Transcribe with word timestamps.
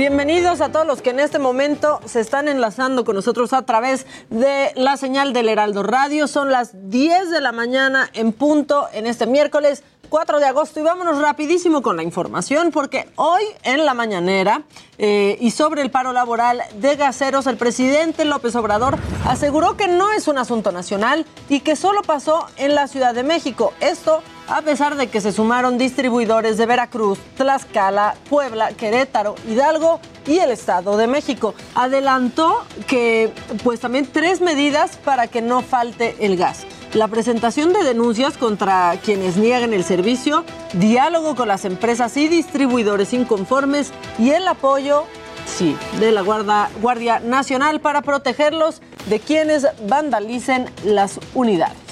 Bienvenidos 0.00 0.62
a 0.62 0.72
todos 0.72 0.86
los 0.86 1.02
que 1.02 1.10
en 1.10 1.20
este 1.20 1.38
momento 1.38 2.00
se 2.06 2.20
están 2.20 2.48
enlazando 2.48 3.04
con 3.04 3.16
nosotros 3.16 3.52
a 3.52 3.66
través 3.66 4.06
de 4.30 4.72
la 4.74 4.96
señal 4.96 5.34
del 5.34 5.50
Heraldo 5.50 5.82
Radio. 5.82 6.26
Son 6.26 6.50
las 6.50 6.70
10 6.88 7.28
de 7.28 7.42
la 7.42 7.52
mañana 7.52 8.08
en 8.14 8.32
punto 8.32 8.88
en 8.94 9.06
este 9.06 9.26
miércoles 9.26 9.82
4 10.08 10.40
de 10.40 10.46
agosto 10.46 10.80
y 10.80 10.84
vámonos 10.84 11.20
rapidísimo 11.20 11.82
con 11.82 11.98
la 11.98 12.02
información 12.02 12.70
porque 12.70 13.10
hoy 13.16 13.42
en 13.62 13.84
la 13.84 13.92
mañanera 13.92 14.62
eh, 14.96 15.36
y 15.38 15.50
sobre 15.50 15.82
el 15.82 15.90
paro 15.90 16.14
laboral 16.14 16.62
de 16.76 16.96
gaseros, 16.96 17.46
el 17.46 17.58
presidente 17.58 18.24
López 18.24 18.56
Obrador 18.56 18.96
aseguró 19.26 19.76
que 19.76 19.86
no 19.86 20.12
es 20.12 20.28
un 20.28 20.38
asunto 20.38 20.72
nacional 20.72 21.26
y 21.50 21.60
que 21.60 21.76
solo 21.76 22.00
pasó 22.00 22.46
en 22.56 22.74
la 22.74 22.88
Ciudad 22.88 23.12
de 23.12 23.22
México. 23.22 23.74
Esto 23.80 24.22
a 24.50 24.62
pesar 24.62 24.96
de 24.96 25.06
que 25.06 25.20
se 25.20 25.30
sumaron 25.30 25.78
distribuidores 25.78 26.58
de 26.58 26.66
Veracruz, 26.66 27.20
Tlaxcala, 27.36 28.16
Puebla, 28.28 28.72
Querétaro, 28.72 29.36
Hidalgo 29.48 30.00
y 30.26 30.38
el 30.38 30.50
Estado 30.50 30.96
de 30.96 31.06
México. 31.06 31.54
Adelantó 31.76 32.64
que 32.88 33.32
pues 33.62 33.78
también 33.78 34.08
tres 34.12 34.40
medidas 34.40 34.96
para 35.04 35.28
que 35.28 35.40
no 35.40 35.62
falte 35.62 36.16
el 36.18 36.36
gas. 36.36 36.66
La 36.94 37.06
presentación 37.06 37.72
de 37.72 37.84
denuncias 37.84 38.36
contra 38.36 38.92
quienes 39.04 39.36
niegan 39.36 39.72
el 39.72 39.84
servicio, 39.84 40.44
diálogo 40.72 41.36
con 41.36 41.46
las 41.46 41.64
empresas 41.64 42.16
y 42.16 42.26
distribuidores 42.26 43.12
inconformes 43.12 43.92
y 44.18 44.30
el 44.30 44.48
apoyo, 44.48 45.04
sí, 45.46 45.76
de 46.00 46.10
la 46.10 46.22
Guardia 46.22 47.20
Nacional 47.20 47.80
para 47.80 48.02
protegerlos 48.02 48.82
de 49.06 49.20
quienes 49.20 49.68
vandalicen 49.86 50.68
las 50.82 51.20
unidades 51.34 51.89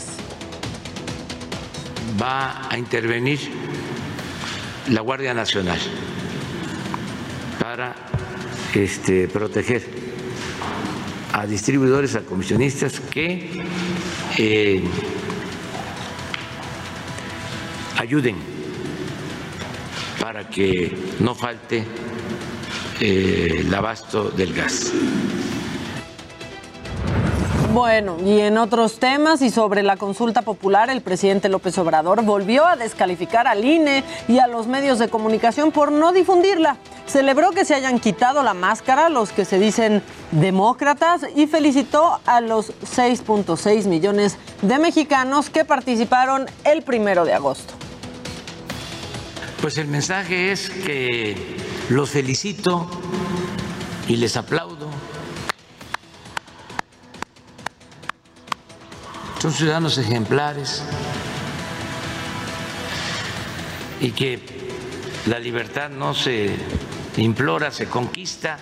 va 2.20 2.69
a 2.69 2.78
intervenir 2.78 3.38
la 4.88 5.00
Guardia 5.00 5.34
Nacional 5.34 5.78
para 7.60 7.94
este, 8.75 9.28
proteger 9.28 9.83
a 11.33 11.47
distribuidores, 11.47 12.16
a 12.16 12.22
comisionistas 12.22 13.00
que 13.00 13.62
eh, 14.38 14.83
ayuden 17.98 18.36
para 20.20 20.48
que 20.48 20.97
no 21.20 21.34
falte 21.34 21.84
eh, 23.00 23.62
el 23.64 23.75
abasto 23.75 24.30
del 24.30 24.53
gas. 24.53 24.92
Bueno, 27.72 28.16
y 28.24 28.41
en 28.41 28.56
otros 28.56 28.98
temas 28.98 29.43
y 29.43 29.50
sobre 29.50 29.82
la 29.82 29.98
consulta 29.98 30.41
popular, 30.41 30.88
el 30.88 31.03
presidente 31.03 31.50
López 31.50 31.76
Obrador 31.76 32.22
volvió 32.25 32.66
a 32.66 32.76
descalificar 32.76 33.47
al 33.47 33.62
INE 33.62 34.04
y 34.26 34.38
a 34.38 34.47
los 34.47 34.66
medios 34.66 34.98
de 34.98 35.09
comunicación 35.09 35.70
por 35.70 35.93
no 35.93 36.12
difundirla. 36.12 36.78
Celebró 37.06 37.50
que 37.50 37.66
se 37.66 37.75
hayan 37.75 38.00
quitado 38.00 38.43
la 38.43 38.54
máscara 38.54 39.10
los 39.10 39.32
que 39.32 39.44
se 39.44 39.59
dicen 39.59 40.03
demócratas 40.32 41.26
y 41.37 41.47
felicitó 41.47 42.20
a 42.25 42.41
los 42.41 42.72
6.6 42.97 43.84
millones 43.84 44.38
de 44.62 44.78
mexicanos 44.78 45.50
que 45.50 45.66
participaron 45.66 46.47
el 46.64 46.82
primero 46.82 47.26
de 47.26 47.34
agosto. 47.34 47.75
Pues 49.60 49.76
el 49.76 49.88
mensaje 49.88 50.53
es 50.53 50.70
que 50.70 51.56
los 51.91 52.10
felicito 52.10 52.88
y 54.09 54.16
les 54.16 54.38
aplaudo 54.38 54.78
son 59.38 59.53
ciudadanos 59.53 59.99
ejemplares 59.99 60.82
y 64.00 64.10
que 64.10 64.41
la 65.26 65.38
libertad 65.38 65.91
no 65.91 66.15
se 66.15 66.56
implora, 67.16 67.71
se 67.71 67.87
conquista. 67.87 68.59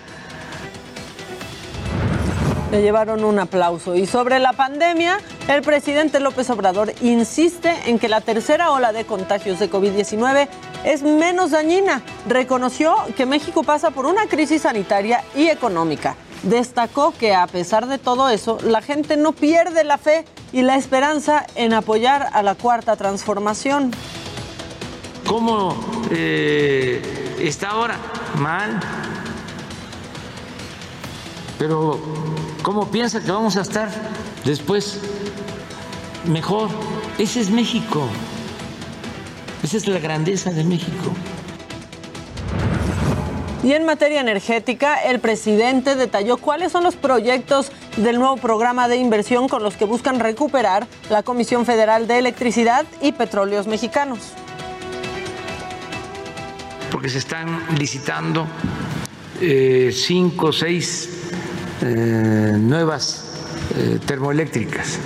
Le 2.70 2.82
llevaron 2.82 3.25
un 3.25 3.38
aplauso. 3.38 3.94
Y 3.94 4.06
sobre 4.06 4.38
la 4.38 4.53
pandemia, 4.53 5.19
el 5.48 5.62
presidente 5.62 6.20
López 6.20 6.50
Obrador 6.50 6.93
insiste 7.00 7.75
en 7.87 7.98
que 7.98 8.08
la 8.08 8.20
tercera 8.20 8.70
ola 8.70 8.93
de 8.93 9.04
contagios 9.04 9.58
de 9.58 9.70
COVID-19 9.70 10.48
es 10.84 11.03
menos 11.03 11.53
dañina. 11.53 12.03
Reconoció 12.28 12.94
que 13.16 13.25
México 13.25 13.62
pasa 13.62 13.91
por 13.91 14.04
una 14.04 14.26
crisis 14.26 14.62
sanitaria 14.62 15.22
y 15.34 15.48
económica. 15.48 16.16
Destacó 16.43 17.12
que 17.12 17.34
a 17.34 17.47
pesar 17.47 17.87
de 17.87 17.98
todo 17.98 18.28
eso, 18.28 18.58
la 18.62 18.82
gente 18.82 19.16
no 19.16 19.32
pierde 19.32 19.84
la 19.84 19.97
fe 19.97 20.25
y 20.52 20.62
la 20.62 20.76
esperanza 20.76 21.46
en 21.54 21.72
apoyar 21.72 22.28
a 22.32 22.42
la 22.42 22.54
cuarta 22.54 22.96
transformación. 22.96 23.92
¿Cómo 25.26 25.76
eh, 26.10 27.36
está 27.40 27.70
ahora? 27.70 27.96
Mal. 28.38 28.80
Pero 31.58 32.00
¿cómo 32.62 32.90
piensa 32.90 33.22
que 33.22 33.30
vamos 33.30 33.56
a 33.56 33.62
estar 33.62 33.88
después? 34.44 35.00
Mejor. 36.26 36.68
Ese 37.18 37.40
es 37.40 37.50
México. 37.50 38.06
Esa 39.62 39.76
es 39.78 39.88
la 39.88 39.98
grandeza 39.98 40.50
de 40.50 40.64
México. 40.64 41.12
Y 43.62 43.72
en 43.72 43.84
materia 43.84 44.20
energética, 44.20 45.02
el 45.02 45.18
presidente 45.18 45.96
detalló 45.96 46.36
cuáles 46.36 46.70
son 46.70 46.84
los 46.84 46.94
proyectos 46.94 47.72
del 47.96 48.18
nuevo 48.18 48.36
programa 48.36 48.88
de 48.88 48.96
inversión 48.96 49.48
con 49.48 49.62
los 49.62 49.76
que 49.76 49.84
buscan 49.84 50.20
recuperar 50.20 50.86
la 51.10 51.22
Comisión 51.22 51.64
Federal 51.64 52.06
de 52.06 52.18
Electricidad 52.18 52.84
y 53.00 53.12
Petróleos 53.12 53.66
Mexicanos. 53.66 54.18
Porque 56.90 57.08
se 57.08 57.18
están 57.18 57.62
licitando 57.78 58.46
eh, 59.40 59.90
cinco 59.92 60.46
o 60.48 60.52
seis 60.52 61.08
eh, 61.82 62.56
nuevas 62.58 63.24
eh, 63.76 63.98
termoeléctricas 64.06 64.98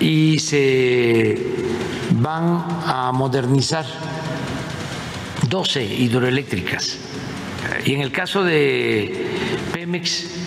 y 0.00 0.38
se 0.38 1.36
van 2.12 2.64
a 2.86 3.10
modernizar 3.12 3.84
12 5.48 5.84
hidroeléctricas. 5.84 6.98
Y 7.84 7.94
en 7.94 8.02
el 8.02 8.12
caso 8.12 8.44
de 8.44 9.26
Pemex, 9.72 10.37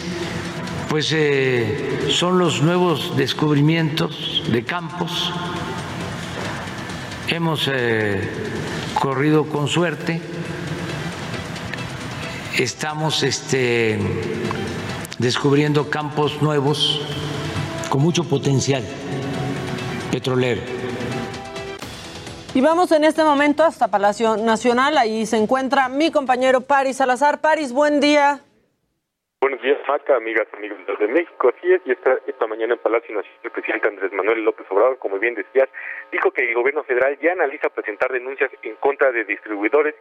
pues 0.92 1.14
eh, 1.14 2.10
son 2.10 2.38
los 2.38 2.62
nuevos 2.62 3.16
descubrimientos 3.16 4.44
de 4.52 4.66
campos. 4.66 5.32
Hemos 7.30 7.70
eh, 7.72 8.30
corrido 9.00 9.46
con 9.46 9.70
suerte. 9.70 10.22
Estamos 12.60 13.24
este, 13.24 13.98
descubriendo 15.18 15.90
campos 15.90 16.42
nuevos 16.42 17.02
con 17.88 18.02
mucho 18.02 18.26
potencial 18.26 18.84
petrolero. 20.12 20.62
Y 22.54 22.60
vamos 22.60 22.92
en 22.92 23.06
este 23.06 23.24
momento 23.24 23.64
hasta 23.64 23.88
Palacio 23.88 24.36
Nacional. 24.36 24.98
Ahí 24.98 25.26
se 25.26 25.38
encuentra 25.38 25.88
mi 25.88 26.12
compañero 26.12 26.60
Paris 26.60 26.98
Salazar. 26.98 27.40
Paris, 27.40 27.72
buen 27.72 28.02
día. 28.02 28.42
Buenos 29.42 29.60
días, 29.64 29.80
Maca, 29.88 30.18
amigas, 30.18 30.48
amigos 30.54 30.78
de 31.00 31.08
México. 31.08 31.50
Así 31.50 31.74
es, 31.74 31.82
y 31.86 31.92
esta, 31.94 32.16
esta 32.28 32.46
mañana 32.46 32.76
en 32.76 32.80
Palacio 32.80 33.16
Nacional, 33.16 33.40
el 33.42 33.50
presidente 33.50 33.88
Andrés 33.88 34.14
Manuel 34.14 34.46
López 34.46 34.68
Obrador, 34.70 35.00
como 35.00 35.18
bien 35.18 35.34
decías, 35.34 35.68
dijo 36.12 36.30
que 36.30 36.48
el 36.48 36.54
gobierno 36.54 36.84
federal 36.84 37.18
ya 37.20 37.32
analiza 37.32 37.70
presentar 37.70 38.12
denuncias 38.12 38.52
en 38.62 38.76
contra 38.76 39.12
de 39.12 39.26
distribuidores 39.26 39.96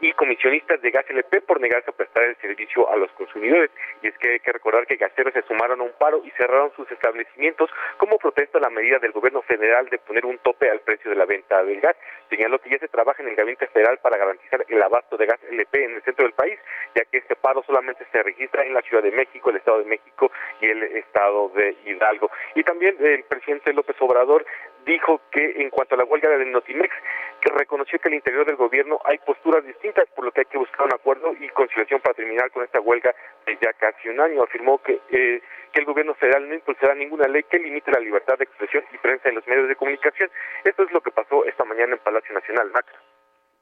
y 0.00 0.12
comisionistas 0.12 0.80
de 0.80 0.90
gas 0.90 1.04
LP 1.08 1.40
por 1.42 1.60
negarse 1.60 1.90
a 1.90 1.94
prestar 1.94 2.24
el 2.24 2.36
servicio 2.36 2.90
a 2.90 2.96
los 2.96 3.10
consumidores. 3.12 3.70
Y 4.02 4.08
es 4.08 4.18
que 4.18 4.32
hay 4.32 4.40
que 4.40 4.52
recordar 4.52 4.86
que 4.86 4.96
gaseros 4.96 5.32
se 5.32 5.42
sumaron 5.42 5.80
a 5.80 5.84
un 5.84 5.92
paro 5.98 6.22
y 6.24 6.30
cerraron 6.32 6.72
sus 6.76 6.90
establecimientos 6.90 7.70
como 7.96 8.18
protesta 8.18 8.58
a 8.58 8.60
la 8.60 8.70
medida 8.70 8.98
del 8.98 9.12
gobierno 9.12 9.42
federal 9.42 9.88
de 9.88 9.98
poner 9.98 10.24
un 10.26 10.38
tope 10.38 10.70
al 10.70 10.80
precio 10.80 11.10
de 11.10 11.16
la 11.16 11.24
venta 11.24 11.62
del 11.64 11.80
gas. 11.80 11.96
Señaló 12.30 12.58
que 12.58 12.70
ya 12.70 12.78
se 12.78 12.88
trabaja 12.88 13.22
en 13.22 13.28
el 13.28 13.36
gabinete 13.36 13.66
federal 13.68 13.98
para 13.98 14.16
garantizar 14.16 14.64
el 14.68 14.82
abasto 14.82 15.16
de 15.16 15.26
gas 15.26 15.40
LP 15.50 15.84
en 15.84 15.94
el 15.94 16.02
centro 16.02 16.24
del 16.24 16.34
país, 16.34 16.58
ya 16.94 17.04
que 17.04 17.18
este 17.18 17.36
paro 17.36 17.62
solamente 17.64 18.04
se 18.12 18.22
registra 18.22 18.64
en 18.64 18.74
la 18.74 18.82
Ciudad 18.82 19.02
de 19.02 19.10
México, 19.10 19.50
el 19.50 19.56
Estado 19.56 19.78
de 19.78 19.84
México 19.84 20.30
y 20.60 20.66
el 20.66 20.82
Estado 20.82 21.48
de 21.50 21.76
Hidalgo. 21.84 22.30
Y 22.54 22.62
también 22.62 22.96
el 23.00 23.24
presidente 23.24 23.72
López 23.72 23.96
Obrador 24.00 24.44
dijo 24.84 25.20
que 25.30 25.62
en 25.62 25.70
cuanto 25.70 25.94
a 25.94 25.98
la 25.98 26.04
huelga 26.04 26.30
del 26.30 26.50
Notimex, 26.50 26.94
que 27.40 27.50
reconoció 27.50 27.98
que 27.98 28.08
al 28.08 28.14
interior 28.14 28.46
del 28.46 28.56
gobierno 28.56 28.98
hay 29.04 29.18
posturas 29.18 29.64
distintas, 29.64 30.08
por 30.14 30.24
lo 30.24 30.32
que 30.32 30.40
hay 30.40 30.46
que 30.46 30.58
buscar 30.58 30.86
un 30.86 30.94
acuerdo 30.94 31.32
y 31.38 31.48
conciliación 31.50 32.00
para 32.00 32.14
terminar 32.14 32.50
con 32.50 32.64
esta 32.64 32.80
huelga 32.80 33.14
de 33.46 33.58
ya 33.60 33.72
casi 33.74 34.08
un 34.08 34.20
año. 34.20 34.42
Afirmó 34.42 34.78
que, 34.78 35.00
eh, 35.10 35.42
que 35.72 35.80
el 35.80 35.86
gobierno 35.86 36.14
federal 36.14 36.48
no 36.48 36.54
impulsará 36.54 36.94
ninguna 36.94 37.28
ley 37.28 37.42
que 37.44 37.58
limite 37.58 37.90
la 37.90 38.00
libertad 38.00 38.38
de 38.38 38.44
expresión 38.44 38.84
y 38.92 38.98
prensa 38.98 39.28
en 39.28 39.36
los 39.36 39.46
medios 39.46 39.68
de 39.68 39.76
comunicación. 39.76 40.30
Esto 40.64 40.82
es 40.82 40.92
lo 40.92 41.00
que 41.00 41.10
pasó 41.10 41.44
esta 41.44 41.64
mañana 41.64 41.94
en 41.94 41.98
Palacio 42.00 42.34
Nacional. 42.34 42.70
Maca. 42.72 42.92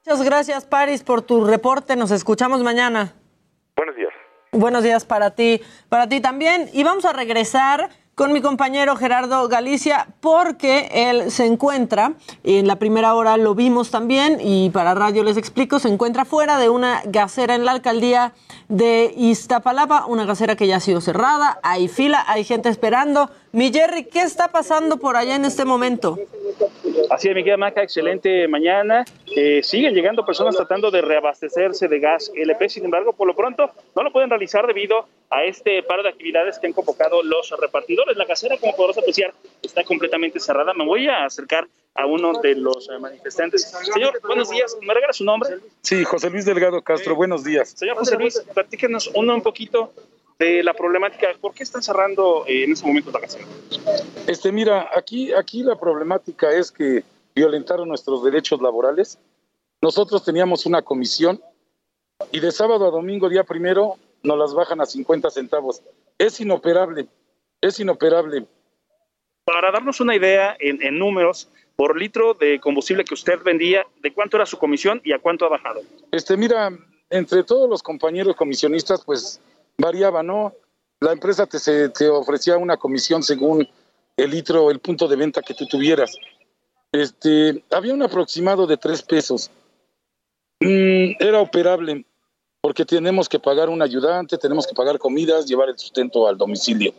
Muchas 0.05 0.25
gracias, 0.25 0.67
Paris, 0.67 1.03
por 1.03 1.23
tu 1.23 1.45
reporte. 1.45 1.97
Nos 1.97 2.11
escuchamos 2.13 2.63
mañana. 2.63 3.13
Buenos 3.77 3.97
días. 3.97 4.13
Buenos 4.53 4.85
días 4.85 5.05
para 5.05 5.35
ti, 5.35 5.61
para 5.89 6.09
ti 6.09 6.21
también. 6.21 6.69
Y 6.73 6.85
vamos 6.85 7.05
a 7.05 7.13
regresar 7.13 7.91
con 8.17 8.33
mi 8.33 8.41
compañero 8.41 8.97
Gerardo 8.97 9.47
Galicia 9.47 10.09
porque 10.21 10.89
él 10.91 11.31
se 11.31 11.45
encuentra, 11.45 12.15
en 12.45 12.67
la 12.67 12.77
primera 12.77 13.15
hora 13.15 13.37
lo 13.37 13.55
vimos 13.55 13.91
también 13.91 14.39
y 14.41 14.71
para 14.71 14.95
radio 14.95 15.23
les 15.23 15.37
explico, 15.37 15.79
se 15.79 15.89
encuentra 15.89 16.25
fuera 16.25 16.57
de 16.57 16.71
una 16.71 17.03
gasera 17.05 17.55
en 17.55 17.67
la 17.67 17.73
alcaldía 17.73 18.33
de 18.69 19.13
Iztapalapa, 19.17 20.07
una 20.07 20.25
gasera 20.25 20.57
que 20.57 20.67
ya 20.67 20.77
ha 20.77 20.81
sido 20.81 21.01
cerrada, 21.01 21.59
hay 21.63 21.89
fila, 21.89 22.25
hay 22.27 22.45
gente 22.45 22.69
esperando. 22.69 23.31
Mi 23.53 23.73
Jerry, 23.73 24.05
¿qué 24.05 24.23
está 24.23 24.49
pasando 24.49 24.99
por 24.99 25.17
allá 25.17 25.37
en 25.37 25.45
este 25.45 25.65
momento? 25.65 26.19
Así 27.11 27.29
es, 27.29 27.35
Miguel 27.35 27.59
Maca, 27.59 27.83
excelente 27.83 28.49
mañana. 28.49 29.05
Eh, 29.35 29.63
siguen 29.63 29.95
llegando 29.95 30.25
personas 30.25 30.57
tratando 30.57 30.91
de 30.91 31.03
reabastecerse 31.03 31.89
de 31.89 32.01
gas 32.01 32.33
LP, 32.35 32.69
sin 32.69 32.85
embargo, 32.85 33.13
por 33.13 33.27
lo 33.27 33.37
pronto 33.37 33.71
no 33.95 34.03
lo 34.03 34.13
pueden 34.13 34.31
realizar 34.31 34.67
debido 34.67 35.07
a 35.31 35.45
este 35.45 35.83
paro 35.83 36.03
de 36.03 36.09
actividades 36.09 36.59
que 36.59 36.67
han 36.67 36.73
convocado 36.73 37.23
los 37.23 37.55
repartidores. 37.61 38.17
La 38.17 38.27
casera, 38.27 38.57
como 38.59 38.75
podrás 38.75 38.99
apreciar, 38.99 39.33
está 39.63 39.85
completamente 39.85 40.41
cerrada. 40.41 40.75
Me 40.75 40.85
voy 40.85 41.07
a 41.09 41.25
acercar 41.25 41.67
a 41.97 42.07
uno 42.07 42.41
de 42.41 42.55
los 42.55 42.89
eh, 42.89 42.99
manifestantes. 42.99 43.71
Señor, 43.93 44.21
buenos 44.23 44.51
días. 44.51 44.77
¿Me 44.83 44.95
regala 44.95 45.13
su 45.13 45.25
nombre? 45.25 45.59
Sí, 45.83 46.05
José 46.05 46.31
Luis 46.31 46.45
Delgado 46.45 46.83
Castro. 46.83 47.15
buenos 47.15 47.45
días. 47.45 47.71
Señor 47.71 47.97
José 47.97 48.17
Luis, 48.17 48.43
platíquenos 48.53 49.11
uno 49.15 49.35
un 49.35 49.43
poquito 49.43 49.93
de 50.39 50.63
la 50.63 50.75
problemática. 50.75 51.29
¿Por 51.41 51.55
qué 51.55 51.63
están 51.63 51.83
cerrando 51.83 52.45
eh, 52.47 52.65
en 52.65 52.73
ese 52.73 52.87
momento 52.87 53.11
la 53.11 53.21
casera? 53.21 53.45
Este, 54.27 54.53
mira, 54.53 54.91
aquí, 54.95 55.33
aquí 55.33 55.63
la 55.63 55.79
problemática 55.79 56.53
es 56.53 56.71
que 56.71 57.05
violentaron 57.35 57.89
nuestros 57.89 58.23
derechos 58.25 58.61
laborales. 58.61 59.19
Nosotros 59.81 60.25
teníamos 60.25 60.67
una 60.67 60.83
comisión 60.83 61.41
y 62.33 62.41
de 62.41 62.51
sábado 62.51 62.87
a 62.87 62.91
domingo, 62.91 63.29
día 63.29 63.45
primero, 63.45 63.97
nos 64.23 64.39
las 64.39 64.55
bajan 64.55 64.81
a 64.81 64.87
50 64.87 65.31
centavos. 65.31 65.83
Es 66.19 66.41
inoperable, 66.41 67.07
es 67.61 67.79
inoperable. 67.79 68.47
Para 69.45 69.71
darnos 69.71 70.01
una 70.01 70.17
idea 70.17 70.57
en, 70.59 70.83
en 70.83 70.99
números, 70.99 71.49
por 71.77 71.99
litro 71.99 72.35
de 72.35 72.59
combustible 72.59 73.05
que 73.05 73.15
usted 73.15 73.39
vendía, 73.45 73.87
¿de 74.03 74.13
cuánto 74.13 74.37
era 74.37 74.47
su 74.47 74.59
comisión 74.59 75.01
y 75.05 75.13
a 75.13 75.19
cuánto 75.19 75.45
ha 75.45 75.51
bajado? 75.51 75.83
Este, 76.11 76.37
mira, 76.37 76.71
entre 77.11 77.45
todos 77.45 77.69
los 77.69 77.83
compañeros 77.83 78.35
comisionistas, 78.35 79.05
pues 79.05 79.41
variaba, 79.77 80.23
¿no? 80.23 80.55
La 81.01 81.13
empresa 81.13 81.47
te, 81.47 81.59
se, 81.59 81.91
te 81.91 82.09
ofrecía 82.09 82.57
una 82.57 82.79
comisión 82.79 83.23
según 83.23 83.69
el 84.17 84.31
litro, 84.31 84.71
el 84.71 84.81
punto 84.81 85.07
de 85.07 85.17
venta 85.17 85.43
que 85.43 85.55
tú 85.55 85.67
tuvieras. 85.67 86.17
Este, 86.93 87.63
había 87.71 87.93
un 87.93 88.03
aproximado 88.03 88.67
de 88.67 88.79
tres 88.79 89.03
pesos. 89.03 89.51
Mm, 90.61 91.17
era 91.21 91.41
operable 91.41 92.07
porque 92.63 92.85
tenemos 92.85 93.29
que 93.29 93.39
pagar 93.39 93.69
un 93.69 93.83
ayudante, 93.83 94.39
tenemos 94.39 94.67
que 94.67 94.75
pagar 94.75 94.99
comidas, 94.99 95.47
llevar 95.47 95.69
el 95.69 95.79
sustento 95.79 96.27
al 96.27 96.39
domicilio. 96.39 96.95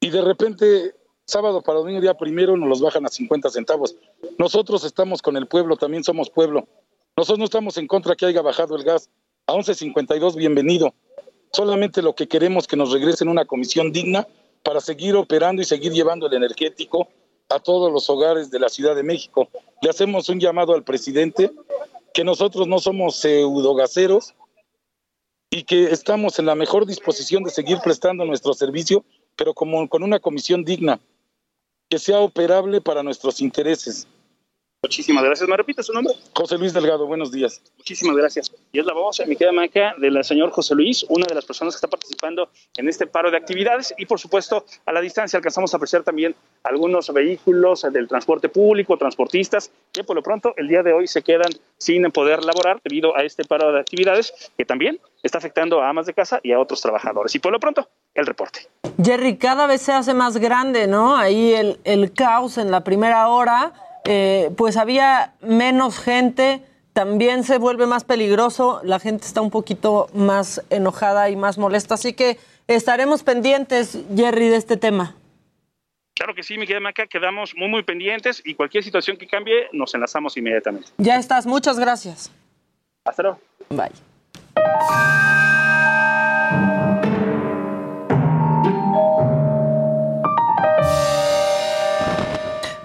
Y 0.00 0.10
de 0.10 0.20
repente, 0.20 0.94
sábado 1.26 1.62
para 1.62 1.78
domingo, 1.78 2.00
día 2.00 2.14
primero, 2.14 2.56
nos 2.56 2.68
los 2.68 2.80
bajan 2.80 3.06
a 3.06 3.08
50 3.08 3.50
centavos. 3.50 3.96
Nosotros 4.38 4.84
estamos 4.84 5.22
con 5.22 5.36
el 5.36 5.46
pueblo, 5.46 5.76
también 5.76 6.04
somos 6.04 6.30
pueblo. 6.30 6.66
Nosotros 7.16 7.38
no 7.38 7.44
estamos 7.44 7.76
en 7.78 7.86
contra 7.86 8.16
que 8.16 8.26
haya 8.26 8.42
bajado 8.42 8.76
el 8.76 8.84
gas 8.84 9.10
a 9.46 9.54
11.52, 9.54 10.34
bienvenido. 10.34 10.94
Solamente 11.52 12.02
lo 12.02 12.14
que 12.14 12.28
queremos 12.28 12.64
es 12.64 12.68
que 12.68 12.76
nos 12.76 12.92
regresen 12.92 13.28
una 13.28 13.44
comisión 13.44 13.92
digna 13.92 14.26
para 14.62 14.80
seguir 14.80 15.14
operando 15.14 15.62
y 15.62 15.64
seguir 15.64 15.92
llevando 15.92 16.26
el 16.26 16.34
energético 16.34 17.08
a 17.48 17.60
todos 17.60 17.92
los 17.92 18.08
hogares 18.10 18.50
de 18.50 18.58
la 18.58 18.68
Ciudad 18.68 18.96
de 18.96 19.02
México. 19.02 19.48
Le 19.82 19.90
hacemos 19.90 20.28
un 20.28 20.40
llamado 20.40 20.74
al 20.74 20.82
presidente 20.82 21.52
que 22.12 22.24
nosotros 22.24 22.66
no 22.66 22.78
somos 22.78 23.16
pseudogaceros 23.16 24.34
y 25.50 25.64
que 25.64 25.84
estamos 25.84 26.38
en 26.38 26.46
la 26.46 26.54
mejor 26.54 26.86
disposición 26.86 27.44
de 27.44 27.50
seguir 27.50 27.78
prestando 27.84 28.24
nuestro 28.24 28.54
servicio, 28.54 29.04
pero 29.36 29.54
como 29.54 29.88
con 29.88 30.02
una 30.02 30.18
comisión 30.18 30.64
digna, 30.64 31.00
que 31.88 31.98
sea 31.98 32.20
operable 32.20 32.80
para 32.80 33.02
nuestros 33.02 33.40
intereses. 33.40 34.06
Muchísimas 34.84 35.24
gracias. 35.24 35.48
¿Me 35.48 35.56
repite 35.56 35.82
su 35.82 35.94
nombre? 35.94 36.12
José 36.34 36.58
Luis 36.58 36.74
Delgado, 36.74 37.06
buenos 37.06 37.32
días. 37.32 37.62
Muchísimas 37.78 38.14
gracias. 38.16 38.52
Y 38.70 38.80
es 38.80 38.84
la 38.84 38.92
voz, 38.92 39.22
me 39.26 39.34
queda 39.34 39.50
maca, 39.50 39.94
del 39.96 40.22
señor 40.22 40.50
José 40.50 40.74
Luis, 40.74 41.06
una 41.08 41.24
de 41.24 41.34
las 41.34 41.46
personas 41.46 41.72
que 41.72 41.78
está 41.78 41.88
participando 41.88 42.50
en 42.76 42.86
este 42.86 43.06
paro 43.06 43.30
de 43.30 43.38
actividades. 43.38 43.94
Y 43.96 44.04
por 44.04 44.20
supuesto, 44.20 44.66
a 44.84 44.92
la 44.92 45.00
distancia 45.00 45.38
alcanzamos 45.38 45.72
a 45.72 45.78
apreciar 45.78 46.02
también 46.02 46.34
algunos 46.64 47.10
vehículos 47.14 47.86
del 47.90 48.06
transporte 48.08 48.50
público, 48.50 48.98
transportistas, 48.98 49.70
que 49.90 50.04
por 50.04 50.16
lo 50.16 50.22
pronto 50.22 50.52
el 50.58 50.68
día 50.68 50.82
de 50.82 50.92
hoy 50.92 51.06
se 51.06 51.22
quedan 51.22 51.50
sin 51.78 52.02
poder 52.12 52.44
laborar 52.44 52.82
debido 52.84 53.16
a 53.16 53.22
este 53.22 53.42
paro 53.44 53.72
de 53.72 53.80
actividades 53.80 54.52
que 54.58 54.66
también 54.66 55.00
está 55.22 55.38
afectando 55.38 55.80
a 55.80 55.88
amas 55.88 56.04
de 56.04 56.12
casa 56.12 56.40
y 56.42 56.52
a 56.52 56.60
otros 56.60 56.82
trabajadores. 56.82 57.34
Y 57.34 57.38
por 57.38 57.52
lo 57.52 57.58
pronto, 57.58 57.88
el 58.12 58.26
reporte. 58.26 58.68
Jerry, 59.02 59.38
cada 59.38 59.66
vez 59.66 59.80
se 59.80 59.92
hace 59.92 60.12
más 60.12 60.36
grande, 60.36 60.86
¿no? 60.86 61.16
Ahí 61.16 61.54
el, 61.54 61.80
el 61.84 62.12
caos 62.12 62.58
en 62.58 62.70
la 62.70 62.84
primera 62.84 63.28
hora 63.28 63.72
eh, 64.04 64.50
pues 64.56 64.76
había 64.76 65.34
menos 65.40 65.98
gente, 65.98 66.62
también 66.92 67.44
se 67.44 67.58
vuelve 67.58 67.86
más 67.86 68.04
peligroso, 68.04 68.80
la 68.84 68.98
gente 68.98 69.26
está 69.26 69.40
un 69.40 69.50
poquito 69.50 70.08
más 70.14 70.62
enojada 70.70 71.30
y 71.30 71.36
más 71.36 71.58
molesta, 71.58 71.94
así 71.94 72.12
que 72.12 72.38
estaremos 72.68 73.22
pendientes, 73.22 73.98
Jerry, 74.14 74.48
de 74.48 74.56
este 74.56 74.76
tema. 74.76 75.14
Claro 76.14 76.34
que 76.34 76.44
sí, 76.44 76.56
mi 76.56 76.66
querida 76.66 76.80
Maca, 76.80 77.06
quedamos 77.08 77.56
muy, 77.56 77.68
muy 77.68 77.82
pendientes 77.82 78.40
y 78.44 78.54
cualquier 78.54 78.84
situación 78.84 79.16
que 79.16 79.26
cambie, 79.26 79.68
nos 79.72 79.94
enlazamos 79.94 80.36
inmediatamente. 80.36 80.88
Ya 80.98 81.16
estás, 81.16 81.44
muchas 81.44 81.78
gracias. 81.78 82.30
Hasta 83.04 83.22
luego. 83.22 83.40
Bye. 83.70 83.90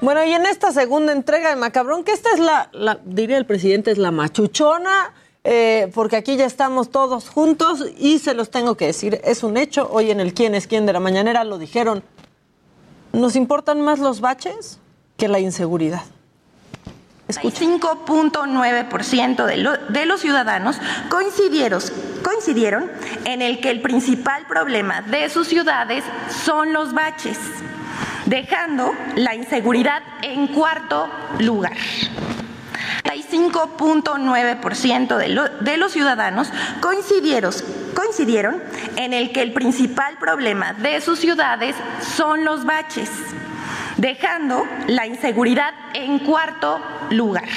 Bueno, 0.10 0.26
y 0.26 0.34
en 0.34 0.48
esta 0.48 0.72
segunda 0.72 1.14
entrega 1.14 1.52
de 1.52 1.56
Macabrón, 1.56 2.04
que 2.04 2.14
esta 2.14 2.32
es 2.34 2.40
la, 2.40 3.00
diría 3.06 3.38
el 3.38 3.46
presidente, 3.46 3.92
es 3.92 4.00
la 4.00 4.10
machuchona, 4.10 5.14
eh, 5.44 5.92
porque 5.94 6.16
aquí 6.16 6.36
ya 6.36 6.48
estamos 6.48 6.90
todos 6.90 7.30
juntos 7.30 7.86
y 7.96 8.18
se 8.18 8.34
los 8.34 8.50
tengo 8.50 8.74
que 8.74 8.88
decir, 8.88 9.22
es 9.24 9.44
un 9.44 9.56
hecho, 9.56 9.88
hoy 9.92 10.10
en 10.10 10.20
el 10.20 10.34
quién 10.34 10.56
es 10.56 10.66
quién 10.66 10.88
de 10.88 10.94
la 10.94 11.00
mañanera 11.00 11.44
lo 11.44 11.60
dijeron, 11.60 12.02
nos 13.14 13.36
importan 13.36 13.82
más 13.82 14.00
los 14.00 14.20
baches 14.20 14.80
que 15.16 15.28
la 15.28 15.40
inseguridad. 15.40 16.02
Escucha. 17.28 17.62
5.9% 17.62 19.46
de, 19.46 19.58
lo, 19.58 19.78
de 19.78 20.08
los 20.08 20.22
ciudadanos 20.22 20.78
coincidieron, 21.12 21.84
coincidieron 22.24 22.90
en 23.26 23.44
el 23.44 23.62
que 23.62 23.70
el 23.70 23.84
principal 23.84 24.48
problema 24.48 25.04
de 25.04 25.30
sus 25.30 25.48
ciudades 25.48 26.04
son 26.44 26.74
los 26.74 26.96
baches 26.96 27.38
dejando 28.30 28.94
la 29.16 29.36
inseguridad 29.36 30.02
en 30.22 30.48
cuarto 30.48 31.10
lugar. 31.40 31.76
35.9% 33.04 35.18
de, 35.18 35.28
lo, 35.30 35.50
de 35.50 35.78
los 35.78 35.92
ciudadanos 35.92 36.52
coincidieron, 36.80 37.52
coincidieron 37.96 38.62
en 38.96 39.14
el 39.14 39.32
que 39.32 39.42
el 39.42 39.52
principal 39.52 40.18
problema 40.20 40.74
de 40.74 41.02
sus 41.02 41.18
ciudades 41.20 41.76
son 42.16 42.46
los 42.46 42.66
baches, 42.66 43.10
dejando 43.98 44.68
la 44.88 45.08
inseguridad 45.08 45.74
en 45.94 46.20
cuarto 46.20 46.80
lugar. 47.10 47.48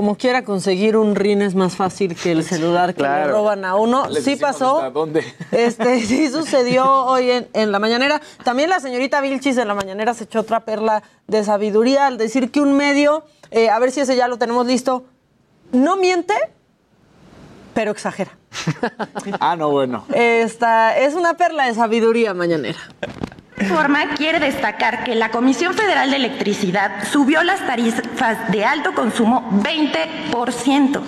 Como 0.00 0.16
quiera 0.16 0.44
conseguir 0.46 0.96
un 0.96 1.14
RIN 1.14 1.42
es 1.42 1.54
más 1.54 1.76
fácil 1.76 2.16
que 2.16 2.32
el 2.32 2.42
celular 2.42 2.94
que 2.94 3.00
Claro. 3.00 3.26
le 3.26 3.32
roban 3.32 3.66
a 3.66 3.74
uno. 3.76 4.08
Les 4.08 4.24
Sí 4.24 4.36
pasó. 4.36 4.76
hasta 4.78 4.88
dónde. 4.88 5.22
Este, 5.52 6.00
sí 6.06 6.26
sucedió 6.32 6.90
hoy 7.04 7.30
en, 7.30 7.48
en 7.52 7.70
la 7.70 7.78
mañanera. 7.80 8.18
También 8.42 8.70
la 8.70 8.80
señorita 8.80 9.20
Vilchis 9.20 9.58
en 9.58 9.68
la 9.68 9.74
mañanera 9.74 10.14
se 10.14 10.24
echó 10.24 10.40
otra 10.40 10.60
perla 10.60 11.02
de 11.26 11.44
sabiduría 11.44 12.06
al 12.06 12.16
decir 12.16 12.50
que 12.50 12.62
un 12.62 12.78
medio, 12.78 13.24
eh, 13.50 13.68
a 13.68 13.78
ver 13.78 13.90
si 13.92 14.00
ese 14.00 14.16
ya 14.16 14.26
lo 14.26 14.38
tenemos 14.38 14.66
listo, 14.66 15.04
no 15.72 15.98
miente 15.98 16.32
pero 17.74 17.90
exagera. 17.90 18.30
ah, 19.38 19.54
no, 19.54 19.68
bueno. 19.70 20.06
Esta 20.14 20.96
es 20.96 21.12
una 21.14 21.34
perla 21.34 21.66
de 21.66 21.74
sabiduría 21.74 22.32
mañanera. 22.32 22.78
Reforma 23.60 24.14
quiere 24.16 24.40
destacar 24.40 25.04
que 25.04 25.14
la 25.14 25.28
Comisión 25.28 25.74
Federal 25.74 26.08
de 26.08 26.16
Electricidad 26.16 27.04
subió 27.12 27.42
las 27.42 27.60
tarifas 27.66 28.50
de 28.50 28.64
alto 28.64 28.94
consumo 28.94 29.50
20% 29.62 31.02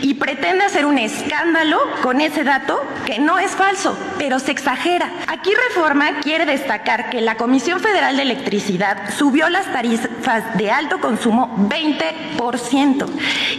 y 0.00 0.14
pretende 0.14 0.64
hacer 0.64 0.86
un 0.86 0.96
escándalo 0.96 1.78
con 2.02 2.22
ese 2.22 2.44
dato 2.44 2.82
que 3.04 3.18
no 3.18 3.38
es 3.38 3.50
falso, 3.50 3.94
pero 4.16 4.38
se 4.38 4.52
exagera. 4.52 5.10
Aquí 5.26 5.50
Reforma 5.68 6.20
quiere 6.20 6.46
destacar 6.46 7.10
que 7.10 7.20
la 7.20 7.36
Comisión 7.36 7.78
Federal 7.78 8.16
de 8.16 8.22
Electricidad 8.22 9.14
subió 9.14 9.50
las 9.50 9.70
tarifas 9.70 10.56
de 10.56 10.70
alto 10.70 11.00
consumo 11.02 11.54
20% 11.68 13.06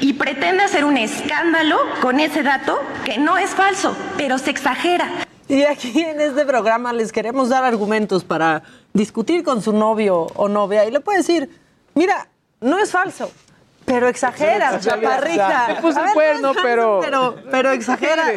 y 0.01 0.13
pretende 0.13 0.63
hacer 0.63 0.85
un 0.85 0.97
escándalo 0.97 1.77
con 2.01 2.19
ese 2.19 2.41
dato 2.41 2.81
que 3.05 3.19
no 3.19 3.37
es 3.37 3.51
falso, 3.51 3.95
pero 4.17 4.39
se 4.39 4.49
exagera. 4.49 5.28
Y 5.49 5.63
aquí 5.63 5.99
en 6.01 6.21
este 6.21 6.45
programa 6.45 6.93
les 6.93 7.11
queremos 7.11 7.49
dar 7.49 7.63
argumentos 7.63 8.23
para 8.23 8.61
discutir 8.93 9.43
con 9.43 9.61
su 9.61 9.73
novio 9.73 10.27
o 10.35 10.47
novia 10.47 10.85
y 10.85 10.91
le 10.91 10.99
puede 10.99 11.17
decir, 11.17 11.49
mira, 11.95 12.27
no 12.61 12.77
es 12.77 12.91
falso, 12.91 13.31
pero 13.83 14.07
exageras, 14.07 14.85
chaparrita. 14.85 15.65
Te 15.75 15.81
puse 15.81 15.99
A 15.99 16.07
el 16.09 16.13
cuerno, 16.13 16.51
pero- 16.61 16.99
pero... 17.03 17.35
Pero 17.49 17.71
exageras. 17.71 18.29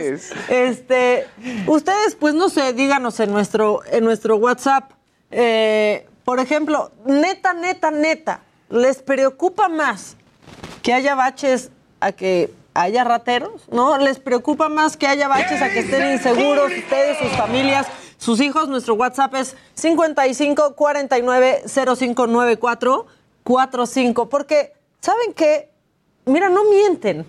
Este, 0.48 1.26
ustedes, 1.66 2.14
pues 2.18 2.32
no 2.34 2.48
sé, 2.48 2.72
díganos 2.72 3.20
en 3.20 3.30
nuestro, 3.30 3.82
en 3.90 4.04
nuestro 4.04 4.36
WhatsApp, 4.36 4.92
eh, 5.30 6.08
por 6.24 6.40
ejemplo, 6.40 6.90
neta, 7.04 7.52
neta, 7.52 7.90
neta, 7.90 8.40
¿les 8.70 9.02
preocupa 9.02 9.68
más 9.68 10.16
que 10.82 10.94
haya 10.94 11.14
baches 11.14 11.70
a 12.00 12.12
que 12.12 12.50
haya 12.74 13.04
rateros? 13.04 13.68
¿No? 13.70 13.98
¿Les 13.98 14.18
preocupa 14.18 14.68
más 14.68 14.96
que 14.96 15.06
haya 15.06 15.28
baches 15.28 15.60
a 15.62 15.70
que 15.70 15.80
estén 15.80 16.12
inseguros 16.12 16.70
ustedes, 16.72 17.18
sus 17.18 17.30
familias, 17.36 17.86
sus 18.18 18.40
hijos? 18.40 18.68
Nuestro 18.68 18.94
WhatsApp 18.94 19.34
es 19.34 19.56
55 19.74 20.74
49 20.74 21.62
05 21.96 22.26
94 22.26 23.06
45. 23.44 24.28
Porque, 24.28 24.72
¿saben 25.00 25.32
qué? 25.34 25.70
Mira, 26.24 26.48
no 26.48 26.64
mienten, 26.64 27.26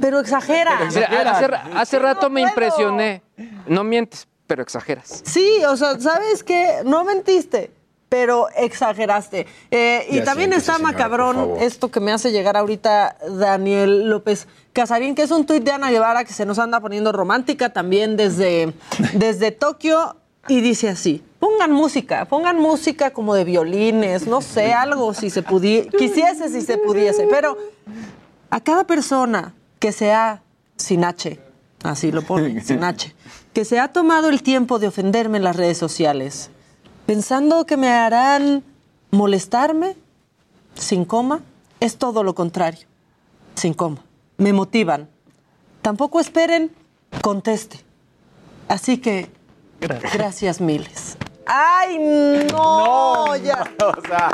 pero 0.00 0.18
exageran. 0.18 0.88
Mira, 0.88 1.30
hace, 1.30 1.46
hace 1.74 1.98
rato 1.98 2.30
me 2.30 2.40
impresioné. 2.40 3.22
No 3.66 3.84
mientes, 3.84 4.26
pero 4.46 4.62
exageras. 4.62 5.22
Sí, 5.24 5.62
o 5.68 5.76
sea, 5.76 5.98
¿sabes 6.00 6.42
qué? 6.42 6.80
No 6.84 7.04
mentiste, 7.04 7.70
pero 8.14 8.46
exageraste. 8.54 9.44
Eh, 9.72 10.06
y 10.08 10.20
también 10.20 10.50
siéntese, 10.50 10.58
está 10.58 10.76
señora, 10.76 10.92
macabrón 10.92 11.56
esto 11.58 11.90
que 11.90 11.98
me 11.98 12.12
hace 12.12 12.30
llegar 12.30 12.56
ahorita 12.56 13.16
Daniel 13.28 14.08
López 14.08 14.46
Casarín, 14.72 15.16
que 15.16 15.22
es 15.22 15.32
un 15.32 15.44
tuit 15.44 15.64
de 15.64 15.72
Ana 15.72 15.90
Guevara 15.90 16.22
que 16.22 16.32
se 16.32 16.46
nos 16.46 16.60
anda 16.60 16.78
poniendo 16.78 17.10
romántica 17.10 17.72
también 17.72 18.16
desde, 18.16 18.72
desde 19.14 19.50
Tokio 19.50 20.14
y 20.46 20.60
dice 20.60 20.90
así. 20.90 21.24
Pongan 21.40 21.72
música, 21.72 22.26
pongan 22.26 22.60
música 22.60 23.10
como 23.10 23.34
de 23.34 23.42
violines, 23.42 24.28
no 24.28 24.42
sé, 24.42 24.72
algo 24.72 25.12
si 25.12 25.28
se 25.28 25.42
pudiese, 25.42 25.88
quisiese 25.88 26.50
si 26.50 26.60
se 26.60 26.78
pudiese, 26.78 27.26
pero 27.28 27.58
a 28.48 28.60
cada 28.60 28.84
persona 28.84 29.54
que 29.80 29.90
sea 29.90 30.40
sin 30.76 31.04
H, 31.04 31.40
así 31.82 32.12
lo 32.12 32.22
pone, 32.22 32.60
sin 32.60 32.84
H, 32.84 33.12
que 33.52 33.64
se 33.64 33.80
ha 33.80 33.88
tomado 33.88 34.28
el 34.28 34.44
tiempo 34.44 34.78
de 34.78 34.86
ofenderme 34.86 35.38
en 35.38 35.42
las 35.42 35.56
redes 35.56 35.78
sociales, 35.78 36.52
pensando 37.06 37.66
que 37.66 37.76
me 37.76 37.88
harán 37.88 38.62
molestarme, 39.10 39.96
sin 40.74 41.04
coma, 41.04 41.40
es 41.80 41.96
todo 41.96 42.22
lo 42.22 42.34
contrario, 42.34 42.86
sin 43.54 43.74
coma. 43.74 43.98
Me 44.36 44.52
motivan. 44.52 45.08
Tampoco 45.82 46.20
esperen, 46.20 46.70
conteste. 47.22 47.80
Así 48.68 48.98
que, 48.98 49.28
gracias 49.80 50.60
miles. 50.60 51.16
¡Ay, 51.46 51.98
no! 52.50 53.36
ya. 53.36 53.64
O 53.84 54.00
sea, 54.06 54.30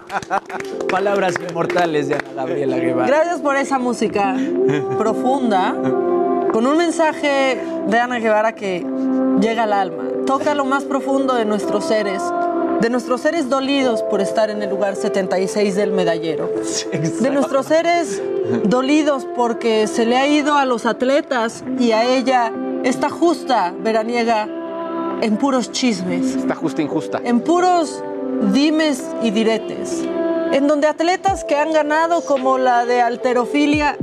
palabras 0.88 1.34
inmortales 1.48 2.08
de 2.08 2.14
Ana 2.14 2.32
Gabriela 2.34 2.76
Guevara. 2.76 3.06
Gracias 3.08 3.40
por 3.40 3.56
esa 3.56 3.78
música 3.78 4.36
profunda, 4.96 5.74
con 6.52 6.66
un 6.66 6.76
mensaje 6.76 7.60
de 7.86 7.98
Ana 7.98 8.18
Guevara 8.18 8.54
que 8.54 8.86
llega 9.40 9.64
al 9.64 9.72
alma, 9.72 10.04
toca 10.26 10.54
lo 10.54 10.64
más 10.64 10.84
profundo 10.84 11.34
de 11.34 11.44
nuestros 11.44 11.84
seres, 11.84 12.22
de 12.80 12.90
nuestros 12.90 13.20
seres 13.20 13.48
dolidos 13.48 14.02
por 14.02 14.20
estar 14.20 14.50
en 14.50 14.62
el 14.62 14.70
lugar 14.70 14.96
76 14.96 15.74
del 15.74 15.92
medallero, 15.92 16.50
de 16.92 17.30
nuestros 17.30 17.66
seres 17.66 18.22
dolidos 18.64 19.26
porque 19.36 19.86
se 19.86 20.06
le 20.06 20.16
ha 20.16 20.26
ido 20.26 20.54
a 20.54 20.64
los 20.64 20.86
atletas 20.86 21.62
y 21.78 21.92
a 21.92 22.04
ella 22.04 22.52
esta 22.84 23.10
justa 23.10 23.74
veraniega 23.78 24.48
en 25.20 25.36
puros 25.36 25.70
chismes 25.70 26.34
Está 26.36 26.54
justa 26.54 26.80
injusta. 26.80 27.20
en 27.22 27.40
puros 27.40 28.02
dimes 28.52 29.04
y 29.22 29.30
diretes, 29.30 30.02
en 30.52 30.66
donde 30.66 30.86
atletas 30.86 31.44
que 31.44 31.56
han 31.56 31.72
ganado 31.72 32.22
como 32.22 32.56
la 32.56 32.86
de 32.86 33.02
alterofilia 33.02 33.98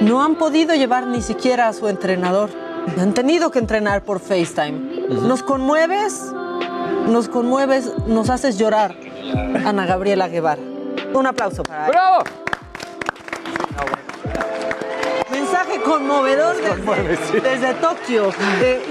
no 0.00 0.22
han 0.22 0.36
podido 0.36 0.74
llevar 0.74 1.06
ni 1.06 1.20
siquiera 1.20 1.68
a 1.68 1.72
su 1.74 1.88
entrenador. 1.88 2.48
Han 2.98 3.12
tenido 3.14 3.50
que 3.52 3.58
entrenar 3.60 4.02
por 4.02 4.18
FaceTime. 4.18 5.06
Nos 5.28 5.42
conmueves, 5.44 6.20
nos 7.08 7.28
conmueves, 7.28 7.86
nos 8.06 8.30
haces 8.30 8.58
llorar, 8.58 8.94
Ana 9.64 9.86
Gabriela 9.86 10.28
Guevara. 10.28 10.60
Un 11.14 11.26
aplauso 11.26 11.62
para 11.62 11.84
ella. 11.84 11.88
¡Bravo! 11.92 12.24
Mensaje 15.30 15.80
conmovedor 15.80 16.56
desde, 16.56 17.40
desde 17.40 17.74
Tokio, 17.74 18.30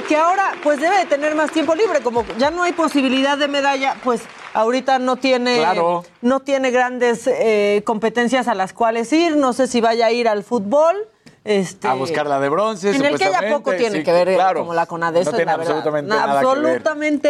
que 0.07 0.15
ahora 0.17 0.53
pues 0.63 0.79
debe 0.79 0.97
de 0.97 1.05
tener 1.05 1.35
más 1.35 1.51
tiempo 1.51 1.75
libre, 1.75 1.99
como 2.01 2.25
ya 2.37 2.49
no 2.49 2.63
hay 2.63 2.73
posibilidad 2.73 3.37
de 3.37 3.47
medalla, 3.47 3.95
pues 4.03 4.21
ahorita 4.53 4.97
no 4.99 5.17
tiene, 5.17 5.57
Claro. 5.59 6.03
no 6.21 6.39
tiene 6.39 6.71
grandes 6.71 7.27
eh, 7.27 7.83
competencias 7.85 8.47
a 8.47 8.55
las 8.55 8.73
cuales 8.73 9.11
ir, 9.13 9.35
no 9.37 9.53
sé 9.53 9.67
si 9.67 9.81
vaya 9.81 10.07
a 10.07 10.11
ir 10.11 10.27
al 10.27 10.43
fútbol. 10.43 10.95
Este, 11.43 11.87
A 11.87 11.93
buscar 11.93 12.27
la 12.27 12.39
de 12.39 12.49
bronce, 12.49 12.89
En 12.89 12.95
el 12.95 13.01
que 13.01 13.25
supuestamente, 13.25 13.55
poco 13.55 13.71
tiene 13.73 13.97
sí, 13.97 14.03
que 14.03 14.11
ver 14.11 14.29
eh, 14.29 14.35
claro. 14.35 14.59
como 14.61 14.73
la 14.75 14.85
CONADE, 14.85 15.23
No 15.25 15.31
tiene 15.31 15.45
la 15.45 15.53
absolutamente 15.53 16.09
Na- 16.09 16.15
nada 16.27 16.39
que 16.41 16.45
ver. 16.45 17.23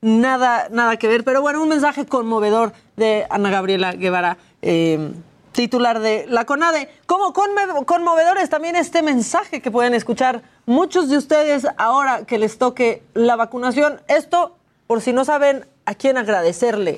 Nada, 0.00 0.68
nada 0.70 0.96
que 0.96 1.08
ver. 1.08 1.24
Pero 1.24 1.42
bueno, 1.42 1.62
un 1.62 1.68
mensaje 1.68 2.06
conmovedor 2.06 2.72
de 2.96 3.26
Ana 3.30 3.50
Gabriela 3.50 3.92
Guevara, 3.92 4.38
eh, 4.62 5.12
titular 5.52 6.00
de 6.00 6.26
la 6.28 6.44
CONADE. 6.44 6.88
Como 7.06 7.32
conmovedores 7.32 8.50
también 8.50 8.76
este 8.76 9.02
mensaje 9.02 9.60
que 9.60 9.70
pueden 9.70 9.94
escuchar 9.94 10.42
muchos 10.66 11.08
de 11.08 11.16
ustedes 11.16 11.66
ahora 11.78 12.24
que 12.26 12.38
les 12.38 12.58
toque 12.58 13.02
la 13.14 13.36
vacunación. 13.36 14.00
Esto, 14.08 14.56
por 14.86 15.00
si 15.00 15.12
no 15.12 15.24
saben 15.24 15.66
a 15.86 15.94
quién 15.94 16.18
agradecerle, 16.18 16.96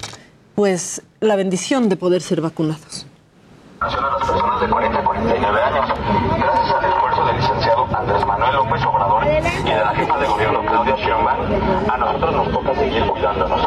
pues 0.55 1.03
la 1.21 1.37
bendición 1.37 1.89
de 1.89 1.97
poder 1.97 2.21
ser 2.21 2.41
vacunados. 2.41 3.07
A 3.81 3.87
las 3.87 4.29
personas 4.29 4.61
de 4.61 4.69
40 4.69 4.99
a 4.99 5.05
49 5.05 5.63
años. 5.63 5.99
Gracias 6.37 6.78
Andrés 7.99 8.25
Manuel 8.25 8.55
López 8.55 8.87
Obrador 8.87 9.27
y 9.27 9.71
de 9.71 9.81
la 9.81 9.93
jefa 9.93 10.19
de 10.19 10.27
gobierno 10.29 10.61
Claudia 10.63 10.95
Sheinbaum, 10.95 11.91
a 11.91 11.97
nosotros 11.97 12.33
nos 12.33 12.53
toca 12.53 12.75
seguir 12.77 13.05
cuidándonos. 13.09 13.61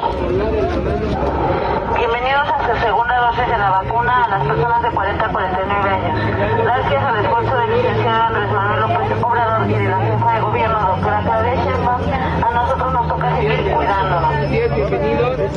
Bienvenidos 1.98 2.48
a 2.48 2.66
su 2.66 2.80
segunda 2.80 3.18
dosis 3.28 3.46
de 3.46 3.58
la 3.58 3.70
vacuna 3.72 4.24
a 4.24 4.28
las 4.30 4.48
personas 4.48 4.84
de 4.84 4.92
40 4.92 5.26
a 5.26 5.32
49 5.34 5.90
años. 5.90 6.64
Gracias 6.64 7.04
al 7.04 7.26
esfuerzo 7.26 7.58
del 7.58 7.76
licenciado 7.76 8.24
Andrés 8.24 8.52
Manuel 8.54 8.80
López 8.80 9.22
Obrador 9.22 9.70
y 9.70 9.74
de 9.74 9.90
la 9.90 10.00
jefa 10.00 10.32
de 10.32 10.40
gobierno, 10.40 10.80
doctora 10.80 11.22
Claudia 11.24 11.56
Sheinbaum, 11.56 12.02
a 12.42 12.52
nosotros 12.52 12.94
nos 12.94 13.08
toca 13.10 13.36
seguir 13.36 13.74
cuidándonos. 13.74 14.32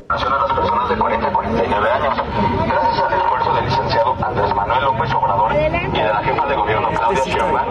Nación 0.08 0.32
a 0.32 0.38
las 0.38 0.52
personas 0.52 0.88
de 0.88 0.96
40 0.96 1.26
a 1.28 1.32
49 1.32 1.90
años. 1.90 2.14
Gracias 2.66 3.04
al 3.04 3.12
esfuerzo 3.20 3.54
del 3.54 3.64
licenciado 3.66 4.16
Andrés 4.20 4.52
Manuel 4.52 4.82
López 4.82 5.14
Obrador 5.14 5.52
y 5.54 6.00
de 6.00 6.08
la 6.08 6.22
jefa 6.24 6.46
de 6.46 6.56
gobierno 6.56 6.88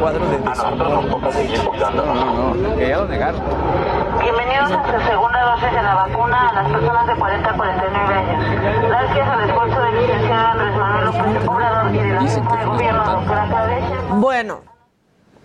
Nos 0.04 1.08
toca 1.08 1.32
seguir 1.32 1.62
cuidándonos. 1.62 2.14
No, 2.14 2.54
no, 2.56 2.76
que 2.76 2.90
ya 2.90 2.98
lo 2.98 3.08
negaron. 3.08 3.42
Bienvenidos 4.20 4.72
a 4.74 5.00
su 5.00 5.08
segunda 5.08 5.44
dosis 5.44 5.72
de 5.72 5.82
la 5.82 5.96
vacuna 5.96 6.50
a 6.50 6.54
las 6.56 6.72
personas 6.74 7.08
de 7.08 7.16
40 7.16 7.50
a 7.50 7.56
49 7.56 8.14
años. 8.14 8.90
Gracias 8.90 9.28
al 9.30 9.50
esfuerzo 9.50 9.82
del 9.82 10.02
licenciado 10.02 10.48
Andrés 10.48 10.76
Manuel 10.76 11.06
López 11.06 11.48
Obrador 11.48 11.96
y 11.96 11.98
de 12.00 12.14
la 12.14 12.22
jefa 12.22 12.58
de 12.58 12.66
gobierno, 12.66 13.06
doctora 13.06 13.48
Claudia. 13.48 14.00
Bueno, 14.16 14.62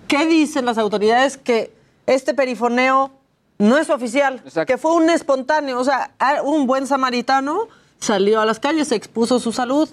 ¿qué 0.08 0.26
dicen 0.26 0.64
las 0.64 0.76
autoridades? 0.76 1.38
Que 1.38 1.72
este 2.06 2.34
perifoneo 2.34 3.12
no 3.58 3.78
es 3.78 3.90
oficial, 3.90 4.42
que 4.66 4.76
fue 4.76 4.92
un 4.92 5.08
espontáneo, 5.08 5.78
o 5.78 5.84
sea, 5.84 6.10
un 6.42 6.66
buen 6.66 6.88
samaritano 6.88 7.68
salió 8.00 8.40
a 8.40 8.44
las 8.44 8.58
calles, 8.58 8.88
se 8.88 8.96
expuso 8.96 9.38
su 9.38 9.52
salud 9.52 9.88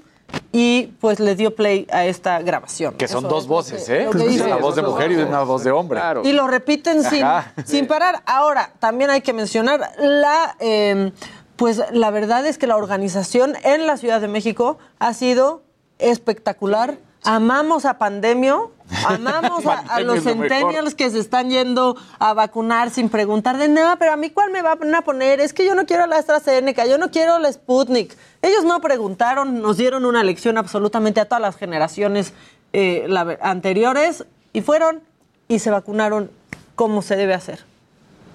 y 0.52 0.94
pues 1.02 1.20
le 1.20 1.36
dio 1.36 1.54
play 1.54 1.86
a 1.92 2.06
esta 2.06 2.40
grabación. 2.42 2.96
Que 2.96 3.08
son 3.08 3.26
Eso 3.26 3.28
dos 3.28 3.44
es 3.44 3.50
voces, 3.50 3.90
¿eh? 3.90 4.08
Una 4.10 4.56
voz 4.56 4.76
de 4.76 4.84
mujer 4.84 5.12
y 5.12 5.16
una 5.16 5.44
voz 5.44 5.64
de 5.64 5.72
hombre. 5.72 6.00
Y 6.24 6.32
lo 6.32 6.48
repiten 6.48 7.04
sin, 7.04 7.26
sin 7.66 7.88
parar. 7.88 8.24
Ahora, 8.26 8.72
también 8.80 9.10
hay 9.10 9.22
que 9.22 9.34
mencionar 9.34 9.92
la, 10.00 10.56
eh, 10.60 11.12
pues 11.58 11.82
la 11.92 12.10
verdad 12.10 12.46
es 12.46 12.58
que 12.58 12.68
la 12.68 12.78
organización 12.78 13.56
en 13.64 13.86
la 13.86 13.98
Ciudad 13.98 14.22
de 14.22 14.30
México 14.30 14.78
ha 15.00 15.14
sido 15.14 15.64
espectacular. 16.00 17.00
Amamos 17.24 17.86
a 17.86 17.98
Pandemio 17.98 18.72
Amamos 19.06 19.66
a, 19.66 20.00
los 20.02 20.18
lo 20.18 20.22
centennials 20.32 20.94
que 20.96 21.10
se 21.10 21.20
están 21.20 21.50
yendo 21.50 21.96
a 22.20 22.34
vacunar 22.34 22.90
sin 22.92 23.10
preguntar 23.10 23.58
de 23.58 23.68
nada, 23.68 23.96
pero 23.98 24.14
a 24.14 24.16
mí 24.16 24.30
cuál 24.30 24.52
me 24.52 24.62
van 24.62 24.94
a 24.94 25.02
poner, 25.02 25.40
es 25.40 25.54
que 25.54 25.66
yo 25.66 25.76
no 25.76 25.86
quiero 25.86 26.06
la 26.08 26.18
AstraZeneca, 26.18 26.86
yo 26.86 26.98
no 26.98 27.10
quiero 27.12 27.40
la 27.40 27.52
Sputnik. 27.52 28.16
Ellos 28.42 28.64
no 28.64 28.80
preguntaron, 28.82 29.62
nos 29.62 29.78
dieron 29.78 30.06
una 30.06 30.24
lección 30.24 30.58
absolutamente 30.58 31.20
a 31.20 31.26
todas 31.26 31.42
las 31.42 31.56
generaciones 31.58 32.34
eh, 32.74 33.06
la- 33.08 33.38
anteriores 33.42 34.26
y 34.54 34.62
fueron 34.62 35.02
y 35.48 35.60
se 35.60 35.72
vacunaron 35.72 36.30
como 36.76 37.02
se 37.02 37.16
debe 37.16 37.34
hacer. 37.34 37.64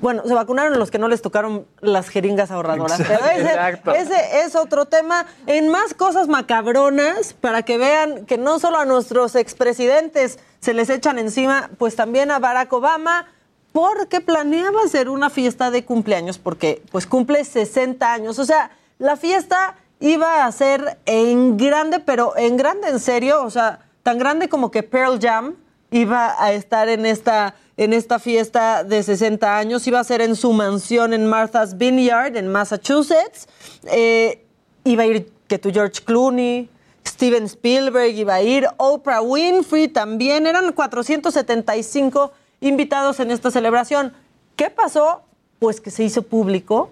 Bueno, 0.01 0.23
se 0.27 0.35
vacunaron 0.35 0.79
los 0.79 0.91
que 0.91 0.99
no 0.99 1.09
les 1.09 1.23
tocaron 1.23 1.67
las 1.81 2.09
jeringas 2.09 2.51
ahorradoras. 2.51 3.01
Pero 3.07 3.25
ese, 3.27 3.41
Exacto. 3.43 3.93
ese 3.93 4.41
es 4.41 4.57
otro 4.57 4.87
tema. 4.87 5.27
En 5.47 5.69
más 5.69 5.95
cosas 5.95 6.29
macabronas, 6.29 7.35
para 7.35 7.63
que 7.63 7.79
vean 7.79 8.25
que 8.27 8.39
no 8.39 8.59
solo 8.59 8.79
a 8.79 8.85
nuestros 8.85 9.35
expresidentes 9.35 10.39
se 10.61 10.75
les 10.75 10.91
echan 10.91 11.19
encima, 11.19 11.71
pues 11.79 11.97
también 11.97 12.31
a 12.31 12.39
Barack 12.39 12.73
Obama, 12.73 13.27
porque 13.73 14.21
planeaba 14.21 14.83
hacer 14.85 15.09
una 15.09 15.31
fiesta 15.31 15.71
de 15.71 15.85
cumpleaños, 15.85 16.39
porque 16.39 16.83
pues 16.91 17.07
cumple 17.07 17.45
60 17.45 18.13
años. 18.13 18.39
O 18.39 18.45
sea, 18.45 18.71
la 18.99 19.17
fiesta 19.17 19.77
iba 20.01 20.45
a 20.45 20.53
ser 20.53 20.99
en 21.07 21.57
grande, 21.57 22.01
pero 22.01 22.37
en 22.37 22.57
grande 22.57 22.89
en 22.89 23.01
serio, 23.01 23.45
o 23.45 23.51
sea, 23.51 23.81
tan 24.03 24.19
grande 24.19 24.49
como 24.49 24.71
que 24.71 24.83
Pearl 24.83 25.19
Jam 25.21 25.55
iba 25.91 26.43
a 26.43 26.53
estar 26.53 26.89
en 26.89 27.05
esta, 27.07 27.55
en 27.81 27.95
esta 27.95 28.19
fiesta 28.19 28.85
de 28.85 29.03
60 29.03 29.57
años. 29.57 29.87
Iba 29.87 30.01
a 30.01 30.05
ser 30.05 30.21
en 30.21 30.37
su 30.37 30.53
mansión 30.53 31.15
en 31.15 31.27
Martha's 31.27 31.79
Vineyard, 31.79 32.37
en 32.37 32.47
Massachusetts. 32.47 33.49
Eh, 33.91 34.45
iba 34.85 35.05
a 35.05 35.07
ir 35.07 35.33
que 35.49 35.59
George 35.73 36.03
Clooney, 36.05 36.69
Steven 37.09 37.45
Spielberg 37.45 38.15
iba 38.15 38.35
a 38.35 38.43
ir, 38.43 38.67
Oprah 38.77 39.23
Winfrey 39.23 39.89
también. 39.89 40.47
Eran 40.47 40.71
475 40.73 42.33
invitados 42.61 43.19
en 43.19 43.31
esta 43.31 43.51
celebración. 43.51 44.13
¿Qué 44.57 44.69
pasó? 44.69 45.23
Pues 45.59 45.81
que 45.81 45.91
se 45.91 46.05
hizo 46.05 46.21
público 46.21 46.91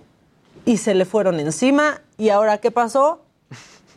y 0.64 0.78
se 0.78 0.95
le 0.95 1.04
fueron 1.04 1.38
encima. 1.38 2.00
¿Y 2.16 2.30
ahora 2.30 2.59
qué 2.59 2.71
pasó? 2.71 3.21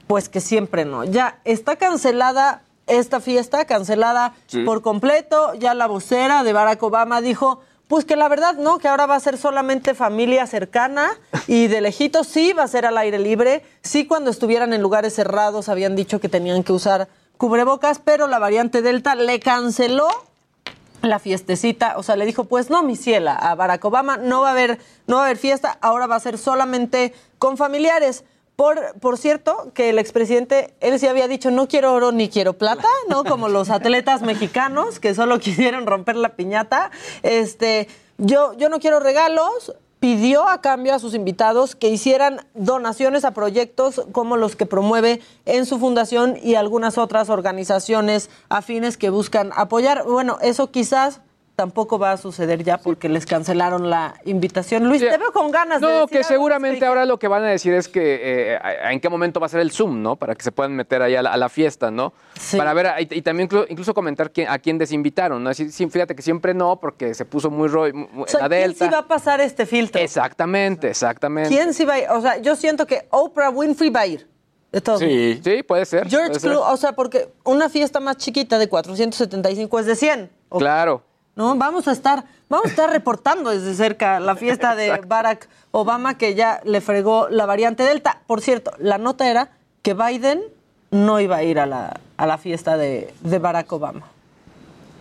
Pues 0.08 0.28
que 0.28 0.42
siempre 0.42 0.84
no. 0.84 1.06
Ya 1.06 1.40
está 1.46 1.78
cancelada 1.78 2.64
esta 2.92 3.20
fiesta, 3.20 3.66
cancelada 3.66 4.34
Sí. 4.48 4.64
por 4.64 4.82
completo. 4.82 5.54
Ya 5.56 5.74
la 5.74 5.88
vocera 5.88 6.44
de 6.44 6.54
Barack 6.54 6.82
Obama 6.84 7.22
dijo, 7.22 7.62
pues 7.88 8.06
que 8.06 8.16
la 8.16 8.30
verdad 8.30 8.56
no, 8.56 8.78
que 8.80 8.88
ahora 8.88 9.06
va 9.06 9.16
a 9.16 9.20
ser 9.20 9.38
solamente 9.38 9.94
familia 9.94 10.48
cercana 10.48 11.10
y 11.48 11.68
de 11.68 11.82
lejitos 11.82 12.26
sí 12.28 12.54
va 12.54 12.64
a 12.64 12.68
ser 12.68 12.86
al 12.86 12.98
aire 12.98 13.20
libre. 13.20 13.64
Sí 13.82 14.08
cuando 14.08 14.30
estuvieran 14.30 14.72
en 14.74 14.82
lugares 14.82 15.14
cerrados 15.16 15.68
habían 15.70 15.96
dicho 15.96 16.20
que 16.22 16.30
tenían 16.30 16.64
que 16.64 16.72
usar 16.74 17.10
cubrebocas, 17.38 18.00
pero 18.00 18.28
la 18.28 18.40
variante 18.40 18.82
Delta 18.82 19.16
le 19.16 19.40
canceló 19.40 20.08
la 21.02 21.18
fiestecita, 21.18 21.96
o 21.98 22.04
sea, 22.04 22.16
le 22.16 22.28
dijo, 22.28 22.44
pues 22.44 22.70
no, 22.70 22.84
mi 22.84 22.96
ciela, 22.96 23.34
a 23.34 23.56
Barack 23.56 23.84
Obama 23.84 24.18
no 24.18 24.42
va 24.42 24.50
a 24.50 24.52
haber, 24.52 24.78
no 25.08 25.16
va 25.16 25.24
a 25.24 25.26
haber 25.26 25.38
fiesta, 25.38 25.78
ahora 25.82 26.06
va 26.06 26.16
a 26.16 26.20
ser 26.20 26.38
solamente 26.38 27.14
con 27.40 27.58
familiares. 27.58 28.24
Por, 28.62 28.94
por 29.00 29.18
cierto, 29.18 29.72
que 29.74 29.90
el 29.90 29.98
expresidente, 29.98 30.76
él 30.82 31.00
sí 31.00 31.08
había 31.08 31.28
dicho, 31.28 31.50
no 31.50 31.68
quiero 31.68 31.96
oro 31.96 32.12
ni 32.12 32.30
quiero 32.30 32.54
plata, 32.54 32.88
¿no? 33.10 33.24
Como 33.24 33.50
los 33.50 33.72
atletas 33.72 34.22
mexicanos 34.22 35.00
que 35.00 35.16
solo 35.16 35.40
quisieron 35.40 35.88
romper 35.88 36.16
la 36.16 36.36
piñata. 36.36 36.92
Este, 37.24 37.88
yo, 38.20 38.54
yo 38.60 38.70
no 38.70 38.80
quiero 38.80 39.00
regalos, 39.00 39.74
pidió 40.00 40.48
a 40.48 40.62
cambio 40.62 40.94
a 40.94 41.00
sus 41.00 41.16
invitados 41.16 41.76
que 41.76 41.90
hicieran 41.90 42.46
donaciones 42.54 43.26
a 43.26 43.32
proyectos 43.32 44.04
como 44.12 44.38
los 44.38 44.56
que 44.56 44.68
promueve 44.68 45.22
en 45.46 45.66
su 45.66 45.80
fundación 45.80 46.38
y 46.40 46.54
algunas 46.54 47.00
otras 47.00 47.32
organizaciones 47.32 48.30
afines 48.48 48.96
que 48.96 49.10
buscan 49.10 49.50
apoyar. 49.56 50.04
Bueno, 50.04 50.38
eso 50.40 50.70
quizás 50.70 51.22
tampoco 51.56 52.00
va 52.00 52.14
a 52.14 52.18
suceder 52.18 52.64
ya 52.64 52.78
porque 52.78 53.08
les 53.10 53.26
cancelaron 53.26 53.90
la 53.90 54.16
invitación. 54.26 54.88
Luis, 54.88 55.02
te 55.02 55.18
veo 55.18 55.32
con 55.32 55.52
ganas 55.52 55.80
de 55.82 55.88
No, 55.88 55.94
decir 55.94 56.10
que 56.10 56.18
algo, 56.20 56.28
seguramente 56.30 56.86
ahora 56.86 57.06
lo 57.06 57.20
que 57.20 57.28
van 57.28 57.44
a 57.44 57.48
decir 57.48 57.74
es 57.74 57.88
que 57.88 58.54
eh, 58.56 58.60
en 58.90 59.00
qué 59.00 59.10
momento 59.10 59.40
va 59.40 59.46
a 59.46 59.50
ser 59.50 59.60
el 59.60 59.72
Zoom, 59.72 60.02
¿no? 60.02 60.16
Para 60.16 60.34
que 60.36 60.44
se 60.44 60.52
puedan 60.52 60.76
meter 60.76 61.02
ahí 61.02 61.16
a 61.16 61.22
la, 61.22 61.32
a 61.34 61.38
la 61.38 61.50
fiesta, 61.50 61.92
¿no? 61.92 62.14
Para 62.58 62.74
ver, 62.74 62.88
y, 63.00 63.18
y 63.18 63.22
también 63.22 63.48
inclu- 63.50 63.66
incluso 63.70 63.94
comentar 63.94 64.32
quién- 64.32 64.50
a 64.50 64.58
quién 64.60 64.78
desinvitaron, 64.78 65.44
¿no? 65.44 65.50
Decir, 65.50 65.72
sí, 65.72 65.88
fíjate 65.90 66.16
que 66.16 66.22
siempre 66.22 66.54
no, 66.54 66.80
porque 66.80 67.14
se 67.14 67.26
puso 67.26 67.50
muy, 67.52 67.68
ro- 67.68 67.94
muy- 67.94 68.24
O 68.24 68.28
sea, 68.28 68.42
la 68.42 68.50
¿quién 68.50 68.62
Delta. 68.62 68.86
sí 68.86 68.92
va 68.92 69.00
a 69.00 69.08
pasar 69.08 69.40
este 69.42 69.66
filtro? 69.66 70.02
Exactamente, 70.02 70.90
exactamente. 70.90 71.50
¿Quién 71.50 71.74
sí 71.74 71.86
va 71.86 71.94
a 71.94 72.00
ir? 72.00 72.06
O 72.10 72.22
sea, 72.22 72.38
yo 72.38 72.56
siento 72.56 72.88
que 72.88 73.06
Oprah 73.12 73.50
Winfrey 73.50 73.90
va 73.90 74.02
a 74.02 74.08
ir. 74.08 74.28
De 74.72 74.80
todos 74.80 75.02
modos. 75.02 75.14
Sí, 75.14 75.42
sí, 75.44 75.64
puede 75.64 75.86
ser. 75.86 76.08
George 76.08 76.30
puede 76.30 76.40
ser. 76.40 76.52
O 76.54 76.78
sea, 76.78 76.94
porque 76.94 77.28
una 77.44 77.68
fiesta 77.68 78.00
más 78.00 78.16
chiquita 78.16 78.58
de 78.58 78.70
475 78.70 79.80
es 79.80 79.86
de 79.86 79.96
100. 79.98 80.30
¿o 80.48 80.60
Claro. 80.60 81.04
No, 81.36 81.56
vamos 81.56 81.88
a 81.88 81.92
estar, 81.92 82.26
vamos 82.50 82.66
a 82.68 82.70
estar 82.70 82.90
reportando 82.92 83.50
desde 83.50 83.74
cerca 83.74 84.20
la 84.20 84.36
fiesta 84.36 84.76
de 84.76 84.92
Barack 85.08 85.48
Obama 85.72 86.18
que 86.18 86.36
ya 86.36 86.62
le 86.64 86.82
fregó 86.82 87.30
la 87.30 87.46
variante 87.46 87.84
Delta. 87.84 88.22
Por 88.28 88.42
cierto, 88.42 88.72
la 88.80 88.98
nota 88.98 89.30
era 89.30 89.50
que 89.82 89.94
Biden 89.94 90.42
no 90.92 91.20
iba 91.20 91.38
a 91.38 91.44
ir 91.44 91.60
a 91.60 91.66
la, 91.66 92.00
a 92.18 92.26
la 92.26 92.38
fiesta 92.38 92.78
de, 92.78 93.14
de 93.22 93.40
Barack 93.40 93.72
Obama. 93.72 94.08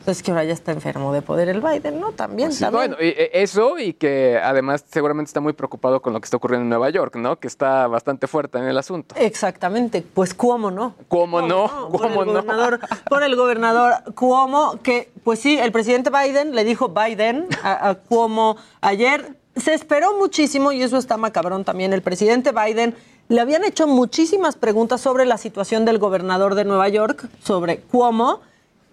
Es 0.06 0.22
que 0.22 0.30
ahora 0.30 0.44
ya 0.44 0.52
está 0.54 0.72
enfermo 0.72 1.12
de 1.12 1.22
poder 1.22 1.48
el 1.48 1.60
Biden, 1.60 2.00
¿no? 2.00 2.12
También, 2.12 2.48
Pues 2.48 2.58
Sí, 2.58 2.64
también. 2.64 2.90
bueno, 2.96 3.04
y- 3.04 3.08
y 3.10 3.28
eso 3.32 3.78
y 3.78 3.92
que 3.92 4.38
además 4.42 4.84
seguramente 4.90 5.28
está 5.28 5.40
muy 5.40 5.52
preocupado 5.52 6.00
con 6.02 6.12
lo 6.12 6.20
que 6.20 6.24
está 6.24 6.36
ocurriendo 6.38 6.62
en 6.64 6.68
Nueva 6.70 6.90
York, 6.90 7.16
¿no? 7.16 7.36
Que 7.38 7.46
está 7.48 7.86
bastante 7.86 8.26
fuerte 8.26 8.58
en 8.58 8.64
el 8.64 8.78
asunto. 8.78 9.14
Exactamente, 9.18 10.02
pues 10.14 10.32
cómo 10.34 10.70
no. 10.70 10.94
¿Cómo 11.08 11.42
no? 11.42 11.88
por 11.90 12.00
¿Cómo 12.02 12.22
el 12.22 12.28
no? 12.28 12.32
gobernador, 12.42 12.80
por 13.08 13.22
el 13.22 13.36
gobernador 13.36 13.92
Cuomo, 14.14 14.78
que 14.82 15.10
pues 15.24 15.38
sí, 15.38 15.58
el 15.58 15.70
presidente 15.72 16.10
Biden 16.10 16.54
le 16.54 16.64
dijo 16.64 16.88
Biden 16.88 17.46
a, 17.62 17.88
a 17.90 17.94
Cuomo 17.94 18.56
ayer. 18.80 19.36
Se 19.56 19.74
esperó 19.74 20.16
muchísimo, 20.16 20.72
y 20.72 20.80
eso 20.82 20.96
está 20.96 21.16
macabrón 21.16 21.64
también, 21.64 21.92
el 21.92 22.02
presidente 22.02 22.52
Biden 22.52 22.94
le 23.28 23.40
habían 23.40 23.64
hecho 23.64 23.86
muchísimas 23.86 24.56
preguntas 24.56 25.00
sobre 25.00 25.26
la 25.26 25.36
situación 25.38 25.84
del 25.84 25.98
gobernador 25.98 26.54
de 26.54 26.64
Nueva 26.64 26.88
York, 26.88 27.28
sobre 27.42 27.78
Cuomo, 27.80 28.40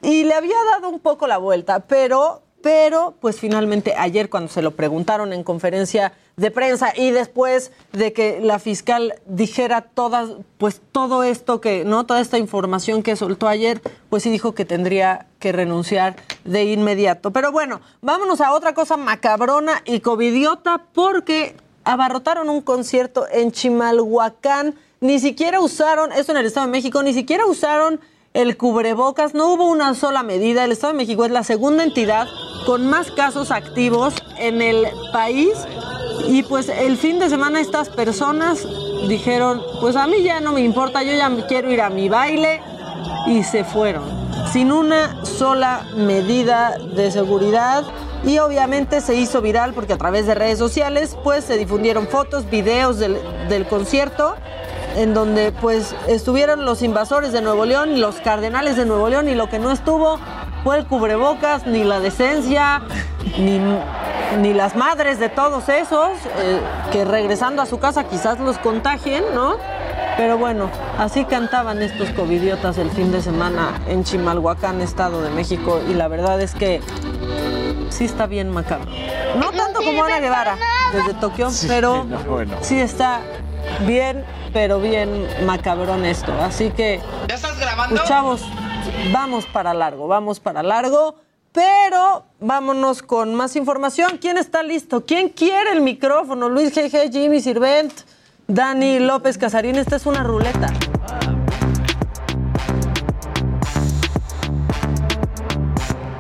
y 0.02 0.24
le 0.24 0.34
había 0.34 0.58
dado 0.72 0.90
un 0.90 1.00
poco 1.00 1.28
la 1.28 1.38
vuelta, 1.38 1.80
pero, 1.80 2.42
pero, 2.62 3.16
pues 3.20 3.40
finalmente 3.40 3.96
ayer 3.98 4.30
cuando 4.30 4.52
se 4.52 4.62
lo 4.62 4.76
preguntaron 4.76 5.34
en 5.34 5.44
conferencia 5.44 6.14
de 6.36 6.52
prensa 6.52 6.94
y 6.96 7.12
después 7.12 7.72
de 7.94 8.14
que 8.14 8.40
la 8.42 8.60
fiscal 8.60 9.16
dijera 9.26 9.82
todas, 9.82 10.30
pues 10.60 10.82
todo 10.92 11.24
esto 11.24 11.62
que, 11.62 11.84
¿no? 11.84 12.06
Toda 12.06 12.22
esta 12.22 12.38
información 12.38 13.02
que 13.02 13.16
soltó 13.16 13.48
ayer, 13.48 13.82
pues 14.10 14.24
sí 14.24 14.30
dijo 14.30 14.54
que 14.54 14.66
tendría 14.66 15.26
que 15.40 15.52
renunciar 15.52 16.16
de 16.46 16.66
inmediato. 16.66 17.32
Pero 17.32 17.52
bueno, 17.52 17.82
vámonos 18.02 18.40
a 18.42 18.54
otra 18.54 18.74
cosa 18.74 18.98
macabrona 18.98 19.82
y 19.86 20.02
covidiota 20.02 20.84
porque 20.94 21.56
abarrotaron 21.84 22.50
un 22.50 22.62
concierto 22.62 23.26
en 23.32 23.52
Chimalhuacán, 23.52 24.76
ni 25.00 25.20
siquiera 25.20 25.60
usaron, 25.60 26.12
esto 26.12 26.34
en 26.34 26.40
el 26.40 26.46
Estado 26.46 26.68
de 26.68 26.72
México, 26.72 27.02
ni 27.02 27.14
siquiera 27.14 27.46
usaron 27.46 28.00
el 28.34 28.58
cubrebocas, 28.58 29.34
no 29.34 29.54
hubo 29.54 29.66
una 29.66 29.94
sola 29.94 30.24
medida. 30.24 30.64
El 30.64 30.72
Estado 30.72 30.94
de 30.94 30.98
México 30.98 31.26
es 31.26 31.32
la 31.32 31.44
segunda 31.44 31.84
entidad 31.84 32.28
con 32.66 32.88
más 32.88 33.12
casos 33.12 33.52
activos 33.52 34.14
en 34.38 34.62
el 34.62 34.88
país. 35.12 35.54
Y 36.28 36.44
pues 36.44 36.70
el 36.70 36.98
fin 36.98 37.20
de 37.20 37.30
semana 37.30 37.60
estas 37.60 37.90
personas 37.90 38.68
dijeron, 39.08 39.62
pues 39.80 39.96
a 39.96 40.08
mí 40.08 40.22
ya 40.24 40.40
no 40.40 40.54
me 40.54 40.62
importa, 40.62 41.04
yo 41.04 41.14
ya 41.14 41.32
quiero 41.48 41.72
ir 41.72 41.82
a 41.82 41.90
mi 41.90 42.10
baile. 42.10 42.62
Y 43.26 43.44
se 43.44 43.64
fueron, 43.64 44.04
sin 44.52 44.72
una 44.72 45.26
sola 45.26 45.86
medida 45.96 46.78
de 46.96 47.12
seguridad. 47.12 47.84
Y 48.26 48.40
obviamente 48.40 49.02
se 49.02 49.16
hizo 49.16 49.42
viral 49.42 49.74
porque 49.74 49.94
a 49.94 49.98
través 49.98 50.26
de 50.26 50.36
redes 50.36 50.58
sociales 50.58 51.16
pues 51.24 51.44
se 51.44 51.58
difundieron 51.58 52.08
fotos, 52.08 52.50
videos 52.50 52.98
del, 52.98 53.18
del 53.48 53.68
concierto 53.68 54.36
en 54.98 55.14
donde 55.14 55.52
pues 55.52 55.96
estuvieron 56.08 56.66
los 56.66 56.82
invasores 56.82 57.32
de 57.32 57.42
Nuevo 57.42 57.66
León, 57.66 58.02
los 58.02 58.16
cardenales 58.16 58.76
de 58.76 58.86
Nuevo 58.86 59.08
León 59.10 59.30
y 59.30 59.36
lo 59.36 59.48
que 59.48 59.60
no 59.60 59.72
estuvo 59.72 60.20
fue 60.64 60.78
el 60.80 60.86
cubrebocas, 60.88 61.68
ni 61.68 61.84
la 61.84 62.00
decencia, 62.00 62.82
ni, 63.38 63.60
ni 64.40 64.54
las 64.54 64.76
madres 64.76 65.20
de 65.20 65.30
todos 65.30 65.70
esos 65.70 66.10
eh, 66.40 66.60
que 66.92 67.06
regresando 67.06 67.62
a 67.62 67.68
su 67.68 67.80
casa 67.80 68.06
quizás 68.06 68.40
los 68.40 68.58
contagien, 68.58 69.24
¿no? 69.36 69.58
Pero 70.18 70.40
bueno, 70.40 70.72
así 70.98 71.26
cantaban 71.26 71.80
estos 71.84 72.10
covidiotas 72.10 72.80
el 72.80 72.90
fin 72.90 73.12
de 73.12 73.22
semana 73.22 73.80
en 73.88 74.04
Chimalhuacán, 74.04 74.82
Estado 74.82 75.22
de 75.22 75.30
México, 75.30 75.80
y 75.88 75.94
la 75.94 76.08
verdad 76.08 76.42
es 76.42 76.56
que 76.56 76.82
sí 77.90 78.06
está 78.06 78.26
bien 78.26 78.50
macabro. 78.50 78.90
No 79.40 79.52
tanto 79.52 79.80
como 79.84 80.04
Ana 80.04 80.20
Guevara 80.20 80.58
desde 80.92 81.14
Tokio, 81.14 81.50
pero 81.68 82.04
no, 82.04 82.18
bueno. 82.22 82.58
sí 82.62 82.80
está 82.80 83.22
bien, 83.86 84.26
pero 84.54 84.80
bien 84.80 85.28
macabrón 85.46 86.06
esto. 86.06 86.32
Así 86.42 86.70
que, 86.72 87.02
¿Ya 87.28 87.36
estás 87.36 87.60
grabando? 87.60 87.96
pues 87.96 88.08
chavos, 88.08 88.42
vamos 89.12 89.46
para 89.46 89.74
largo, 89.74 90.08
vamos 90.08 90.40
para 90.40 90.64
largo. 90.64 91.16
Pero 91.54 92.26
vámonos 92.40 93.02
con 93.02 93.34
más 93.34 93.56
información. 93.56 94.20
¿Quién 94.22 94.38
está 94.38 94.62
listo? 94.62 95.06
¿Quién 95.06 95.30
quiere 95.30 95.72
el 95.72 95.82
micrófono? 95.82 96.50
Luis 96.50 96.72
GG, 96.76 97.12
Jimmy 97.12 97.42
Sirvent, 97.42 97.94
Dani 98.46 99.00
López 99.00 99.40
Casarín. 99.40 99.76
Esta 99.78 99.96
es 99.96 100.06
una 100.06 100.22
ruleta. 100.22 100.72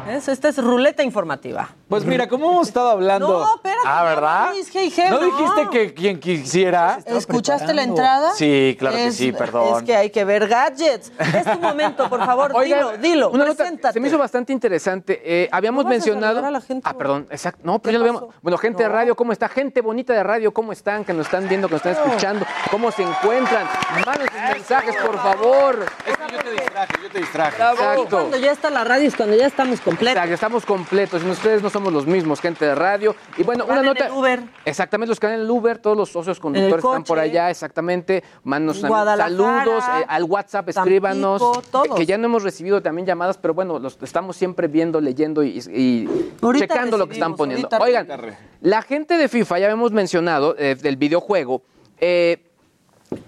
¿ves? 0.07 0.27
Esta 0.27 0.49
es 0.49 0.57
ruleta 0.57 1.03
informativa. 1.03 1.69
Pues 1.89 2.03
mira, 2.03 2.27
como 2.27 2.51
hemos 2.51 2.67
estado 2.67 2.89
hablando. 2.89 3.27
No, 3.45 3.55
espérate, 3.55 3.81
Ah, 3.85 4.03
¿verdad? 4.03 4.45
no, 4.47 4.51
Luis 4.55 4.73
G. 4.73 4.91
G, 4.91 5.09
¿No 5.09 5.19
no. 5.21 5.25
dijiste 5.25 5.69
que 5.71 5.93
quien 5.93 6.19
quisiera? 6.19 6.99
¿Escuchaste 7.05 7.73
la 7.73 7.83
entrada? 7.83 8.33
Sí, 8.33 8.75
claro 8.77 8.97
que 8.97 9.07
Es- 9.07 9.15
sí, 9.15 9.31
perdón. 9.31 9.77
Es 9.77 9.83
que 9.83 9.95
hay 9.95 10.09
que 10.09 10.25
ver 10.25 10.49
gadgets. 10.49 11.13
Es 11.17 11.45
tu 11.45 11.59
momento, 11.59 12.09
por 12.09 12.25
favor, 12.25 12.51
dilo, 12.63 12.97
dilo, 12.97 13.29
una 13.29 13.45
nota- 13.45 13.57
preséntate. 13.63 13.93
se 13.93 13.99
me 14.01 14.09
hizo 14.09 14.17
bastante 14.17 14.51
interesante. 14.51 15.21
Eh, 15.23 15.47
habíamos 15.49 15.85
No 15.85 15.89
vas 15.89 15.93
a 15.93 15.95
mencionado. 15.95 16.33
saludar 16.35 16.45
a 16.45 16.51
la 16.51 16.61
gente, 16.61 16.89
ah, 16.89 16.93
perdón, 16.97 17.25
exacto. 17.31 17.61
No, 17.63 17.79
pero 17.79 17.93
ya 17.93 17.99
lo 17.99 18.03
habíamos. 18.05 18.35
Bueno, 18.41 18.57
gente 18.57 18.83
de 18.83 18.89
radio, 18.89 19.15
¿cómo 19.15 19.31
está? 19.31 19.47
Gente 19.47 19.79
bonita 19.79 20.11
de 20.11 20.23
radio, 20.23 20.53
¿cómo 20.53 20.73
están? 20.73 21.05
Que 21.05 21.13
nos 21.13 21.27
están 21.27 21.47
viendo, 21.47 21.69
que 21.69 21.75
nos 21.75 21.85
están 21.85 22.03
escuchando, 22.05 22.45
¿cómo 22.69 22.91
se 22.91 23.03
encuentran? 23.03 23.65
Manden 24.05 24.27
sus 24.29 24.41
mensajes, 24.57 24.95
por 24.97 25.17
favor. 25.19 25.85
yo 26.05 26.37
te 26.43 26.51
distraje, 26.51 26.93
yo 27.01 27.09
te 27.09 27.19
distraje. 27.19 27.55
Exacto. 27.63 28.07
Cuando 28.09 28.35
ya 28.37 28.51
está 28.51 28.69
la 28.69 28.83
radio 28.83 29.07
es 29.07 29.15
cuando 29.15 29.37
ya 29.37 29.47
estamos 29.47 29.79
completos. 29.79 30.17
Exacto, 30.17 30.33
estamos 30.33 30.65
completos. 30.65 31.23
Y 31.23 31.29
ustedes 31.29 31.61
no 31.63 31.69
somos 31.77 31.93
los 31.93 32.07
mismos, 32.07 32.41
gente 32.41 32.65
de 32.65 32.73
radio. 32.73 33.15
Y 33.37 33.43
bueno, 33.43 33.65
una 33.65 33.83
nota. 33.83 34.07
el 34.07 34.11
Uber. 34.11 34.41
Exactamente, 34.65 35.09
los 35.09 35.19
que 35.19 35.27
van 35.27 35.35
en 35.35 35.41
el 35.41 35.51
Uber, 35.51 35.77
todos 35.77 35.95
los 35.95 36.09
socios 36.09 36.39
conductores 36.39 36.83
están 36.83 37.03
por 37.03 37.19
allá, 37.19 37.51
exactamente. 37.51 38.23
Mándanos 38.43 38.83
Guadalajara, 38.83 39.29
saludos 39.29 39.83
eh, 39.83 40.05
al 40.07 40.23
WhatsApp, 40.23 40.69
escríbanos. 40.69 41.39
Tampico, 41.39 41.71
todos. 41.71 41.95
Que 41.95 42.05
ya 42.07 42.17
no 42.17 42.25
hemos 42.25 42.41
recibido 42.41 42.81
también 42.81 43.05
llamadas, 43.05 43.37
pero 43.37 43.53
bueno, 43.53 43.77
los 43.77 43.97
estamos 44.01 44.35
siempre 44.35 44.67
viendo, 44.67 44.99
leyendo 44.99 45.43
y, 45.43 45.61
checando 46.57 46.97
lo 46.97 47.07
que 47.07 47.13
están 47.13 47.35
poniendo. 47.35 47.69
Oigan, 47.79 48.07
la 48.61 48.81
gente 48.81 49.17
de 49.17 49.29
FIFA, 49.29 49.59
ya 49.59 49.69
hemos 49.69 49.91
mencionado, 49.91 50.55
eh, 50.57 50.75
del 50.75 50.97
videojuego, 50.97 51.61
eh, 51.99 52.47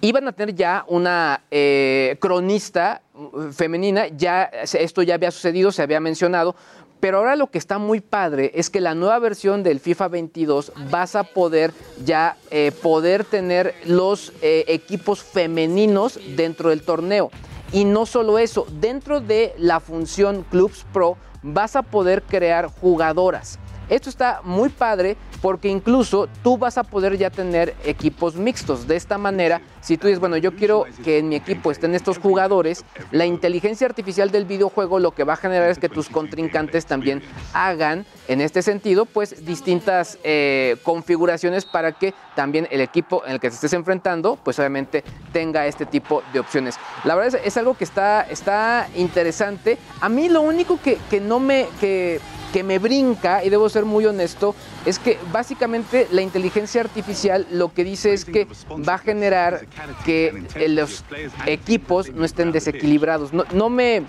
iban 0.01 0.27
a 0.27 0.31
tener 0.31 0.55
ya 0.55 0.83
una 0.87 1.43
eh, 1.51 2.17
cronista 2.19 3.01
uh, 3.13 3.51
femenina, 3.51 4.07
ya 4.07 4.43
esto 4.43 5.01
ya 5.01 5.15
había 5.15 5.31
sucedido, 5.31 5.71
se 5.71 5.81
había 5.81 5.99
mencionado, 5.99 6.55
pero 6.99 7.19
ahora 7.19 7.35
lo 7.35 7.47
que 7.47 7.57
está 7.57 7.77
muy 7.77 8.01
padre 8.01 8.51
es 8.55 8.69
que 8.69 8.81
la 8.81 8.95
nueva 8.95 9.19
versión 9.19 9.63
del 9.63 9.79
FIFA 9.79 10.07
22 10.09 10.71
vas 10.91 11.15
a 11.15 11.23
poder 11.23 11.71
ya 12.03 12.37
eh, 12.51 12.71
poder 12.71 13.23
tener 13.23 13.73
los 13.85 14.33
eh, 14.41 14.65
equipos 14.67 15.23
femeninos 15.23 16.19
dentro 16.35 16.69
del 16.69 16.81
torneo. 16.81 17.31
Y 17.71 17.85
no 17.85 18.05
solo 18.05 18.39
eso, 18.39 18.65
dentro 18.79 19.21
de 19.21 19.53
la 19.57 19.79
función 19.79 20.43
Clubs 20.49 20.85
Pro 20.91 21.17
vas 21.41 21.75
a 21.75 21.83
poder 21.83 22.23
crear 22.23 22.67
jugadoras. 22.67 23.59
Esto 23.89 24.09
está 24.09 24.41
muy 24.43 24.69
padre 24.69 25.17
porque 25.41 25.69
incluso 25.69 26.27
tú 26.43 26.57
vas 26.57 26.77
a 26.77 26.83
poder 26.83 27.17
ya 27.17 27.29
tener 27.29 27.75
equipos 27.83 28.35
mixtos. 28.35 28.87
De 28.87 28.95
esta 28.95 29.17
manera, 29.17 29.61
si 29.81 29.97
tú 29.97 30.07
dices, 30.07 30.19
bueno, 30.19 30.37
yo 30.37 30.55
quiero 30.55 30.85
que 31.03 31.19
en 31.19 31.29
mi 31.29 31.35
equipo 31.35 31.71
estén 31.71 31.95
estos 31.95 32.17
jugadores, 32.17 32.83
la 33.11 33.25
inteligencia 33.25 33.87
artificial 33.87 34.31
del 34.31 34.45
videojuego 34.45 34.99
lo 34.99 35.11
que 35.11 35.23
va 35.23 35.33
a 35.33 35.37
generar 35.37 35.69
es 35.69 35.79
que 35.79 35.89
tus 35.89 36.09
contrincantes 36.09 36.85
también 36.85 37.21
hagan, 37.53 38.05
en 38.27 38.41
este 38.41 38.61
sentido, 38.61 39.05
pues 39.05 39.45
distintas 39.45 40.19
eh, 40.23 40.77
configuraciones 40.83 41.65
para 41.65 41.93
que 41.93 42.13
también 42.35 42.67
el 42.71 42.81
equipo 42.81 43.23
en 43.25 43.33
el 43.33 43.39
que 43.39 43.49
te 43.49 43.55
estés 43.55 43.73
enfrentando, 43.73 44.37
pues 44.43 44.59
obviamente 44.59 45.03
tenga 45.31 45.65
este 45.65 45.85
tipo 45.85 46.21
de 46.33 46.39
opciones. 46.39 46.75
La 47.03 47.15
verdad 47.15 47.39
es, 47.39 47.47
es 47.47 47.57
algo 47.57 47.75
que 47.75 47.83
está, 47.83 48.21
está 48.21 48.87
interesante. 48.95 49.77
A 50.01 50.09
mí 50.09 50.29
lo 50.29 50.41
único 50.41 50.79
que, 50.81 50.97
que 51.09 51.19
no 51.19 51.39
me... 51.39 51.67
Que, 51.79 52.19
que 52.53 52.63
me 52.63 52.79
brinca, 52.79 53.43
y 53.43 53.49
debo 53.49 53.69
ser 53.69 53.85
muy 53.85 54.05
honesto, 54.05 54.55
es 54.85 54.97
que 54.99 55.17
básicamente 55.31 56.07
la 56.11 56.21
inteligencia 56.21 56.81
artificial 56.81 57.45
lo 57.51 57.73
que 57.73 57.83
dice 57.83 58.13
es 58.13 58.25
que 58.25 58.47
va 58.87 58.95
a 58.95 58.97
generar 58.97 59.65
que 60.05 60.45
los 60.67 61.03
equipos 61.45 62.11
no 62.13 62.25
estén 62.25 62.51
desequilibrados. 62.51 63.33
No, 63.33 63.43
no 63.53 63.69
me... 63.69 64.03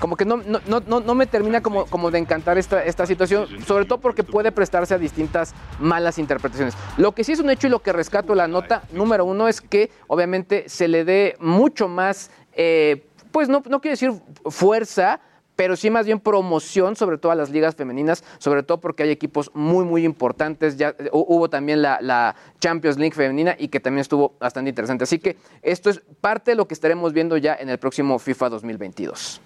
Como 0.00 0.14
que 0.18 0.26
no, 0.26 0.36
no, 0.36 0.60
no, 0.66 1.00
no- 1.00 1.14
me 1.14 1.26
termina 1.26 1.62
como, 1.62 1.86
como 1.86 2.10
de 2.10 2.18
encantar 2.18 2.58
esta, 2.58 2.84
esta 2.84 3.06
situación, 3.06 3.46
sobre 3.66 3.86
todo 3.86 3.98
porque 3.98 4.22
puede 4.22 4.52
prestarse 4.52 4.92
a 4.92 4.98
distintas 4.98 5.54
malas 5.80 6.18
interpretaciones. 6.18 6.74
Lo 6.98 7.12
que 7.12 7.24
sí 7.24 7.32
es 7.32 7.40
un 7.40 7.48
hecho 7.48 7.66
y 7.66 7.70
lo 7.70 7.80
que 7.80 7.94
rescato 7.94 8.34
la 8.34 8.46
nota 8.46 8.82
número 8.92 9.24
uno 9.24 9.48
es 9.48 9.62
que 9.62 9.90
obviamente 10.06 10.68
se 10.68 10.86
le 10.86 11.06
dé 11.06 11.34
mucho 11.40 11.88
más, 11.88 12.30
eh, 12.52 13.06
pues 13.32 13.48
no, 13.48 13.62
no 13.70 13.80
quiero 13.80 13.92
decir 13.94 14.12
fuerza, 14.50 15.18
pero 15.56 15.74
sí 15.74 15.90
más 15.90 16.06
bien 16.06 16.20
promoción, 16.20 16.94
sobre 16.96 17.18
todo 17.18 17.32
a 17.32 17.34
las 17.34 17.50
ligas 17.50 17.74
femeninas, 17.74 18.22
sobre 18.38 18.62
todo 18.62 18.78
porque 18.78 19.02
hay 19.02 19.10
equipos 19.10 19.50
muy, 19.54 19.84
muy 19.84 20.04
importantes. 20.04 20.76
Ya 20.76 20.90
eh, 20.98 21.10
hu- 21.12 21.24
hubo 21.26 21.48
también 21.50 21.82
la, 21.82 21.98
la 22.00 22.36
Champions 22.60 22.98
League 22.98 23.14
femenina 23.14 23.56
y 23.58 23.68
que 23.68 23.80
también 23.80 24.02
estuvo 24.02 24.34
bastante 24.38 24.68
interesante. 24.68 25.04
Así 25.04 25.18
que 25.18 25.36
esto 25.62 25.90
es 25.90 26.00
parte 26.20 26.52
de 26.52 26.54
lo 26.56 26.68
que 26.68 26.74
estaremos 26.74 27.12
viendo 27.12 27.36
ya 27.38 27.54
en 27.58 27.70
el 27.70 27.78
próximo 27.78 28.18
FIFA 28.18 28.50
2022. 28.50 29.40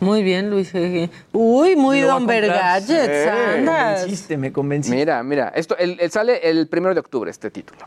Muy 0.00 0.24
bien, 0.24 0.50
Luis. 0.50 0.72
Uy, 1.32 1.76
muy 1.76 2.00
lo 2.00 2.08
Don 2.08 2.26
Sí, 2.84 3.28
andas. 3.28 3.60
Me 3.60 3.66
convenciste, 3.66 4.36
me 4.36 4.52
convenciste. 4.52 4.96
Mira, 4.96 5.22
mira, 5.22 5.52
esto 5.54 5.76
el, 5.78 5.96
el 6.00 6.10
sale 6.10 6.40
el 6.50 6.66
primero 6.66 6.92
de 6.92 6.98
octubre 7.00 7.30
este 7.30 7.52
título. 7.52 7.82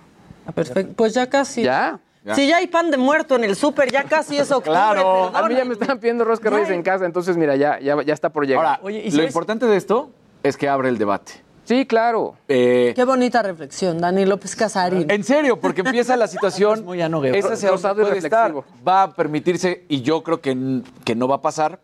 Ah, 0.47 0.53
Perfecto, 0.53 0.93
pues 0.95 1.13
ya 1.13 1.27
casi. 1.29 1.63
¿Ya? 1.63 1.99
Si 2.33 2.47
ya 2.47 2.57
hay 2.57 2.67
pan 2.67 2.89
de 2.89 2.97
muerto 2.97 3.35
en 3.35 3.43
el 3.43 3.55
súper, 3.55 3.91
ya 3.91 4.03
casi 4.03 4.37
es 4.37 4.51
octubre. 4.51 4.71
Claro, 4.71 5.35
a 5.35 5.47
mí 5.47 5.55
ya 5.55 5.65
me 5.65 5.73
están 5.73 5.99
pidiendo 5.99 6.23
rosca 6.23 6.49
reyes 6.49 6.69
en 6.71 6.81
casa, 6.81 7.05
entonces 7.05 7.37
mira, 7.37 7.55
ya, 7.55 7.79
ya, 7.79 8.01
ya 8.01 8.13
está 8.13 8.29
por 8.29 8.47
llegar. 8.47 8.79
Oye, 8.81 8.99
¿y 8.99 9.05
Lo 9.11 9.17
sabes? 9.17 9.27
importante 9.27 9.65
de 9.67 9.77
esto 9.77 10.09
es 10.41 10.57
que 10.57 10.67
abre 10.67 10.89
el 10.89 10.97
debate. 10.97 11.33
Sí, 11.65 11.85
claro. 11.87 12.35
Eh, 12.47 12.93
Qué 12.95 13.03
bonita 13.05 13.41
reflexión, 13.41 13.99
Dani 13.99 14.25
López 14.25 14.55
Casarín. 14.55 15.09
en 15.09 15.23
serio, 15.23 15.59
porque 15.59 15.81
empieza 15.81 16.15
la 16.15 16.27
situación. 16.27 16.85
muy 16.85 17.01
anogueo. 17.01 17.33
Esa 17.33 17.55
se 17.55 17.67
y 17.67 17.73
estar. 17.73 17.97
reflexivo. 17.97 18.65
Va 18.87 19.03
a 19.03 19.13
permitirse, 19.13 19.83
y 19.89 20.01
yo 20.01 20.21
creo 20.23 20.41
que, 20.41 20.81
que 21.03 21.15
no 21.15 21.27
va 21.27 21.37
a 21.37 21.41
pasar, 21.41 21.79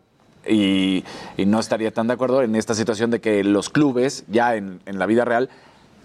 y, 0.48 1.04
y 1.38 1.46
no 1.46 1.60
estaría 1.60 1.92
tan 1.92 2.08
de 2.08 2.14
acuerdo 2.14 2.44
en 2.44 2.56
esta 2.56 2.74
situación 2.76 3.10
de 3.12 3.22
que 3.22 3.44
los 3.44 3.70
clubes, 3.70 4.24
ya 4.28 4.56
en, 4.56 4.82
en 4.86 5.00
la 5.00 5.06
vida 5.08 5.26
real, 5.26 5.50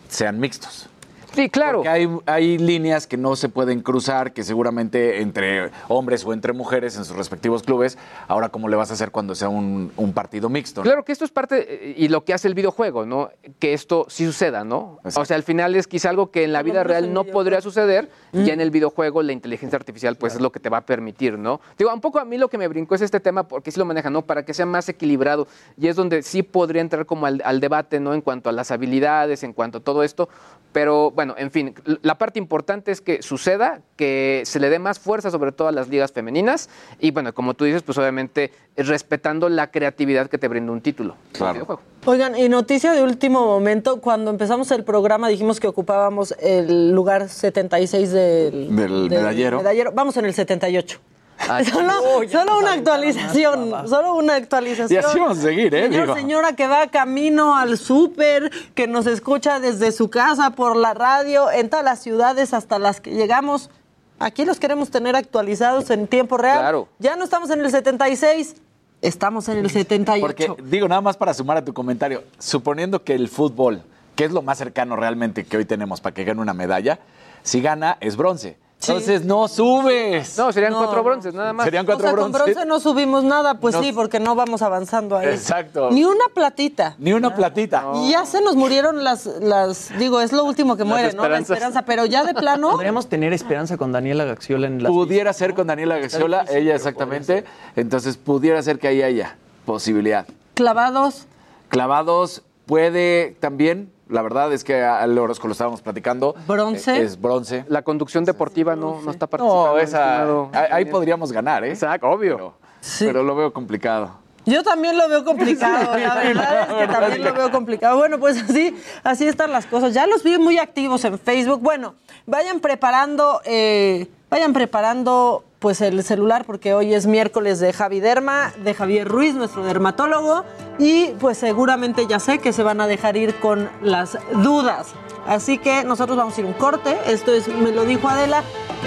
sean 0.09 0.41
mixtos. 0.41 0.89
Sí, 1.37 1.51
claro. 1.51 1.79
Porque 1.79 1.89
hay, 1.91 2.09
hay 2.25 2.59
líneas 2.59 3.07
que 3.07 3.17
no 3.17 3.37
se 3.37 3.49
pueden 3.49 3.81
cruzar, 3.81 4.33
que 4.33 4.43
seguramente 4.43 5.21
entre 5.21 5.71
hombres 5.89 6.25
o 6.25 6.33
entre 6.33 6.55
mujeres 6.55 6.97
en 6.97 7.05
sus 7.05 7.17
respectivos 7.17 7.63
clubes, 7.63 7.99
ahora 8.27 8.49
cómo 8.49 8.69
le 8.69 8.77
vas 8.77 8.91
a 8.91 8.95
hacer 8.95 9.11
cuando 9.11 9.35
sea 9.35 9.51
un, 9.51 9.93
un 9.97 10.13
partido 10.13 10.49
mixto. 10.49 10.81
¿no? 10.81 10.85
Claro 10.85 11.05
que 11.05 11.13
esto 11.13 11.25
es 11.27 11.31
parte, 11.31 11.91
eh, 11.91 11.95
y 11.97 12.09
lo 12.09 12.25
que 12.25 12.33
hace 12.33 12.49
el 12.49 12.55
videojuego, 12.55 13.05
¿no? 13.05 13.31
Que 13.59 13.75
esto 13.75 14.07
sí 14.09 14.25
suceda, 14.25 14.65
¿no? 14.65 14.99
O 15.05 15.25
sea, 15.25 15.37
al 15.37 15.43
final 15.43 15.75
es 15.77 15.87
quizá 15.87 16.09
algo 16.09 16.31
que 16.31 16.45
en 16.45 16.53
la 16.53 16.63
vida 16.63 16.85
real 16.85 17.13
no 17.13 17.25
podría 17.25 17.61
suceder, 17.61 18.11
ya 18.33 18.55
en 18.55 18.61
el 18.61 18.71
videojuego 18.71 19.23
la 19.23 19.33
inteligencia 19.33 19.77
artificial 19.77 20.17
pues 20.17 20.35
es 20.35 20.41
lo 20.41 20.53
que 20.53 20.61
te 20.61 20.69
va 20.69 20.79
a 20.79 20.87
permitir, 20.87 21.39
¿no? 21.39 21.61
Digo, 21.79 21.93
un 21.93 22.01
poco 22.01 22.19
a 22.19 22.25
mí 22.25 22.39
lo 22.39 22.49
que 22.49 22.59
me 22.59 22.69
brincó 22.69 22.95
es 22.95 23.03
este 23.03 23.21
tema 23.21 23.47
porque 23.47 23.71
sí 23.71 23.79
lo 23.79 23.85
manejan, 23.85 24.13
¿no? 24.13 24.23
Para 24.23 24.45
que 24.45 24.55
sea 24.55 24.67
más 24.67 24.89
equilibrado 24.89 25.47
y 25.77 25.89
es 25.89 25.97
donde 25.97 26.23
sí 26.23 26.43
podría 26.43 26.81
entrar 26.81 27.05
como 27.05 27.27
al, 27.27 27.43
al 27.45 27.61
debate, 27.61 28.01
¿no? 28.01 28.15
En 28.15 28.23
cuanto 28.23 28.49
a 28.49 28.53
las 28.53 28.71
habilidades, 28.71 29.43
en 29.43 29.53
cuanto 29.53 29.79
a 29.79 29.81
todo 29.81 30.03
esto, 30.03 30.29
pero 30.73 31.11
bueno, 31.11 31.26
en 31.37 31.51
fin, 31.51 31.75
la 32.03 32.19
parte 32.19 32.39
importante 32.39 32.93
es 32.93 33.01
que 33.01 33.23
suceda, 33.23 33.81
que 33.97 34.43
se 34.45 34.61
le 34.61 34.71
dé 34.71 34.79
más 34.79 34.99
fuerza 34.99 35.31
sobre 35.31 35.53
todo 35.53 35.69
a 35.69 35.73
las 35.73 35.89
ligas 35.89 36.13
femeninas 36.13 36.69
y 37.01 37.11
bueno, 37.11 37.35
como 37.35 37.55
tú 37.55 37.65
dices, 37.65 37.83
pues 37.83 37.99
obviamente 37.99 38.53
respetando 38.77 39.49
la 39.49 39.71
creatividad 39.71 40.29
que 40.29 40.39
te 40.39 40.49
brinda 40.49 40.73
un 40.73 40.81
título. 40.81 41.17
Claro. 41.33 41.81
Oigan, 42.05 42.37
y 42.37 42.49
noticia 42.49 42.93
de 42.93 43.03
último 43.03 43.47
momento, 43.47 44.01
cuando 44.01 44.31
empezamos 44.31 44.71
el 44.71 44.85
programa 44.85 45.29
dijimos 45.29 45.61
que 45.61 45.67
ocupábamos 45.67 46.35
el 46.41 46.93
lugar 46.93 47.29
76 47.29 48.13
del, 48.13 48.77
Del 48.77 49.11
medallero. 49.11 49.63
Vamos 49.93 50.17
en 50.17 50.27
el 50.27 50.35
78. 50.35 51.01
Ah, 51.39 51.63
solo 51.71 51.93
solo 52.31 52.59
una 52.59 52.73
actualización, 52.73 53.89
solo 53.89 54.15
una 54.15 54.35
actualización. 54.35 54.91
Y 54.91 55.05
así 55.05 55.19
vamos 55.19 55.39
a 55.39 55.43
seguir, 55.43 55.75
¿eh? 55.75 55.89
Señor, 55.89 56.15
señora 56.15 56.55
que 56.55 56.67
va 56.67 56.87
camino 56.89 57.57
al 57.57 57.79
súper, 57.79 58.51
que 58.75 58.87
nos 58.87 59.07
escucha 59.07 59.61
desde 59.61 59.93
su 59.93 60.11
casa 60.11 60.51
por 60.51 60.77
la 60.77 60.95
radio, 60.95 61.51
en 61.51 61.69
todas 61.69 61.85
las 61.85 62.01
ciudades 62.01 62.55
hasta 62.55 62.79
las 62.79 63.01
que 63.01 63.11
llegamos. 63.13 63.71
Aquí 64.19 64.45
los 64.45 64.59
queremos 64.59 64.91
tener 64.91 65.15
actualizados 65.15 65.91
en 65.91 66.07
tiempo 66.07 66.39
real. 66.39 66.59
Claro. 66.59 66.89
Ya 66.99 67.17
no 67.17 67.25
estamos 67.25 67.51
en 67.51 67.61
el 67.61 67.71
76, 67.71 68.57
estamos 69.03 69.49
en 69.49 69.59
el 69.59 69.71
78. 69.71 70.21
Porque, 70.21 70.63
digo, 70.65 70.89
nada 70.89 71.03
más 71.03 71.17
para 71.17 71.35
sumar 71.35 71.59
a 71.59 71.65
tu 71.65 71.75
comentario, 71.75 72.25
suponiendo 72.39 73.05
que 73.05 73.15
el 73.15 73.29
fútbol, 73.29 73.83
que 74.15 74.25
es 74.25 74.33
lo 74.33 74.41
más 74.41 74.57
cercano 74.57 74.97
realmente 74.97 75.45
que 75.45 75.59
hoy 75.59 75.67
tenemos 75.67 76.01
para 76.01 76.15
que 76.15 76.25
gane 76.25 76.41
una 76.41 76.55
medalla, 76.55 76.99
si 77.43 77.61
gana 77.61 77.99
es 78.01 78.17
bronce. 78.17 78.57
Entonces 78.79 79.25
no 79.25 79.49
subes. 79.49 80.37
No, 80.39 80.53
serían 80.53 80.73
No, 80.73 80.79
cuatro 80.79 81.03
bronces, 81.03 81.33
nada 81.35 81.53
más. 81.53 81.65
Serían 81.65 81.85
O 81.85 81.87
cuatro 81.87 82.07
sea, 82.09 82.17
con 82.17 82.31
bronces. 82.31 82.55
bronce 82.55 82.69
no 82.69 82.79
subimos 82.79 83.25
nada, 83.25 83.55
pues 83.59 83.75
No. 83.75 83.83
sí, 83.83 83.93
porque 83.93 84.21
no 84.21 84.35
vamos 84.35 84.63
avanzando 84.63 85.17
ahí. 85.17 85.29
Exacto. 85.29 85.91
Ni 85.91 86.05
una 86.05 86.27
platita. 86.33 86.95
Ni 86.99 87.13
una 87.13 87.35
platita. 87.35 87.85
Y 87.97 88.11
ya 88.13 88.27
se 88.27 88.41
nos 88.43 88.55
murieron 88.55 89.03
las, 89.03 89.27
las, 89.41 89.91
digo, 89.99 90.21
es 90.21 90.33
lo 90.33 90.45
último 90.45 90.77
que 90.77 90.85
Las 90.85 90.89
muere, 90.89 91.13
¿no? 91.15 91.27
La 91.27 91.39
esperanza, 91.39 91.83
pero 91.83 92.05
ya 92.05 92.25
de 92.25 92.35
plano, 92.35 92.71
Podríamos 92.73 93.09
tener 93.09 93.33
esperanza 93.33 93.77
con 93.77 93.93
Daniela 93.93 94.25
Gaxiola 94.25 94.67
en 94.67 94.83
la. 94.83 94.89
Pudiera 94.91 95.33
ser 95.33 95.55
con 95.55 95.67
Daniela 95.67 95.99
Gaxiola, 95.99 96.43
difícil, 96.43 96.61
ella 96.63 96.75
exactamente. 96.77 97.45
Entonces 97.77 98.17
pudiera 98.19 98.63
ser 98.63 98.79
que 98.79 98.89
ahí 98.89 99.03
haya 99.03 99.37
posibilidad. 99.65 100.27
clavados. 100.55 101.27
Clavados 101.69 102.43
puede 102.67 103.37
también, 103.41 103.91
la 104.09 104.23
verdad 104.23 104.53
es 104.53 104.63
que 104.65 104.83
al 104.83 105.17
Orozco 105.19 105.49
lo 105.49 105.53
estábamos 105.53 105.83
platicando. 105.83 106.35
Bronce. 106.47 106.97
eh, 106.97 107.03
Es 107.03 107.21
bronce. 107.21 107.65
La 107.69 107.83
conducción 107.83 108.25
deportiva 108.25 108.77
no, 108.77 109.01
no 109.03 109.11
está 109.11 109.27
participando. 109.27 109.73
No, 109.75 109.79
esa, 109.79 110.19
estimado 110.23 110.51
ahí, 110.71 110.85
podríamos 110.85 111.33
ganar, 111.33 111.65
¿eh? 111.65 111.71
Exacto, 111.71 112.09
obvio. 112.09 112.37
Pero, 112.37 112.55
pero 113.01 113.23
lo 113.23 113.35
veo 113.35 113.53
complicado. 113.53 114.25
Yo 114.45 114.63
también 114.63 114.97
lo 114.97 115.09
veo 115.09 115.25
complicado, 115.25 115.99
la 115.99 116.15
verdad 116.15 116.69
es 116.71 116.75
que 116.77 116.87
también 116.93 117.25
lo 117.25 117.35
veo 117.35 117.51
complicado. 117.51 117.97
Bueno, 117.97 118.21
pues 118.21 118.41
así, 118.41 118.77
así 119.03 119.27
están 119.27 119.51
las 119.51 119.67
cosas. 119.67 119.93
Ya 119.93 120.07
los 120.07 120.23
vi 120.23 120.39
muy 120.39 120.59
activos 120.59 121.05
en 121.05 121.19
Facebook. 121.19 121.61
Bueno, 121.61 121.97
vayan 122.27 122.61
preparando, 122.61 123.41
eh, 123.45 124.07
vayan 124.31 124.53
preparando 124.53 125.43
pues 125.67 125.81
el 125.81 126.05
celular 126.05 126.45
porque 126.47 126.75
hoy 126.75 126.95
es 126.95 127.09
miércoles 127.09 127.59
de 127.59 127.73
Javi 127.73 127.99
Derma, 127.99 128.53
de 128.63 128.73
Javier 128.73 129.09
Ruiz, 129.09 129.35
nuestro 129.35 129.65
dermatólogo, 129.65 130.45
y 130.79 131.09
pues 131.19 131.39
seguramente 131.39 132.07
ya 132.07 132.21
sé 132.21 132.39
que 132.39 132.53
se 132.53 132.63
van 132.63 132.81
a 132.81 132.87
dejar 132.87 133.17
ir 133.17 133.35
con 133.41 133.69
las 133.83 134.17
dudas. 134.45 134.93
Así 135.27 135.59
que 135.59 135.83
nosotros 135.83 136.17
vamos 136.17 136.39
a 136.39 136.41
ir 136.41 136.47
un 136.47 136.53
corte. 136.53 136.97
Esto 137.09 137.33
es 137.33 137.49
Me 137.49 137.73
lo 137.73 137.85
dijo 137.85 138.09
Adela 138.09 138.45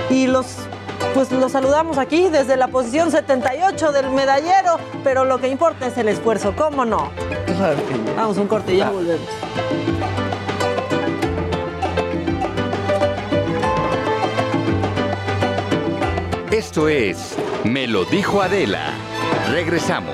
y 0.10 0.28
los 0.28 0.56
pues 1.14 1.30
los 1.34 1.52
saludamos 1.52 1.98
aquí 1.98 2.30
desde 2.30 2.56
la 2.56 2.70
posición 2.70 3.12
78 3.12 3.92
del 3.92 4.12
medallero, 4.12 4.78
pero 5.04 5.26
lo 5.26 5.38
que 5.38 5.50
importa 5.50 5.86
es 5.88 5.98
el 5.98 6.08
esfuerzo, 6.08 6.54
¿cómo 6.56 6.86
no? 6.86 7.10
Vamos 8.16 8.38
un 8.38 8.48
corte 8.48 8.74
y 8.74 8.78
ya 8.78 8.90
volvemos. 8.90 9.28
Esto 16.60 16.90
es 16.90 17.38
Me 17.64 17.88
lo 17.88 18.04
dijo 18.04 18.42
Adela. 18.42 18.94
Regresamos. 19.50 20.14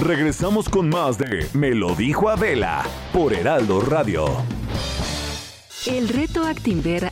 Regresamos 0.00 0.70
con 0.70 0.88
más 0.88 1.18
de 1.18 1.46
Me 1.52 1.74
lo 1.74 1.94
dijo 1.94 2.30
Adela 2.30 2.86
por 3.12 3.34
Heraldo 3.34 3.82
Radio. 3.82 4.24
El 5.84 6.08
reto 6.08 6.46
Actinver 6.46 7.11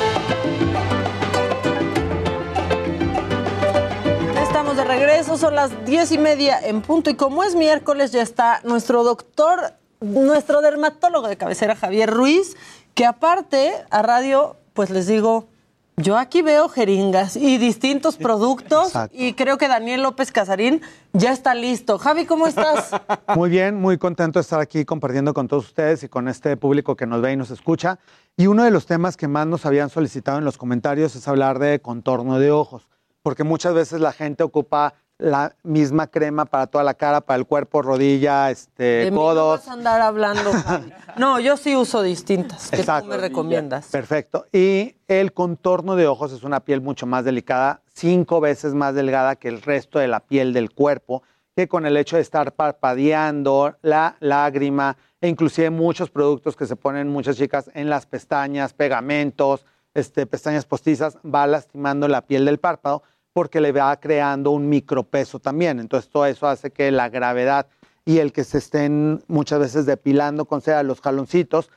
Estamos 4.71 4.87
de 4.87 4.95
regreso, 4.95 5.37
son 5.37 5.53
las 5.53 5.85
diez 5.85 6.13
y 6.13 6.17
media 6.17 6.57
en 6.57 6.81
punto 6.81 7.09
y 7.09 7.15
como 7.15 7.43
es 7.43 7.55
miércoles 7.55 8.13
ya 8.13 8.21
está 8.21 8.61
nuestro 8.63 9.03
doctor, 9.03 9.73
nuestro 9.99 10.61
dermatólogo 10.61 11.27
de 11.27 11.35
cabecera 11.35 11.75
Javier 11.75 12.09
Ruiz, 12.09 12.55
que 12.93 13.05
aparte 13.05 13.73
a 13.89 14.01
radio, 14.01 14.55
pues 14.71 14.89
les 14.89 15.07
digo, 15.07 15.49
yo 15.97 16.17
aquí 16.17 16.41
veo 16.41 16.69
jeringas 16.69 17.35
y 17.35 17.57
distintos 17.57 18.15
productos 18.15 18.87
Exacto. 18.87 19.17
y 19.19 19.33
creo 19.33 19.57
que 19.57 19.67
Daniel 19.67 20.03
López 20.03 20.31
Casarín 20.31 20.81
ya 21.11 21.33
está 21.33 21.53
listo. 21.53 21.97
Javi, 21.97 22.25
¿cómo 22.25 22.47
estás? 22.47 22.91
Muy 23.35 23.49
bien, 23.49 23.75
muy 23.75 23.97
contento 23.97 24.39
de 24.39 24.43
estar 24.43 24.61
aquí 24.61 24.85
compartiendo 24.85 25.33
con 25.33 25.49
todos 25.49 25.65
ustedes 25.65 26.01
y 26.03 26.07
con 26.07 26.29
este 26.29 26.55
público 26.55 26.95
que 26.95 27.05
nos 27.05 27.21
ve 27.21 27.33
y 27.33 27.35
nos 27.35 27.51
escucha. 27.51 27.99
Y 28.37 28.47
uno 28.47 28.63
de 28.63 28.71
los 28.71 28.85
temas 28.85 29.17
que 29.17 29.27
más 29.27 29.47
nos 29.47 29.65
habían 29.65 29.89
solicitado 29.89 30.37
en 30.37 30.45
los 30.45 30.57
comentarios 30.57 31.17
es 31.17 31.27
hablar 31.27 31.59
de 31.59 31.81
contorno 31.81 32.39
de 32.39 32.51
ojos, 32.51 32.87
porque 33.23 33.43
muchas 33.43 33.73
veces 33.73 33.99
la 33.99 34.11
gente 34.11 34.43
ocupa 34.43 34.93
la 35.17 35.55
misma 35.61 36.07
crema 36.07 36.45
para 36.45 36.65
toda 36.65 36.83
la 36.83 36.95
cara, 36.95 37.21
para 37.21 37.37
el 37.37 37.45
cuerpo, 37.45 37.83
rodilla, 37.83 38.49
este, 38.49 38.83
De 38.83 39.05
mí 39.05 39.11
no 39.11 39.21
codos. 39.21 39.59
vas 39.59 39.67
a 39.67 39.73
andar 39.73 40.01
hablando, 40.01 40.51
Javi. 40.51 40.91
No, 41.17 41.39
yo 41.39 41.57
sí 41.57 41.75
uso 41.75 42.01
distintas, 42.01 42.71
que 42.71 42.83
tú 42.83 43.05
me 43.05 43.17
recomiendas. 43.17 43.87
Perfecto. 43.87 44.47
Y 44.51 44.95
el 45.07 45.31
contorno 45.33 45.95
de 45.95 46.07
ojos 46.07 46.31
es 46.31 46.43
una 46.43 46.61
piel 46.61 46.81
mucho 46.81 47.05
más 47.05 47.23
delicada, 47.23 47.81
cinco 47.93 48.41
veces 48.41 48.73
más 48.73 48.95
delgada 48.95 49.35
que 49.35 49.47
el 49.47 49.61
resto 49.61 49.99
de 49.99 50.07
la 50.07 50.21
piel 50.21 50.53
del 50.53 50.71
cuerpo, 50.71 51.21
que 51.55 51.67
con 51.67 51.85
el 51.85 51.97
hecho 51.97 52.15
de 52.15 52.23
estar 52.23 52.53
parpadeando, 52.53 53.75
la 53.83 54.15
lágrima, 54.21 54.97
e 55.19 55.27
inclusive 55.27 55.69
muchos 55.69 56.09
productos 56.09 56.55
que 56.55 56.65
se 56.65 56.75
ponen 56.75 57.09
muchas 57.09 57.37
chicas 57.37 57.69
en 57.75 57.89
las 57.89 58.07
pestañas, 58.07 58.73
pegamentos, 58.73 59.65
este, 59.93 60.25
pestañas 60.25 60.65
postizas, 60.65 61.17
va 61.23 61.47
lastimando 61.47 62.07
la 62.07 62.25
piel 62.25 62.45
del 62.45 62.59
párpado 62.59 63.03
porque 63.33 63.61
le 63.61 63.71
va 63.71 63.97
creando 63.99 64.51
un 64.51 64.69
micropeso 64.69 65.39
también. 65.39 65.79
Entonces 65.79 66.09
todo 66.09 66.25
eso 66.25 66.47
hace 66.47 66.71
que 66.71 66.91
la 66.91 67.09
gravedad 67.09 67.67
y 68.05 68.17
el 68.19 68.33
que 68.33 68.43
se 68.43 68.57
estén 68.57 69.23
muchas 69.27 69.59
veces 69.59 69.85
depilando 69.85 70.45
con 70.45 70.61
cera 70.61 70.83
los 70.83 71.01
jaloncitos, 71.01 71.69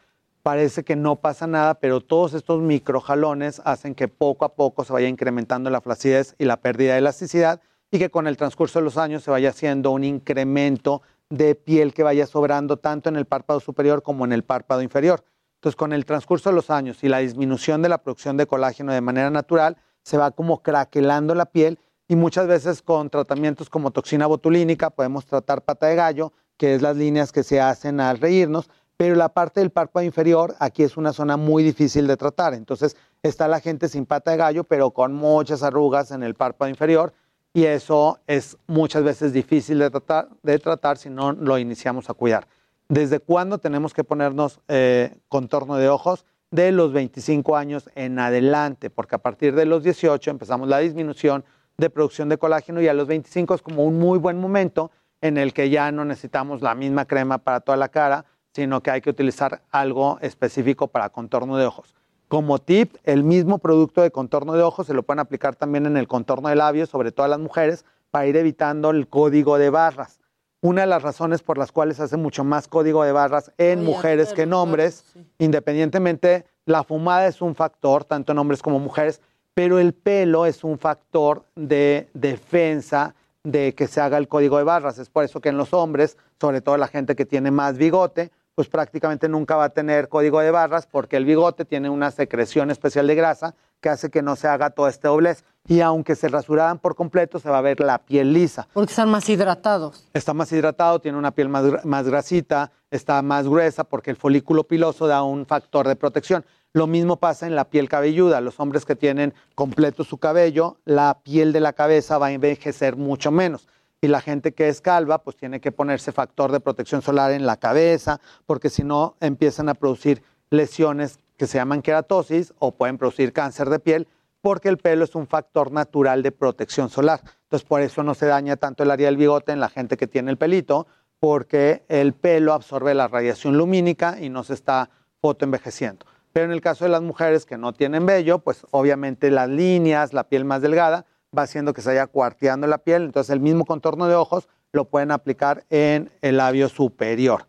parece 0.43 0.85
que 0.85 0.97
no 0.97 1.17
pasa 1.17 1.47
nada, 1.47 1.75
pero 1.75 2.01
todos 2.01 2.35
estos 2.35 2.61
microjalones 2.61 3.63
hacen 3.65 3.95
que 3.95 4.09
poco 4.09 4.45
a 4.45 4.55
poco 4.55 4.85
se 4.85 4.93
vaya 4.93 5.09
incrementando 5.09 5.71
la 5.71 5.81
flacidez 5.81 6.35
y 6.39 6.45
la 6.45 6.59
pérdida 6.59 6.93
de 6.93 6.99
elasticidad 6.99 7.61
y 7.91 7.99
que 7.99 8.11
con 8.11 8.27
el 8.27 8.37
transcurso 8.37 8.79
de 8.79 8.85
los 8.85 8.99
años 8.99 9.23
se 9.23 9.31
vaya 9.31 9.51
haciendo 9.51 9.91
un 9.91 10.05
incremento 10.05 11.03
de 11.31 11.55
piel 11.55 11.95
que 11.95 12.03
vaya 12.03 12.27
sobrando 12.27 12.77
tanto 12.77 13.09
en 13.09 13.17
el 13.17 13.25
párpado 13.25 13.61
superior 13.61 14.03
como 14.03 14.25
en 14.25 14.33
el 14.33 14.45
párpado 14.45 14.83
inferior. 14.83 15.25
Entonces, 15.65 15.77
con 15.77 15.95
el 15.95 16.05
transcurso 16.05 16.51
de 16.51 16.57
los 16.57 16.69
años 16.69 17.03
y 17.03 17.09
la 17.09 17.21
disminución 17.21 17.81
de 17.81 17.89
la 17.89 17.97
producción 17.97 18.37
de 18.37 18.47
colágeno 18.47 18.93
de 18.93 19.01
manera 19.01 19.31
natural, 19.31 19.79
se 20.03 20.19
va 20.19 20.31
como 20.31 20.63
craquelando 20.63 21.35
la 21.35 21.47
piel 21.47 21.79
y 22.07 22.17
muchas 22.17 22.47
veces 22.47 22.83
con 22.83 23.09
tratamientos 23.09 23.71
como 23.71 23.91
toxina 23.91 24.27
botulínica 24.27 24.91
podemos 24.91 25.25
tratar 25.25 25.63
pata 25.63 25.87
de 25.87 25.97
gallo, 25.97 26.35
que 26.59 26.75
es 26.75 26.83
las 26.83 26.99
líneas 26.99 27.33
que 27.33 27.43
se 27.43 27.63
hacen 27.63 27.99
al 28.01 28.19
reírnos, 28.19 28.69
pero 28.99 29.15
la 29.15 29.31
parte 29.31 29.61
del 29.61 29.71
párpado 29.71 30.05
inferior 30.05 30.55
aquí 30.59 30.83
es 30.83 30.99
una 30.99 31.15
zona 31.15 31.39
muy 31.39 31.63
difícil 31.63 32.07
de 32.07 32.19
tratar. 32.19 32.53
Entonces 32.53 32.95
está 33.23 33.49
la 33.49 33.61
gente 33.61 33.89
sin 33.89 34.05
pata 34.05 34.33
de 34.33 34.37
gallo, 34.37 34.65
pero 34.65 34.91
con 34.91 35.15
muchas 35.15 35.63
arrugas 35.63 36.11
en 36.11 36.23
el 36.23 36.35
párpado 36.35 36.69
inferior 36.69 37.15
y 37.55 37.65
eso 37.65 38.19
es 38.27 38.59
muchas 38.67 39.03
veces 39.03 39.33
difícil 39.33 39.79
de 39.79 39.89
tratar, 39.89 40.29
de 40.43 40.59
tratar 40.59 40.99
si 40.99 41.09
no 41.09 41.33
lo 41.33 41.57
iniciamos 41.57 42.11
a 42.11 42.13
cuidar. 42.13 42.47
¿Desde 42.89 43.19
cuándo 43.19 43.59
tenemos 43.59 43.95
que 43.95 44.05
ponernos 44.05 44.61
eh, 44.69 45.17
contorno 45.29 45.77
de 45.77 45.89
ojos? 45.89 46.27
De 46.51 46.71
los 46.71 46.93
25 46.93 47.57
años 47.57 47.91
en 47.95 48.19
adelante, 48.19 48.91
porque 48.91 49.15
a 49.17 49.19
partir 49.19 49.55
de 49.55 49.65
los 49.65 49.83
18 49.83 50.31
empezamos 50.31 50.69
la 50.69 50.79
disminución 50.79 51.45
de 51.79 51.91
producción 51.91 52.29
de 52.29 52.39
colágeno 52.39 52.81
y 52.81 52.89
a 52.89 52.95
los 52.95 53.09
25 53.09 53.55
es 53.55 53.63
como 53.63 53.85
un 53.85 53.99
muy 53.99 54.19
buen 54.19 54.39
momento 54.39 54.91
en 55.21 55.39
el 55.39 55.53
que 55.53 55.71
ya 55.71 55.91
no 55.91 56.05
necesitamos 56.05 56.61
la 56.61 56.75
misma 56.75 57.07
crema 57.07 57.39
para 57.39 57.61
toda 57.61 57.77
la 57.77 57.89
cara, 57.89 58.27
sino 58.53 58.83
que 58.83 58.91
hay 58.91 59.01
que 59.01 59.11
utilizar 59.11 59.63
algo 59.71 60.19
específico 60.21 60.89
para 60.89 61.09
contorno 61.09 61.57
de 61.57 61.67
ojos. 61.67 61.95
Como 62.29 62.59
tip, 62.59 62.97
el 63.05 63.25
mismo 63.25 63.59
producto 63.59 64.03
de 64.03 64.11
contorno 64.11 64.53
de 64.53 64.63
ojos 64.63 64.87
se 64.87 64.95
lo 64.95 65.03
pueden 65.03 65.21
aplicar 65.21 65.57
también 65.57 65.87
en 65.87 65.97
el 65.97 66.07
contorno 66.07 66.51
de 66.51 66.57
labios, 66.57 66.91
sobre 66.91 67.11
todo 67.11 67.25
a 67.25 67.29
las 67.29 67.39
mujeres, 67.39 67.85
para 68.11 68.27
ir 68.27 68.37
evitando 68.37 68.91
el 68.91 69.09
código 69.09 69.59
de 69.59 69.71
barras. 69.71 70.21
Una 70.65 70.81
de 70.81 70.87
las 70.87 71.03
razones 71.03 71.43
por 71.43 71.59
las 71.59 71.73
cuales 71.73 72.01
hace 72.01 72.17
mucho 72.17 72.43
más 72.43 72.69
código 72.69 73.05
de 73.05 73.13
barras 73.13 73.53
en 73.59 73.81
Oye, 73.81 73.87
mujeres 73.87 74.33
que 74.33 74.45
en 74.45 74.55
hombres, 74.55 75.05
independientemente, 75.37 76.47
la 76.65 76.83
fumada 76.85 77.27
es 77.27 77.43
un 77.43 77.55
factor, 77.55 78.05
tanto 78.05 78.33
en 78.33 78.39
hombres 78.39 78.63
como 78.63 78.79
mujeres, 78.79 79.21
pero 79.53 79.79
el 79.79 79.93
pelo 79.93 80.47
es 80.47 80.65
un 80.65 80.79
factor 80.79 81.45
de 81.55 82.09
defensa 82.15 83.15
de 83.43 83.75
que 83.75 83.87
se 83.87 84.01
haga 84.01 84.17
el 84.17 84.27
código 84.27 84.57
de 84.57 84.65
barras. 84.65 84.97
Es 84.99 85.11
por 85.11 85.25
eso 85.25 85.39
que 85.43 85.51
en 85.51 85.59
los 85.59 85.75
hombres, 85.75 86.17
sobre 86.41 86.63
todo 86.63 86.79
la 86.79 86.89
gente 86.89 87.15
que 87.15 87.27
tiene 87.27 87.51
más 87.51 87.77
bigote, 87.77 88.31
pues 88.55 88.69
prácticamente 88.69 89.29
nunca 89.29 89.57
va 89.57 89.65
a 89.65 89.69
tener 89.69 90.09
código 90.09 90.41
de 90.41 90.51
barras 90.51 90.87
porque 90.87 91.19
el 91.19 91.27
bigote 91.27 91.67
tiene 91.67 91.91
una 91.91 92.11
secreción 92.11 92.71
especial 92.71 93.07
de 93.07 93.15
grasa 93.17 93.55
que 93.85 93.91
hace 93.91 94.09
que 94.09 94.23
no 94.23 94.35
se 94.35 94.49
haga 94.49 94.71
todo 94.71 94.89
este 94.89 95.09
doblez. 95.09 95.45
Y 95.69 95.83
aunque 95.83 96.17
se 96.17 96.29
rasuraran 96.29 96.79
por 96.79 96.95
completo, 96.95 97.39
se 97.39 97.51
va 97.51 97.59
a 97.59 97.61
ver 97.61 97.81
la 97.81 97.99
piel 97.99 98.33
lisa. 98.33 98.67
Porque 98.73 98.93
están 98.93 99.11
más 99.11 99.29
hidratados. 99.29 100.09
Está 100.15 100.33
más 100.33 100.51
hidratado, 100.53 101.01
tiene 101.01 101.19
una 101.19 101.33
piel 101.33 101.51
más, 101.51 101.85
más 101.85 102.09
grasita, 102.09 102.73
está 102.91 103.21
más 103.21 103.47
gruesa 103.47 103.85
porque 103.85 104.11
el 104.11 104.17
folículo 104.17 104.65
piloso 104.65 105.07
da 105.07 105.23
un 105.23 105.45
factor 105.45 105.87
de 105.87 105.97
protección. 105.97 106.47
Lo 106.73 106.87
mismo 106.87 107.19
pasa 107.19 107.47
en 107.47 107.55
la 107.55 107.69
piel 107.69 107.91
cabelluda. 107.91 108.41
Los 108.41 108.59
hombres 108.59 108.87
que 108.87 108.97
tienen 108.97 109.35
completo 109.55 110.03
su 110.03 110.17
cabello, 110.17 110.79
la 110.87 111.21
piel 111.23 111.53
de 111.53 111.61
la 111.61 111.75
cabeza 111.75 112.17
va 112.17 112.29
a 112.29 112.33
envejecer 112.33 112.97
mucho 112.97 113.31
menos. 113.31 113.69
Y 114.01 114.09
la 114.09 114.23
gente 114.23 114.55
que 114.55 114.69
es 114.69 114.81
calva, 114.81 115.19
pues 115.19 115.37
tiene 115.37 115.61
que 115.61 115.73
ponerse 115.73 116.11
factor 116.11 116.53
de 116.53 116.61
protección 116.61 117.03
solar 117.03 117.33
en 117.33 117.45
la 117.45 117.59
cabeza, 117.59 118.19
porque 118.47 118.71
si 118.71 118.83
no 118.83 119.17
empiezan 119.21 119.69
a 119.69 119.75
producir 119.75 120.23
lesiones 120.49 121.19
se 121.47 121.59
llaman 121.59 121.83
queratosis 121.83 122.53
o 122.59 122.73
pueden 122.73 122.99
producir 122.99 123.33
cáncer 123.33 123.71
de 123.71 123.79
piel, 123.79 124.09
porque 124.41 124.69
el 124.69 124.79
pelo 124.79 125.05
es 125.05 125.15
un 125.15 125.27
factor 125.27 125.73
natural 125.73 126.23
de 126.23 126.33
protección 126.33 126.91
solar. 126.91 127.21
Entonces, 127.45 127.67
por 127.67 127.81
eso 127.81 128.03
no 128.03 128.15
se 128.15 128.27
daña 128.27 128.57
tanto 128.57 128.83
el 128.83 128.91
área 128.91 129.07
del 129.07 129.17
bigote 129.17 129.53
en 129.53 129.61
la 129.61 129.69
gente 129.71 129.97
que 129.97 130.07
tiene 130.07 130.31
el 130.31 130.37
pelito, 130.37 130.87
porque 131.19 131.85
el 131.89 132.13
pelo 132.13 132.53
absorbe 132.53 132.93
la 132.93 133.09
radiación 133.09 133.57
lumínica 133.57 134.19
y 134.21 134.29
no 134.29 134.45
se 134.45 134.53
está 134.53 134.91
fotoenvejeciendo. 135.23 136.05
Pero 136.35 136.47
en 136.47 136.53
el 136.53 136.61
caso 136.61 136.85
de 136.85 136.91
las 136.91 137.01
mujeres 137.01 137.47
que 137.47 137.57
no 137.57 137.73
tienen 137.73 138.05
vello, 138.05 138.41
pues 138.41 138.67
obviamente 138.73 139.31
las 139.31 139.49
líneas, 139.49 140.13
la 140.13 140.25
piel 140.25 140.45
más 140.45 140.61
delgada, 140.61 141.07
va 141.37 141.43
haciendo 141.43 141.73
que 141.73 141.81
se 141.81 141.91
vaya 141.91 142.07
cuarteando 142.07 142.67
la 142.67 142.79
piel. 142.79 143.05
Entonces 143.05 143.31
el 143.31 143.41
mismo 143.41 143.65
contorno 143.65 144.07
de 144.09 144.17
ojos 144.17 144.49
lo 144.73 144.85
pueden 144.85 145.13
aplicar 145.13 145.65
en 145.71 146.11
el 146.21 146.37
labio 146.37 146.69
superior. 146.69 147.47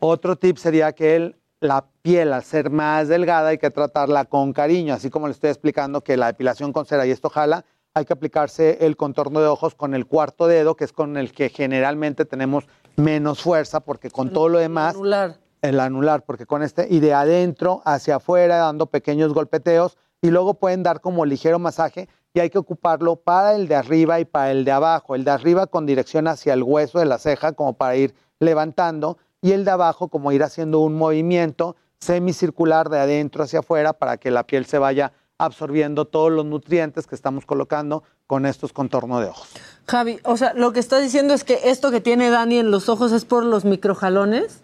Otro 0.00 0.36
tip 0.36 0.58
sería 0.58 0.92
que 0.92 1.16
el- 1.16 1.36
la 1.60 1.86
piel, 2.02 2.32
al 2.32 2.44
ser 2.44 2.70
más 2.70 3.08
delgada, 3.08 3.48
hay 3.48 3.58
que 3.58 3.70
tratarla 3.70 4.24
con 4.24 4.52
cariño, 4.52 4.94
así 4.94 5.10
como 5.10 5.26
le 5.26 5.32
estoy 5.32 5.50
explicando 5.50 6.02
que 6.02 6.16
la 6.16 6.26
depilación 6.26 6.72
con 6.72 6.86
cera 6.86 7.06
y 7.06 7.10
esto 7.10 7.30
jala, 7.30 7.64
hay 7.94 8.04
que 8.04 8.12
aplicarse 8.12 8.86
el 8.86 8.96
contorno 8.96 9.40
de 9.40 9.48
ojos 9.48 9.74
con 9.74 9.94
el 9.94 10.06
cuarto 10.06 10.46
dedo, 10.46 10.76
que 10.76 10.84
es 10.84 10.92
con 10.92 11.16
el 11.16 11.32
que 11.32 11.48
generalmente 11.48 12.24
tenemos 12.24 12.66
menos 12.96 13.42
fuerza, 13.42 13.80
porque 13.80 14.10
con 14.10 14.32
todo 14.32 14.48
lo 14.48 14.58
demás... 14.58 14.94
Anular. 14.94 15.38
El 15.60 15.80
anular, 15.80 16.24
porque 16.24 16.46
con 16.46 16.62
este, 16.62 16.86
y 16.88 17.00
de 17.00 17.14
adentro 17.14 17.82
hacia 17.84 18.16
afuera, 18.16 18.58
dando 18.58 18.86
pequeños 18.86 19.34
golpeteos, 19.34 19.98
y 20.22 20.30
luego 20.30 20.54
pueden 20.54 20.84
dar 20.84 21.00
como 21.00 21.24
ligero 21.24 21.58
masaje, 21.58 22.08
y 22.32 22.40
hay 22.40 22.50
que 22.50 22.58
ocuparlo 22.58 23.16
para 23.16 23.56
el 23.56 23.66
de 23.66 23.74
arriba 23.74 24.20
y 24.20 24.24
para 24.24 24.52
el 24.52 24.64
de 24.64 24.70
abajo. 24.70 25.16
El 25.16 25.24
de 25.24 25.32
arriba 25.32 25.66
con 25.66 25.86
dirección 25.86 26.28
hacia 26.28 26.54
el 26.54 26.62
hueso 26.62 27.00
de 27.00 27.06
la 27.06 27.18
ceja, 27.18 27.52
como 27.52 27.72
para 27.72 27.96
ir 27.96 28.14
levantando, 28.38 29.18
y 29.42 29.52
el 29.52 29.64
de 29.64 29.70
abajo 29.70 30.08
como 30.08 30.32
ir 30.32 30.42
haciendo 30.42 30.80
un 30.80 30.94
movimiento 30.94 31.76
semicircular 32.00 32.88
de 32.88 32.98
adentro 32.98 33.44
hacia 33.44 33.60
afuera 33.60 33.92
para 33.92 34.16
que 34.16 34.30
la 34.30 34.44
piel 34.44 34.66
se 34.66 34.78
vaya 34.78 35.12
absorbiendo 35.38 36.04
todos 36.04 36.32
los 36.32 36.44
nutrientes 36.44 37.06
que 37.06 37.14
estamos 37.14 37.46
colocando 37.46 38.02
con 38.26 38.44
estos 38.44 38.72
contornos 38.72 39.22
de 39.22 39.28
ojos. 39.28 39.48
Javi, 39.86 40.20
o 40.24 40.36
sea, 40.36 40.52
lo 40.54 40.72
que 40.72 40.80
estás 40.80 41.02
diciendo 41.02 41.32
es 41.32 41.44
que 41.44 41.60
esto 41.64 41.90
que 41.90 42.00
tiene 42.00 42.30
Dani 42.30 42.58
en 42.58 42.70
los 42.70 42.88
ojos 42.88 43.12
es 43.12 43.24
por 43.24 43.44
los 43.44 43.64
microjalones. 43.64 44.62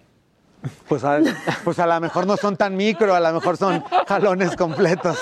Pues 0.89 1.05
a, 1.05 1.21
pues 1.63 1.79
a 1.79 1.87
lo 1.87 2.01
mejor 2.01 2.27
no 2.27 2.37
son 2.37 2.57
tan 2.57 2.77
micro, 2.77 3.15
a 3.15 3.21
lo 3.21 3.33
mejor 3.33 3.57
son 3.57 3.83
jalones 4.07 4.57
completos. 4.57 5.17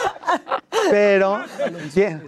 Pero 0.91 1.41
tiene, 1.93 2.23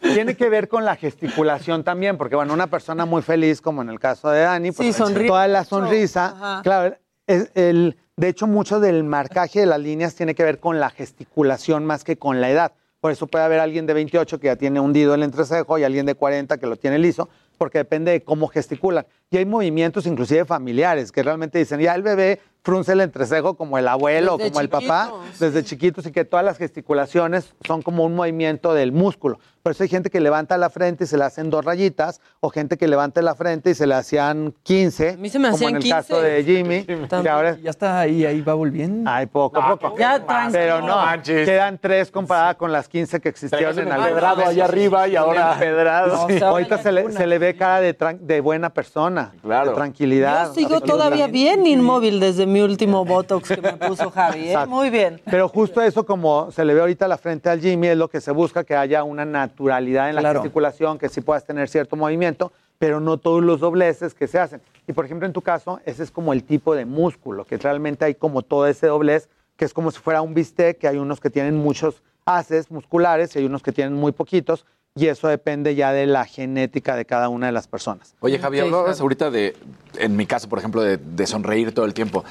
tiene 0.00 0.36
que 0.36 0.48
ver 0.48 0.68
con 0.68 0.84
la 0.84 0.96
gesticulación 0.96 1.84
también, 1.84 2.16
porque 2.16 2.36
bueno, 2.36 2.52
una 2.54 2.66
persona 2.66 3.06
muy 3.06 3.22
feliz, 3.22 3.60
como 3.60 3.82
en 3.82 3.90
el 3.90 3.98
caso 4.00 4.30
de 4.30 4.40
Dani, 4.40 4.72
pues 4.72 4.96
Sí, 4.96 5.26
toda 5.26 5.48
la 5.48 5.64
sonrisa, 5.64 6.26
Ajá. 6.26 6.62
claro, 6.62 6.96
es 7.26 7.50
el, 7.54 7.96
de 8.16 8.28
hecho 8.28 8.46
mucho 8.46 8.80
del 8.80 9.04
marcaje 9.04 9.60
de 9.60 9.66
las 9.66 9.80
líneas 9.80 10.14
tiene 10.14 10.34
que 10.34 10.44
ver 10.44 10.60
con 10.60 10.80
la 10.80 10.90
gesticulación 10.90 11.84
más 11.84 12.04
que 12.04 12.16
con 12.16 12.40
la 12.40 12.50
edad. 12.50 12.72
Por 13.00 13.12
eso 13.12 13.26
puede 13.26 13.44
haber 13.44 13.60
alguien 13.60 13.86
de 13.86 13.94
28 13.94 14.40
que 14.40 14.46
ya 14.46 14.56
tiene 14.56 14.80
hundido 14.80 15.14
el 15.14 15.22
entrecejo 15.22 15.78
y 15.78 15.84
alguien 15.84 16.06
de 16.06 16.14
40 16.14 16.58
que 16.58 16.66
lo 16.66 16.76
tiene 16.76 16.98
liso, 16.98 17.28
porque 17.58 17.78
depende 17.78 18.10
de 18.10 18.22
cómo 18.22 18.48
gesticulan. 18.48 19.06
Y 19.30 19.36
hay 19.36 19.44
movimientos 19.44 20.06
inclusive 20.06 20.44
familiares 20.44 21.12
que 21.12 21.22
realmente 21.22 21.58
dicen, 21.58 21.78
ya 21.80 21.94
el 21.94 22.02
bebé 22.02 22.40
frunce 22.62 22.92
el 22.92 23.00
entrecejo 23.00 23.54
como 23.54 23.78
el 23.78 23.86
abuelo, 23.86 24.36
Desde 24.36 24.50
como 24.50 24.60
el 24.60 24.68
papá, 24.68 25.12
desde 25.38 25.62
chiquitos 25.62 26.06
y 26.06 26.10
que 26.10 26.24
todas 26.24 26.44
las 26.44 26.58
gesticulaciones 26.58 27.54
son 27.64 27.82
como 27.82 28.04
un 28.04 28.16
movimiento 28.16 28.74
del 28.74 28.92
músculo. 28.92 29.38
Por 29.66 29.72
eso 29.72 29.82
hay 29.82 29.88
gente 29.88 30.10
que 30.10 30.20
levanta 30.20 30.56
la 30.58 30.70
frente 30.70 31.02
y 31.02 31.06
se 31.08 31.18
le 31.18 31.24
hacen 31.24 31.50
dos 31.50 31.64
rayitas, 31.64 32.20
o 32.38 32.50
gente 32.50 32.76
que 32.78 32.86
levanta 32.86 33.20
la 33.20 33.34
frente 33.34 33.70
y 33.70 33.74
se 33.74 33.84
le 33.88 33.94
hacían 33.96 34.54
15, 34.62 35.08
A 35.08 35.16
mí 35.16 35.28
se 35.28 35.40
me 35.40 35.46
como 35.48 35.56
hacían 35.56 35.70
en 35.70 35.76
el 35.78 35.82
15. 35.82 35.96
caso 35.96 36.20
de 36.22 36.44
Jimmy, 36.44 36.84
que 36.84 37.28
ahora 37.28 37.56
Ya 37.60 37.70
está 37.70 37.98
ahí, 37.98 38.24
ahí 38.24 38.42
va 38.42 38.54
volviendo. 38.54 39.10
Ay, 39.10 39.26
poco 39.26 39.60
a 39.60 39.76
poco. 39.76 39.98
Ya, 39.98 40.24
tranquilo. 40.24 40.52
Pero 40.52 40.80
no, 40.82 40.94
manches. 40.98 41.48
quedan 41.48 41.78
tres 41.78 42.12
comparadas 42.12 42.54
con 42.54 42.70
las 42.70 42.88
15 42.88 43.20
que 43.20 43.28
existieron 43.28 43.76
en 43.76 43.88
empedrado 43.90 44.46
allá 44.46 44.66
arriba 44.66 45.08
y 45.08 45.16
ahora- 45.16 45.54
empedrado. 45.54 46.28
Ahorita 46.46 46.78
se 46.78 46.92
le, 46.92 47.10
se 47.10 47.26
le 47.26 47.38
ve 47.40 47.56
cara 47.56 47.80
de, 47.80 47.98
tran- 47.98 48.20
de 48.20 48.40
buena 48.40 48.70
persona, 48.70 49.32
Claro. 49.42 49.70
de 49.70 49.74
tranquilidad. 49.74 50.46
Yo 50.46 50.54
sigo 50.54 50.80
todavía 50.80 51.26
bien 51.26 51.66
inmóvil 51.66 52.20
desde 52.20 52.46
mi 52.46 52.60
último 52.60 53.04
Botox 53.04 53.48
que 53.48 53.60
me 53.60 53.72
puso 53.72 54.10
Javi, 54.14 54.42
¿eh? 54.44 54.46
Exacto. 54.52 54.70
Muy 54.70 54.90
bien. 54.90 55.20
Pero 55.28 55.48
justo 55.48 55.82
eso, 55.82 56.06
como 56.06 56.52
se 56.52 56.64
le 56.64 56.72
ve 56.72 56.82
ahorita 56.82 57.08
la 57.08 57.18
frente 57.18 57.50
al 57.50 57.60
Jimmy, 57.60 57.88
es 57.88 57.96
lo 57.96 58.08
que 58.08 58.20
se 58.20 58.30
busca, 58.30 58.62
que 58.62 58.76
haya 58.76 59.02
una 59.02 59.24
naturalidad 59.56 60.10
en 60.10 60.14
la 60.16 60.20
Claro. 60.20 60.40
gesticulación, 60.42 60.98
que 60.98 61.08
sí 61.08 61.20
puedas 61.22 61.44
tener 61.44 61.68
cierto 61.68 61.96
movimiento, 61.96 62.52
pero 62.78 63.00
no 63.00 63.16
todos 63.16 63.42
los 63.42 63.60
dobleces 63.60 64.12
que 64.12 64.26
se 64.28 64.38
hacen. 64.38 64.60
Y 64.86 64.92
por 64.92 65.06
ejemplo, 65.06 65.26
en 65.26 65.32
tu 65.32 65.40
caso, 65.40 65.80
ese 65.86 66.02
es 66.02 66.10
como 66.10 66.32
el 66.34 66.44
tipo 66.44 66.74
de 66.74 66.84
músculo, 66.84 67.44
que 67.44 67.56
realmente 67.56 68.04
hay 68.04 68.14
como 68.14 68.42
todo 68.42 68.66
ese 68.66 68.86
doblez, 68.86 69.28
que 69.56 69.64
es 69.64 69.72
como 69.72 69.90
si 69.90 69.98
fuera 69.98 70.20
un 70.20 70.34
bistec, 70.34 70.78
que 70.78 70.86
hay 70.88 70.98
unos 70.98 71.20
que 71.20 71.30
tienen 71.30 71.56
muchos 71.56 72.02
haces 72.26 72.70
musculares 72.70 73.34
y 73.34 73.38
hay 73.38 73.44
unos 73.46 73.62
que 73.62 73.72
tienen 73.72 73.94
muy 73.94 74.12
poquitos, 74.12 74.66
y 74.94 75.06
eso 75.06 75.28
depende 75.28 75.74
ya 75.74 75.92
de 75.92 76.06
la 76.06 76.24
genética 76.24 76.96
de 76.96 77.04
cada 77.04 77.28
una 77.28 77.46
de 77.46 77.52
las 77.52 77.66
personas. 77.68 78.14
Oye, 78.20 78.38
Javier, 78.38 78.64
hablabas 78.64 79.00
ahorita 79.00 79.30
de, 79.30 79.54
en 79.98 80.16
mi 80.16 80.26
caso, 80.26 80.48
por 80.48 80.58
ejemplo, 80.58 80.82
de, 80.82 80.96
de 80.98 81.26
sonreír 81.26 81.72
todo 81.72 81.84
el 81.86 81.94
tiempo. 81.94 82.24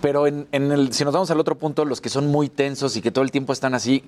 Pero 0.00 0.26
en, 0.26 0.46
en 0.52 0.72
el, 0.72 0.92
si 0.92 1.04
nos 1.04 1.12
vamos 1.12 1.30
al 1.30 1.38
otro 1.40 1.56
punto, 1.56 1.84
los 1.84 2.00
que 2.00 2.08
son 2.08 2.26
muy 2.28 2.48
tensos 2.48 2.96
y 2.96 3.02
que 3.02 3.10
todo 3.10 3.22
el 3.24 3.30
tiempo 3.30 3.52
están 3.52 3.74
así, 3.74 4.02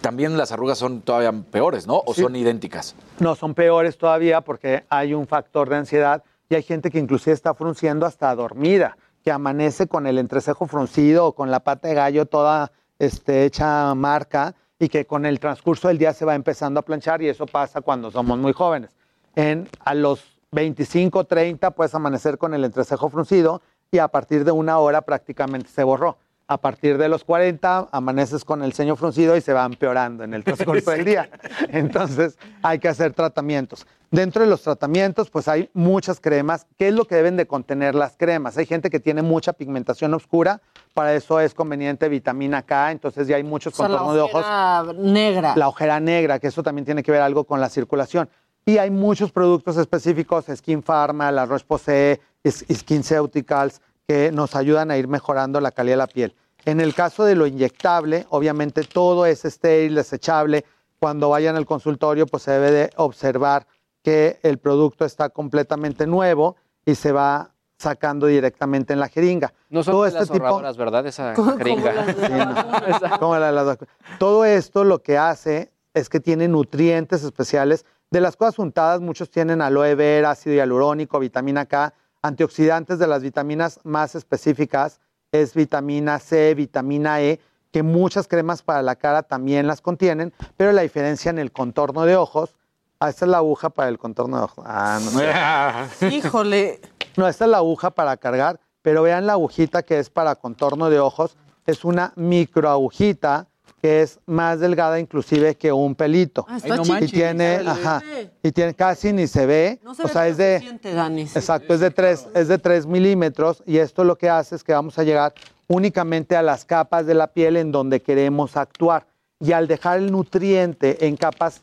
también 0.00 0.36
las 0.36 0.52
arrugas 0.52 0.78
son 0.78 1.00
todavía 1.02 1.32
peores, 1.50 1.86
¿no? 1.86 2.02
¿O 2.06 2.14
Sí. 2.14 2.22
son 2.22 2.36
idénticas? 2.36 2.94
No, 3.18 3.34
son 3.34 3.54
peores 3.54 3.98
todavía 3.98 4.40
porque 4.40 4.84
hay 4.88 5.14
un 5.14 5.26
factor 5.26 5.68
de 5.68 5.76
ansiedad 5.76 6.22
y 6.48 6.54
hay 6.54 6.62
gente 6.62 6.90
que 6.90 6.98
inclusive 6.98 7.32
está 7.34 7.54
frunciendo 7.54 8.06
hasta 8.06 8.34
dormida, 8.34 8.96
que 9.22 9.30
amanece 9.30 9.86
con 9.86 10.06
el 10.06 10.18
entrecejo 10.18 10.66
fruncido 10.66 11.26
o 11.26 11.34
con 11.34 11.50
la 11.50 11.60
pata 11.60 11.88
de 11.88 11.94
gallo 11.94 12.26
toda 12.26 12.72
este, 12.98 13.44
hecha 13.44 13.94
marca 13.94 14.54
y 14.78 14.88
que 14.88 15.06
con 15.06 15.26
el 15.26 15.38
transcurso 15.40 15.88
del 15.88 15.98
día 15.98 16.12
se 16.14 16.24
va 16.24 16.34
empezando 16.34 16.80
a 16.80 16.82
planchar 16.82 17.20
y 17.22 17.28
eso 17.28 17.46
pasa 17.46 17.80
cuando 17.82 18.10
somos 18.10 18.38
muy 18.38 18.52
jóvenes. 18.52 18.90
En, 19.36 19.68
a 19.84 19.94
los 19.94 20.38
25, 20.52 21.24
30 21.24 21.70
puedes 21.72 21.94
amanecer 21.94 22.38
con 22.38 22.54
el 22.54 22.64
entrecejo 22.64 23.08
fruncido 23.10 23.62
y 23.92 23.98
a 23.98 24.08
partir 24.08 24.44
de 24.44 24.52
una 24.52 24.78
hora 24.78 25.02
prácticamente 25.02 25.68
se 25.68 25.84
borró. 25.84 26.16
A 26.52 26.56
partir 26.60 26.98
de 26.98 27.08
los 27.08 27.22
40 27.22 27.90
amaneces 27.92 28.44
con 28.44 28.64
el 28.64 28.72
ceño 28.72 28.96
fruncido 28.96 29.36
y 29.36 29.40
se 29.40 29.52
va 29.52 29.64
empeorando 29.64 30.24
en 30.24 30.34
el 30.34 30.42
transcurso 30.42 30.90
del 30.90 31.04
día. 31.04 31.30
Entonces 31.68 32.36
hay 32.60 32.80
que 32.80 32.88
hacer 32.88 33.12
tratamientos. 33.12 33.86
Dentro 34.10 34.42
de 34.42 34.50
los 34.50 34.60
tratamientos, 34.60 35.30
pues 35.30 35.46
hay 35.46 35.70
muchas 35.74 36.18
cremas. 36.18 36.66
¿Qué 36.76 36.88
es 36.88 36.94
lo 36.94 37.04
que 37.04 37.14
deben 37.14 37.36
de 37.36 37.46
contener 37.46 37.94
las 37.94 38.16
cremas? 38.16 38.58
Hay 38.58 38.66
gente 38.66 38.90
que 38.90 38.98
tiene 38.98 39.22
mucha 39.22 39.52
pigmentación 39.52 40.12
oscura, 40.12 40.60
para 40.92 41.14
eso 41.14 41.38
es 41.38 41.54
conveniente 41.54 42.08
vitamina 42.08 42.62
K, 42.62 42.90
entonces 42.90 43.28
ya 43.28 43.36
hay 43.36 43.44
muchos 43.44 43.72
O 43.74 43.76
sea, 43.76 43.88
la 43.88 43.98
contornos 43.98 44.16
de 44.16 44.20
ojos 44.22 44.44
ojera 44.44 44.92
negra. 44.98 45.54
la 45.54 45.68
ojera 45.68 46.00
negra, 46.00 46.40
que 46.40 46.48
eso 46.48 46.64
también 46.64 46.84
tiene 46.84 47.04
que 47.04 47.12
ver 47.12 47.22
algo 47.22 47.44
con 47.44 47.60
la 47.60 47.68
circulación. 47.68 48.28
Y 48.66 48.78
hay 48.78 48.90
muchos 48.90 49.30
productos 49.30 49.76
específicos, 49.76 50.46
Skin 50.52 50.82
Pharma, 50.82 51.30
la 51.30 51.46
Roche-Posay, 51.46 52.18
Is- 52.42 52.64
SkinCeuticals, 52.72 53.80
que 54.10 54.32
nos 54.32 54.56
ayudan 54.56 54.90
a 54.90 54.96
ir 54.96 55.06
mejorando 55.06 55.60
la 55.60 55.70
calidad 55.70 55.92
de 55.92 55.98
la 55.98 56.06
piel. 56.08 56.34
En 56.64 56.80
el 56.80 56.94
caso 56.96 57.22
de 57.22 57.36
lo 57.36 57.46
inyectable, 57.46 58.26
obviamente 58.30 58.82
todo 58.82 59.24
es 59.24 59.44
estéril, 59.44 59.94
desechable. 59.94 60.64
Cuando 60.98 61.28
vayan 61.28 61.54
al 61.54 61.64
consultorio, 61.64 62.26
pues 62.26 62.42
se 62.42 62.50
debe 62.50 62.72
de 62.72 62.90
observar 62.96 63.68
que 64.02 64.40
el 64.42 64.58
producto 64.58 65.04
está 65.04 65.28
completamente 65.28 66.08
nuevo 66.08 66.56
y 66.84 66.96
se 66.96 67.12
va 67.12 67.52
sacando 67.78 68.26
directamente 68.26 68.92
en 68.92 68.98
la 68.98 69.06
jeringa. 69.06 69.54
No 69.68 69.84
son 69.84 69.92
Todo 69.92 70.02
de 70.02 70.08
este 70.08 70.20
las 70.22 70.30
tipo- 70.32 70.60
¿verdad? 70.76 71.06
Esa 71.06 71.32
jeringa. 71.56 71.92
las. 71.94 73.18
Como 73.20 73.38
la 73.38 73.46
de 73.46 73.52
las. 73.52 73.78
Todo 74.18 74.44
esto 74.44 74.82
lo 74.82 75.02
que 75.04 75.18
hace 75.18 75.70
es 75.94 76.08
que 76.08 76.18
tiene 76.18 76.48
nutrientes 76.48 77.22
especiales. 77.22 77.86
De 78.10 78.20
las 78.20 78.36
cosas 78.36 78.58
untadas, 78.58 79.00
muchos 79.00 79.30
tienen 79.30 79.62
aloe 79.62 79.94
vera, 79.94 80.32
ácido 80.32 80.56
hialurónico, 80.56 81.20
vitamina 81.20 81.64
K, 81.66 81.94
antioxidantes 82.22 82.98
de 82.98 83.06
las 83.06 83.22
vitaminas 83.22 83.80
más 83.84 84.14
específicas 84.14 85.00
es 85.32 85.54
vitamina 85.54 86.18
C, 86.18 86.54
vitamina 86.54 87.20
E, 87.20 87.40
que 87.70 87.82
muchas 87.82 88.26
cremas 88.26 88.62
para 88.62 88.82
la 88.82 88.96
cara 88.96 89.22
también 89.22 89.66
las 89.66 89.80
contienen, 89.80 90.32
pero 90.56 90.72
la 90.72 90.82
diferencia 90.82 91.30
en 91.30 91.38
el 91.38 91.52
contorno 91.52 92.04
de 92.04 92.16
ojos, 92.16 92.54
ah, 92.98 93.08
esta 93.08 93.24
es 93.24 93.30
la 93.30 93.38
aguja 93.38 93.70
para 93.70 93.88
el 93.88 93.98
contorno 93.98 94.38
de 94.38 94.42
ojos. 94.44 94.64
Ah, 94.66 94.98
no 95.02 95.10
sé. 95.10 96.10
Híjole. 96.16 96.80
No, 97.16 97.28
esta 97.28 97.44
es 97.44 97.50
la 97.50 97.58
aguja 97.58 97.90
para 97.90 98.16
cargar, 98.16 98.60
pero 98.82 99.02
vean 99.02 99.26
la 99.26 99.34
agujita 99.34 99.82
que 99.82 99.98
es 99.98 100.10
para 100.10 100.34
contorno 100.34 100.90
de 100.90 100.98
ojos. 100.98 101.36
Es 101.66 101.84
una 101.84 102.12
microagujita 102.16 103.46
que 103.80 104.02
es 104.02 104.18
más 104.26 104.60
delgada 104.60 105.00
inclusive 105.00 105.56
que 105.56 105.72
un 105.72 105.94
pelito. 105.94 106.44
Ah, 106.48 106.58
está 106.58 106.74
Ay, 106.74 106.78
no 106.78 106.84
chiquita, 106.84 107.04
y 107.04 107.08
tiene, 107.08 107.54
ajá, 107.66 108.02
y 108.42 108.52
tiene 108.52 108.74
casi 108.74 109.12
ni 109.12 109.26
se 109.26 109.46
ve. 109.46 109.80
No 109.82 109.94
se 109.94 110.02
o 110.02 110.06
ve 110.06 110.12
sea, 110.12 110.28
es 110.28 110.36
de, 110.36 110.78
Dani. 110.82 111.22
exacto, 111.22 111.74
es 111.74 111.80
de 111.80 111.90
tres, 111.90 112.26
es 112.34 112.48
de 112.48 112.58
tres 112.58 112.86
milímetros 112.86 113.62
y 113.66 113.78
esto 113.78 114.04
lo 114.04 114.16
que 114.16 114.28
hace 114.28 114.56
es 114.56 114.64
que 114.64 114.72
vamos 114.72 114.98
a 114.98 115.04
llegar 115.04 115.32
únicamente 115.68 116.36
a 116.36 116.42
las 116.42 116.64
capas 116.64 117.06
de 117.06 117.14
la 117.14 117.28
piel 117.28 117.56
en 117.56 117.72
donde 117.72 118.00
queremos 118.00 118.56
actuar. 118.56 119.06
Y 119.38 119.52
al 119.52 119.68
dejar 119.68 119.98
el 119.98 120.12
nutriente 120.12 121.06
en 121.06 121.16
capas 121.16 121.62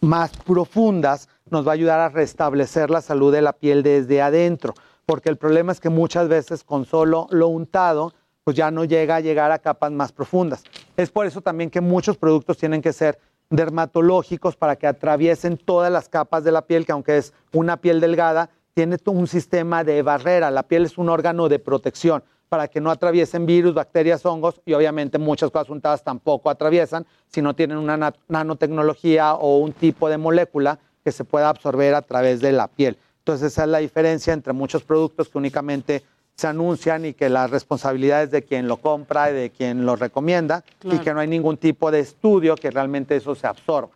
más 0.00 0.30
profundas, 0.46 1.28
nos 1.50 1.66
va 1.66 1.72
a 1.72 1.74
ayudar 1.74 1.98
a 2.00 2.08
restablecer 2.08 2.90
la 2.90 3.00
salud 3.00 3.32
de 3.32 3.42
la 3.42 3.52
piel 3.52 3.82
desde 3.82 4.22
adentro. 4.22 4.74
Porque 5.06 5.28
el 5.28 5.36
problema 5.36 5.72
es 5.72 5.80
que 5.80 5.88
muchas 5.88 6.28
veces 6.28 6.62
con 6.64 6.84
solo 6.84 7.26
lo 7.30 7.48
untado, 7.48 8.12
pues 8.46 8.56
ya 8.56 8.70
no 8.70 8.84
llega 8.84 9.16
a 9.16 9.20
llegar 9.20 9.50
a 9.50 9.58
capas 9.58 9.90
más 9.90 10.12
profundas. 10.12 10.62
Es 10.96 11.10
por 11.10 11.26
eso 11.26 11.40
también 11.40 11.68
que 11.68 11.80
muchos 11.80 12.16
productos 12.16 12.56
tienen 12.56 12.80
que 12.80 12.92
ser 12.92 13.18
dermatológicos 13.50 14.54
para 14.54 14.76
que 14.76 14.86
atraviesen 14.86 15.56
todas 15.56 15.90
las 15.90 16.08
capas 16.08 16.44
de 16.44 16.52
la 16.52 16.62
piel, 16.62 16.86
que 16.86 16.92
aunque 16.92 17.16
es 17.16 17.32
una 17.52 17.76
piel 17.78 18.00
delgada, 18.00 18.50
tiene 18.72 18.98
un 19.06 19.26
sistema 19.26 19.82
de 19.82 20.00
barrera. 20.02 20.52
La 20.52 20.62
piel 20.62 20.84
es 20.84 20.96
un 20.96 21.08
órgano 21.08 21.48
de 21.48 21.58
protección. 21.58 22.22
para 22.48 22.68
que 22.68 22.80
no 22.80 22.92
atraviesen 22.92 23.44
virus, 23.44 23.74
bacterias, 23.74 24.24
hongos 24.24 24.60
y 24.64 24.72
obviamente 24.74 25.18
muchas 25.18 25.50
cosas 25.50 25.68
untadas 25.68 26.04
tampoco 26.04 26.48
atraviesan 26.48 27.04
si 27.26 27.42
no 27.42 27.56
tienen 27.56 27.76
una 27.76 27.96
na- 27.96 28.14
nanotecnología 28.28 29.34
o 29.34 29.58
un 29.58 29.72
tipo 29.72 30.08
de 30.08 30.16
molécula 30.16 30.78
que 31.02 31.10
se 31.10 31.24
pueda 31.24 31.48
absorber 31.48 31.96
a 31.96 32.02
través 32.02 32.40
de 32.40 32.52
la 32.52 32.68
piel. 32.68 32.98
Entonces 33.18 33.48
esa 33.52 33.64
es 33.64 33.68
la 33.70 33.78
diferencia 33.78 34.32
entre 34.32 34.52
muchos 34.52 34.84
productos 34.84 35.28
que 35.28 35.38
únicamente 35.38 36.04
se 36.36 36.46
anuncian 36.46 37.04
y 37.06 37.14
que 37.14 37.28
la 37.30 37.46
responsabilidad 37.46 38.22
es 38.22 38.30
de 38.30 38.42
quien 38.42 38.68
lo 38.68 38.76
compra 38.76 39.30
y 39.30 39.34
de 39.34 39.50
quien 39.50 39.86
lo 39.86 39.96
recomienda 39.96 40.64
y 40.84 40.98
que 40.98 41.14
no 41.14 41.20
hay 41.20 41.28
ningún 41.28 41.56
tipo 41.56 41.90
de 41.90 42.00
estudio 42.00 42.56
que 42.56 42.70
realmente 42.70 43.16
eso 43.16 43.34
se 43.34 43.46
absorba. 43.46 43.90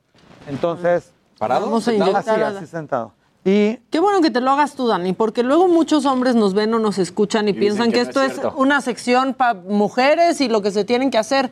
Entonces, 0.48 1.12
¿Parado? 1.38 1.66
Vamos 1.66 1.88
a 1.88 1.90
¿Sentado? 1.90 2.10
inyectar 2.10 2.42
Así, 2.42 2.56
así 2.56 2.66
sentado. 2.66 3.12
Y 3.46 3.76
Qué 3.90 3.98
bueno 3.98 4.20
que 4.20 4.30
te 4.30 4.42
lo 4.42 4.50
hagas 4.50 4.74
tú, 4.74 4.86
Dani, 4.86 5.14
porque 5.14 5.42
luego 5.42 5.68
muchos 5.68 6.04
hombres 6.04 6.34
nos 6.34 6.52
ven 6.52 6.74
o 6.74 6.78
nos 6.78 6.98
escuchan 6.98 7.48
y, 7.48 7.54
piensan 7.54 7.90
que, 7.90 8.00
que 8.00 8.04
no 8.04 8.08
esto 8.08 8.22
es 8.22 8.38
es, 8.38 8.44
una 8.56 8.82
sección 8.82 9.32
para 9.32 9.54
mujeres 9.54 10.42
y 10.42 10.48
lo 10.50 10.60
que 10.60 10.70
se 10.70 10.84
tienen 10.84 11.10
que 11.10 11.16
hacer. 11.16 11.50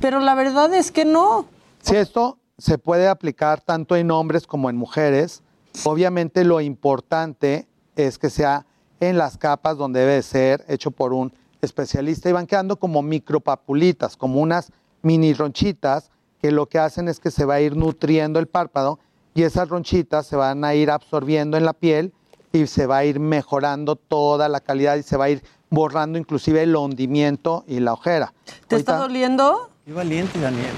Pero 0.00 0.20
la 0.20 0.36
verdad 0.36 0.72
es 0.72 0.92
que 0.92 1.04
no. 1.04 1.46
Si 1.82 1.96
esto 1.96 2.38
se 2.58 2.78
puede 2.78 3.08
aplicar 3.08 3.60
tanto 3.60 3.96
en 3.96 4.12
hombres 4.12 4.46
como 4.46 4.70
en 4.70 4.76
mujeres, 4.76 5.42
obviamente 5.84 6.44
lo 6.44 6.60
importante 6.60 7.66
es 7.96 8.18
que 8.18 8.30
sea 8.30 8.66
en 9.08 9.18
las 9.18 9.38
capas 9.38 9.76
donde 9.76 10.00
debe 10.00 10.14
de 10.14 10.22
ser 10.22 10.64
hecho 10.68 10.90
por 10.90 11.12
un 11.12 11.32
especialista 11.62 12.28
y 12.28 12.32
van 12.32 12.46
quedando 12.46 12.76
como 12.76 13.02
micropapulitas, 13.02 14.16
como 14.16 14.40
unas 14.40 14.70
mini 15.02 15.32
ronchitas 15.34 16.10
que 16.40 16.50
lo 16.50 16.66
que 16.66 16.78
hacen 16.78 17.08
es 17.08 17.20
que 17.20 17.30
se 17.30 17.44
va 17.44 17.54
a 17.54 17.60
ir 17.60 17.76
nutriendo 17.76 18.38
el 18.38 18.46
párpado 18.46 18.98
y 19.34 19.42
esas 19.42 19.68
ronchitas 19.68 20.26
se 20.26 20.36
van 20.36 20.64
a 20.64 20.74
ir 20.74 20.90
absorbiendo 20.90 21.56
en 21.56 21.64
la 21.64 21.72
piel 21.72 22.12
y 22.52 22.66
se 22.66 22.86
va 22.86 22.98
a 22.98 23.04
ir 23.04 23.18
mejorando 23.18 23.96
toda 23.96 24.48
la 24.48 24.60
calidad 24.60 24.96
y 24.96 25.02
se 25.02 25.16
va 25.16 25.24
a 25.24 25.30
ir 25.30 25.42
borrando 25.70 26.18
inclusive 26.18 26.62
el 26.62 26.76
hundimiento 26.76 27.64
y 27.66 27.80
la 27.80 27.94
ojera. 27.94 28.32
¿Te 28.68 28.76
está 28.76 28.96
doliendo? 28.96 29.70
Qué 29.84 29.92
valiente, 29.92 30.38
Daniel. 30.38 30.72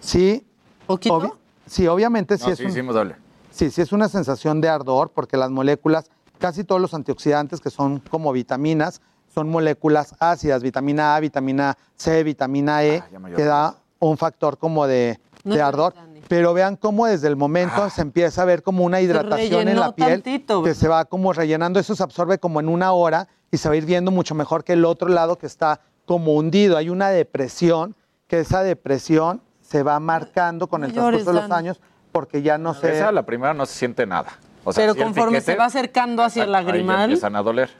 Sí. 0.00 0.44
¿Poquito? 0.86 1.20
obvi- 1.20 1.32
sí, 1.66 1.86
obviamente 1.86 2.36
sí 2.38 2.50
es 2.50 2.58
un-. 2.60 3.14
Sí, 3.50 3.70
sí 3.70 3.80
es 3.82 3.92
una 3.92 4.08
sensación 4.08 4.60
de 4.60 4.68
ardor 4.68 5.10
porque 5.14 5.36
las 5.36 5.50
moléculas, 5.50 6.10
casi 6.42 6.64
todos 6.64 6.80
los 6.80 6.92
antioxidantes 6.92 7.60
que 7.60 7.70
son 7.70 8.00
como 8.00 8.32
vitaminas, 8.32 9.00
son 9.32 9.48
moléculas 9.48 10.14
ácidas, 10.18 10.62
vitamina 10.62 11.14
A, 11.14 11.20
vitamina 11.20 11.78
C, 11.94 12.24
vitamina 12.24 12.84
E, 12.84 13.02
dio 13.08 13.36
que 13.36 13.44
da 13.44 13.76
un 14.00 14.18
factor 14.18 14.58
como 14.58 14.86
de, 14.88 15.20
No 15.44 15.54
de 15.54 15.62
ardor. 15.62 15.94
Pero 16.28 16.52
vean 16.52 16.76
cómo 16.76 17.06
desde 17.06 17.28
el 17.28 17.36
momento 17.36 17.88
se 17.90 18.02
empieza 18.02 18.42
a 18.42 18.44
ver 18.44 18.62
como 18.62 18.84
una 18.84 19.00
hidratación 19.00 19.68
en 19.68 19.78
la 19.78 19.94
piel 19.94 20.22
tantito, 20.22 20.62
que 20.62 20.74
se 20.74 20.88
va 20.88 21.04
como 21.04 21.32
rellenando, 21.32 21.78
eso 21.78 21.94
se 21.94 22.02
absorbe 22.02 22.38
como 22.38 22.58
en 22.58 22.68
una 22.68 22.92
hora 22.92 23.28
y 23.50 23.58
se 23.58 23.68
va 23.68 23.74
a 23.74 23.78
ir 23.78 23.86
viendo 23.86 24.10
mucho 24.10 24.34
mejor 24.34 24.64
que 24.64 24.72
el 24.72 24.84
otro 24.84 25.08
lado 25.08 25.38
que 25.38 25.46
está 25.46 25.80
como 26.06 26.34
hundido. 26.34 26.76
Hay 26.76 26.90
una 26.90 27.10
depresión, 27.10 27.94
que 28.26 28.40
esa 28.40 28.62
depresión 28.62 29.42
se 29.60 29.82
va 29.82 30.00
marcando 30.00 30.66
con 30.66 30.82
el 30.82 30.92
transcurso 30.92 31.32
de 31.32 31.40
los 31.40 31.50
años 31.50 31.80
porque 32.10 32.42
ya 32.42 32.58
no 32.58 32.74
se... 32.74 32.96
Esa, 32.96 33.12
la 33.12 33.24
primera, 33.24 33.54
no 33.54 33.64
se 33.66 33.78
siente 33.78 34.06
nada. 34.06 34.32
O 34.64 34.72
sea, 34.72 34.84
Pero 34.84 34.94
conforme 34.94 35.38
piquete, 35.38 35.52
se 35.52 35.58
va 35.58 35.64
acercando 35.66 36.22
hacia 36.22 36.44
el 36.44 36.54
ahí 36.54 36.64
lagrimal, 36.64 37.04
empiezan 37.04 37.36
a 37.36 37.42
doler. 37.42 37.70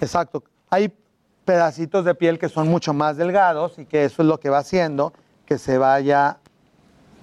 Exacto. 0.00 0.42
Hay 0.70 0.92
pedacitos 1.44 2.04
de 2.04 2.14
piel 2.14 2.38
que 2.38 2.48
son 2.48 2.68
mucho 2.68 2.92
más 2.92 3.16
delgados 3.16 3.78
y 3.78 3.86
que 3.86 4.04
eso 4.04 4.22
es 4.22 4.28
lo 4.28 4.38
que 4.38 4.50
va 4.50 4.58
haciendo 4.58 5.12
que 5.46 5.58
se 5.58 5.78
vaya 5.78 6.38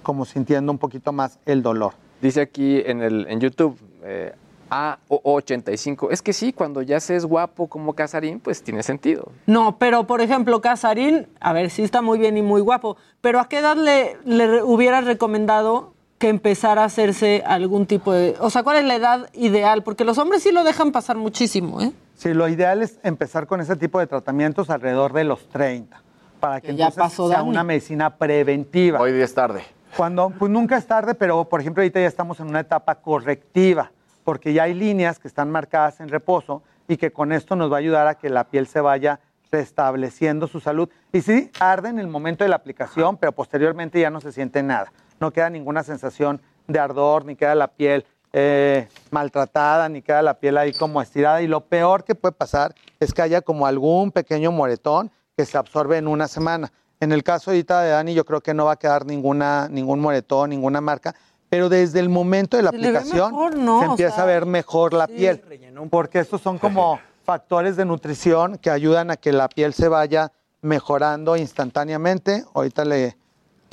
como 0.02 0.24
sintiendo 0.24 0.72
un 0.72 0.78
poquito 0.78 1.12
más 1.12 1.38
el 1.46 1.62
dolor. 1.62 1.94
Dice 2.20 2.40
aquí 2.40 2.82
en, 2.84 3.02
el, 3.02 3.26
en 3.28 3.40
YouTube, 3.40 3.78
eh, 4.04 4.32
A85. 4.70 6.08
Es 6.10 6.22
que 6.22 6.32
sí, 6.32 6.52
cuando 6.52 6.82
ya 6.82 6.98
se 7.00 7.16
es 7.16 7.26
guapo 7.26 7.66
como 7.66 7.94
Casarín, 7.94 8.40
pues 8.40 8.62
tiene 8.62 8.82
sentido. 8.82 9.30
No, 9.46 9.76
pero 9.78 10.06
por 10.06 10.20
ejemplo, 10.20 10.60
Casarín, 10.60 11.26
a 11.40 11.52
ver, 11.52 11.70
sí 11.70 11.82
está 11.82 12.00
muy 12.00 12.18
bien 12.18 12.36
y 12.36 12.42
muy 12.42 12.60
guapo, 12.60 12.96
pero 13.20 13.38
¿a 13.38 13.48
qué 13.48 13.58
edad 13.58 13.76
le, 13.76 14.16
le 14.24 14.62
hubieras 14.62 15.04
recomendado 15.04 15.92
que 16.22 16.28
empezara 16.28 16.82
a 16.82 16.84
hacerse 16.84 17.42
algún 17.44 17.84
tipo 17.84 18.12
de... 18.12 18.36
O 18.38 18.48
sea, 18.48 18.62
¿cuál 18.62 18.76
es 18.76 18.84
la 18.84 18.94
edad 18.94 19.28
ideal? 19.32 19.82
Porque 19.82 20.04
los 20.04 20.18
hombres 20.18 20.44
sí 20.44 20.52
lo 20.52 20.62
dejan 20.62 20.92
pasar 20.92 21.16
muchísimo, 21.16 21.80
¿eh? 21.80 21.90
Sí, 22.14 22.32
lo 22.32 22.46
ideal 22.46 22.80
es 22.80 23.00
empezar 23.02 23.48
con 23.48 23.60
ese 23.60 23.74
tipo 23.74 23.98
de 23.98 24.06
tratamientos 24.06 24.70
alrededor 24.70 25.12
de 25.14 25.24
los 25.24 25.48
30, 25.48 26.00
para 26.38 26.60
que, 26.60 26.68
Que 26.68 26.76
ya 26.76 26.92
pasó 26.92 27.26
sea 27.26 27.38
Dani. 27.38 27.50
una 27.50 27.64
medicina 27.64 28.18
preventiva. 28.18 29.00
Hoy 29.00 29.10
día 29.10 29.24
es 29.24 29.34
tarde. 29.34 29.64
Cuando, 29.96 30.30
pues 30.30 30.48
nunca 30.48 30.76
es 30.76 30.86
tarde, 30.86 31.16
pero 31.16 31.42
por 31.48 31.60
ejemplo 31.60 31.82
ahorita 31.82 31.98
ya 31.98 32.06
estamos 32.06 32.38
en 32.38 32.46
una 32.46 32.60
etapa 32.60 32.94
correctiva, 32.94 33.90
porque 34.22 34.52
ya 34.52 34.62
hay 34.62 34.74
líneas 34.74 35.18
que 35.18 35.26
están 35.26 35.50
marcadas 35.50 35.98
en 35.98 36.08
reposo 36.08 36.62
y 36.86 36.98
que 36.98 37.10
con 37.10 37.32
esto 37.32 37.56
nos 37.56 37.68
va 37.68 37.78
a 37.78 37.80
ayudar 37.80 38.06
a 38.06 38.14
que 38.14 38.30
la 38.30 38.44
piel 38.44 38.68
se 38.68 38.80
vaya 38.80 39.18
restableciendo 39.50 40.46
su 40.46 40.60
salud. 40.60 40.88
Y 41.12 41.20
sí, 41.22 41.50
arde 41.58 41.88
en 41.88 41.98
el 41.98 42.06
momento 42.06 42.44
de 42.44 42.48
la 42.48 42.56
aplicación, 42.56 43.16
pero 43.16 43.32
posteriormente 43.32 43.98
ya 44.00 44.10
no 44.10 44.20
se 44.20 44.30
siente 44.30 44.62
nada. 44.62 44.92
No 45.22 45.32
queda 45.32 45.50
ninguna 45.50 45.84
sensación 45.84 46.42
de 46.66 46.80
ardor, 46.80 47.24
ni 47.24 47.36
queda 47.36 47.54
la 47.54 47.68
piel 47.68 48.04
eh, 48.32 48.88
maltratada, 49.12 49.88
ni 49.88 50.02
queda 50.02 50.20
la 50.20 50.40
piel 50.40 50.58
ahí 50.58 50.72
como 50.72 51.00
estirada. 51.00 51.42
Y 51.42 51.46
lo 51.46 51.60
peor 51.60 52.02
que 52.02 52.16
puede 52.16 52.32
pasar 52.32 52.74
es 52.98 53.14
que 53.14 53.22
haya 53.22 53.40
como 53.40 53.68
algún 53.68 54.10
pequeño 54.10 54.50
moretón 54.50 55.12
que 55.36 55.46
se 55.46 55.56
absorbe 55.56 55.96
en 55.96 56.08
una 56.08 56.26
semana. 56.26 56.72
En 56.98 57.12
el 57.12 57.22
caso 57.22 57.52
ahorita 57.52 57.82
de 57.82 57.90
Dani, 57.90 58.14
yo 58.14 58.24
creo 58.24 58.40
que 58.40 58.52
no 58.52 58.64
va 58.64 58.72
a 58.72 58.76
quedar 58.76 59.06
ninguna, 59.06 59.68
ningún 59.68 60.00
moretón, 60.00 60.50
ninguna 60.50 60.80
marca, 60.80 61.14
pero 61.48 61.68
desde 61.68 62.00
el 62.00 62.08
momento 62.08 62.56
de 62.56 62.64
la 62.64 62.70
Se 62.70 62.76
aplicación 62.78 63.30
mejor, 63.30 63.56
¿no? 63.56 63.78
se 63.78 63.86
O 63.86 63.90
empieza 63.92 64.14
sea, 64.16 64.24
a 64.24 64.26
ver 64.26 64.44
mejor 64.44 64.92
la 64.92 65.06
piel, 65.06 65.40
porque 65.88 66.18
estos 66.18 66.40
son 66.40 66.58
como 66.58 66.98
factores 67.24 67.76
de 67.76 67.84
nutrición 67.84 68.58
que 68.58 68.70
ayudan 68.70 69.12
a 69.12 69.16
que 69.16 69.30
la 69.30 69.48
piel 69.48 69.72
se 69.72 69.86
vaya 69.86 70.32
mejorando 70.62 71.36
instantáneamente. 71.36 72.44
Ahorita 72.54 72.84
le 72.84 73.21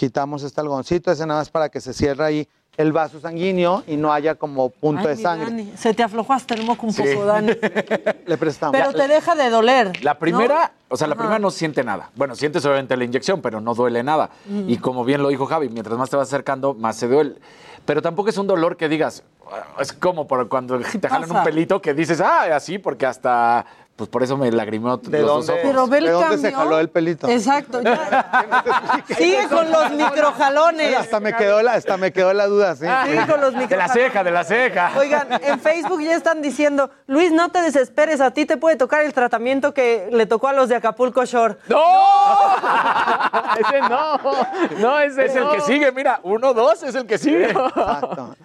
quitamos 0.04 0.44
este 0.44 0.62
algoncito, 0.62 1.12
ese 1.12 1.26
nada 1.26 1.42
más 1.42 1.50
para 1.50 1.68
que 1.68 1.82
se 1.82 1.94
cierre 1.94 2.24
ahí 2.24 2.48
el 2.78 2.94
vaso 2.94 3.20
sanguíneo 3.20 3.84
y 3.86 3.98
no 3.98 4.14
haya 4.14 4.36
como 4.36 4.70
punto 4.70 5.02
Ay, 5.10 5.18
de 5.18 5.22
sangre. 5.22 5.46
Dani, 5.48 5.74
se 5.76 5.94
te 5.94 6.02
aflojó 6.04 6.32
hasta 6.32 6.54
el 6.54 6.64
moco 6.64 6.86
un 6.88 6.94
Sí. 6.94 7.04
poco, 7.04 7.26
Dani. 7.26 7.52
Le 8.26 8.38
prestamos. 8.38 8.72
Pero 8.80 8.94
te 8.94 9.10
deja 9.10 9.36
de 9.36 9.50
doler. 9.50 10.02
La 10.02 10.18
primera, 10.18 10.72
¿no? 10.90 10.96
o 10.96 10.96
sea, 10.96 11.08
la 11.08 11.16
Ajá. 11.16 11.20
primera 11.24 11.40
no 11.40 11.52
siente 11.52 11.84
nada. 11.84 12.10
Bueno, 12.16 12.34
sientes 12.38 12.64
obviamente 12.64 12.96
la 12.96 13.04
inyección, 13.04 13.42
pero 13.42 13.60
no 13.60 13.76
duele 13.76 14.02
nada. 14.02 14.30
Mm. 14.46 14.70
Y 14.70 14.78
como 14.78 15.04
bien 15.04 15.22
lo 15.22 15.28
dijo 15.28 15.46
Javi, 15.46 15.68
mientras 15.68 15.98
más 15.98 16.10
te 16.10 16.16
vas 16.16 16.30
acercando, 16.30 16.74
más 16.74 16.96
se 16.96 17.10
duele. 17.10 17.36
Pero 17.84 18.02
tampoco 18.02 18.30
es 18.30 18.38
un 18.38 18.48
dolor 18.48 18.78
que 18.78 18.88
digas, 18.88 19.24
"Ah", 19.52 19.82
es 19.82 19.92
como 19.92 20.26
por 20.28 20.48
cuando 20.48 20.80
te 20.80 21.10
jalan 21.10 21.28
pasa? 21.28 21.40
un 21.40 21.44
pelito 21.44 21.82
que 21.82 21.94
dices, 21.94 22.22
ah, 22.22 22.56
así, 22.56 22.78
porque 22.80 23.06
hasta, 23.06 23.66
pues 24.00 24.10
por 24.10 24.24
eso 24.24 24.38
me 24.38 24.50
lagrimeó 24.50 24.96
¿De 24.96 25.20
los 25.20 25.28
dónde? 25.46 25.52
ojos. 25.52 25.62
Pero 25.62 25.88
ve 25.88 25.98
el 25.98 26.06
¿De 26.06 26.12
dónde 26.12 26.38
se 26.38 26.52
jaló 26.54 26.80
el 26.80 26.90
pelito? 26.90 27.28
Exacto. 27.28 27.82
ya. 27.82 29.04
Sigue 29.18 29.46
con 29.50 29.70
los 29.70 29.92
microjalones. 29.92 30.96
Hasta 30.96 31.20
me 31.20 31.34
quedó 31.36 31.62
la, 31.62 31.74
hasta 31.74 31.98
me 31.98 32.14
quedó 32.14 32.34
la 32.34 32.48
duda, 32.48 32.78
sí. 32.78 32.86
Sigue 33.06 33.28
con 33.28 33.42
los 33.42 33.52
De 33.52 33.58
la 33.58 33.62
microjalones. 33.64 33.92
ceja, 34.06 34.24
de 34.24 34.32
la 34.32 34.44
ceja. 34.46 34.92
Oigan, 34.98 35.28
en 35.44 35.60
Facebook 35.60 36.02
ya 36.02 36.16
están 36.16 36.42
diciendo, 36.42 36.90
Luis, 37.08 37.34
no 37.34 37.50
te 37.50 37.62
desesperes, 37.62 38.22
a 38.22 38.32
ti 38.32 38.46
te 38.46 38.56
puede 38.56 38.78
tocar 38.78 39.04
el 39.04 39.14
tratamiento 39.14 39.74
que 39.74 40.08
le 40.14 40.26
tocó 40.26 40.48
a 40.48 40.54
los 40.54 40.70
de 40.70 40.76
Acapulco 40.78 41.26
Shore. 41.26 41.58
¡No! 41.68 41.84
ese 43.60 43.82
no. 43.82 44.18
No, 44.80 45.00
ese 45.00 45.26
Es 45.26 45.36
el 45.36 45.50
que 45.50 45.60
sigue, 45.62 45.92
mira, 45.92 46.22
uno, 46.24 46.54
dos, 46.54 46.84
es 46.84 46.96
el 46.96 47.06
que 47.06 47.18
sigue. 47.18 47.50
Exacto. 47.50 48.36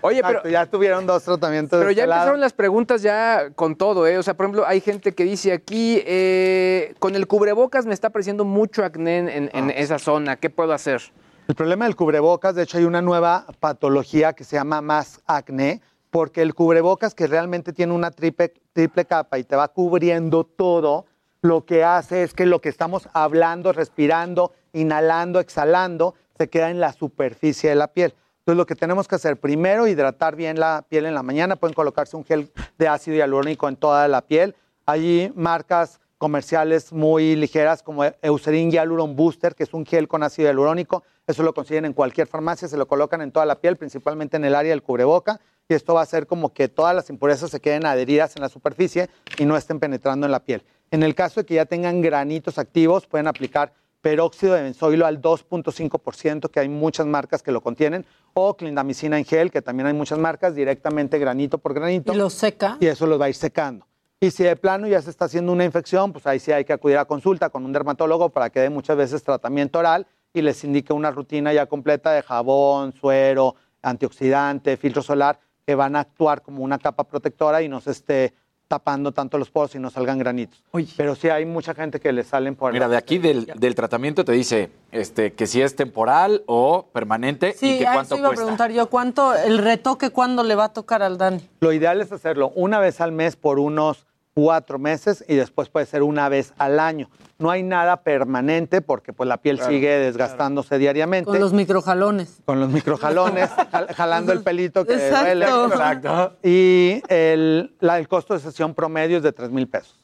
Oye, 0.00 0.22
pero- 0.22 0.42
ya 0.48 0.66
tuvieron 0.66 1.06
dos 1.06 1.22
tratamientos. 1.22 1.78
Pero 1.78 1.88
de 1.90 1.94
ya 1.94 2.02
este 2.02 2.08
lado. 2.08 2.20
empezaron 2.22 2.40
las 2.40 2.52
preguntas 2.52 3.02
ya 3.02 3.50
con 3.54 3.76
todo, 3.76 4.06
¿eh? 4.06 4.18
O 4.18 4.22
sea, 4.22 4.34
por 4.34 4.46
ejemplo, 4.46 4.64
hay 4.66 4.80
gente 4.88 5.12
que 5.12 5.24
dice 5.24 5.52
aquí, 5.52 6.02
eh, 6.06 6.94
con 6.98 7.14
el 7.14 7.26
cubrebocas 7.26 7.84
me 7.84 7.92
está 7.92 8.08
apareciendo 8.08 8.44
mucho 8.46 8.82
acné 8.84 9.18
en, 9.18 9.28
en- 9.28 9.50
Ah. 9.52 9.58
en 9.58 9.70
esa 9.70 9.98
zona, 9.98 10.36
¿qué 10.36 10.48
puedo 10.48 10.72
hacer? 10.72 11.02
El 11.46 11.54
problema 11.54 11.84
del 11.84 11.94
cubrebocas, 11.94 12.54
de 12.54 12.62
hecho, 12.62 12.78
hay 12.78 12.84
una 12.84 13.02
nueva 13.02 13.46
patología 13.60 14.32
que 14.32 14.44
se 14.44 14.56
llama 14.56 14.80
más 14.80 15.20
acné, 15.26 15.82
porque 16.10 16.40
el 16.40 16.54
cubrebocas 16.54 17.14
que 17.14 17.26
realmente 17.26 17.74
tiene 17.74 17.92
una 17.92 18.10
triple, 18.10 18.54
triple 18.72 19.04
capa 19.04 19.38
y 19.38 19.44
te 19.44 19.56
va 19.56 19.68
cubriendo 19.68 20.44
todo, 20.44 21.04
lo 21.42 21.66
que 21.66 21.84
hace 21.84 22.22
es 22.22 22.32
que 22.32 22.46
lo 22.46 22.60
que 22.62 22.70
estamos 22.70 23.08
hablando, 23.12 23.72
respirando, 23.74 24.52
inhalando, 24.72 25.38
exhalando, 25.38 26.14
se 26.38 26.48
queda 26.48 26.70
en 26.70 26.80
la 26.80 26.92
superficie 26.94 27.68
de 27.70 27.76
la 27.76 27.88
piel. 27.88 28.14
Entonces, 28.40 28.56
lo 28.56 28.64
que 28.66 28.74
tenemos 28.74 29.06
que 29.06 29.16
hacer 29.16 29.36
primero, 29.36 29.86
hidratar 29.86 30.34
bien 30.34 30.58
la 30.58 30.82
piel 30.88 31.04
en 31.04 31.14
la 31.14 31.22
mañana. 31.22 31.56
Pueden 31.56 31.74
colocarse 31.74 32.16
un 32.16 32.24
gel 32.24 32.50
de 32.78 32.88
ácido 32.88 33.16
hialurónico 33.18 33.68
en 33.68 33.76
toda 33.76 34.08
la 34.08 34.22
piel. 34.22 34.54
Hay 34.90 35.30
marcas 35.36 36.00
comerciales 36.16 36.94
muy 36.94 37.36
ligeras 37.36 37.82
como 37.82 38.04
Eucerin 38.22 38.70
Hyaluron 38.70 39.16
Booster, 39.16 39.54
que 39.54 39.64
es 39.64 39.74
un 39.74 39.84
gel 39.84 40.08
con 40.08 40.22
ácido 40.22 40.48
hialurónico. 40.48 41.02
Eso 41.26 41.42
lo 41.42 41.52
consiguen 41.52 41.84
en 41.84 41.92
cualquier 41.92 42.26
farmacia, 42.26 42.68
se 42.68 42.78
lo 42.78 42.88
colocan 42.88 43.20
en 43.20 43.30
toda 43.30 43.44
la 43.44 43.60
piel, 43.60 43.76
principalmente 43.76 44.38
en 44.38 44.46
el 44.46 44.54
área 44.54 44.70
del 44.70 44.82
cubreboca. 44.82 45.40
Y 45.68 45.74
esto 45.74 45.92
va 45.92 46.00
a 46.00 46.04
hacer 46.04 46.26
como 46.26 46.54
que 46.54 46.68
todas 46.68 46.96
las 46.96 47.10
impurezas 47.10 47.50
se 47.50 47.60
queden 47.60 47.84
adheridas 47.84 48.34
en 48.36 48.40
la 48.40 48.48
superficie 48.48 49.10
y 49.36 49.44
no 49.44 49.58
estén 49.58 49.78
penetrando 49.78 50.24
en 50.24 50.32
la 50.32 50.42
piel. 50.42 50.64
En 50.90 51.02
el 51.02 51.14
caso 51.14 51.40
de 51.40 51.44
que 51.44 51.56
ya 51.56 51.66
tengan 51.66 52.00
granitos 52.00 52.56
activos, 52.56 53.06
pueden 53.06 53.26
aplicar 53.26 53.74
peróxido 54.00 54.54
de 54.54 54.62
benzoilo 54.62 55.04
al 55.04 55.20
2.5%, 55.20 56.50
que 56.50 56.60
hay 56.60 56.70
muchas 56.70 57.04
marcas 57.04 57.42
que 57.42 57.52
lo 57.52 57.60
contienen, 57.60 58.06
o 58.32 58.56
clindamicina 58.56 59.18
en 59.18 59.26
gel, 59.26 59.50
que 59.50 59.60
también 59.60 59.86
hay 59.86 59.92
muchas 59.92 60.18
marcas, 60.18 60.54
directamente 60.54 61.18
granito 61.18 61.58
por 61.58 61.74
granito. 61.74 62.14
Y 62.14 62.16
lo 62.16 62.30
seca. 62.30 62.78
Y 62.80 62.86
eso 62.86 63.06
los 63.06 63.20
va 63.20 63.26
a 63.26 63.28
ir 63.28 63.34
secando. 63.34 63.87
Y 64.20 64.32
si 64.32 64.42
de 64.42 64.56
plano 64.56 64.88
ya 64.88 65.00
se 65.00 65.10
está 65.10 65.26
haciendo 65.26 65.52
una 65.52 65.64
infección, 65.64 66.12
pues 66.12 66.26
ahí 66.26 66.40
sí 66.40 66.50
hay 66.50 66.64
que 66.64 66.72
acudir 66.72 66.98
a 66.98 67.04
consulta 67.04 67.50
con 67.50 67.64
un 67.64 67.72
dermatólogo 67.72 68.30
para 68.30 68.50
que 68.50 68.58
dé 68.58 68.68
muchas 68.68 68.96
veces 68.96 69.22
tratamiento 69.22 69.78
oral 69.78 70.08
y 70.34 70.42
les 70.42 70.64
indique 70.64 70.92
una 70.92 71.12
rutina 71.12 71.52
ya 71.52 71.66
completa 71.66 72.10
de 72.10 72.22
jabón, 72.22 72.92
suero, 72.92 73.54
antioxidante, 73.80 74.76
filtro 74.76 75.02
solar, 75.02 75.38
que 75.64 75.76
van 75.76 75.94
a 75.94 76.00
actuar 76.00 76.42
como 76.42 76.64
una 76.64 76.78
capa 76.78 77.04
protectora 77.04 77.62
y 77.62 77.68
no 77.68 77.80
se 77.80 77.92
esté 77.92 78.34
tapando 78.66 79.12
tanto 79.12 79.38
los 79.38 79.50
poros 79.50 79.74
y 79.76 79.78
no 79.78 79.88
salgan 79.88 80.18
granitos. 80.18 80.62
Pero 80.96 81.14
sí 81.14 81.30
hay 81.30 81.46
mucha 81.46 81.72
gente 81.72 82.00
que 82.00 82.12
le 82.12 82.22
salen 82.24 82.54
por... 82.56 82.72
Mira, 82.72 82.88
de 82.88 82.96
aquí 82.98 83.16
del, 83.18 83.46
del 83.46 83.74
tratamiento 83.74 84.24
te 84.24 84.32
dice 84.32 84.70
este, 84.90 85.32
que 85.32 85.46
si 85.46 85.62
es 85.62 85.74
temporal 85.76 86.42
o 86.46 86.86
permanente 86.92 87.50
y 87.50 87.52
Sí, 87.52 87.78
que 87.78 87.86
a 87.86 87.94
cuánto 87.94 88.14
eso 88.16 88.18
iba 88.18 88.26
a 88.26 88.30
cuesta. 88.30 88.44
preguntar 88.44 88.72
yo, 88.72 88.90
¿cuánto, 88.90 89.34
el 89.34 89.58
retoque, 89.58 90.10
cuándo 90.10 90.42
le 90.42 90.54
va 90.56 90.64
a 90.64 90.72
tocar 90.74 91.02
al 91.02 91.16
Dani? 91.16 91.48
Lo 91.60 91.72
ideal 91.72 92.02
es 92.02 92.10
hacerlo 92.12 92.52
una 92.56 92.78
vez 92.80 93.00
al 93.00 93.12
mes 93.12 93.36
por 93.36 93.58
unos 93.58 94.07
cuatro 94.42 94.78
meses 94.78 95.24
y 95.26 95.34
después 95.34 95.68
puede 95.68 95.84
ser 95.86 96.04
una 96.04 96.28
vez 96.28 96.52
al 96.58 96.78
año. 96.78 97.10
No 97.38 97.50
hay 97.50 97.64
nada 97.64 98.02
permanente 98.02 98.80
porque 98.80 99.12
pues 99.12 99.28
la 99.28 99.38
piel 99.38 99.56
Claro, 99.56 99.72
sigue 99.72 99.88
desgastándose 99.98 100.78
diariamente. 100.78 101.28
Con 101.28 101.40
los 101.40 101.52
microjalones. 101.52 102.36
Con 102.44 102.60
los 102.60 102.68
microjalones, 102.70 103.50
jal- 103.72 103.92
jalando 103.96 104.32
el 104.32 104.42
pelito 104.42 104.84
que 104.84 104.94
Exacto. 104.94 105.24
duele. 105.24 105.46
Exacto. 105.46 106.36
Y 106.44 107.02
el, 107.08 107.74
la- 107.80 107.98
el 107.98 108.06
costo 108.06 108.34
de 108.34 108.38
sesión 108.40 108.74
promedio 108.74 109.16
es 109.16 109.24
de 109.24 109.32
3 109.32 109.50
mil 109.50 109.66
pesos. 109.66 109.96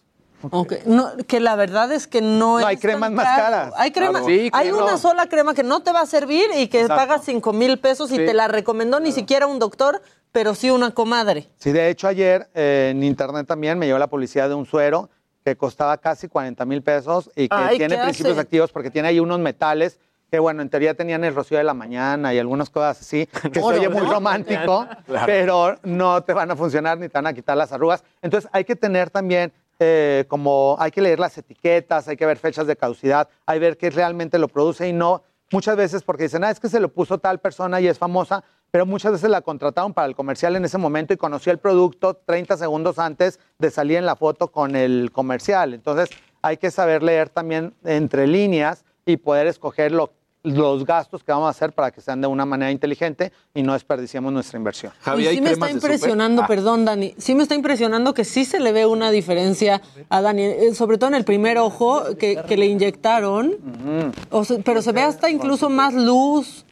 Ok, 0.51 0.73
no, 0.87 1.11
que 1.29 1.39
la 1.39 1.55
verdad 1.55 1.93
es 1.93 2.09
que 2.09 2.21
no, 2.21 2.59
es 2.59 2.67
hay 2.67 2.77
cremas 2.77 3.11
tan 3.11 3.15
más 3.15 3.25
caras. 3.39 3.73
Hay 3.77 3.93
crema, 3.93 4.19
Claro. 4.19 4.27
Sí, 4.27 4.51
hay 4.53 4.73
una 4.73 4.99
sola 4.99 5.29
crema 5.29 5.55
que 5.55 5.63
no 5.63 5.81
te 5.85 5.93
va 5.93 6.01
a 6.01 6.07
servir 6.07 6.45
y 6.57 6.67
que 6.67 6.81
Exacto. 6.83 6.97
pagas 7.01 7.25
5 7.25 7.53
mil 7.53 7.79
pesos 7.79 8.11
y 8.11 8.17
Sí. 8.17 8.27
te 8.27 8.35
la 8.35 8.49
recomendó 8.49 8.99
ni 8.99 9.13
siquiera 9.13 9.47
un 9.47 9.61
doctor, 9.61 10.03
pero 10.35 10.53
sí 10.57 10.69
una 10.69 10.91
comadre. 10.91 11.47
Sí, 11.59 11.71
de 11.71 11.89
hecho 11.89 12.09
ayer 12.09 12.49
eh, 12.55 12.89
en 12.91 13.05
internet 13.05 13.47
también 13.47 13.79
me 13.79 13.87
llegó 13.87 14.01
la 14.01 14.09
publicidad 14.09 14.49
de 14.49 14.57
un 14.57 14.67
suero 14.67 15.09
que 15.45 15.57
costaba 15.57 15.97
casi 15.99 16.27
40 16.27 16.65
mil 16.65 16.83
pesos 16.83 17.31
y 17.37 17.49
que 17.49 17.55
Ay, 17.55 17.79
tiene 17.79 17.95
¿qué 17.95 18.03
principios 18.03 18.33
hace? 18.33 18.41
activos 18.41 18.73
porque 18.73 18.91
tiene 18.91 19.07
ahí 19.07 19.21
unos 19.21 19.39
metales 19.39 20.01
que 20.33 20.41
bueno, 20.41 20.61
en 20.61 20.71
teoría 20.71 20.95
tenían 20.95 21.23
el 21.23 21.37
rocío 21.37 21.57
de 21.59 21.63
la 21.63 21.73
mañana 21.75 22.35
y 22.35 22.41
algunas 22.41 22.69
cosas 22.69 23.01
así, 23.01 23.27
que 23.53 23.61
Oro, 23.61 23.77
se 23.77 23.87
oye 23.87 23.89
muy 23.89 24.03
¿no? 24.03 24.13
romántico, 24.13 24.89
Claro. 25.07 25.27
pero 25.27 25.77
no 25.85 26.25
te 26.25 26.33
van 26.33 26.51
a 26.51 26.57
funcionar 26.57 26.99
ni 26.99 27.09
te 27.09 27.17
van 27.17 27.29
a 27.29 27.33
quitar 27.33 27.57
las 27.57 27.71
arrugas. 27.71 28.03
Entonces 28.21 28.51
hay 28.53 28.65
que 28.65 28.75
tener 28.75 29.11
también 29.11 29.53
eh, 29.79 30.25
como, 30.27 30.75
hay 30.81 30.91
que 30.91 31.01
leer 31.01 31.21
las 31.21 31.39
etiquetas, 31.39 32.09
hay 32.09 32.17
que 32.17 32.27
ver 32.27 32.39
fechas 32.39 32.67
de 32.67 32.75
caducidad, 32.75 33.29
hay 33.47 33.61
que 33.61 33.67
ver 33.67 33.77
qué 33.77 33.91
realmente 33.91 34.37
lo 34.41 34.49
produce 34.49 34.89
y 34.89 34.93
no, 34.93 35.23
muchas 35.53 35.77
veces 35.77 36.03
porque 36.03 36.25
dicen, 36.25 36.43
ah, 36.43 36.51
es 36.51 36.59
que 36.59 36.69
se 36.69 36.81
lo 36.81 36.89
puso 36.89 37.19
tal 37.19 37.39
persona 37.39 37.81
y 37.81 37.87
es 37.87 37.99
famosa, 37.99 38.43
pero 38.75 38.87
muchas 38.87 39.13
veces 39.13 39.31
la 39.31 39.41
contrataron 39.41 39.95
para 39.95 40.09
el 40.09 40.17
comercial 40.17 40.57
en 40.57 40.65
ese 40.65 40.79
momento 40.79 41.15
y 41.15 41.17
conoció 41.17 41.53
el 41.53 41.59
producto 41.59 42.15
30 42.27 42.57
segundos 42.57 42.99
antes 42.99 43.39
de 43.57 43.71
salir 43.71 43.99
en 43.99 44.05
la 44.05 44.17
foto 44.17 44.49
con 44.49 44.75
el 44.75 45.13
comercial. 45.13 45.75
Entonces 45.75 46.09
hay 46.43 46.57
que 46.57 46.73
saber 46.73 47.05
leer 47.05 47.29
también 47.29 47.73
entre 47.85 48.27
líneas 48.27 48.85
y 49.07 49.17
poder 49.17 49.47
escoger 49.47 49.93
lo- 49.93 50.11
los 50.43 50.85
gastos 50.85 51.23
que 51.23 51.31
vamos 51.31 51.47
a 51.47 51.51
hacer 51.51 51.71
para 51.73 51.93
que 51.93 52.01
sean 52.01 52.21
de 52.21 52.27
una 52.27 52.45
manera 52.47 52.73
inteligente 52.73 53.31
y 53.55 53.63
no 53.63 53.75
desperdiciemos 53.75 54.33
nuestra 54.33 54.59
inversión. 54.59 54.91
y 55.21 55.25
sí 55.37 55.41
me 55.41 55.53
está 55.53 55.71
impresionando, 55.71 56.43
Ah. 56.43 56.47
perdón, 56.49 56.85
Dani, 56.85 57.15
sí 57.17 57.37
me 57.37 57.45
está 57.45 57.55
impresionando 57.55 58.13
que 58.13 58.25
sí 58.25 58.45
se 58.45 58.59
le 58.59 58.73
ve 58.73 58.87
una 58.87 59.13
diferencia 59.13 59.83
a 60.09 60.21
Dani, 60.21 60.43
eh, 60.43 60.75
sobre 60.75 60.99
todo 60.99 61.11
en 61.11 61.15
el 61.15 61.25
primer 61.25 61.59
ojo 61.59 62.03
que, 62.19 62.43
que 62.43 62.57
le 62.57 62.67
inyectaron, 62.67 63.55
o 64.33 64.45
sea, 64.45 64.59
pero 64.65 64.83
se 64.83 64.91
ve 64.91 65.03
hasta 65.03 65.31
incluso 65.31 65.71
más 65.71 65.95
luz. 65.95 66.67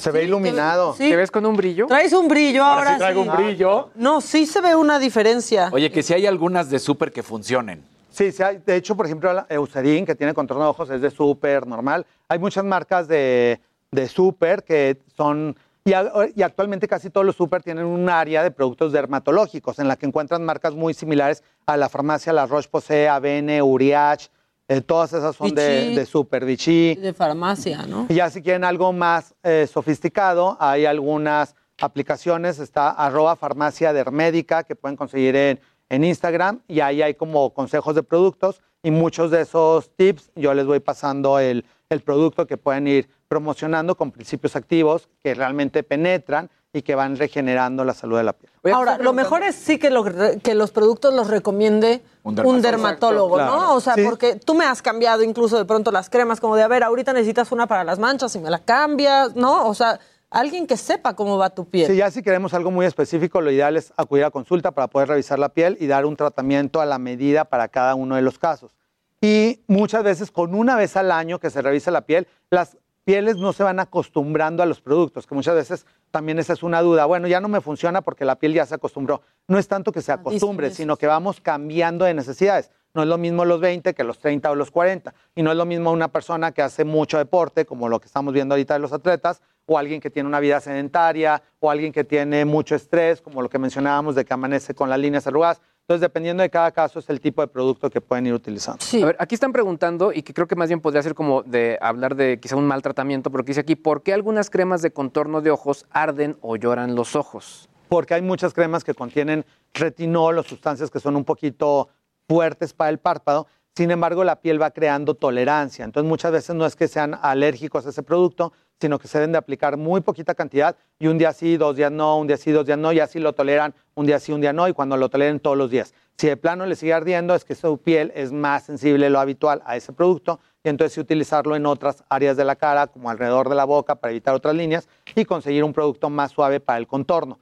Se 0.00 0.10
ve 0.10 0.24
iluminado. 0.24 0.94
Sí. 0.94 1.08
¿Te 1.10 1.16
ves 1.16 1.30
con 1.30 1.44
un 1.46 1.56
brillo? 1.56 1.86
Traes 1.86 2.12
un 2.12 2.26
brillo 2.28 2.64
Ahora 2.64 2.78
ahora. 2.80 2.92
sí 2.94 2.98
traigo 2.98 3.22
un 3.22 3.32
brillo. 3.36 3.90
No, 3.94 4.20
sí 4.20 4.46
se 4.46 4.60
ve 4.60 4.74
una 4.74 4.98
diferencia. 4.98 5.68
Oye, 5.72 5.90
que 5.92 6.02
si 6.02 6.14
hay 6.14 6.26
algunas 6.26 6.70
de 6.70 6.78
súper 6.78 7.12
que 7.12 7.22
funcionen. 7.22 7.84
Sí, 8.10 8.32
sí 8.32 8.42
hay. 8.42 8.58
De 8.64 8.76
hecho, 8.76 8.96
por 8.96 9.06
ejemplo, 9.06 9.32
la 9.32 9.46
Eucerin, 9.48 10.04
que 10.06 10.14
tiene 10.14 10.34
contorno 10.34 10.64
de 10.64 10.70
ojos, 10.70 10.90
es 10.90 11.00
de 11.00 11.10
súper 11.10 11.66
normal. 11.66 12.06
Hay 12.28 12.38
muchas 12.38 12.64
marcas 12.64 13.06
de, 13.08 13.60
de 13.90 14.08
súper 14.08 14.64
que 14.64 14.98
son... 15.16 15.56
Y, 15.84 15.92
a- 15.94 16.10
y 16.34 16.42
actualmente 16.42 16.86
casi 16.88 17.08
todos 17.08 17.24
los 17.24 17.36
súper 17.36 17.62
tienen 17.62 17.84
un 17.86 18.08
área 18.10 18.42
de 18.42 18.50
productos 18.50 18.92
dermatológicos 18.92 19.78
en 19.78 19.88
la 19.88 19.96
que 19.96 20.06
encuentran 20.06 20.44
marcas 20.44 20.74
muy 20.74 20.92
similares 20.92 21.42
a 21.66 21.76
la 21.76 21.88
farmacia 21.88 22.32
La 22.32 22.46
Roche-Posay, 22.46 23.06
Avene, 23.06 23.62
Uriach. 23.62 24.28
Eh, 24.70 24.82
todas 24.82 25.12
esas 25.12 25.34
son 25.34 25.52
de, 25.52 25.80
Vichy. 25.80 25.94
de 25.96 26.06
súper 26.06 26.44
Vichy. 26.44 26.94
De 26.94 27.12
farmacia, 27.12 27.86
¿no? 27.88 28.06
Y 28.08 28.14
ya 28.14 28.30
si 28.30 28.40
quieren 28.40 28.62
algo 28.62 28.92
más 28.92 29.34
eh, 29.42 29.68
sofisticado, 29.68 30.56
hay 30.60 30.86
algunas 30.86 31.56
aplicaciones, 31.80 32.60
está 32.60 32.90
arroba 32.90 33.34
farmacia 33.34 33.92
dermédica 33.92 34.62
que 34.62 34.76
pueden 34.76 34.96
conseguir 34.96 35.34
en, 35.34 35.60
en 35.88 36.04
Instagram 36.04 36.60
y 36.68 36.78
ahí 36.80 37.02
hay 37.02 37.14
como 37.14 37.52
consejos 37.52 37.96
de 37.96 38.04
productos 38.04 38.62
y 38.80 38.92
muchos 38.92 39.32
de 39.32 39.40
esos 39.40 39.90
tips 39.96 40.30
yo 40.36 40.54
les 40.54 40.66
voy 40.66 40.78
pasando 40.78 41.40
el, 41.40 41.64
el 41.88 42.00
producto 42.02 42.46
que 42.46 42.56
pueden 42.56 42.86
ir 42.86 43.08
promocionando 43.26 43.96
con 43.96 44.12
principios 44.12 44.54
activos 44.54 45.08
que 45.18 45.34
realmente 45.34 45.82
penetran 45.82 46.48
y 46.72 46.82
que 46.82 46.94
van 46.94 47.16
regenerando 47.16 47.84
la 47.84 47.94
salud 47.94 48.16
de 48.16 48.22
la 48.24 48.32
piel. 48.32 48.50
Ahora, 48.72 48.98
lo 48.98 49.12
mejor 49.12 49.42
es 49.42 49.56
sí 49.56 49.78
que, 49.78 49.90
lo 49.90 50.04
que 50.04 50.54
los 50.54 50.70
productos 50.70 51.12
los 51.14 51.28
recomiende 51.28 52.02
Un 52.22 52.38
un 52.46 52.62
dermatólogo. 52.62 53.38
¿no? 53.38 53.44
claro. 53.46 53.74
O 53.74 53.80
sea, 53.80 53.94
Sí. 53.94 54.04
porque 54.04 54.36
tú 54.36 54.54
me 54.54 54.64
has 54.64 54.80
cambiado 54.80 55.22
incluso 55.24 55.58
de 55.58 55.64
pronto 55.64 55.90
las 55.90 56.08
cremas, 56.10 56.38
como 56.40 56.54
de, 56.54 56.62
a 56.62 56.68
ver, 56.68 56.84
ahorita 56.84 57.12
necesitas 57.12 57.50
una 57.50 57.66
para 57.66 57.82
las 57.82 57.98
manchas 57.98 58.34
y 58.36 58.38
me 58.38 58.50
la 58.50 58.60
cambias, 58.60 59.34
¿no? 59.34 59.66
O 59.66 59.74
sea, 59.74 59.98
alguien 60.30 60.68
que 60.68 60.76
sepa 60.76 61.14
cómo 61.16 61.38
va 61.38 61.50
tu 61.50 61.68
piel. 61.68 61.88
Si 61.90 61.96
ya 61.96 62.08
si 62.12 62.22
queremos 62.22 62.54
algo 62.54 62.70
muy 62.70 62.86
específico, 62.86 63.40
lo 63.40 63.50
ideal 63.50 63.76
es 63.76 63.92
acudir 63.96 64.24
a 64.24 64.30
consulta 64.30 64.70
para 64.70 64.86
poder 64.86 65.08
revisar 65.08 65.40
la 65.40 65.48
piel 65.48 65.76
y 65.80 65.88
dar 65.88 66.06
un 66.06 66.14
tratamiento 66.16 66.80
a 66.80 66.86
la 66.86 66.98
medida 67.00 67.46
para 67.46 67.66
cada 67.66 67.96
uno 67.96 68.14
de 68.14 68.22
los 68.22 68.38
casos. 68.38 68.76
Y 69.20 69.60
muchas 69.66 70.04
veces 70.04 70.30
con 70.30 70.54
una 70.54 70.76
vez 70.76 70.96
al 70.96 71.10
año 71.10 71.40
que 71.40 71.50
se 71.50 71.60
revisa 71.62 71.90
la 71.90 72.02
piel, 72.02 72.28
las 72.48 72.76
pieles 73.10 73.38
no 73.38 73.52
se 73.52 73.64
van 73.64 73.80
acostumbrando 73.80 74.62
a 74.62 74.66
los 74.66 74.80
productos, 74.80 75.26
que 75.26 75.34
muchas 75.34 75.56
veces 75.56 75.84
también 76.12 76.38
esa 76.38 76.52
es 76.52 76.62
una 76.62 76.80
duda. 76.80 77.06
Bueno, 77.06 77.26
ya 77.26 77.40
no 77.40 77.48
me 77.48 77.60
funciona 77.60 78.02
porque 78.02 78.24
la 78.24 78.36
piel 78.36 78.54
ya 78.54 78.64
se 78.64 78.76
acostumbró. 78.76 79.20
No 79.48 79.58
es 79.58 79.66
tanto 79.66 79.90
que 79.90 80.00
se 80.00 80.12
acostumbre, 80.12 80.70
sino 80.70 80.96
que 80.96 81.08
vamos 81.08 81.40
cambiando 81.40 82.04
de 82.04 82.14
necesidades. 82.14 82.70
No 82.94 83.02
es 83.02 83.08
lo 83.08 83.18
mismo 83.18 83.44
los 83.44 83.60
20 83.60 83.94
que 83.94 84.04
los 84.04 84.20
30 84.20 84.52
o 84.52 84.54
los 84.54 84.70
40. 84.70 85.12
Y 85.34 85.42
no 85.42 85.50
es 85.50 85.56
lo 85.56 85.64
mismo 85.64 85.90
una 85.90 86.06
persona 86.06 86.52
que 86.52 86.62
hace 86.62 86.84
mucho 86.84 87.18
deporte, 87.18 87.66
como 87.66 87.88
lo 87.88 87.98
que 87.98 88.06
estamos 88.06 88.32
viendo 88.32 88.54
ahorita 88.54 88.74
de 88.74 88.80
los 88.80 88.92
atletas, 88.92 89.42
o 89.66 89.76
alguien 89.76 90.00
que 90.00 90.10
tiene 90.10 90.28
una 90.28 90.38
vida 90.38 90.60
sedentaria, 90.60 91.42
o 91.58 91.68
alguien 91.68 91.92
que 91.92 92.04
tiene 92.04 92.44
mucho 92.44 92.76
estrés, 92.76 93.20
como 93.20 93.42
lo 93.42 93.48
que 93.48 93.58
mencionábamos 93.58 94.14
de 94.14 94.24
que 94.24 94.34
amanece 94.34 94.72
con 94.72 94.88
las 94.88 95.00
líneas 95.00 95.26
arrugadas. 95.26 95.60
Entonces, 95.82 96.02
dependiendo 96.02 96.42
de 96.42 96.50
cada 96.50 96.70
caso, 96.70 97.00
es 97.00 97.10
el 97.10 97.20
tipo 97.20 97.42
de 97.42 97.48
producto 97.48 97.90
que 97.90 98.00
pueden 98.00 98.26
ir 98.26 98.34
utilizando. 98.34 98.84
A 99.02 99.06
ver, 99.06 99.16
aquí 99.18 99.34
están 99.34 99.52
preguntando, 99.52 100.12
y 100.12 100.22
que 100.22 100.32
creo 100.32 100.46
que 100.46 100.54
más 100.54 100.68
bien 100.68 100.80
podría 100.80 101.02
ser 101.02 101.14
como 101.14 101.42
de 101.42 101.78
hablar 101.80 102.14
de 102.14 102.38
quizá 102.38 102.54
un 102.54 102.66
mal 102.66 102.80
tratamiento, 102.80 103.30
pero 103.30 103.44
que 103.44 103.50
dice 103.50 103.60
aquí, 103.60 103.74
¿por 103.74 104.02
qué 104.02 104.12
algunas 104.12 104.50
cremas 104.50 104.82
de 104.82 104.92
contorno 104.92 105.40
de 105.40 105.50
ojos 105.50 105.86
arden 105.90 106.36
o 106.40 106.56
lloran 106.56 106.94
los 106.94 107.16
ojos? 107.16 107.70
porque 107.90 108.14
hay 108.14 108.22
muchas 108.22 108.54
cremas 108.54 108.84
que 108.84 108.94
contienen 108.94 109.44
retinol 109.74 110.38
o 110.38 110.42
sustancias 110.44 110.90
que 110.90 111.00
son 111.00 111.16
un 111.16 111.24
poquito 111.24 111.88
fuertes 112.28 112.72
para 112.72 112.88
el 112.88 112.98
párpado. 112.98 113.48
Sin 113.76 113.90
embargo, 113.90 114.24
la 114.24 114.40
piel 114.40 114.60
va 114.60 114.70
creando 114.70 115.14
tolerancia. 115.14 115.84
Entonces, 115.84 116.08
muchas 116.08 116.32
veces 116.32 116.56
no 116.56 116.66
es 116.66 116.76
que 116.76 116.88
sean 116.88 117.18
alérgicos 117.20 117.86
a 117.86 117.90
ese 117.90 118.02
producto, 118.02 118.52
sino 118.80 118.98
que 118.98 119.08
se 119.08 119.18
deben 119.18 119.32
de 119.32 119.38
aplicar 119.38 119.76
muy 119.76 120.00
poquita 120.00 120.34
cantidad 120.34 120.76
y 120.98 121.06
un 121.06 121.18
día 121.18 121.32
sí, 121.32 121.56
dos 121.56 121.76
días 121.76 121.92
no, 121.92 122.18
un 122.18 122.26
día 122.26 122.36
sí, 122.36 122.50
dos 122.50 122.66
días 122.66 122.78
no, 122.78 122.92
y 122.92 123.00
así 123.00 123.18
lo 123.18 123.34
toleran 123.34 123.74
un 123.94 124.06
día 124.06 124.18
sí, 124.18 124.32
un 124.32 124.40
día 124.40 124.52
no, 124.52 124.66
y 124.68 124.72
cuando 124.72 124.96
lo 124.96 125.08
toleren 125.08 125.38
todos 125.38 125.56
los 125.56 125.70
días. 125.70 125.94
Si 126.16 126.26
de 126.26 126.36
plano 126.36 126.64
le 126.66 126.76
sigue 126.76 126.94
ardiendo, 126.94 127.34
es 127.34 127.44
que 127.44 127.54
su 127.54 127.78
piel 127.78 128.10
es 128.14 128.32
más 128.32 128.64
sensible 128.64 129.10
lo 129.10 129.20
habitual 129.20 129.62
a 129.66 129.76
ese 129.76 129.92
producto, 129.92 130.40
y 130.64 130.70
entonces 130.70 130.96
utilizarlo 130.98 131.56
en 131.56 131.66
otras 131.66 132.04
áreas 132.08 132.36
de 132.36 132.44
la 132.44 132.56
cara, 132.56 132.86
como 132.86 133.10
alrededor 133.10 133.50
de 133.50 133.54
la 133.54 133.64
boca, 133.64 133.96
para 133.96 134.12
evitar 134.12 134.34
otras 134.34 134.54
líneas, 134.54 134.88
y 135.14 135.26
conseguir 135.26 135.62
un 135.62 135.74
producto 135.74 136.08
más 136.08 136.32
suave 136.32 136.58
para 136.60 136.78
el 136.78 136.86
contorno 136.86 137.38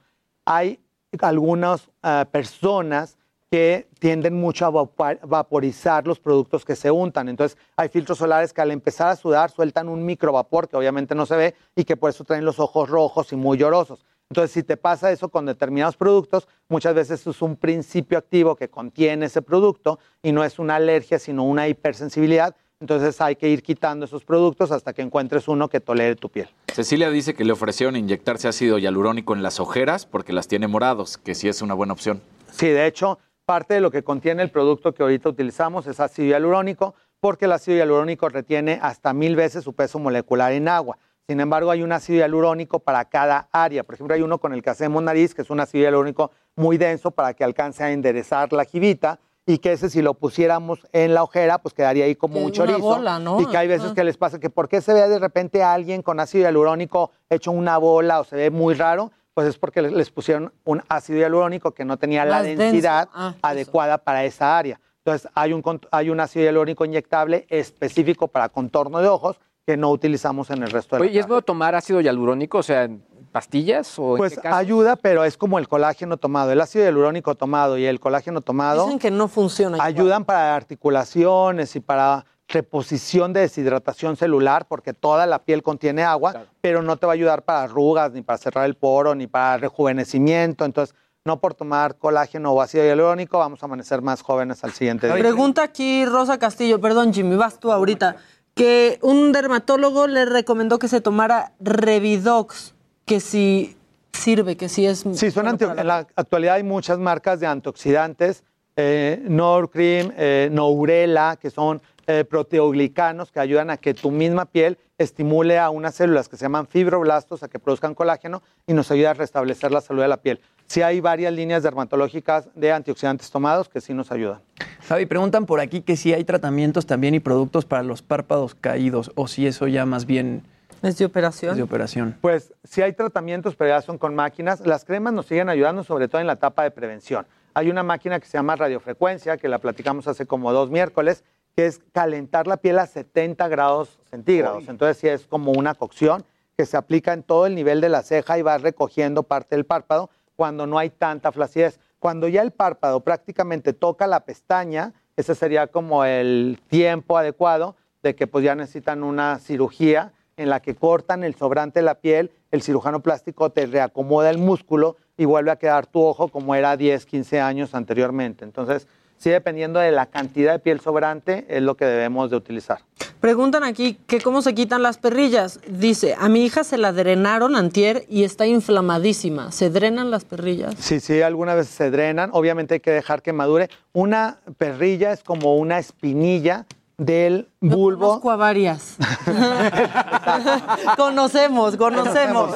hay 0.49 0.79
algunas 1.21 1.91
ah, 2.01 2.27
personas 2.31 3.18
que 3.51 3.87
tienden 3.99 4.35
mucho 4.35 4.65
a 4.65 4.69
vapor- 4.71 5.19
vaporizar 5.25 6.05
los 6.05 6.19
productos 6.19 6.63
que 6.63 6.75
se 6.75 6.91
untan. 6.91 7.29
Entonces, 7.29 7.57
hay 7.75 7.89
filtros 7.89 8.19
solares 8.19 8.53
que 8.53 8.61
al 8.61 8.71
empezar 8.71 9.09
a 9.09 9.15
sudar 9.15 9.49
sueltan 9.49 9.89
un 9.89 10.05
microvapor 10.05 10.67
que 10.67 10.77
obviamente 10.77 11.15
no 11.15 11.25
se 11.25 11.35
ve 11.35 11.55
y 11.75 11.83
que 11.83 11.97
por 11.97 12.11
eso 12.11 12.23
traen 12.23 12.45
los 12.45 12.59
ojos 12.59 12.89
rojos 12.89 13.31
y 13.33 13.35
muy 13.35 13.57
llorosos. 13.57 14.05
Entonces, 14.29 14.51
si 14.51 14.61
te 14.61 14.77
pasa 14.77 15.11
eso 15.11 15.29
con 15.29 15.47
determinados 15.47 15.97
productos, 15.97 16.47
muchas 16.67 16.93
veces 16.93 17.25
es 17.25 17.41
un 17.41 17.55
principio 17.55 18.19
activo 18.19 18.55
que 18.55 18.69
contiene 18.69 19.25
ese 19.25 19.41
producto 19.41 19.97
y 20.21 20.31
no 20.31 20.43
es 20.43 20.59
una 20.59 20.75
alergia, 20.75 21.17
sino 21.17 21.43
una 21.43 21.67
hipersensibilidad. 21.67 22.55
Entonces, 22.79 23.19
hay 23.19 23.35
que 23.35 23.49
ir 23.49 23.63
quitando 23.63 24.05
esos 24.05 24.23
productos 24.23 24.71
hasta 24.71 24.93
que 24.93 25.01
encuentres 25.01 25.47
uno 25.47 25.67
que 25.67 25.79
tolere 25.79 26.15
tu 26.15 26.29
piel. 26.29 26.47
Cecilia 26.71 27.09
dice 27.09 27.33
que 27.33 27.43
le 27.43 27.51
ofrecieron 27.53 27.95
inyectarse 27.95 28.47
ácido 28.47 28.77
hialurónico 28.77 29.33
en 29.33 29.41
las 29.41 29.59
ojeras 29.59 30.05
porque 30.05 30.31
las 30.31 30.47
tiene 30.47 30.67
morados, 30.67 31.17
que 31.17 31.33
sí 31.33 31.49
es 31.49 31.63
una 31.63 31.73
buena 31.73 31.93
opción. 31.93 32.21
Sí, 32.51 32.67
de 32.67 32.85
hecho, 32.85 33.17
parte 33.49 33.73
de 33.73 33.81
lo 33.81 33.89
que 33.89 34.03
contiene 34.03 34.43
el 34.43 34.51
producto 34.51 34.93
que 34.93 35.01
ahorita 35.01 35.27
utilizamos 35.27 35.87
es 35.87 35.99
ácido 35.99 36.27
hialurónico, 36.27 36.93
porque 37.19 37.45
el 37.45 37.51
ácido 37.51 37.77
hialurónico 37.77 38.29
retiene 38.29 38.77
hasta 38.79 39.11
mil 39.11 39.35
veces 39.35 39.63
su 39.63 39.73
peso 39.73 39.97
molecular 39.97 40.51
en 40.51 40.67
agua. 40.67 40.99
Sin 41.27 41.39
embargo, 41.39 41.71
hay 41.71 41.81
un 41.81 41.91
ácido 41.91 42.19
hialurónico 42.19 42.77
para 42.77 43.05
cada 43.05 43.49
área. 43.51 43.83
Por 43.83 43.95
ejemplo, 43.95 44.13
hay 44.15 44.21
uno 44.21 44.37
con 44.37 44.53
el 44.53 44.61
que 44.61 44.69
hacemos 44.69 45.01
nariz, 45.01 45.33
que 45.33 45.41
es 45.41 45.49
un 45.49 45.59
ácido 45.59 45.81
hialurónico 45.83 46.29
muy 46.55 46.77
denso 46.77 47.09
para 47.09 47.33
que 47.33 47.43
alcance 47.43 47.83
a 47.83 47.91
enderezar 47.91 48.53
la 48.53 48.65
jibita. 48.65 49.17
y 49.47 49.57
que 49.57 49.71
ese 49.71 49.89
si 49.89 50.03
lo 50.03 50.13
pusiéramos 50.13 50.85
en 50.91 51.15
la 51.15 51.23
ojera, 51.23 51.57
pues 51.57 51.73
quedaría 51.73 52.05
ahí 52.05 52.13
como 52.13 52.35
Que 52.35 52.45
un 52.45 52.51
chorizo. 52.51 52.77
bola, 52.77 53.17
¿no? 53.17 53.41
Y 53.41 53.47
que 53.47 53.57
hay 53.57 53.67
veces 53.67 53.93
que 53.93 54.03
les 54.03 54.15
pasa 54.15 54.39
que 54.39 54.51
¿por 54.51 54.69
qué 54.69 54.79
se 54.79 54.93
ve 54.93 55.09
de 55.09 55.17
repente 55.17 55.63
a 55.63 55.73
alguien 55.73 56.03
con 56.03 56.19
ácido 56.19 56.43
hialurónico 56.43 57.09
hecho 57.31 57.49
una 57.51 57.79
bola 57.79 58.19
o 58.19 58.23
se 58.25 58.35
ve 58.35 58.51
muy 58.51 58.75
raro? 58.75 59.11
Pues 59.39 59.47
es 59.47 59.57
porque 59.57 59.81
les- 59.81 60.11
pusieron 60.11 60.51
un 60.65 60.83
ácido 60.89 61.17
hialurónico 61.19 61.71
que 61.71 61.85
no 61.85 61.95
tenía 61.95 62.25
la 62.25 62.39
Más 62.39 62.43
densidad 62.43 63.07
Ah, 63.13 63.35
adecuada 63.41 63.97
para 63.97 64.25
esa 64.25 64.57
área. 64.57 64.81
Entonces 64.97 65.31
hay 65.33 65.53
un, 65.53 65.63
hay 65.91 66.09
un 66.09 66.19
ácido 66.19 66.43
hialurónico 66.43 66.83
inyectable 66.83 67.45
específico 67.47 68.27
para 68.27 68.49
contorno 68.49 68.99
de 68.99 69.07
ojos 69.07 69.39
que 69.65 69.77
no 69.77 69.91
utilizamos 69.91 70.49
en 70.49 70.61
el 70.63 70.71
resto 70.71 70.97
de 70.97 70.99
la 70.99 71.03
Oye, 71.05 71.15
¿y 71.15 71.19
es 71.19 71.25
bueno 71.25 71.41
tomar 71.41 71.73
ácido 71.73 72.01
hialurónico? 72.01 72.57
O 72.57 72.63
sea, 72.63 72.83
¿en 72.83 73.01
pastillas 73.31 73.97
o 73.97 74.11
en 74.11 74.17
Pues 74.17 74.35
qué 74.35 74.41
caso? 74.41 74.57
ayuda, 74.57 74.97
pero 74.97 75.23
es 75.23 75.37
como 75.37 75.57
el 75.57 75.69
colágeno 75.69 76.17
tomado. 76.17 76.51
El 76.51 76.59
ácido 76.59 76.83
hialurónico 76.83 77.33
tomado 77.35 77.77
y 77.77 77.85
el 77.85 78.01
colágeno 78.01 78.41
tomado 78.41 78.83
Dicen 78.83 78.99
que 78.99 79.09
no 79.09 79.29
funciona. 79.29 79.77
igual. 79.77 79.87
ayudan 79.87 80.25
para 80.25 80.53
articulaciones 80.53 81.77
y 81.77 81.79
para 81.79 82.25
reposición 82.49 83.31
de 83.31 83.41
deshidratación 83.41 84.17
celular, 84.17 84.65
porque 84.67 84.93
toda 84.93 85.25
la 85.25 85.39
piel 85.39 85.61
contiene 85.63 86.03
agua, 86.03 86.45
pero 86.61 86.81
no 86.81 86.97
te 86.97 87.05
va 87.05 87.13
a 87.13 87.15
ayudar 87.15 87.43
para 87.43 87.63
arrugas, 87.63 88.11
ni 88.11 88.21
para 88.23 88.37
cerrar 88.37 88.65
el 88.65 88.75
poro, 88.75 89.13
ni 89.15 89.27
para 89.27 89.57
rejuvenecimiento. 89.57 90.65
Entonces, 90.65 90.95
no 91.25 91.39
por 91.39 91.53
tomar 91.53 91.97
colágeno 91.97 92.51
o 92.51 92.61
ácido 92.61 92.83
hialurónico 92.85 93.37
vamos 93.37 93.61
a 93.61 93.67
amanecer 93.67 94.01
más 94.01 94.21
jóvenes 94.21 94.63
al 94.63 94.71
siguiente 94.71 95.05
día. 95.07 95.15
Pregunta 95.15 95.61
aquí 95.63 96.05
Rosa 96.05 96.39
Castillo, 96.39 96.81
perdón 96.81 97.13
Jimmy, 97.13 97.35
vas 97.35 97.59
tú 97.59 97.71
ahorita, 97.71 98.15
que 98.55 98.97
un 99.03 99.31
dermatólogo 99.31 100.07
le 100.07 100.25
recomendó 100.25 100.79
que 100.79 100.87
se 100.87 101.01
tomara 101.01 101.51
Revidox, 101.59 102.73
que 103.05 103.19
si 103.19 103.77
sirve, 104.11 104.57
que 104.57 104.69
si 104.69 104.85
es... 104.87 105.05
Sí, 105.13 105.29
son 105.29 105.45
antio- 105.47 105.77
en 105.77 105.85
la 105.85 106.07
actualidad 106.15 106.55
hay 106.55 106.63
muchas 106.63 106.97
marcas 106.97 107.39
de 107.39 107.47
antioxidantes, 107.47 108.43
eh, 108.75 109.21
Norcream, 109.27 110.11
eh, 110.17 110.49
Nourela, 110.51 111.37
que 111.39 111.51
son 111.51 111.81
eh, 112.11 112.25
proteoglicanos 112.25 113.31
que 113.31 113.39
ayudan 113.39 113.69
a 113.69 113.77
que 113.77 113.93
tu 113.93 114.09
misma 114.09 114.45
piel 114.45 114.79
estimule 114.97 115.59
a 115.59 115.69
unas 115.69 115.93
células 115.93 116.27
que 116.27 116.37
se 116.37 116.45
llaman 116.45 116.65
fibroblastos 116.65 117.43
a 117.43 117.49
que 117.49 117.59
produzcan 117.59 117.93
colágeno 117.93 118.41
y 118.65 118.73
nos 118.73 118.89
ayuda 118.89 119.11
a 119.11 119.13
restablecer 119.13 119.71
la 119.71 119.79
salud 119.79 120.01
de 120.01 120.07
la 120.07 120.17
piel. 120.17 120.41
Sí 120.65 120.81
hay 120.81 121.01
varias 121.01 121.31
líneas 121.31 121.61
dermatológicas 121.61 122.49
de 122.55 122.71
antioxidantes 122.71 123.29
tomados 123.29 123.69
que 123.69 123.79
sí 123.79 123.93
nos 123.93 124.11
ayudan. 124.11 124.41
Javi, 124.87 125.05
preguntan 125.05 125.45
por 125.45 125.59
aquí 125.59 125.81
que 125.81 125.95
si 125.95 126.11
hay 126.11 126.23
tratamientos 126.23 126.87
también 126.87 127.13
y 127.13 127.19
productos 127.19 127.65
para 127.65 127.83
los 127.83 128.01
párpados 128.01 128.55
caídos 128.55 129.11
o 129.13 129.27
si 129.27 129.45
eso 129.45 129.67
ya 129.67 129.85
más 129.85 130.07
bien 130.07 130.41
es 130.81 130.97
de 130.97 131.05
operación. 131.05 131.51
es 131.51 131.57
de 131.57 131.63
operación. 131.63 132.17
Pues 132.21 132.55
sí 132.63 132.81
hay 132.81 132.93
tratamientos, 132.93 133.55
pero 133.55 133.69
ya 133.69 133.83
son 133.83 133.99
con 133.99 134.15
máquinas. 134.15 134.61
Las 134.61 134.83
cremas 134.83 135.13
nos 135.13 135.27
siguen 135.27 135.47
ayudando 135.47 135.83
sobre 135.83 136.07
todo 136.07 136.21
en 136.21 136.25
la 136.25 136.33
etapa 136.33 136.63
de 136.63 136.71
prevención. 136.71 137.27
Hay 137.53 137.69
una 137.69 137.83
máquina 137.83 138.19
que 138.19 138.25
se 138.25 138.37
llama 138.37 138.55
radiofrecuencia, 138.55 139.37
que 139.37 139.47
la 139.47 139.59
platicamos 139.59 140.07
hace 140.07 140.25
como 140.25 140.51
dos 140.53 140.71
miércoles, 140.71 141.23
que 141.55 141.65
es 141.65 141.79
calentar 141.91 142.47
la 142.47 142.57
piel 142.57 142.79
a 142.79 142.87
70 142.87 143.47
grados 143.47 143.99
centígrados. 144.09 144.67
Entonces 144.67 144.97
sí 144.97 145.07
es 145.07 145.27
como 145.27 145.51
una 145.51 145.75
cocción 145.75 146.23
que 146.57 146.65
se 146.65 146.77
aplica 146.77 147.13
en 147.13 147.23
todo 147.23 147.45
el 147.45 147.55
nivel 147.55 147.81
de 147.81 147.89
la 147.89 148.03
ceja 148.03 148.37
y 148.37 148.41
va 148.41 148.57
recogiendo 148.57 149.23
parte 149.23 149.55
del 149.55 149.65
párpado 149.65 150.09
cuando 150.35 150.67
no 150.67 150.77
hay 150.77 150.89
tanta 150.89 151.31
flacidez. 151.31 151.79
Cuando 151.99 152.27
ya 152.27 152.41
el 152.41 152.51
párpado 152.51 153.01
prácticamente 153.01 153.73
toca 153.73 154.07
la 154.07 154.21
pestaña, 154.25 154.93
ese 155.17 155.35
sería 155.35 155.67
como 155.67 156.05
el 156.05 156.61
tiempo 156.67 157.17
adecuado 157.17 157.75
de 158.03 158.15
que 158.15 158.27
pues 158.27 158.45
ya 158.45 158.55
necesitan 158.55 159.03
una 159.03 159.39
cirugía 159.39 160.13
en 160.37 160.49
la 160.49 160.61
que 160.61 160.75
cortan 160.75 161.25
el 161.25 161.35
sobrante 161.35 161.79
de 161.79 161.83
la 161.83 161.95
piel, 161.95 162.31
el 162.51 162.61
cirujano 162.61 163.01
plástico 163.01 163.51
te 163.51 163.65
reacomoda 163.65 164.29
el 164.29 164.37
músculo 164.37 164.95
y 165.17 165.25
vuelve 165.25 165.51
a 165.51 165.57
quedar 165.57 165.85
tu 165.85 166.01
ojo 166.01 166.29
como 166.29 166.55
era 166.55 166.77
10, 166.77 167.05
15 167.05 167.41
años 167.41 167.75
anteriormente. 167.75 168.45
Entonces, 168.45 168.87
sí, 169.19 169.29
dependiendo 169.29 169.79
de 169.79 169.91
la 169.91 170.07
cantidad 170.07 170.53
de 170.53 170.59
piel 170.59 170.79
sobrante, 170.79 171.45
es 171.47 171.61
lo 171.61 171.75
que 171.75 171.85
debemos 171.85 172.31
de 172.31 172.37
utilizar. 172.37 172.79
Preguntan 173.19 173.63
aquí 173.65 173.97
que 174.07 174.21
cómo 174.21 174.41
se 174.41 174.55
quitan 174.55 174.81
las 174.81 174.97
perrillas. 174.97 175.59
Dice, 175.67 176.15
a 176.17 176.29
mi 176.29 176.45
hija 176.45 176.63
se 176.63 176.77
la 176.77 176.93
drenaron 176.93 177.57
antier 177.57 178.05
y 178.07 178.23
está 178.23 178.47
inflamadísima. 178.47 179.51
¿Se 179.51 179.69
drenan 179.69 180.09
las 180.09 180.23
perrillas? 180.23 180.75
Sí, 180.79 181.01
sí, 181.01 181.21
algunas 181.21 181.57
veces 181.57 181.75
se 181.75 181.91
drenan. 181.91 182.29
Obviamente 182.31 182.75
hay 182.75 182.79
que 182.79 182.91
dejar 182.91 183.21
que 183.21 183.33
madure. 183.33 183.69
Una 183.91 184.39
perrilla 184.57 185.11
es 185.11 185.21
como 185.21 185.57
una 185.57 185.79
espinilla 185.79 186.65
del 186.97 187.49
bulbo. 187.59 188.07
Conozco 188.07 188.31
a 188.31 188.35
varias. 188.37 188.95
conocemos, 190.97 191.75
conocemos. 191.75 192.51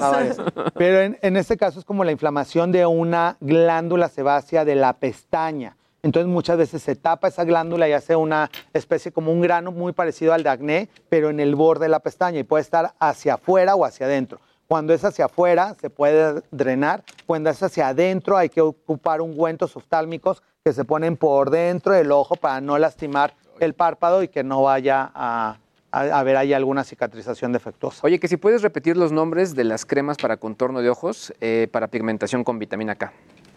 Pero 0.76 1.02
en, 1.02 1.18
en 1.22 1.36
este 1.36 1.58
caso 1.58 1.80
es 1.80 1.86
como 1.86 2.06
la 2.06 2.14
inflamación 2.14 2.72
de 2.72 2.86
una 2.86 3.36
glándula 3.42 4.08
sebácea 4.08 4.64
de 4.64 4.76
la 4.76 4.94
pestaña. 4.94 5.76
Entonces 6.04 6.28
muchas 6.28 6.58
veces 6.58 6.84
se 6.84 6.98
tapa 6.98 7.30
esa 7.30 7.46
glándula 7.46 7.88
y 7.88 7.94
hace 7.94 8.18
una 8.18 8.52
especie 8.74 9.14
como 9.14 9.32
un 9.32 9.40
grano 9.40 9.72
muy 9.72 9.94
parecido 9.94 10.34
al 10.34 10.44
de 10.44 10.50
acné, 10.50 10.90
pero 11.08 11.30
en 11.30 11.40
el 11.40 11.56
borde 11.56 11.86
de 11.86 11.90
la 11.90 12.02
pestaña 12.02 12.40
y 12.40 12.44
puede 12.44 12.62
estar 12.62 12.94
hacia 13.00 13.36
afuera 13.36 13.74
o 13.76 13.86
hacia 13.86 14.06
adentro. 14.06 14.42
Cuando 14.68 14.94
es 14.94 15.06
hacia 15.06 15.26
afuera 15.26 15.76
se 15.80 15.90
puede 15.90 16.42
drenar, 16.52 17.04
cuando 17.26 17.50
es 17.50 17.64
hacia 17.64 17.88
adentro 17.88 18.36
hay 18.36 18.50
que 18.50 18.60
ocupar 18.60 19.22
ungüentos 19.22 19.78
oftálmicos 19.78 20.44
que 20.66 20.74
se 20.74 20.84
ponen 20.84 21.16
por 21.16 21.50
dentro 21.50 21.94
del 21.94 22.12
ojo 22.12 22.36
para 22.36 22.60
no 22.60 22.78
lastimar 22.78 23.34
el 23.62 23.74
párpado 23.74 24.24
y 24.24 24.28
que 24.28 24.44
no 24.44 24.62
vaya 24.64 25.10
a, 25.14 25.58
a, 25.92 26.00
a 26.02 26.20
haber 26.20 26.36
ahí 26.36 26.52
alguna 26.52 26.84
cicatrización 26.84 27.54
defectuosa. 27.54 28.02
Oye, 28.04 28.20
que 28.20 28.28
si 28.28 28.36
puedes 28.36 28.62
repetir 28.62 28.98
los 28.98 29.14
nombres 29.14 29.56
de 29.56 29.64
las 29.64 29.86
cremas 29.86 30.18
para 30.18 30.36
contorno 30.36 30.82
de 30.82 30.90
ojos 30.90 31.34
eh, 31.40 31.70
para 31.72 31.88
pigmentación 31.88 32.44
con 32.44 32.60
vitamina 32.60 32.96
K. 32.96 33.14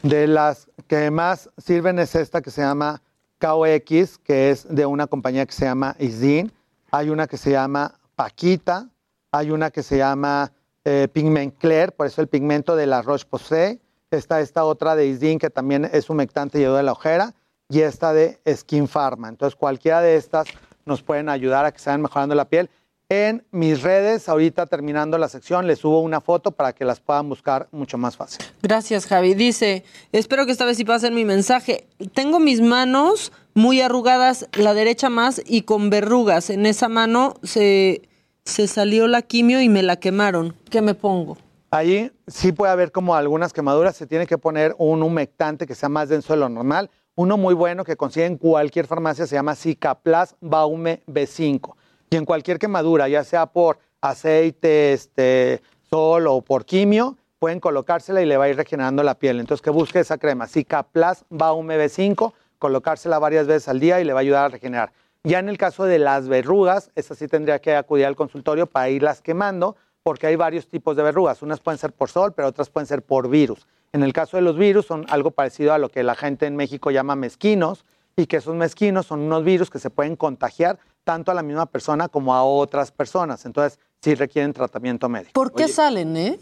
De 0.07 0.29
las 0.29 0.71
que 0.87 1.11
más 1.11 1.51
sirven 1.59 1.99
es 1.99 2.15
esta 2.15 2.41
que 2.41 2.53
se 2.53 2.61
llama 2.63 3.03
KOX, 3.41 4.19
que 4.19 4.53
es 4.53 4.65
de 4.73 4.87
una 4.87 5.09
compañía 5.09 5.45
que 5.47 5.53
se 5.53 5.65
llama 5.65 5.97
Isdin. 5.99 6.53
Hay 6.93 7.11
una 7.11 7.27
que 7.27 7.37
se 7.37 7.51
llama 7.51 7.99
Paquita. 8.15 8.89
Hay 9.33 9.51
una 9.51 9.73
que 9.73 9.83
se 9.83 9.99
llama 9.99 10.53
eh, 10.85 11.09
Pigment 11.13 11.59
Clair, 11.59 11.91
por 11.91 12.07
eso 12.07 12.21
el 12.21 12.29
pigmento 12.29 12.77
de 12.77 12.87
la 12.87 13.03
Roche-Posay. 13.03 13.81
Está 14.13 14.41
esta 14.41 14.65
otra 14.65 14.95
de 14.95 15.09
Isdin, 15.09 15.41
que 15.41 15.51
también 15.51 15.91
es 15.93 16.09
humectante 16.09 16.61
y 16.61 16.63
ayuda 16.63 16.79
a 16.79 16.85
la 16.85 16.93
ojera. 16.93 17.35
Y 17.69 17.81
esta 17.81 18.13
de 18.13 18.39
Skin 18.49 18.87
Pharma. 18.87 19.29
Entonces, 19.29 19.57
cualquiera 19.57 20.03
de 20.03 20.15
estas 20.15 20.47
nos 20.85 21.03
pueden 21.03 21.29
ayudar 21.29 21.65
a 21.65 21.73
que 21.73 21.81
se 21.81 21.91
vayan 21.91 22.03
mejorando 22.03 22.37
la 22.37 22.49
piel. 22.49 22.71
En 23.09 23.45
mis 23.53 23.83
redes, 23.83 24.29
ahorita 24.29 24.67
terminando 24.67 25.17
la 25.17 25.29
sección, 25.29 25.69
les 25.69 25.79
subo 25.79 26.01
una 26.01 26.21
foto 26.21 26.51
para 26.51 26.73
que 26.73 26.85
las 26.85 26.99
puedan 26.99 27.29
buscar 27.29 27.69
mucho 27.71 27.99
más 27.99 28.17
fácil. 28.17 28.45
Gracias, 28.63 29.07
Javi. 29.07 29.35
Dice, 29.35 29.85
espero 30.11 30.45
que 30.45 30.51
esta 30.51 30.65
vez 30.65 30.77
sí 30.77 30.85
pasen 30.85 31.15
mi 31.15 31.25
mensaje. 31.25 31.87
Tengo 32.15 32.41
mis 32.41 32.61
manos 32.61 33.31
muy 33.55 33.81
arrugadas, 33.81 34.49
la 34.55 34.75
derecha 34.75 35.09
más 35.09 35.41
y 35.47 35.63
con 35.63 35.89
verrugas. 35.89 36.51
En 36.51 36.67
esa 36.67 36.89
mano 36.89 37.35
se, 37.45 38.03
se 38.45 38.67
salió 38.67 39.07
la 39.07 39.23
quimio 39.23 39.61
y 39.61 39.69
me 39.69 39.85
la 39.85 40.01
quemaron. 40.01 40.57
¿Qué 40.69 40.83
me 40.83 40.95
pongo? 40.95 41.39
Ahí 41.71 42.11
sí 42.27 42.51
puede 42.51 42.73
haber 42.73 42.91
como 42.91 43.15
algunas 43.15 43.53
quemaduras, 43.53 43.95
se 43.95 44.09
tiene 44.09 44.27
que 44.27 44.37
poner 44.37 44.75
un 44.79 45.05
humectante 45.05 45.67
que 45.69 45.77
sea 45.77 45.89
más 45.89 46.09
denso 46.09 46.33
de 46.33 46.41
lo 46.41 46.49
normal. 46.49 46.91
Uno 47.15 47.37
muy 47.37 47.55
bueno 47.55 47.85
que 47.85 47.97
consigue 47.97 48.27
en 48.27 48.37
cualquier 48.37 48.89
farmacia 48.89 49.29
se 49.29 49.37
llama 49.37 49.55
Cicaplas 49.55 50.35
Baume 50.41 51.05
B5. 51.07 51.77
Y 52.11 52.17
en 52.17 52.25
cualquier 52.25 52.59
quemadura, 52.59 53.09
ya 53.09 53.25
sea 53.25 53.47
por 53.47 53.79
aceite, 54.01 54.93
este, 54.93 55.61
sol 55.91 56.27
o 56.27 56.41
por 56.41 56.65
quimio, 56.65 57.17
pueden 57.39 57.61
colocársela 57.61 58.23
y 58.23 58.27
le 58.27 58.37
va 58.37 58.45
a 58.45 58.49
ir 58.49 58.57
regenerando 58.57 59.03
la 59.03 59.17
piel. 59.17 59.41
Entonces 59.41 59.63
que 59.63 59.71
busque 59.71 60.01
esa 60.01 60.19
crema, 60.19 60.47
Cicaplas 60.47 61.25
Baume 61.29 61.79
B5, 61.79 62.33
colocársela 62.59 63.19
varias 63.19 63.47
veces 63.47 63.69
al 63.69 63.81
día 63.81 64.01
y 64.01 64.05
le 64.05 64.13
va 64.13 64.21
a 64.21 64.23
ayudar 64.23 64.45
a 64.47 64.49
regenerar. 64.49 64.93
Ya 65.25 65.41
en 65.41 65.49
el 65.49 65.59
caso 65.59 65.85
de 65.85 65.99
las 65.99 66.29
verrugas, 66.29 66.91
esa 66.95 67.15
sí 67.17 67.27
tendría 67.27 67.59
que 67.59 67.75
acudir 67.75 68.07
al 68.07 68.15
consultorio 68.15 68.67
para 68.67 68.89
irlas 68.89 69.21
quemando, 69.21 69.77
porque 70.05 70.29
hay 70.29 70.37
varios 70.37 70.69
tipos 70.69 70.97
de 70.97 71.03
verrugas. 71.03 71.43
Unas 71.43 71.59
pueden 71.59 71.79
ser 71.79 71.93
por 71.93 72.09
sol, 72.09 72.33
pero 72.33 72.47
otras 72.47 72.71
pueden 72.71 72.87
ser 72.87 73.03
por 73.03 73.29
virus. 73.29 73.67
En 73.93 74.05
el 74.05 74.13
caso 74.13 74.37
de 74.37 74.43
los 74.43 74.57
virus, 74.57 74.87
son 74.87 75.05
algo 75.09 75.33
parecido 75.33 75.73
a 75.73 75.79
lo 75.79 75.89
que 75.89 76.05
la 76.05 76.15
gente 76.15 76.47
en 76.47 76.55
México 76.55 76.93
llama 76.93 77.17
mezquinos, 77.17 77.85
y 78.17 78.27
que 78.27 78.37
esos 78.37 78.55
mezquinos 78.55 79.07
son 79.07 79.21
unos 79.21 79.45
virus 79.45 79.69
que 79.69 79.79
se 79.79 79.91
pueden 79.91 80.17
contagiar 80.17 80.79
tanto 81.07 81.31
a 81.31 81.35
la 81.35 81.43
misma 81.45 81.67
persona 81.67 82.09
como 82.09 82.35
a 82.35 82.43
otras 82.43 82.91
personas. 82.91 83.47
Entonces, 83.47 83.79
sí 84.03 84.17
requieren 84.17 84.53
tratamiento 84.53 85.09
médico. 85.09 85.31
¿Por 85.35 85.53
qué 85.53 85.69
salen, 85.69 86.17
eh? 86.17 86.37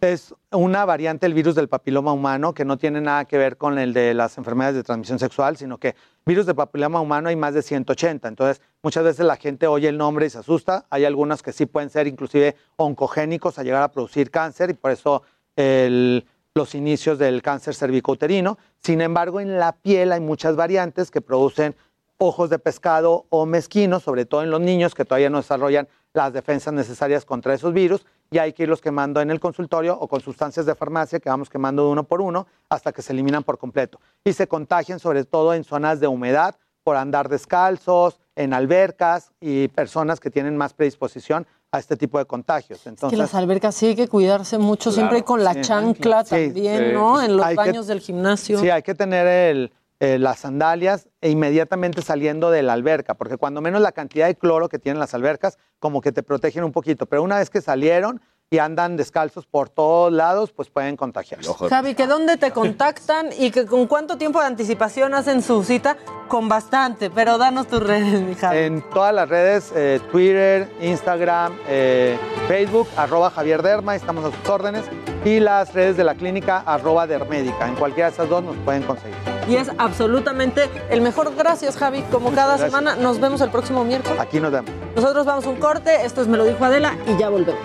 Es 0.00 0.34
una 0.50 0.84
variante 0.84 1.26
del 1.26 1.34
virus 1.34 1.54
del 1.54 1.68
papiloma 1.68 2.12
humano 2.12 2.52
que 2.52 2.64
no 2.64 2.76
tiene 2.78 3.00
nada 3.00 3.26
que 3.26 3.38
ver 3.38 3.56
con 3.56 3.78
el 3.78 3.92
de 3.92 4.14
las 4.14 4.36
enfermedades 4.36 4.74
de 4.74 4.82
transmisión 4.82 5.20
sexual, 5.20 5.56
sino 5.56 5.78
que 5.78 5.94
virus 6.26 6.46
del 6.46 6.56
papiloma 6.56 7.00
humano 7.00 7.28
hay 7.28 7.36
más 7.36 7.54
de 7.54 7.62
180. 7.62 8.26
Entonces, 8.26 8.60
muchas 8.82 9.04
veces 9.04 9.24
la 9.24 9.36
gente 9.36 9.68
oye 9.68 9.88
el 9.88 9.96
nombre 9.96 10.26
y 10.26 10.30
se 10.30 10.38
asusta. 10.38 10.86
Hay 10.90 11.04
algunos 11.04 11.40
que 11.40 11.52
sí 11.52 11.66
pueden 11.66 11.88
ser 11.88 12.08
inclusive 12.08 12.56
oncogénicos 12.74 13.60
a 13.60 13.62
llegar 13.62 13.84
a 13.84 13.92
producir 13.92 14.32
cáncer 14.32 14.70
y 14.70 14.74
por 14.74 14.90
eso 14.90 15.22
el, 15.54 16.26
los 16.54 16.74
inicios 16.74 17.20
del 17.20 17.40
cáncer 17.40 17.76
cervicouterino. 17.76 18.58
Sin 18.82 19.00
embargo, 19.00 19.38
en 19.38 19.58
la 19.58 19.76
piel 19.76 20.10
hay 20.10 20.20
muchas 20.20 20.56
variantes 20.56 21.12
que 21.12 21.20
producen 21.20 21.76
ojos 22.18 22.50
de 22.50 22.58
pescado 22.58 23.26
o 23.30 23.46
mezquinos, 23.46 24.02
sobre 24.02 24.26
todo 24.26 24.42
en 24.42 24.50
los 24.50 24.60
niños 24.60 24.94
que 24.94 25.04
todavía 25.04 25.30
no 25.30 25.38
desarrollan 25.38 25.88
las 26.12 26.32
defensas 26.32 26.74
necesarias 26.74 27.24
contra 27.24 27.54
esos 27.54 27.72
virus 27.72 28.04
y 28.30 28.38
hay 28.38 28.52
que 28.52 28.64
irlos 28.64 28.80
quemando 28.80 29.20
en 29.20 29.30
el 29.30 29.40
consultorio 29.40 29.96
o 29.98 30.08
con 30.08 30.20
sustancias 30.20 30.66
de 30.66 30.74
farmacia 30.74 31.20
que 31.20 31.28
vamos 31.30 31.48
quemando 31.48 31.84
de 31.84 31.90
uno 31.92 32.04
por 32.04 32.20
uno 32.20 32.46
hasta 32.68 32.92
que 32.92 33.02
se 33.02 33.12
eliminan 33.12 33.44
por 33.44 33.56
completo. 33.58 34.00
Y 34.24 34.32
se 34.32 34.48
contagian 34.48 34.98
sobre 34.98 35.24
todo 35.24 35.54
en 35.54 35.64
zonas 35.64 36.00
de 36.00 36.08
humedad 36.08 36.56
por 36.82 36.96
andar 36.96 37.28
descalzos, 37.28 38.18
en 38.34 38.52
albercas 38.54 39.32
y 39.40 39.68
personas 39.68 40.20
que 40.20 40.30
tienen 40.30 40.56
más 40.56 40.72
predisposición 40.74 41.46
a 41.70 41.78
este 41.78 41.96
tipo 41.96 42.18
de 42.18 42.24
contagios. 42.24 42.86
Entonces, 42.86 43.10
que 43.10 43.16
las 43.22 43.34
albercas 43.34 43.74
sí 43.74 43.86
hay 43.86 43.94
que 43.96 44.08
cuidarse 44.08 44.56
mucho, 44.58 44.90
siempre 44.90 45.22
con 45.22 45.44
la 45.44 45.52
sí. 45.54 45.60
chancla 45.60 46.24
Sí, 46.24 46.30
también, 46.46 46.86
sí. 46.88 46.92
¿no? 46.94 47.20
En 47.20 47.36
los 47.36 47.46
que- 47.46 47.54
baños 47.54 47.86
del 47.86 48.00
gimnasio. 48.00 48.58
Sí, 48.58 48.70
hay 48.70 48.82
que 48.82 48.94
tener 48.94 49.26
el, 49.26 49.72
eh, 50.00 50.18
las 50.18 50.40
sandalias 50.40 51.08
e 51.20 51.30
inmediatamente 51.30 52.02
saliendo 52.02 52.50
de 52.50 52.62
la 52.62 52.72
alberca, 52.72 53.14
porque 53.14 53.36
cuando 53.36 53.60
menos 53.60 53.80
la 53.80 53.92
cantidad 53.92 54.26
de 54.26 54.36
cloro 54.36 54.68
que 54.68 54.78
tienen 54.78 55.00
las 55.00 55.14
albercas, 55.14 55.58
como 55.78 56.00
que 56.00 56.12
te 56.12 56.22
protegen 56.22 56.64
un 56.64 56.72
poquito, 56.72 57.06
pero 57.06 57.22
una 57.22 57.38
vez 57.38 57.50
que 57.50 57.60
salieron 57.60 58.20
y 58.50 58.58
andan 58.58 58.96
descalzos 58.96 59.46
por 59.46 59.68
todos 59.68 60.12
lados, 60.12 60.52
pues 60.52 60.70
pueden 60.70 60.96
contagiarse. 60.96 61.52
Javi, 61.68 61.94
que 61.94 62.06
dónde 62.06 62.36
te 62.36 62.50
contactan 62.50 63.28
y 63.38 63.50
que 63.50 63.66
con 63.66 63.86
cuánto 63.86 64.16
tiempo 64.16 64.40
de 64.40 64.46
anticipación 64.46 65.14
hacen 65.14 65.42
su 65.42 65.62
cita, 65.64 65.96
con 66.28 66.48
bastante, 66.48 67.10
pero 67.10 67.36
danos 67.36 67.66
tus 67.66 67.82
redes, 67.82 68.22
mi 68.22 68.34
Javi. 68.34 68.58
En 68.58 68.82
todas 68.90 69.14
las 69.14 69.28
redes, 69.28 69.72
eh, 69.74 70.00
Twitter, 70.10 70.70
Instagram, 70.80 71.58
eh, 71.68 72.18
Facebook, 72.46 72.88
arroba 72.96 73.30
Javier 73.30 73.62
Derma, 73.62 73.94
estamos 73.94 74.24
a 74.24 74.30
sus 74.30 74.48
órdenes, 74.48 74.84
y 75.24 75.40
las 75.40 75.74
redes 75.74 75.96
de 75.96 76.04
la 76.04 76.14
clínica, 76.14 76.62
arroba 76.64 77.06
Dermédica. 77.06 77.66
En 77.66 77.74
cualquiera 77.74 78.08
de 78.08 78.14
esas 78.14 78.28
dos 78.28 78.42
nos 78.42 78.56
pueden 78.58 78.82
conseguir. 78.82 79.16
Y 79.48 79.56
es 79.56 79.70
absolutamente 79.78 80.68
el 80.90 81.00
mejor. 81.00 81.34
Gracias, 81.36 81.76
Javi. 81.76 82.02
Como 82.10 82.30
cada 82.30 82.56
Gracias. 82.56 82.70
semana, 82.70 82.96
nos 82.96 83.18
vemos 83.20 83.40
el 83.40 83.50
próximo 83.50 83.84
miércoles. 83.84 84.20
Aquí 84.20 84.40
nos 84.40 84.52
vemos. 84.52 84.70
Nosotros 84.94 85.24
vamos 85.26 85.46
a 85.46 85.48
un 85.48 85.56
corte. 85.56 86.04
Esto 86.04 86.20
es 86.22 86.28
Me 86.28 86.36
lo 86.36 86.44
dijo 86.44 86.64
Adela 86.64 86.94
y 87.06 87.16
ya 87.18 87.28
volvemos. 87.28 87.62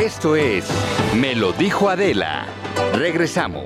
Esto 0.00 0.36
es 0.36 0.66
Me 1.14 1.34
lo 1.34 1.52
dijo 1.52 1.88
Adela. 1.88 2.46
Regresamos. 2.94 3.64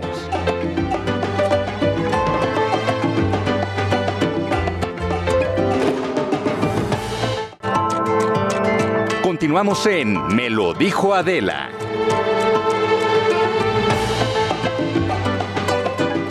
Continuamos 9.34 9.84
en 9.86 10.28
Me 10.28 10.48
lo 10.48 10.74
dijo 10.74 11.12
Adela. 11.12 11.68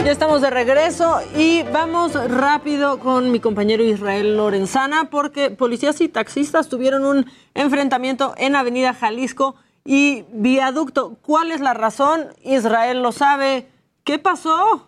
Ya 0.06 0.10
estamos 0.10 0.40
de 0.42 0.50
regreso 0.50 1.20
y 1.36 1.64
vamos 1.64 2.14
rápido 2.32 3.00
con 3.00 3.30
mi 3.30 3.42
compañero 3.42 3.84
Israel 3.84 4.38
Lorenzana 4.38 5.10
porque 5.12 5.52
policías 5.52 6.00
y 6.00 6.08
taxistas 6.08 6.70
tuvieron 6.70 7.04
un 7.04 7.26
enfrentamiento 7.56 8.36
en 8.38 8.56
Avenida 8.56 8.94
Jalisco 8.94 9.56
y 9.84 10.24
Viaducto. 10.30 11.18
¿Cuál 11.22 11.52
es 11.52 11.60
la 11.60 11.74
razón? 11.74 12.34
Israel 12.42 13.04
lo 13.04 13.12
sabe. 13.12 13.68
¿Qué 14.06 14.18
pasó? 14.18 14.88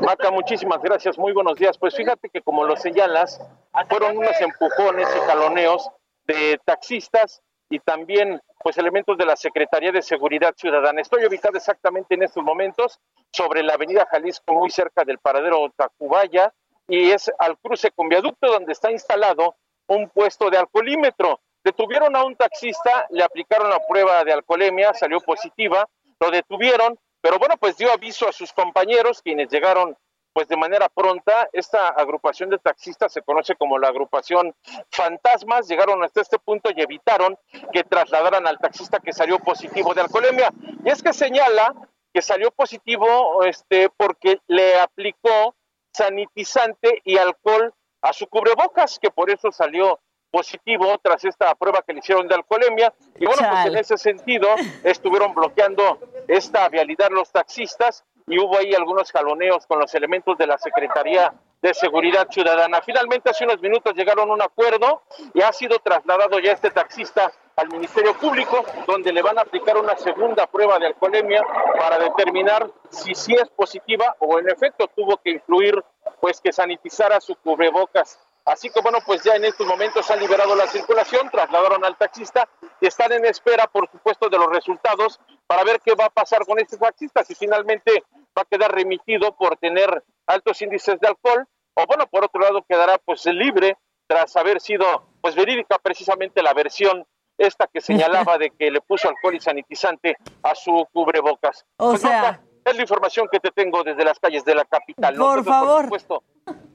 Maca, 0.00 0.32
muchísimas 0.32 0.82
gracias, 0.82 1.16
muy 1.16 1.32
buenos 1.32 1.56
días. 1.58 1.78
Pues 1.78 1.94
fíjate 1.94 2.28
que 2.28 2.42
como 2.42 2.64
lo 2.64 2.76
señalas, 2.76 3.40
fueron 3.88 4.16
unos 4.16 4.40
empujones 4.40 5.06
y 5.16 5.20
jaloneos 5.28 5.88
de 6.24 6.60
taxistas 6.64 7.42
y 7.68 7.78
también 7.80 8.40
pues 8.62 8.78
elementos 8.78 9.16
de 9.18 9.26
la 9.26 9.36
Secretaría 9.36 9.90
de 9.90 10.02
Seguridad 10.02 10.54
Ciudadana. 10.56 11.00
Estoy 11.00 11.24
ubicado 11.24 11.56
exactamente 11.56 12.14
en 12.14 12.22
estos 12.22 12.44
momentos 12.44 13.00
sobre 13.32 13.62
la 13.62 13.74
avenida 13.74 14.06
Jalisco, 14.10 14.54
muy 14.54 14.70
cerca 14.70 15.04
del 15.04 15.18
paradero 15.18 15.72
Tacubaya, 15.74 16.52
y 16.86 17.10
es 17.10 17.30
al 17.38 17.58
cruce 17.58 17.90
con 17.90 18.08
viaducto 18.08 18.52
donde 18.52 18.72
está 18.72 18.90
instalado 18.90 19.56
un 19.86 20.08
puesto 20.10 20.50
de 20.50 20.58
alcoholímetro. 20.58 21.40
Detuvieron 21.64 22.14
a 22.16 22.24
un 22.24 22.36
taxista, 22.36 23.06
le 23.10 23.24
aplicaron 23.24 23.70
la 23.70 23.80
prueba 23.88 24.22
de 24.24 24.32
alcoholemia, 24.32 24.92
salió 24.94 25.20
positiva, 25.20 25.88
lo 26.20 26.30
detuvieron, 26.30 26.98
pero 27.20 27.38
bueno, 27.38 27.56
pues 27.58 27.76
dio 27.76 27.92
aviso 27.92 28.28
a 28.28 28.32
sus 28.32 28.52
compañeros, 28.52 29.22
quienes 29.22 29.48
llegaron 29.48 29.96
pues 30.32 30.48
de 30.48 30.56
manera 30.56 30.88
pronta. 30.88 31.48
Esta 31.52 31.88
agrupación 31.88 32.50
de 32.50 32.58
taxistas 32.58 33.12
se 33.12 33.22
conoce 33.22 33.54
como 33.56 33.78
la 33.78 33.88
agrupación 33.88 34.54
Fantasmas, 34.90 35.68
llegaron 35.68 36.02
hasta 36.02 36.20
este 36.20 36.38
punto 36.38 36.70
y 36.74 36.80
evitaron 36.80 37.38
que 37.72 37.84
trasladaran 37.84 38.46
al 38.46 38.58
taxista 38.58 39.00
que 39.00 39.12
salió 39.12 39.38
positivo 39.38 39.94
de 39.94 40.02
alcoholemia. 40.02 40.50
Y 40.84 40.90
es 40.90 41.02
que 41.02 41.12
señala 41.12 41.74
que 42.12 42.22
salió 42.22 42.50
positivo 42.50 43.42
este 43.44 43.88
porque 43.96 44.40
le 44.46 44.78
aplicó 44.78 45.54
sanitizante 45.92 47.00
y 47.04 47.18
alcohol 47.18 47.72
a 48.02 48.12
su 48.12 48.26
cubrebocas, 48.26 48.98
que 48.98 49.10
por 49.10 49.30
eso 49.30 49.52
salió 49.52 50.00
positivo 50.30 50.98
tras 51.02 51.24
esta 51.24 51.54
prueba 51.54 51.82
que 51.86 51.92
le 51.92 51.98
hicieron 52.00 52.26
de 52.26 52.34
alcoholemia. 52.34 52.92
Y 53.16 53.26
bueno, 53.26 53.42
pues 53.50 53.66
en 53.66 53.76
ese 53.76 53.98
sentido 53.98 54.48
estuvieron 54.82 55.34
bloqueando 55.34 55.98
esta 56.26 56.68
vialidad 56.68 57.10
los 57.10 57.30
taxistas 57.30 58.04
y 58.26 58.38
hubo 58.38 58.58
ahí 58.58 58.74
algunos 58.74 59.10
jaloneos 59.10 59.66
con 59.66 59.78
los 59.78 59.94
elementos 59.94 60.36
de 60.38 60.46
la 60.46 60.58
Secretaría 60.58 61.32
de 61.60 61.74
Seguridad 61.74 62.28
Ciudadana. 62.30 62.82
Finalmente, 62.82 63.30
hace 63.30 63.44
unos 63.44 63.60
minutos 63.60 63.94
llegaron 63.94 64.28
a 64.28 64.32
un 64.32 64.42
acuerdo 64.42 65.02
y 65.32 65.42
ha 65.42 65.52
sido 65.52 65.78
trasladado 65.78 66.38
ya 66.40 66.52
este 66.52 66.70
taxista 66.70 67.32
al 67.56 67.68
Ministerio 67.68 68.14
Público, 68.14 68.64
donde 68.86 69.12
le 69.12 69.22
van 69.22 69.38
a 69.38 69.42
aplicar 69.42 69.76
una 69.76 69.96
segunda 69.96 70.46
prueba 70.46 70.78
de 70.78 70.86
alcoholemia 70.86 71.42
para 71.78 71.98
determinar 71.98 72.68
si 72.90 73.14
sí 73.14 73.34
es 73.34 73.48
positiva 73.50 74.16
o 74.18 74.38
en 74.38 74.48
efecto 74.48 74.88
tuvo 74.94 75.18
que 75.18 75.30
influir, 75.30 75.82
pues 76.20 76.40
que 76.40 76.52
sanitizara 76.52 77.20
su 77.20 77.36
cubrebocas. 77.36 78.18
Así 78.44 78.70
que 78.70 78.80
bueno, 78.80 78.98
pues 79.06 79.22
ya 79.22 79.34
en 79.36 79.44
estos 79.44 79.66
momentos 79.66 80.10
han 80.10 80.18
liberado 80.18 80.54
la 80.56 80.66
circulación, 80.66 81.30
trasladaron 81.30 81.84
al 81.84 81.96
taxista 81.96 82.48
y 82.80 82.86
están 82.88 83.12
en 83.12 83.24
espera, 83.24 83.66
por 83.68 83.88
supuesto, 83.90 84.28
de 84.28 84.36
los 84.38 84.48
resultados 84.48 85.20
para 85.46 85.62
ver 85.64 85.80
qué 85.80 85.94
va 85.94 86.06
a 86.06 86.10
pasar 86.10 86.44
con 86.44 86.58
este 86.58 86.76
taxista, 86.76 87.22
si 87.22 87.34
finalmente 87.36 88.02
va 88.36 88.42
a 88.42 88.44
quedar 88.44 88.72
remitido 88.72 89.36
por 89.36 89.56
tener 89.58 90.02
altos 90.26 90.60
índices 90.62 90.98
de 90.98 91.06
alcohol 91.08 91.46
o 91.74 91.86
bueno, 91.86 92.06
por 92.08 92.24
otro 92.24 92.40
lado 92.40 92.64
quedará 92.68 92.98
pues 92.98 93.24
libre 93.26 93.78
tras 94.08 94.34
haber 94.36 94.60
sido 94.60 95.04
pues 95.20 95.34
verídica 95.36 95.78
precisamente 95.78 96.42
la 96.42 96.52
versión 96.52 97.06
esta 97.38 97.66
que 97.66 97.80
señalaba 97.80 98.38
de 98.38 98.50
que 98.50 98.70
le 98.70 98.80
puso 98.80 99.08
alcohol 99.08 99.34
y 99.34 99.40
sanitizante 99.40 100.16
a 100.42 100.54
su 100.54 100.86
cubrebocas. 100.92 101.64
O 101.78 101.90
Pues, 101.90 102.02
sea- 102.02 102.22
Marta, 102.22 102.42
es 102.64 102.76
la 102.76 102.82
información 102.82 103.28
que 103.30 103.40
te 103.40 103.50
tengo 103.50 103.82
desde 103.82 104.04
las 104.04 104.18
calles 104.18 104.44
de 104.44 104.54
la 104.54 104.64
capital. 104.64 105.14
Por 105.14 105.18
Nosotros, 105.38 105.46
favor. 105.46 105.88
Por 105.88 106.00
supuesto, 106.00 106.22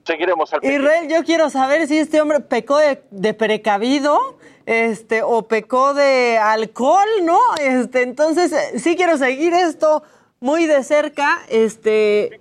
seguiremos 0.08 0.52
al 0.54 0.62
pendiente. 0.62 0.86
Israel, 0.88 1.08
yo 1.10 1.24
quiero 1.24 1.50
saber 1.50 1.86
si 1.88 2.00
este 2.00 2.20
hombre 2.22 2.40
pecó 2.40 2.78
de, 2.78 3.04
de 3.12 3.34
precavido 3.36 4.40
este, 4.66 5.22
o 5.22 5.48
pecó 5.48 5.94
de 5.94 6.38
alcohol, 6.38 7.08
¿no? 7.24 7.40
Este, 7.60 8.02
entonces, 8.02 8.52
eh, 8.52 8.80
sí 8.80 8.96
quiero 8.96 9.18
seguir 9.18 9.54
esto 9.54 10.04
muy 10.40 10.68
de 10.68 10.84
cerca, 10.84 11.40
este, 11.50 12.38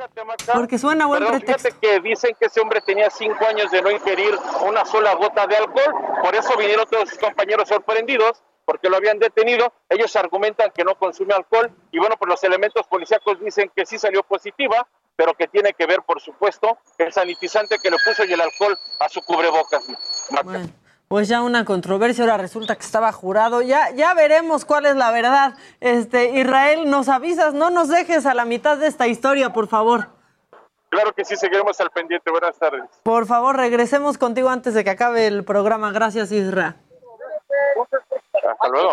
porque 0.53 0.79
suena 0.79 1.07
buen 1.07 1.21
Perdón, 1.23 1.41
pretexto. 1.41 1.69
fíjate 1.69 1.81
que 1.81 2.01
dicen 2.07 2.37
que 2.39 2.47
ese 2.47 2.61
hombre 2.61 2.83
tenía 2.83 3.09
cinco 3.09 3.47
años 3.47 3.71
de 3.71 3.81
no 3.81 3.91
ingerir 3.91 4.35
una 4.67 4.85
sola 4.85 5.15
gota 5.15 5.47
de 5.47 5.57
alcohol, 5.57 5.95
por 6.23 6.35
eso 6.35 6.57
vinieron 6.59 6.87
todos 6.91 7.09
sus 7.09 7.19
compañeros 7.19 7.69
sorprendidos, 7.69 8.43
porque 8.67 8.91
lo 8.91 8.97
habían 8.97 9.19
detenido, 9.19 9.73
ellos 9.89 10.15
argumentan 10.17 10.73
que 10.75 10.85
no 10.85 10.99
consume 10.99 11.33
alcohol, 11.33 11.71
y 11.91 11.99
bueno, 11.99 12.17
pues 12.19 12.29
los 12.29 12.45
elementos 12.45 12.87
policíacos 12.87 13.41
dicen 13.41 13.71
que 13.75 13.87
sí 13.87 13.99
salió 13.99 14.23
positiva, 14.25 14.87
pero 15.17 15.35
que 15.35 15.49
tiene 15.49 15.73
que 15.73 15.87
ver, 15.87 16.03
por 16.03 16.21
supuesto, 16.21 16.79
el 16.99 17.13
sanitizante 17.13 17.79
que 17.83 17.91
le 17.91 17.97
puso 18.05 18.25
y 18.25 18.33
el 18.33 18.41
alcohol 18.41 18.79
a 19.01 19.09
su 19.09 19.23
cubrebocas. 19.23 19.83
Pues 21.09 21.29
ya 21.29 21.41
una 21.43 21.65
controversia, 21.65 22.25
ahora 22.25 22.37
resulta 22.37 22.75
que 22.75 22.85
estaba 22.85 23.13
jurado. 23.13 23.63
Ya, 23.63 23.91
ya 23.91 24.13
veremos 24.15 24.65
cuál 24.65 24.87
es 24.87 24.97
la 24.97 25.13
verdad. 25.13 25.55
Este, 25.81 26.39
Israel, 26.39 26.91
nos 26.91 27.09
avisas, 27.09 27.55
no 27.55 27.71
nos 27.71 27.89
dejes 27.89 28.27
a 28.27 28.35
la 28.35 28.45
mitad 28.45 28.77
de 28.77 28.89
esta 28.89 29.07
historia, 29.07 29.53
por 29.53 29.69
favor. 29.69 30.09
Claro 30.89 31.13
que 31.13 31.25
sí, 31.25 31.37
seguiremos 31.37 31.81
al 31.81 31.91
pendiente. 31.91 32.31
Buenas 32.31 32.59
tardes. 32.59 32.83
Por 33.03 33.27
favor, 33.27 33.57
regresemos 33.57 34.19
contigo 34.19 34.49
antes 34.49 34.75
de 34.75 34.83
que 34.83 34.91
acabe 34.91 35.27
el 35.27 35.45
programa. 35.45 35.93
Gracias, 35.93 36.33
Israel. 36.33 36.75
Hasta 38.35 38.69
luego. 38.69 38.93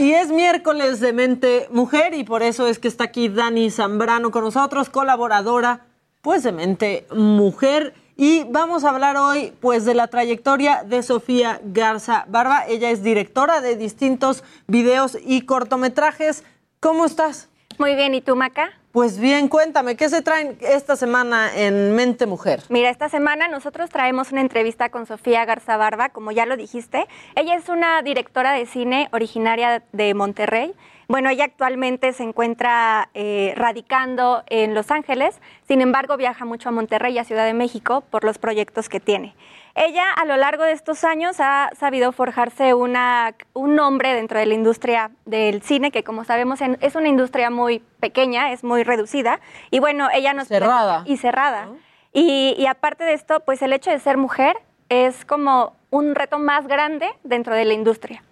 Y 0.00 0.14
es 0.14 0.30
miércoles 0.30 0.98
de 1.00 1.12
Mente 1.12 1.68
Mujer 1.70 2.14
y 2.14 2.24
por 2.24 2.42
eso 2.42 2.66
es 2.66 2.78
que 2.78 2.88
está 2.88 3.04
aquí 3.04 3.28
Dani 3.28 3.70
Zambrano 3.70 4.30
con 4.30 4.44
nosotros, 4.44 4.88
colaboradora 4.88 5.84
pues 6.22 6.42
de 6.42 6.52
Mente 6.52 7.06
Mujer. 7.14 7.92
Y 8.16 8.44
vamos 8.44 8.84
a 8.84 8.88
hablar 8.88 9.18
hoy 9.18 9.52
pues 9.60 9.84
de 9.84 9.92
la 9.92 10.06
trayectoria 10.06 10.84
de 10.84 11.02
Sofía 11.02 11.60
Garza 11.64 12.24
Barba. 12.28 12.64
Ella 12.66 12.90
es 12.90 13.02
directora 13.02 13.60
de 13.60 13.76
distintos 13.76 14.42
videos 14.66 15.18
y 15.22 15.42
cortometrajes. 15.42 16.44
¿Cómo 16.80 17.04
estás? 17.04 17.50
Muy 17.76 17.94
bien, 17.94 18.14
¿y 18.14 18.22
tú, 18.22 18.36
Maca? 18.36 18.79
Pues 18.92 19.20
bien, 19.20 19.46
cuéntame, 19.46 19.96
¿qué 19.96 20.08
se 20.08 20.20
traen 20.20 20.58
esta 20.60 20.96
semana 20.96 21.48
en 21.54 21.94
Mente 21.94 22.26
Mujer? 22.26 22.64
Mira, 22.70 22.90
esta 22.90 23.08
semana 23.08 23.46
nosotros 23.46 23.88
traemos 23.88 24.32
una 24.32 24.40
entrevista 24.40 24.88
con 24.88 25.06
Sofía 25.06 25.44
Garza 25.44 25.76
Barba, 25.76 26.08
como 26.08 26.32
ya 26.32 26.44
lo 26.44 26.56
dijiste. 26.56 27.06
Ella 27.36 27.54
es 27.54 27.68
una 27.68 28.02
directora 28.02 28.50
de 28.52 28.66
cine 28.66 29.08
originaria 29.12 29.84
de 29.92 30.12
Monterrey. 30.14 30.74
Bueno, 31.06 31.30
ella 31.30 31.44
actualmente 31.44 32.12
se 32.12 32.24
encuentra 32.24 33.10
eh, 33.14 33.52
radicando 33.56 34.42
en 34.48 34.74
Los 34.74 34.90
Ángeles, 34.90 35.40
sin 35.68 35.82
embargo 35.82 36.16
viaja 36.16 36.44
mucho 36.44 36.68
a 36.68 36.72
Monterrey 36.72 37.14
y 37.14 37.18
a 37.18 37.24
Ciudad 37.24 37.46
de 37.46 37.54
México 37.54 38.00
por 38.10 38.24
los 38.24 38.38
proyectos 38.38 38.88
que 38.88 38.98
tiene. 38.98 39.36
Ella 39.74 40.10
a 40.12 40.24
lo 40.24 40.36
largo 40.36 40.64
de 40.64 40.72
estos 40.72 41.04
años 41.04 41.36
ha 41.38 41.70
sabido 41.78 42.12
forjarse 42.12 42.74
una, 42.74 43.34
un 43.52 43.74
nombre 43.76 44.14
dentro 44.14 44.38
de 44.38 44.46
la 44.46 44.54
industria 44.54 45.10
del 45.26 45.62
cine, 45.62 45.90
que 45.90 46.02
como 46.02 46.24
sabemos 46.24 46.60
en- 46.60 46.76
es 46.80 46.96
una 46.96 47.08
industria 47.08 47.50
muy 47.50 47.80
pequeña, 48.00 48.52
es 48.52 48.64
muy 48.64 48.82
reducida. 48.82 49.40
Y 49.70 49.78
bueno, 49.78 50.08
ella 50.12 50.32
nos... 50.34 50.48
Cerrada. 50.48 51.02
Y 51.06 51.16
cerrada. 51.18 51.68
Y, 52.12 52.54
y 52.58 52.66
aparte 52.66 53.04
de 53.04 53.12
esto, 53.14 53.40
pues 53.40 53.62
el 53.62 53.72
hecho 53.72 53.90
de 53.90 54.00
ser 54.00 54.16
mujer 54.16 54.56
es 54.88 55.24
como 55.24 55.76
un 55.90 56.14
reto 56.16 56.38
más 56.38 56.66
grande 56.66 57.08
dentro 57.22 57.54
de 57.54 57.64
la 57.64 57.74
industria. 57.74 58.22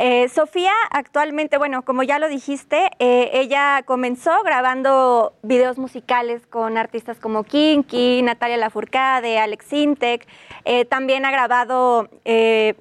Eh, 0.00 0.28
Sofía 0.28 0.72
actualmente, 0.92 1.58
bueno, 1.58 1.82
como 1.82 2.04
ya 2.04 2.20
lo 2.20 2.28
dijiste, 2.28 2.88
eh, 3.00 3.30
ella 3.32 3.82
comenzó 3.84 4.44
grabando 4.44 5.32
videos 5.42 5.76
musicales 5.76 6.46
con 6.46 6.78
artistas 6.78 7.18
como 7.18 7.42
Kinky, 7.42 8.22
Natalia 8.22 8.58
Lafourcade, 8.58 9.40
Alex 9.40 9.72
Intec. 9.72 10.24
Eh, 10.64 10.84
también 10.84 11.24
ha 11.24 11.30
grabado 11.30 12.08
eh, 12.24 12.74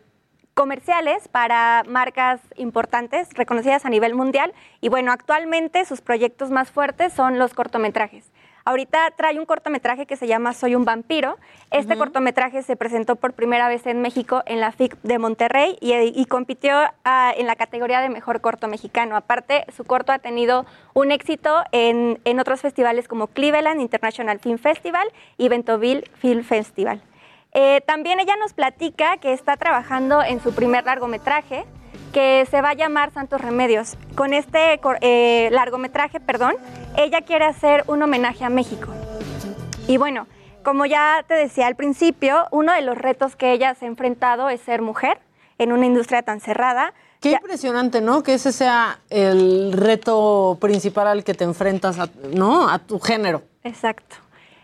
comerciales 0.53 1.27
para 1.27 1.83
marcas 1.87 2.41
importantes, 2.55 3.29
reconocidas 3.33 3.85
a 3.85 3.89
nivel 3.89 4.15
mundial. 4.15 4.53
Y 4.81 4.89
bueno, 4.89 5.11
actualmente 5.11 5.85
sus 5.85 6.01
proyectos 6.01 6.49
más 6.49 6.71
fuertes 6.71 7.13
son 7.13 7.37
los 7.37 7.53
cortometrajes. 7.53 8.31
Ahorita 8.67 9.11
trae 9.15 9.39
un 9.39 9.45
cortometraje 9.45 10.05
que 10.05 10.17
se 10.17 10.27
llama 10.27 10.53
Soy 10.53 10.75
un 10.75 10.83
vampiro. 10.83 11.37
Este 11.71 11.95
cortometraje 11.95 12.63
se 12.63 12.75
presentó 12.75 13.15
por 13.15 13.31
primera 13.31 13.69
vez 13.69 13.87
en 13.87 14.01
México 14.01 14.43
en 14.45 14.59
la 14.59 14.73
FIC 14.73 15.01
de 15.03 15.19
Monterrey 15.19 15.77
y, 15.79 15.93
y 15.93 16.25
compitió 16.25 16.75
ah, 17.05 17.33
en 17.37 17.47
la 17.47 17.55
categoría 17.55 18.01
de 18.01 18.09
mejor 18.09 18.41
corto 18.41 18.67
mexicano. 18.67 19.15
Aparte, 19.15 19.63
su 19.73 19.85
corto 19.85 20.11
ha 20.11 20.19
tenido 20.19 20.65
un 20.93 21.13
éxito 21.13 21.63
en, 21.71 22.19
en 22.25 22.41
otros 22.41 22.59
festivales 22.59 23.07
como 23.07 23.27
Cleveland 23.27 23.79
International 23.79 24.37
Film 24.39 24.57
Festival 24.57 25.07
y 25.37 25.47
Ventoville 25.47 26.03
Film 26.19 26.43
Festival. 26.43 27.01
Eh, 27.53 27.81
también 27.87 28.19
ella 28.19 28.35
nos 28.37 28.53
platica 28.53 29.17
que 29.17 29.33
está 29.33 29.57
trabajando 29.57 30.21
en 30.21 30.41
su 30.41 30.53
primer 30.53 30.85
largometraje 30.85 31.65
que 32.13 32.47
se 32.49 32.61
va 32.61 32.69
a 32.69 32.73
llamar 32.73 33.11
Santos 33.11 33.41
Remedios. 33.41 33.97
Con 34.15 34.33
este 34.33 34.79
eh, 35.01 35.49
largometraje, 35.51 36.19
perdón, 36.19 36.55
ella 36.95 37.21
quiere 37.21 37.45
hacer 37.45 37.83
un 37.87 38.01
homenaje 38.01 38.43
a 38.43 38.49
México. 38.49 38.91
Y 39.87 39.97
bueno, 39.97 40.27
como 40.63 40.85
ya 40.85 41.23
te 41.27 41.33
decía 41.33 41.67
al 41.67 41.75
principio, 41.75 42.47
uno 42.51 42.73
de 42.73 42.81
los 42.81 42.97
retos 42.97 43.35
que 43.35 43.53
ella 43.53 43.75
se 43.75 43.85
ha 43.85 43.87
enfrentado 43.87 44.49
es 44.49 44.61
ser 44.61 44.81
mujer 44.81 45.19
en 45.57 45.71
una 45.71 45.85
industria 45.85 46.23
tan 46.23 46.41
cerrada. 46.41 46.93
Qué 47.21 47.31
impresionante, 47.31 48.01
¿no? 48.01 48.21
Que 48.21 48.35
ese 48.35 48.51
sea 48.51 48.99
el 49.09 49.73
reto 49.73 50.57
principal 50.59 51.07
al 51.07 51.23
que 51.23 51.33
te 51.33 51.45
enfrentas, 51.45 51.99
a, 51.99 52.09
¿no? 52.33 52.69
A 52.69 52.79
tu 52.79 52.99
género. 52.99 53.43
Exacto. 53.63 54.17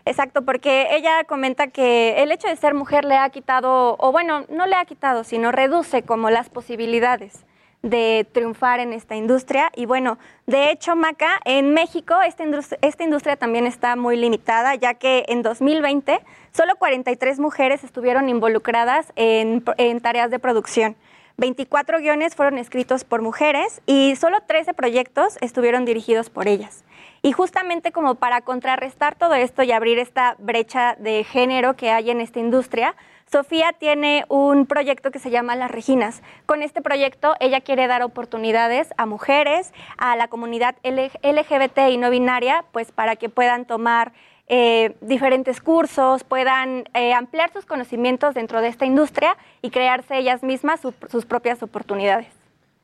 Exacto, 0.06 0.42
porque 0.42 0.88
ella 0.90 1.24
comenta 1.24 1.68
que 1.68 2.22
el 2.22 2.30
hecho 2.30 2.48
de 2.48 2.56
ser 2.56 2.74
mujer 2.74 3.06
le 3.06 3.16
ha 3.16 3.28
quitado, 3.30 3.96
o 3.98 4.12
bueno, 4.12 4.44
no 4.50 4.66
le 4.66 4.76
ha 4.76 4.84
quitado, 4.84 5.24
sino 5.24 5.50
reduce 5.50 6.02
como 6.02 6.28
las 6.28 6.50
posibilidades 6.50 7.44
de 7.80 8.26
triunfar 8.32 8.80
en 8.80 8.92
esta 8.92 9.16
industria. 9.16 9.70
Y 9.74 9.86
bueno, 9.86 10.18
de 10.46 10.70
hecho, 10.70 10.94
Maca, 10.94 11.40
en 11.44 11.72
México 11.72 12.20
esta 12.20 12.42
industria, 12.42 12.78
esta 12.82 13.04
industria 13.04 13.36
también 13.36 13.66
está 13.66 13.96
muy 13.96 14.16
limitada, 14.16 14.74
ya 14.74 14.94
que 14.94 15.24
en 15.28 15.42
2020 15.42 16.20
solo 16.52 16.76
43 16.76 17.38
mujeres 17.40 17.82
estuvieron 17.82 18.28
involucradas 18.28 19.10
en, 19.16 19.64
en 19.78 20.00
tareas 20.00 20.30
de 20.30 20.38
producción. 20.38 20.96
24 21.36 21.98
guiones 21.98 22.34
fueron 22.34 22.58
escritos 22.58 23.04
por 23.04 23.20
mujeres 23.20 23.82
y 23.86 24.16
solo 24.16 24.38
13 24.46 24.72
proyectos 24.74 25.36
estuvieron 25.40 25.84
dirigidos 25.84 26.30
por 26.30 26.46
ellas. 26.46 26.84
Y 27.24 27.32
justamente 27.32 27.90
como 27.90 28.16
para 28.16 28.42
contrarrestar 28.42 29.14
todo 29.14 29.32
esto 29.32 29.62
y 29.62 29.72
abrir 29.72 29.98
esta 29.98 30.36
brecha 30.38 30.94
de 30.98 31.24
género 31.24 31.74
que 31.74 31.90
hay 31.90 32.10
en 32.10 32.20
esta 32.20 32.38
industria, 32.38 32.94
Sofía 33.32 33.72
tiene 33.72 34.26
un 34.28 34.66
proyecto 34.66 35.10
que 35.10 35.18
se 35.18 35.30
llama 35.30 35.56
Las 35.56 35.70
Reginas. 35.70 36.22
Con 36.44 36.60
este 36.60 36.82
proyecto 36.82 37.34
ella 37.40 37.62
quiere 37.62 37.86
dar 37.86 38.02
oportunidades 38.02 38.88
a 38.98 39.06
mujeres, 39.06 39.72
a 39.96 40.16
la 40.16 40.28
comunidad 40.28 40.76
LGBT 40.84 41.88
y 41.90 41.96
no 41.96 42.10
binaria, 42.10 42.66
pues 42.72 42.92
para 42.92 43.16
que 43.16 43.30
puedan 43.30 43.64
tomar 43.64 44.12
eh, 44.48 44.94
diferentes 45.00 45.62
cursos, 45.62 46.24
puedan 46.24 46.84
eh, 46.92 47.14
ampliar 47.14 47.50
sus 47.54 47.64
conocimientos 47.64 48.34
dentro 48.34 48.60
de 48.60 48.68
esta 48.68 48.84
industria 48.84 49.38
y 49.62 49.70
crearse 49.70 50.18
ellas 50.18 50.42
mismas 50.42 50.80
su- 50.80 50.92
sus 51.10 51.24
propias 51.24 51.62
oportunidades. 51.62 52.28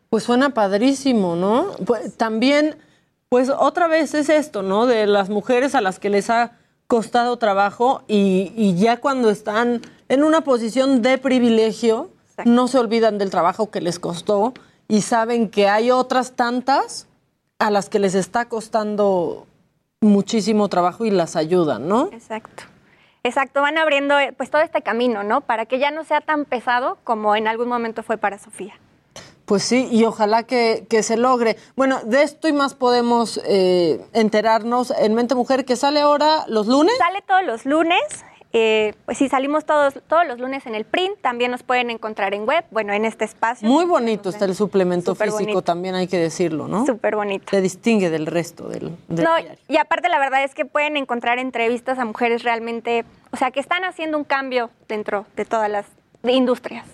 Pues 0.09 0.25
suena 0.25 0.49
padrísimo, 0.55 1.37
¿no? 1.37 1.67
Pues, 1.87 2.17
también, 2.17 2.77
pues 3.31 3.49
otra 3.49 3.87
vez 3.87 4.13
es 4.15 4.29
esto, 4.29 4.63
¿no? 4.63 4.87
De 4.87 5.07
las 5.07 5.31
mujeres 5.31 5.77
a 5.77 5.81
las 5.81 6.01
que 6.01 6.11
les 6.11 6.29
ha 6.31 6.59
costado 6.89 7.39
trabajo 7.39 8.03
y, 8.09 8.53
y 8.57 8.75
ya 8.75 8.97
cuando 8.99 9.31
están 9.31 9.83
en 10.09 10.25
una 10.25 10.41
posición 10.41 11.01
de 11.01 11.17
privilegio, 11.17 12.11
no 12.45 12.67
se 12.67 12.79
olvidan 12.79 13.19
del 13.19 13.31
trabajo 13.31 13.71
que 13.71 13.81
les 13.81 14.01
costó 14.01 14.53
y 14.89 15.03
saben 15.03 15.49
que 15.49 15.69
hay 15.69 15.93
otras 15.93 16.33
tantas 16.33 17.07
a 17.61 17.71
las 17.71 17.89
que 17.89 18.01
les 18.01 18.17
está 18.17 18.47
costando 18.47 19.47
muchísimo 20.01 20.69
trabajo 20.69 21.05
y 21.05 21.13
las 21.13 21.37
ayudan, 21.37 21.87
¿no? 21.87 22.09
Exacto. 22.13 22.65
Exacto, 23.23 23.61
van 23.61 23.79
abriendo 23.79 24.19
eh, 24.19 24.33
pues 24.37 24.51
todo 24.51 24.63
este 24.63 24.83
camino, 24.83 25.23
¿no? 25.23 25.43
Para 25.43 25.67
que 25.67 25.79
ya 25.79 25.93
no 25.93 26.03
sea 26.03 26.21
tan 26.21 26.47
pesado 26.47 26.99
como 27.05 27.37
en 27.37 27.47
algún 27.47 27.69
momento 27.69 28.03
fue 28.03 28.17
para 28.17 28.39
Sofía. 28.39 28.75
Pues 29.51 29.65
sí, 29.65 29.89
y 29.91 30.05
ojalá 30.05 30.45
que, 30.45 30.87
que 30.89 31.03
se 31.03 31.17
logre. 31.17 31.57
Bueno, 31.75 31.99
de 32.05 32.23
esto 32.23 32.47
y 32.47 32.53
más 32.53 32.75
podemos 32.75 33.41
eh, 33.45 34.01
enterarnos 34.13 34.93
en 34.97 35.13
Mente 35.17 35.35
Mujer, 35.35 35.65
que 35.65 35.75
sale 35.75 35.99
ahora 36.01 36.45
los 36.47 36.69
lunes. 36.69 36.95
Sale 36.99 37.21
todos 37.27 37.43
los 37.45 37.67
lunes. 37.67 37.99
eh, 38.53 38.95
pues 39.07 39.19
sí, 39.19 39.29
salimos 39.29 39.65
todos, 39.65 39.95
todos 40.07 40.25
los 40.25 40.39
lunes 40.39 40.67
en 40.67 40.77
el 40.77 40.85
print. 40.85 41.19
También 41.21 41.51
nos 41.51 41.65
pueden 41.65 41.91
encontrar 41.91 42.33
en 42.33 42.47
web, 42.47 42.65
bueno, 42.71 42.93
en 42.93 43.05
este 43.05 43.25
espacio. 43.25 43.69
Muy 43.69 43.87
bonito 43.87 44.29
está 44.31 44.45
el 44.45 44.55
suplemento 44.55 45.15
Súper 45.15 45.27
físico, 45.31 45.43
bonito. 45.47 45.63
también 45.63 45.97
hay 45.97 46.07
que 46.07 46.19
decirlo, 46.19 46.69
¿no? 46.69 46.87
Súper 46.87 47.17
bonito. 47.17 47.47
Se 47.51 47.61
distingue 47.61 48.09
del 48.09 48.27
resto 48.27 48.69
del, 48.69 48.97
del 49.09 49.25
No, 49.25 49.35
diario. 49.37 49.59
y 49.67 49.79
aparte 49.79 50.09
la 50.09 50.21
verdad 50.21 50.45
es 50.45 50.55
que 50.55 50.65
pueden 50.65 50.97
encontrar 50.97 51.41
entrevistas 51.41 51.99
a 51.99 52.05
mujeres 52.05 52.45
realmente, 52.45 53.05
o 53.33 53.37
sea, 53.37 53.51
que 53.51 53.59
están 53.59 53.83
haciendo 53.83 54.17
un 54.17 54.23
cambio 54.25 54.71
dentro 54.87 55.27
de 55.35 55.45
todas 55.45 55.69
las 55.69 55.87
industrias. 56.23 56.87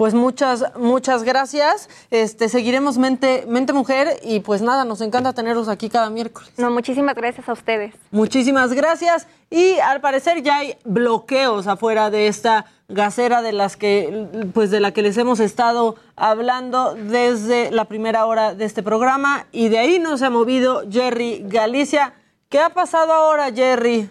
Pues 0.00 0.14
muchas, 0.14 0.64
muchas 0.78 1.24
gracias. 1.24 1.90
Este, 2.10 2.48
seguiremos 2.48 2.96
Mente, 2.96 3.44
Mente 3.46 3.74
Mujer 3.74 4.18
y 4.22 4.40
pues 4.40 4.62
nada, 4.62 4.86
nos 4.86 5.02
encanta 5.02 5.34
tenerlos 5.34 5.68
aquí 5.68 5.90
cada 5.90 6.08
miércoles. 6.08 6.50
No, 6.56 6.70
muchísimas 6.70 7.14
gracias 7.14 7.46
a 7.50 7.52
ustedes. 7.52 7.94
Muchísimas 8.10 8.72
gracias. 8.72 9.28
Y 9.50 9.78
al 9.80 10.00
parecer 10.00 10.42
ya 10.42 10.56
hay 10.56 10.78
bloqueos 10.86 11.66
afuera 11.66 12.08
de 12.08 12.28
esta 12.28 12.64
gasera 12.88 13.42
de 13.42 13.52
las 13.52 13.76
que, 13.76 14.26
pues 14.54 14.70
de 14.70 14.80
la 14.80 14.94
que 14.94 15.02
les 15.02 15.18
hemos 15.18 15.38
estado 15.38 15.96
hablando 16.16 16.94
desde 16.94 17.70
la 17.70 17.84
primera 17.84 18.24
hora 18.24 18.54
de 18.54 18.64
este 18.64 18.82
programa. 18.82 19.48
Y 19.52 19.68
de 19.68 19.80
ahí 19.80 19.98
no 19.98 20.16
se 20.16 20.24
ha 20.24 20.30
movido 20.30 20.82
Jerry 20.90 21.42
Galicia. 21.44 22.14
¿Qué 22.48 22.58
ha 22.58 22.70
pasado 22.70 23.12
ahora, 23.12 23.52
Jerry? 23.52 24.08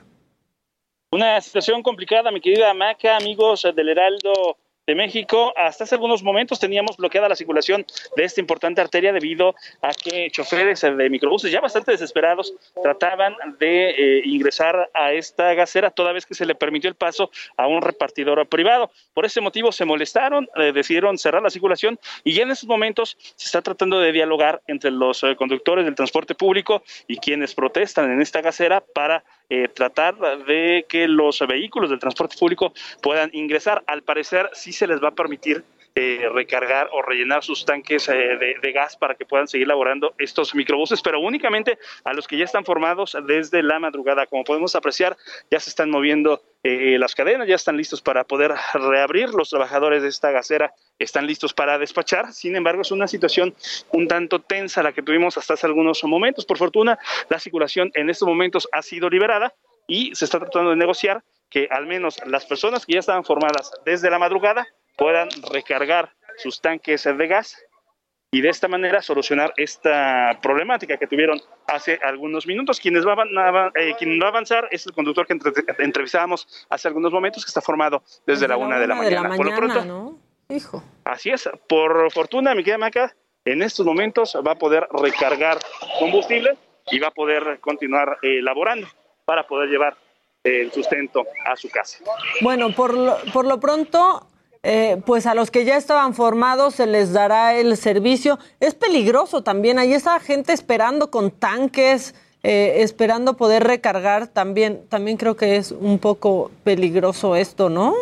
Una 1.12 1.42
situación 1.42 1.82
complicada, 1.82 2.30
mi 2.30 2.42
querida 2.42 2.76
Maca, 2.76 3.18
amigos 3.18 3.64
del 3.76 3.90
Heraldo 3.90 4.56
de 4.90 4.96
México. 4.96 5.54
Hasta 5.56 5.84
hace 5.84 5.94
algunos 5.94 6.24
momentos 6.24 6.60
teníamos 6.60 6.98
bloqueada 6.98 7.30
la 7.30 7.36
circulación 7.36 7.86
de 8.16 8.24
esta 8.24 8.42
importante 8.42 8.82
arteria 8.82 9.14
debido 9.14 9.54
a 9.84 9.92
que 9.94 10.32
choferes 10.32 10.82
de 10.82 11.10
microbuses 11.12 11.52
ya 11.52 11.62
bastante 11.62 11.92
desesperados 11.92 12.56
trataban 12.82 13.36
de 13.60 13.92
eh, 13.92 14.22
ingresar 14.26 14.90
a 14.96 15.14
esta 15.14 15.54
gasera 15.54 15.92
toda 15.92 16.12
vez 16.12 16.26
que 16.26 16.34
se 16.34 16.48
le 16.48 16.56
permitió 16.56 16.90
el 16.90 16.96
paso 16.96 17.30
a 17.56 17.68
un 17.68 17.84
repartidor 17.84 18.48
privado. 18.48 18.90
Por 19.14 19.26
ese 19.26 19.42
motivo 19.42 19.72
se 19.72 19.86
molestaron, 19.86 20.50
eh, 20.56 20.72
decidieron 20.74 21.20
cerrar 21.20 21.44
la 21.44 21.52
circulación 21.52 22.00
y 22.24 22.34
ya 22.34 22.42
en 22.42 22.50
estos 22.50 22.68
momentos 22.68 23.16
se 23.20 23.46
está 23.46 23.62
tratando 23.62 24.00
de 24.00 24.12
dialogar 24.12 24.64
entre 24.66 24.90
los 24.90 25.22
eh, 25.22 25.36
conductores 25.36 25.86
del 25.86 25.94
transporte 25.94 26.34
público 26.34 26.82
y 27.08 27.18
quienes 27.18 27.54
protestan 27.54 28.12
en 28.12 28.22
esta 28.22 28.42
gasera 28.42 28.82
para 28.82 29.24
eh, 29.50 29.68
tratar 29.68 30.16
de 30.45 30.86
que 30.88 31.08
los 31.08 31.39
vehículos 31.47 31.89
del 31.89 32.00
transporte 32.00 32.38
público 32.38 32.74
puedan 33.02 33.30
ingresar. 33.34 33.84
Al 33.88 34.04
parecer 34.04 34.50
sí 34.54 34.72
se 34.72 34.88
les 34.88 35.02
va 35.02 35.10
a 35.10 35.16
permitir 35.16 35.64
eh, 35.96 36.30
recargar 36.34 36.90
o 36.92 37.02
rellenar 37.02 37.44
sus 37.44 37.66
tanques 37.66 38.08
eh, 38.10 38.38
de, 38.62 38.72
gas 38.72 38.96
para 38.96 39.16
que 39.16 39.26
puedan 39.26 39.48
seguir 39.48 39.68
laborando 39.68 40.14
estos 40.18 40.54
microbuses, 40.54 41.02
pero 41.02 41.20
únicamente 41.20 41.80
a 42.04 42.14
los 42.14 42.28
que 42.28 42.38
ya 42.38 42.46
están 42.46 42.64
formados 42.64 43.18
desde 43.26 43.64
la 43.64 43.80
madrugada. 43.80 44.28
Como 44.28 44.44
podemos 44.44 44.76
apreciar, 44.76 45.18
ya 45.50 45.60
se 45.60 45.70
están 45.70 45.90
moviendo 45.90 46.42
eh, 46.64 46.98
las 47.00 47.16
cadenas, 47.16 47.48
ya 47.48 47.56
están 47.56 47.76
listos 47.76 48.02
para 48.02 48.24
poder 48.24 48.54
reabrir. 48.74 49.30
Los 49.30 49.50
trabajadores 49.50 50.04
de 50.04 50.10
esta 50.10 50.32
gasera 50.32 50.74
están 51.00 51.26
listos 51.26 51.54
para 51.54 51.78
despachar. 51.78 52.34
Sin 52.34 52.56
embargo, 52.56 52.82
es 52.84 52.92
una 52.92 53.08
situación 53.08 53.56
un 53.92 54.08
tanto 54.08 54.40
tensa 54.40 54.84
la 54.84 54.92
que 54.92 55.02
tuvimos 55.02 55.38
hasta 55.38 55.56
hace 55.56 55.66
algunos 55.68 56.04
momentos. 56.04 56.46
Por 56.46 56.58
fortuna, 56.58 57.00
la 57.30 57.40
circulación 57.40 57.92
en 57.96 58.10
estos 58.10 58.28
momentos 58.28 58.70
ha 58.72 58.82
sido 58.82 59.10
liberada 59.10 59.54
y 59.88 60.14
se 60.16 60.26
está 60.26 60.40
tratando 60.40 60.70
de 60.70 60.76
negociar 60.76 61.24
que 61.50 61.68
al 61.72 61.88
menos 61.88 62.22
las 62.26 62.46
personas 62.46 62.86
que 62.86 62.94
ya 62.94 63.00
estaban 63.00 63.24
formadas 63.24 63.72
desde 63.86 64.10
la 64.10 64.20
madrugada 64.20 64.68
puedan 65.00 65.30
recargar 65.52 66.14
sus 66.38 66.62
tanques 66.62 67.06
de 67.06 67.28
gas 67.28 67.58
y 68.32 68.41
de 68.41 68.50
esta 68.50 68.68
manera 68.68 69.02
solucionar 69.02 69.54
esta 69.58 70.38
problemática 70.41 70.97
que 70.97 71.08
tuvieron 71.08 71.41
hace 71.68 72.00
algunos 72.04 72.45
minutos. 72.45 72.80
Quienes 72.80 73.06
va 73.06 73.14
a, 73.14 73.72
eh, 73.76 73.95
quien 73.97 74.20
va 74.22 74.26
a 74.26 74.30
avanzar 74.30 74.68
es 74.72 74.86
el 74.86 74.93
conductor 74.93 75.26
que 75.26 75.34
entre, 75.34 75.52
entrevistábamos 75.80 76.68
hace 76.70 76.88
algunos 76.88 77.12
momentos, 77.12 77.43
que 77.43 77.50
está 77.50 77.62
formado 77.62 78.04
desde, 78.28 78.47
la 78.47 78.58
una 78.58 78.80
de 78.80 78.88
la, 78.88 78.95
mañana. 78.95 79.36
Por 79.36 79.45
lo 79.47 79.56
pronto, 79.56 79.86
¿no? 79.86 80.20
Hijo. 80.50 80.84
Así 81.06 81.32
es. 81.32 81.50
Por 81.68 82.12
fortuna, 82.12 82.54
mi 82.54 82.64
querida 82.64 82.78
Maca, 82.78 83.16
en 83.45 83.64
estos 83.64 83.86
momentos 83.86 84.38
va 84.45 84.52
a 84.52 84.56
poder 84.56 84.88
recargar 84.91 85.58
combustible 85.97 86.56
y 86.91 87.00
va 87.00 87.08
a 87.08 87.12
poder 87.12 87.60
continuar 87.62 88.18
eh, 88.22 88.41
laborando 88.41 88.88
para 89.26 89.47
poder 89.47 89.70
llevar 89.70 89.95
el 90.43 90.72
sustento 90.72 91.26
a 91.45 91.56
su 91.56 91.70
casa. 91.70 92.00
Bueno, 92.41 92.72
por 92.72 92.93
lo, 92.93 93.18
por 93.34 93.45
lo 93.45 93.60
pronto, 93.60 94.29
eh, 94.64 95.01
pues 95.05 95.26
a 95.26 95.36
los 95.36 95.51
que 95.51 95.66
ya 95.66 95.78
estaban 95.78 96.14
formados 96.14 96.76
se 96.76 96.88
les 96.88 97.14
dará 97.14 97.55
el 97.55 97.78
servicio. 97.78 98.39
Es 98.60 98.76
peligroso 98.76 99.41
también, 99.41 99.80
ahí 99.80 99.93
está 99.93 100.20
gente 100.20 100.53
esperando 100.53 101.10
con 101.10 101.32
tanques, 101.32 102.16
eh, 102.43 102.76
esperando 102.78 103.38
poder 103.38 103.64
recargar. 103.64 104.28
También, 104.28 104.88
también 104.89 105.18
creo 105.18 105.36
que 105.36 105.55
es 105.55 105.72
un 105.72 105.99
poco 105.99 106.51
peligroso 106.64 107.36
esto, 107.36 107.70
¿no? 107.70 107.95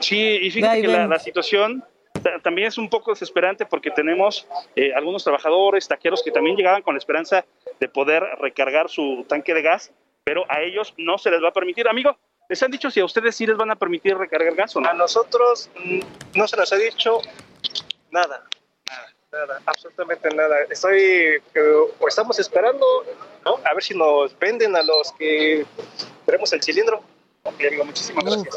Sí, 0.00 0.38
y 0.42 0.50
fíjate 0.50 0.82
que 0.82 0.88
la, 0.88 1.06
la, 1.06 1.18
situación 1.18 1.82
también 2.42 2.68
es 2.68 2.78
un 2.78 2.88
poco 2.88 3.12
desesperante 3.12 3.66
porque 3.66 3.90
tenemos 3.90 4.46
eh, 4.74 4.92
algunos 4.94 5.24
trabajadores, 5.24 5.88
taqueros 5.88 6.22
que 6.22 6.30
también 6.30 6.56
llegaban 6.56 6.82
con 6.82 6.94
la 6.94 6.98
esperanza 6.98 7.44
de 7.80 7.88
poder 7.88 8.22
recargar 8.40 8.88
su 8.88 9.24
tanque 9.28 9.54
de 9.54 9.62
gas, 9.62 9.92
pero 10.24 10.44
a 10.48 10.62
ellos 10.62 10.94
no 10.96 11.18
se 11.18 11.30
les 11.30 11.42
va 11.42 11.48
a 11.48 11.52
permitir. 11.52 11.88
Amigo, 11.88 12.16
¿les 12.48 12.62
han 12.62 12.70
dicho 12.70 12.90
si 12.90 13.00
a 13.00 13.04
ustedes 13.04 13.36
sí 13.36 13.46
les 13.46 13.56
van 13.56 13.70
a 13.70 13.76
permitir 13.76 14.16
recargar 14.16 14.54
gas 14.54 14.76
o 14.76 14.80
no? 14.80 14.88
A 14.88 14.92
nosotros 14.92 15.70
mm, 15.84 16.00
no 16.34 16.48
se 16.48 16.56
nos 16.56 16.72
ha 16.72 16.76
dicho 16.76 17.20
nada. 18.10 18.44
Nada, 19.32 19.46
nada, 19.46 19.62
absolutamente 19.66 20.28
nada. 20.34 20.56
Estoy, 20.70 21.00
eh, 21.00 21.40
o 21.98 22.08
estamos 22.08 22.38
esperando, 22.38 22.86
¿no? 23.44 23.58
A 23.64 23.74
ver 23.74 23.82
si 23.82 23.94
nos 23.94 24.38
venden 24.38 24.76
a 24.76 24.82
los 24.82 25.12
que 25.12 25.66
tenemos 26.24 26.52
el 26.52 26.62
cilindro. 26.62 27.02
Ok, 27.46 27.54
amigo, 27.68 27.84
muchísimas 27.84 28.24
gracias. 28.24 28.56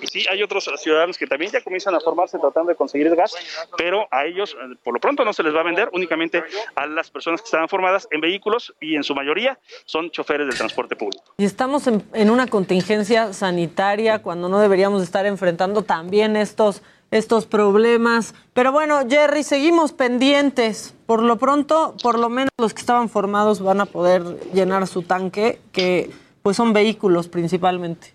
Y 0.00 0.06
sí, 0.06 0.26
hay 0.28 0.42
otros 0.42 0.68
ciudadanos 0.76 1.16
que 1.16 1.26
también 1.26 1.52
ya 1.52 1.62
comienzan 1.62 1.94
a 1.94 2.00
formarse 2.00 2.38
tratando 2.38 2.70
de 2.70 2.76
conseguir 2.76 3.14
gas, 3.14 3.34
pero 3.76 4.08
a 4.10 4.26
ellos, 4.26 4.54
eh, 4.54 4.76
por 4.82 4.94
lo 4.94 5.00
pronto, 5.00 5.24
no 5.24 5.32
se 5.32 5.42
les 5.42 5.54
va 5.54 5.60
a 5.60 5.64
vender, 5.64 5.88
únicamente 5.92 6.42
a 6.74 6.86
las 6.86 7.10
personas 7.10 7.40
que 7.40 7.46
estaban 7.46 7.68
formadas 7.68 8.08
en 8.10 8.20
vehículos 8.20 8.74
y 8.80 8.96
en 8.96 9.04
su 9.04 9.14
mayoría 9.14 9.58
son 9.84 10.10
choferes 10.10 10.46
del 10.46 10.56
transporte 10.56 10.96
público. 10.96 11.22
Y 11.38 11.44
estamos 11.44 11.86
en, 11.86 12.02
en 12.12 12.30
una 12.30 12.46
contingencia 12.48 13.32
sanitaria 13.32 14.20
cuando 14.20 14.48
no 14.48 14.58
deberíamos 14.58 15.02
estar 15.02 15.24
enfrentando 15.26 15.82
también 15.82 16.36
estos, 16.36 16.82
estos 17.10 17.46
problemas. 17.46 18.34
Pero 18.52 18.72
bueno, 18.72 19.00
Jerry, 19.08 19.42
seguimos 19.42 19.92
pendientes. 19.92 20.94
Por 21.06 21.22
lo 21.22 21.36
pronto, 21.36 21.94
por 22.02 22.18
lo 22.18 22.28
menos 22.28 22.50
los 22.58 22.74
que 22.74 22.80
estaban 22.80 23.08
formados 23.08 23.60
van 23.60 23.80
a 23.80 23.86
poder 23.86 24.22
llenar 24.52 24.86
su 24.86 25.02
tanque, 25.02 25.60
que 25.72 26.10
pues 26.48 26.56
son 26.56 26.72
vehículos 26.72 27.28
principalmente. 27.28 28.14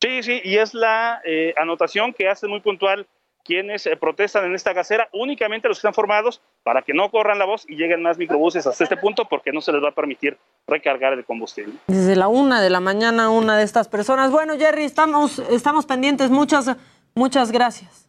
Sí, 0.00 0.22
sí, 0.22 0.40
y 0.44 0.56
es 0.56 0.72
la 0.72 1.20
eh, 1.26 1.52
anotación 1.58 2.14
que 2.14 2.26
hace 2.26 2.48
muy 2.48 2.60
puntual 2.60 3.06
quienes 3.44 3.84
eh, 3.84 3.98
protestan 3.98 4.46
en 4.46 4.54
esta 4.54 4.72
gasera, 4.72 5.10
únicamente 5.12 5.68
los 5.68 5.76
que 5.76 5.80
están 5.80 5.92
formados 5.92 6.40
para 6.62 6.80
que 6.80 6.94
no 6.94 7.10
corran 7.10 7.38
la 7.38 7.44
voz 7.44 7.66
y 7.68 7.76
lleguen 7.76 8.00
más 8.00 8.16
microbuses 8.16 8.66
hasta 8.66 8.82
este 8.82 8.96
punto 8.96 9.26
porque 9.26 9.52
no 9.52 9.60
se 9.60 9.72
les 9.72 9.84
va 9.84 9.90
a 9.90 9.94
permitir 9.94 10.38
recargar 10.66 11.12
el 11.12 11.26
combustible. 11.26 11.74
Desde 11.86 12.16
la 12.16 12.28
una 12.28 12.62
de 12.62 12.70
la 12.70 12.80
mañana 12.80 13.28
una 13.28 13.58
de 13.58 13.64
estas 13.64 13.88
personas. 13.88 14.30
Bueno, 14.30 14.56
Jerry, 14.56 14.84
estamos, 14.84 15.38
estamos 15.50 15.84
pendientes. 15.84 16.30
Muchas, 16.30 16.74
muchas 17.14 17.52
gracias. 17.52 18.08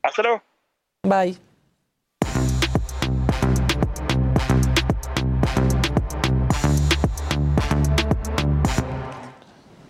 Hasta 0.00 0.22
luego. 0.22 0.42
Bye. 1.02 1.45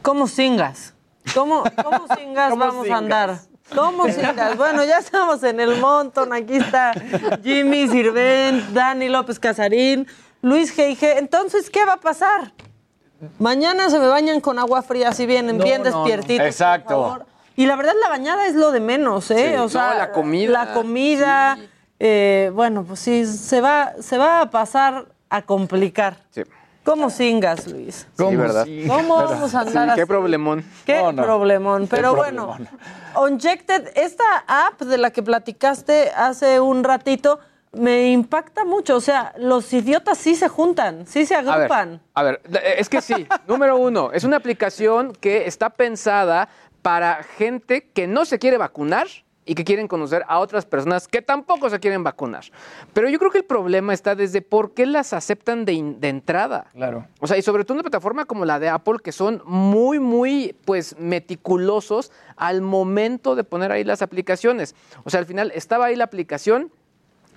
¿Cómo 0.06 0.28
singas? 0.28 0.94
¿Cómo, 1.34 1.64
cómo 1.82 2.06
singas 2.16 2.50
¿Cómo 2.50 2.64
vamos 2.64 2.84
singas? 2.84 2.94
a 2.94 2.98
andar? 2.98 3.38
¿Cómo 3.74 4.04
singas? 4.06 4.56
Bueno, 4.56 4.84
ya 4.84 4.98
estamos 4.98 5.42
en 5.42 5.58
el 5.58 5.80
montón. 5.80 6.32
Aquí 6.32 6.58
está 6.58 6.92
Jimmy 7.42 7.88
Sirvent, 7.88 8.68
Dani 8.68 9.08
López 9.08 9.40
Casarín, 9.40 10.06
Luis 10.42 10.70
Geige. 10.70 11.18
Entonces, 11.18 11.68
¿qué 11.70 11.84
va 11.84 11.94
a 11.94 12.00
pasar? 12.00 12.52
Mañana 13.40 13.90
se 13.90 13.98
me 13.98 14.06
bañan 14.06 14.40
con 14.40 14.60
agua 14.60 14.82
fría, 14.82 15.10
si 15.12 15.26
vienen 15.26 15.58
No, 15.58 15.64
bien 15.64 15.82
no, 15.82 15.90
no. 15.90 16.04
despiertitos. 16.04 16.46
Exacto. 16.46 16.94
por 16.94 17.08
favor. 17.08 17.26
Y 17.56 17.66
la 17.66 17.74
verdad, 17.74 17.94
la 18.00 18.08
bañada 18.08 18.46
es 18.46 18.54
lo 18.54 18.70
de 18.70 18.78
menos, 18.78 19.28
¿eh? 19.32 19.54
Sí. 19.54 19.56
O 19.60 19.68
sea, 19.68 19.88
No, 19.88 19.94
la 19.98 20.12
comida. 20.12 20.52
La 20.52 20.72
comida. 20.72 21.58
eh, 21.98 22.52
bueno, 22.54 22.84
pues 22.84 23.00
sí, 23.00 23.26
se 23.26 23.60
va, 23.60 23.94
se 24.00 24.18
va 24.18 24.42
a 24.42 24.50
pasar 24.52 25.06
a 25.30 25.42
complicar. 25.42 26.18
Sí. 26.30 26.42
¿Cómo 26.86 27.10
singas, 27.10 27.66
Luis? 27.66 28.06
Sí, 28.16 28.36
¿verdad? 28.36 28.64
¿Cómo 28.86 29.16
vamos 29.16 29.54
a 29.56 29.60
andar 29.62 29.88
Sí, 29.90 29.94
qué 29.96 30.00
así? 30.02 30.08
problemón. 30.08 30.64
Qué 30.86 31.02
No, 31.02 31.10
no. 31.12 31.22
problemón. 31.24 31.88
Pero 31.88 32.10
Qué 32.12 32.16
bueno, 32.16 32.46
problemón. 32.54 32.78
Unjected, 33.32 33.90
esta 33.96 34.24
app 34.46 34.80
de 34.80 34.96
la 34.96 35.10
que 35.10 35.22
platicaste 35.22 36.10
hace 36.16 36.60
un 36.60 36.84
ratito, 36.84 37.40
me 37.72 38.10
impacta 38.12 38.64
mucho. 38.64 38.94
O 38.96 39.00
sea, 39.00 39.34
los 39.36 39.72
idiotas 39.72 40.16
sí 40.16 40.36
se 40.36 40.46
juntan, 40.48 41.06
sí 41.08 41.26
se 41.26 41.34
A 41.34 41.42
ver, 41.42 41.50
agrupan. 41.50 42.00
a 42.14 42.22
ver, 42.22 42.40
es 42.78 42.88
que 42.88 43.02
sí. 43.02 43.26
Número 43.48 43.76
uno, 43.76 44.12
es 44.12 44.22
una 44.22 44.36
aplicación 44.36 45.12
que 45.12 45.46
está 45.48 45.70
pensada 45.70 46.48
para 46.82 47.24
gente 47.36 47.90
que 47.92 48.06
no 48.06 48.24
se 48.24 48.38
quiere 48.38 48.58
vacunar 48.58 49.08
y 49.46 49.54
que 49.54 49.64
quieren 49.64 49.88
conocer 49.88 50.24
a 50.28 50.40
otras 50.40 50.66
personas 50.66 51.06
que 51.08 51.22
tampoco 51.22 51.70
se 51.70 51.78
quieren 51.78 52.02
vacunar. 52.02 52.44
Pero 52.92 53.08
yo 53.08 53.18
creo 53.18 53.30
que 53.30 53.38
el 53.38 53.44
problema 53.44 53.94
está 53.94 54.14
desde 54.14 54.42
por 54.42 54.74
qué 54.74 54.84
las 54.84 55.12
aceptan 55.12 55.64
de, 55.64 55.96
entrada. 56.02 56.66
Claro. 56.72 57.06
O 57.20 57.26
sea, 57.26 57.38
y 57.38 57.42
sobre 57.42 57.64
todo 57.64 57.74
una 57.74 57.82
plataforma 57.82 58.24
como 58.24 58.44
la 58.44 58.58
de 58.58 58.68
Apple, 58.68 58.96
que 59.02 59.12
son 59.12 59.40
muy, 59.46 60.00
muy, 60.00 60.56
pues, 60.64 60.98
meticulosos 60.98 62.10
al 62.36 62.60
momento 62.60 63.36
de 63.36 63.44
poner 63.44 63.70
ahí 63.70 63.84
las 63.84 64.02
aplicaciones. 64.02 64.74
O 65.04 65.10
sea, 65.10 65.20
al 65.20 65.26
final 65.26 65.52
estaba 65.54 65.86
ahí 65.86 65.96
la 65.96 66.04
aplicación 66.04 66.72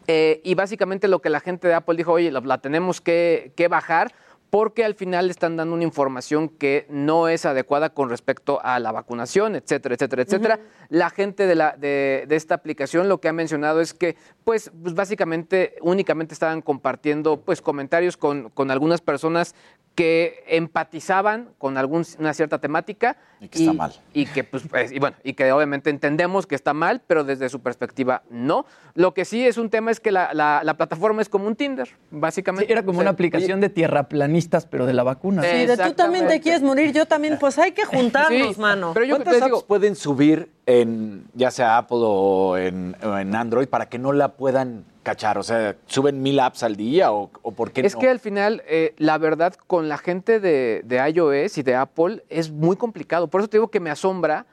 eh, 0.07 0.41
y 0.43 0.55
básicamente 0.55 1.07
lo 1.07 1.21
que 1.21 1.29
la 1.29 1.39
gente 1.39 1.67
de 1.67 1.75
Apple 1.75 1.95
dijo, 1.95 2.13
oye, 2.13 2.31
la, 2.31 2.39
la 2.39 2.57
tenemos 2.57 2.99
que, 2.99 3.53
que 3.55 3.67
bajar 3.67 4.11
porque 4.49 4.83
al 4.83 4.95
final 4.95 5.27
le 5.27 5.31
están 5.31 5.57
dando 5.57 5.75
una 5.75 5.83
información 5.83 6.49
que 6.49 6.85
no 6.89 7.27
es 7.27 7.45
adecuada 7.45 7.91
con 7.91 8.09
respecto 8.09 8.59
a 8.63 8.79
la 8.79 8.91
vacunación, 8.91 9.55
etcétera, 9.55 9.95
etcétera, 9.95 10.23
etcétera. 10.23 10.59
La 10.89 11.09
gente 11.09 11.45
de, 11.45 11.55
la, 11.55 11.75
de, 11.77 12.25
de 12.27 12.35
esta 12.35 12.55
aplicación 12.55 13.09
lo 13.09 13.19
que 13.19 13.27
ha 13.27 13.33
mencionado 13.33 13.81
es 13.81 13.93
que, 13.93 14.15
pues, 14.43 14.71
pues, 14.81 14.95
básicamente 14.95 15.75
únicamente 15.81 16.33
estaban 16.33 16.61
compartiendo 16.61 17.41
pues, 17.41 17.61
comentarios 17.61 18.17
con, 18.17 18.49
con 18.49 18.71
algunas 18.71 19.01
personas 19.01 19.53
que 19.95 20.45
empatizaban 20.47 21.49
con 21.57 21.77
alguna 21.77 22.33
cierta 22.33 22.59
temática. 22.59 23.17
Y 23.41 23.49
que 23.49 23.59
está 23.59 23.73
mal. 23.73 23.93
Y 24.13 24.25
que, 24.27 24.43
pues, 24.45 24.63
pues, 24.69 24.91
y 24.93 24.99
bueno, 24.99 25.17
y 25.23 25.33
que 25.33 25.51
obviamente 25.51 25.89
entendemos 25.89 26.47
que 26.47 26.55
está 26.55 26.73
mal, 26.73 27.01
pero 27.05 27.23
desde 27.25 27.49
su 27.49 27.59
perspectiva 27.59 28.23
no. 28.29 28.65
Lo 28.95 29.13
que 29.13 29.25
sí 29.25 29.45
es 29.45 29.57
un 29.57 29.69
tema 29.69 29.91
es 29.91 29.99
que 29.99 30.11
la, 30.11 30.33
la- 30.33 30.61
la 30.63 30.75
plataforma 30.75 31.21
es 31.21 31.27
como 31.27 31.47
un 31.47 31.55
Tinder, 31.55 31.89
básicamente. 32.11 32.71
Era 32.71 32.83
como 32.83 32.99
una 32.99 33.09
aplicación 33.09 33.59
de 33.59 33.69
tierraplanistas, 33.69 34.65
pero 34.65 34.85
de 34.85 34.93
la 34.93 35.03
vacuna. 35.03 35.41
Sí, 35.43 35.65
de 35.65 35.75
tú 35.77 35.93
también 35.93 36.27
te 36.27 36.39
quieres 36.39 36.61
morir, 36.61 36.93
yo 36.93 37.05
también, 37.05 37.37
pues 37.39 37.57
hay 37.59 37.71
que 37.73 37.83
juntarnos, 37.85 38.57
mano. 38.57 38.93
¿Cuántas 38.93 39.41
apps 39.41 39.63
pueden 39.63 39.95
subir 39.95 40.49
en 40.65 41.25
ya 41.33 41.51
sea 41.51 41.77
Apple 41.77 41.97
o 42.01 42.57
en, 42.57 42.95
o 43.03 43.17
en 43.17 43.35
Android 43.35 43.67
para 43.67 43.89
que 43.89 43.97
no 43.99 44.13
la 44.13 44.29
puedan 44.33 44.85
cachar? 45.09 45.37
O 45.37 45.43
sea, 45.43 45.75
¿suben 45.87 46.21
mil 46.21 46.39
apps 46.39 46.63
al 46.63 46.75
día 46.75 47.11
o, 47.11 47.29
o 47.41 47.51
por 47.51 47.71
qué 47.71 47.81
Es 47.81 47.95
no? 47.95 48.01
que 48.01 48.09
al 48.09 48.19
final, 48.19 48.61
eh, 48.67 48.93
la 48.97 49.17
verdad, 49.17 49.53
con 49.67 49.89
la 49.89 49.97
gente 49.97 50.39
de, 50.39 50.81
de 50.85 50.97
iOS 51.09 51.57
y 51.57 51.63
de 51.63 51.75
Apple 51.75 52.23
es 52.29 52.51
muy 52.51 52.75
complicado. 52.75 53.27
Por 53.27 53.41
eso 53.41 53.49
te 53.49 53.57
digo 53.57 53.69
que 53.69 53.79
me 53.79 53.89
asombra 53.89 54.45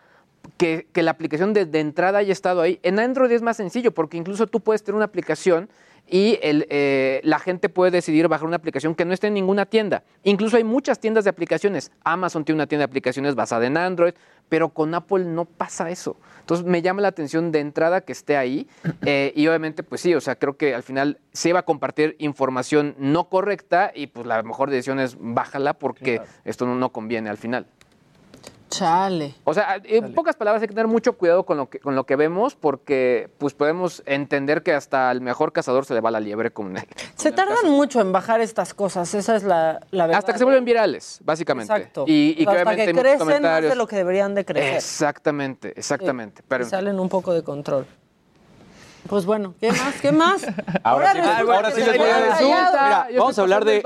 que, 0.57 0.87
que 0.93 1.03
la 1.03 1.11
aplicación 1.11 1.53
de, 1.53 1.67
de 1.67 1.81
entrada 1.81 2.19
haya 2.19 2.33
estado 2.33 2.61
ahí. 2.63 2.79
En 2.83 2.99
Android 2.99 3.31
es 3.33 3.43
más 3.43 3.57
sencillo 3.57 3.93
porque 3.93 4.17
incluso 4.17 4.47
tú 4.47 4.61
puedes 4.61 4.83
tener 4.83 4.97
una 4.97 5.05
aplicación 5.07 5.69
y 6.09 6.39
el, 6.43 6.67
eh, 6.71 7.21
la 7.25 7.39
gente 7.39 7.69
puede 7.69 7.91
decidir 7.91 8.29
bajar 8.29 8.47
una 8.47 8.57
aplicación 8.57 8.95
que 8.95 9.05
no 9.05 9.13
esté 9.13 9.27
en 9.27 9.35
ninguna 9.35 9.67
tienda. 9.67 10.05
Incluso 10.23 10.57
hay 10.57 10.65
muchas 10.65 11.01
tiendas 11.01 11.25
de 11.25 11.31
aplicaciones. 11.31 11.91
Amazon 12.05 12.45
tiene 12.45 12.57
una 12.57 12.67
tienda 12.67 12.83
de 12.83 12.91
aplicaciones 12.91 13.35
basada 13.35 13.67
en 13.67 13.77
Android. 13.77 14.15
pero 14.49 14.69
con 14.69 14.95
Apple 14.95 15.25
no 15.25 15.45
pasa 15.45 15.91
eso. 15.91 16.17
Entonces 16.41 16.65
me 16.65 16.81
llama 16.81 17.03
la 17.03 17.09
atención 17.09 17.51
de 17.51 17.59
entrada 17.59 18.03
que 18.03 18.13
esté 18.13 18.37
ahí 18.37 18.69
eh, 19.05 19.33
y 19.35 19.49
obviamente 19.49 19.83
pues 19.83 20.01
sí, 20.01 20.15
o 20.15 20.21
sea, 20.21 20.37
creo 20.37 20.57
que 20.57 20.75
al 20.75 20.85
final 20.85 21.19
se 21.33 21.53
va 21.53 21.61
a 21.61 21.65
compartir 21.65 22.15
información 22.21 22.95
no 22.99 23.29
correcta 23.29 23.91
y 23.93 24.07
pues 24.07 24.27
la 24.27 24.43
mejor 24.45 24.71
decisión 24.71 25.01
es 25.01 25.17
bájala 25.19 25.75
porque 25.75 26.21
esto 26.45 26.65
no, 26.65 26.77
no 26.77 26.93
conviene 26.93 27.29
al 27.29 27.39
final. 27.39 27.67
Chale. 28.69 29.35
O 29.45 29.55
sea, 29.55 29.81
en 29.85 30.13
pocas 30.13 30.35
palabras 30.37 30.61
hay 30.61 30.69
que 30.69 30.75
tener 30.75 30.89
mucho 30.89 31.13
cuidado 31.13 31.45
con 31.45 31.57
lo 31.57 31.71
que, 31.71 31.79
con 31.79 31.95
lo 31.95 32.05
que 32.05 32.17
vemos 32.17 32.57
porque 32.57 33.31
pues 33.39 33.55
podemos 33.55 34.03
entender 34.07 34.63
que 34.63 34.73
hasta 34.75 35.09
al 35.09 35.21
mejor 35.21 35.53
cazador 35.53 35.85
se 35.87 35.95
le 35.95 36.01
va 36.01 36.11
la 36.11 36.21
liebre 36.21 36.51
con 36.53 36.77
él. 36.77 36.85
Se 37.15 37.31
tardan 37.33 37.71
mucho 37.71 38.01
en 38.01 38.13
bajar 38.13 38.41
estas 38.41 38.75
cosas, 38.75 39.15
esa 39.15 39.37
es 39.37 39.45
la, 39.45 39.81
la 39.93 40.07
verdad. 40.07 40.19
Hasta 40.19 40.33
que 40.33 40.39
se 40.39 40.45
vuelven 40.45 40.65
virales, 40.65 41.21
básicamente. 41.25 41.73
Exacto. 41.73 42.05
Y, 42.09 42.35
y 42.39 42.45
que 42.45 42.51
Hasta 42.59 42.77
que 42.77 42.93
crecen 42.93 43.05
más 43.07 43.19
comentarios. 43.19 43.71
de 43.71 43.77
lo 43.77 43.87
que 43.87 43.97
deberían 43.97 44.35
de 44.35 44.45
crecer. 44.45 44.75
Exactamente, 44.75 45.73
exactamente. 45.77 46.43
Pero 46.47 46.65
Y 46.65 46.69
salen 46.69 46.99
un 46.99 47.09
poco 47.09 47.33
de 47.33 47.43
control. 47.45 47.87
Pues 49.09 49.25
bueno, 49.25 49.55
¿qué 49.61 49.71
más? 49.71 50.01
¿Qué 50.03 50.11
más? 50.11 50.45
Ahora 50.83 51.13
sí, 51.13 51.21
ahora 51.21 51.71
sí 51.71 51.81
les 51.81 51.97
voy 51.97 52.11
a 52.11 52.19
decir. 52.19 52.47
Mira, 52.47 53.09
vamos 53.17 53.39
a 53.39 53.43
hablar 53.43 53.65
de. 53.65 53.83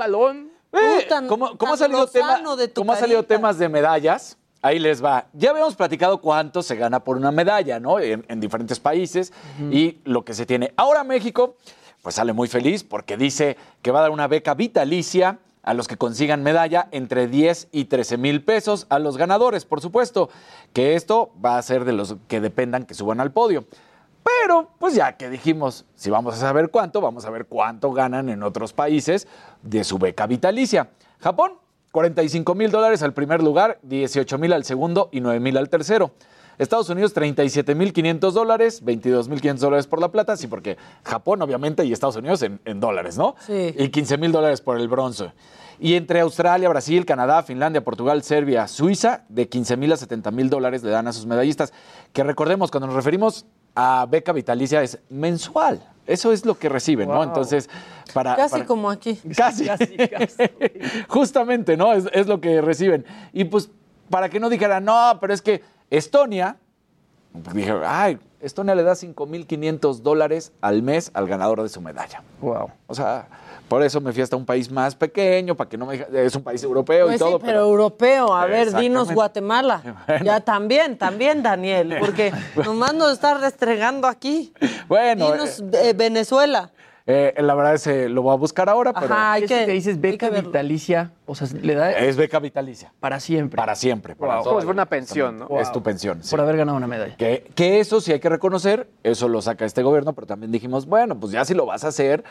Eh, 0.73 1.05
Tan- 1.07 1.27
¿Cómo, 1.27 1.57
cómo 1.57 1.73
ha 1.73 1.77
salido, 1.77 2.07
tema, 2.07 2.41
cómo 2.73 2.93
ha 2.93 2.95
salido 2.95 3.23
temas 3.23 3.57
de 3.57 3.67
medallas? 3.67 4.37
Ahí 4.61 4.79
les 4.79 5.03
va. 5.03 5.27
Ya 5.33 5.49
habíamos 5.51 5.75
platicado 5.75 6.21
cuánto 6.21 6.61
se 6.61 6.75
gana 6.75 7.03
por 7.03 7.17
una 7.17 7.31
medalla, 7.31 7.79
¿no? 7.79 7.99
En, 7.99 8.25
en 8.27 8.39
diferentes 8.39 8.79
países 8.79 9.33
y 9.71 9.99
lo 10.03 10.23
que 10.23 10.33
se 10.33 10.45
tiene. 10.45 10.73
Ahora 10.77 11.03
México, 11.03 11.55
pues 12.01 12.15
sale 12.15 12.33
muy 12.33 12.47
feliz 12.47 12.83
porque 12.83 13.17
dice 13.17 13.57
que 13.81 13.91
va 13.91 13.99
a 13.99 14.01
dar 14.03 14.11
una 14.11 14.27
beca 14.27 14.53
vitalicia 14.53 15.39
a 15.63 15.73
los 15.73 15.87
que 15.87 15.97
consigan 15.97 16.43
medalla 16.43 16.87
entre 16.91 17.27
10 17.27 17.69
y 17.71 17.85
13 17.85 18.17
mil 18.17 18.43
pesos 18.43 18.87
a 18.89 18.99
los 18.99 19.17
ganadores, 19.17 19.65
por 19.65 19.81
supuesto, 19.81 20.29
que 20.73 20.95
esto 20.95 21.31
va 21.43 21.57
a 21.57 21.61
ser 21.61 21.85
de 21.85 21.93
los 21.93 22.15
que 22.27 22.41
dependan 22.41 22.85
que 22.85 22.93
suban 22.93 23.19
al 23.19 23.31
podio. 23.31 23.65
Pero, 24.23 24.71
pues 24.79 24.93
ya 24.93 25.17
que 25.17 25.29
dijimos, 25.29 25.85
si 25.95 26.09
vamos 26.09 26.35
a 26.35 26.37
saber 26.37 26.69
cuánto, 26.69 27.01
vamos 27.01 27.25
a 27.25 27.29
ver 27.31 27.45
cuánto 27.45 27.91
ganan 27.91 28.29
en 28.29 28.43
otros 28.43 28.73
países 28.73 29.27
de 29.63 29.83
su 29.83 29.97
beca 29.97 30.27
vitalicia. 30.27 30.89
Japón, 31.19 31.53
45 31.91 32.55
mil 32.55 32.71
dólares 32.71 33.03
al 33.03 33.13
primer 33.13 33.43
lugar, 33.43 33.79
18 33.83 34.37
mil 34.37 34.53
al 34.53 34.63
segundo 34.63 35.09
y 35.11 35.21
9 35.21 35.39
mil 35.39 35.57
al 35.57 35.69
tercero. 35.69 36.11
Estados 36.57 36.89
Unidos, 36.89 37.13
37 37.13 37.73
mil 37.75 37.91
500 37.91 38.33
dólares, 38.33 38.83
22 38.83 39.29
mil 39.29 39.41
500 39.41 39.61
dólares 39.61 39.87
por 39.87 39.99
la 39.99 40.11
plata, 40.11 40.37
sí, 40.37 40.47
porque 40.47 40.77
Japón, 41.03 41.41
obviamente, 41.41 41.83
y 41.85 41.91
Estados 41.91 42.17
Unidos 42.17 42.43
en, 42.43 42.59
en 42.65 42.79
dólares, 42.79 43.17
¿no? 43.17 43.35
Sí. 43.47 43.73
Y 43.77 43.89
15 43.89 44.17
mil 44.17 44.31
dólares 44.31 44.61
por 44.61 44.79
el 44.79 44.87
bronce. 44.87 45.31
Y 45.79 45.95
entre 45.95 46.19
Australia, 46.19 46.69
Brasil, 46.69 47.05
Canadá, 47.05 47.41
Finlandia, 47.41 47.83
Portugal, 47.83 48.21
Serbia, 48.21 48.67
Suiza, 48.67 49.23
de 49.29 49.49
15 49.49 49.77
mil 49.77 49.91
a 49.91 49.97
70 49.97 50.29
mil 50.29 50.49
dólares 50.49 50.83
le 50.83 50.91
dan 50.91 51.07
a 51.07 51.13
sus 51.13 51.25
medallistas. 51.25 51.73
Que 52.13 52.23
recordemos, 52.23 52.69
cuando 52.69 52.85
nos 52.85 52.95
referimos 52.95 53.47
a 53.73 54.05
beca 54.07 54.31
vitalicia, 54.31 54.83
es 54.83 54.99
mensual. 55.09 55.81
Eso 56.11 56.31
es 56.31 56.45
lo 56.45 56.57
que 56.57 56.69
reciben, 56.69 57.09
¿no? 57.09 57.23
Entonces, 57.23 57.69
para. 58.13 58.35
Casi 58.35 58.51
para- 58.51 58.65
como 58.65 58.89
aquí. 58.89 59.15
Casi. 59.37 59.67
Justamente, 61.07 61.77
¿no? 61.77 61.93
Es, 61.93 62.05
es 62.13 62.27
lo 62.27 62.41
que 62.41 62.61
reciben. 62.61 63.05
Y 63.33 63.45
pues, 63.45 63.69
para 64.09 64.29
que 64.29 64.39
no 64.39 64.49
dijeran, 64.49 64.85
no, 64.85 65.17
pero 65.19 65.33
es 65.33 65.41
que 65.41 65.63
Estonia, 65.89 66.57
dije, 67.53 67.73
ay, 67.85 68.19
Estonia 68.39 68.75
le 68.75 68.83
da 68.83 68.93
5.500 68.93 70.01
dólares 70.01 70.51
al 70.61 70.81
mes 70.83 71.11
al 71.13 71.27
ganador 71.27 71.61
de 71.61 71.69
su 71.69 71.81
medalla. 71.81 72.23
Wow. 72.41 72.71
O 72.87 72.95
sea, 72.95 73.27
por 73.71 73.81
eso 73.83 74.01
me 74.01 74.11
fui 74.11 74.21
hasta 74.21 74.35
un 74.35 74.45
país 74.45 74.69
más 74.69 74.95
pequeño, 74.95 75.55
para 75.55 75.69
que 75.69 75.77
no 75.77 75.85
me 75.85 76.05
es 76.13 76.35
un 76.35 76.43
país 76.43 76.61
europeo 76.61 77.05
Pues 77.05 77.15
y 77.15 77.19
todo. 77.19 77.37
sí, 77.37 77.43
pero 77.45 77.61
europeo. 77.61 78.33
A 78.35 78.45
ver, 78.45 78.73
dinos 78.75 79.09
Guatemala. 79.13 79.81
Ya 80.25 80.41
también, 80.41 80.97
también, 80.97 81.41
Daniel, 81.41 81.95
porque 82.01 82.33
nomás 82.65 82.93
nos 82.93 83.13
está 83.13 83.35
restregando 83.35 84.09
aquí. 84.09 84.51
Bueno, 84.89 85.31
Dinos 85.31 85.63
eh, 85.71 85.93
Venezuela. 85.95 86.71
eh, 87.07 87.33
la 87.37 87.55
verdad 87.55 87.75
es 87.75 87.85
que 87.85 88.09
lo 88.09 88.23
voy 88.23 88.33
a 88.33 88.35
buscar 88.35 88.67
ahora, 88.67 88.91
pero 88.91 89.13
Ajá, 89.13 89.31
hay 89.33 89.43
que, 89.43 89.65
que 89.65 89.71
dices 89.71 90.01
beca 90.01 90.29
vitalicia, 90.29 91.11
o 91.25 91.33
sea, 91.33 91.47
le 91.61 91.73
da 91.73 91.91
es 91.93 92.17
beca 92.17 92.39
vitalicia. 92.39 92.91
para 92.99 93.21
siempre. 93.21 93.55
Para 93.55 93.75
siempre. 93.75 94.15
Para 94.17 94.35
Wow. 94.35 94.43
toda 94.43 94.53
Como 94.55 94.65
si 94.65 94.71
una 94.71 94.85
pensión, 94.85 95.37
¿no? 95.39 95.59
Es 95.61 95.71
tu 95.71 95.81
pensión. 95.81 96.21
sí. 96.23 96.29
Por 96.31 96.41
haber 96.41 96.57
ganado 96.57 96.77
una 96.77 96.87
medalla. 96.87 97.15
Que, 97.15 97.49
que 97.55 97.79
eso 97.79 98.01
sí 98.01 98.11
hay 98.11 98.19
que 98.19 98.27
reconocer, 98.29 98.89
eso 99.03 99.29
lo 99.29 99.41
saca 99.41 99.63
este 99.63 99.81
gobierno, 99.81 100.11
pero 100.11 100.27
también 100.27 100.51
dijimos, 100.51 100.85
bueno, 100.85 101.17
pues 101.17 101.31
ya 101.31 101.45
si 101.45 101.53
lo 101.53 101.65
vas 101.65 101.85
a 101.85 101.87
hacer, 101.87 102.23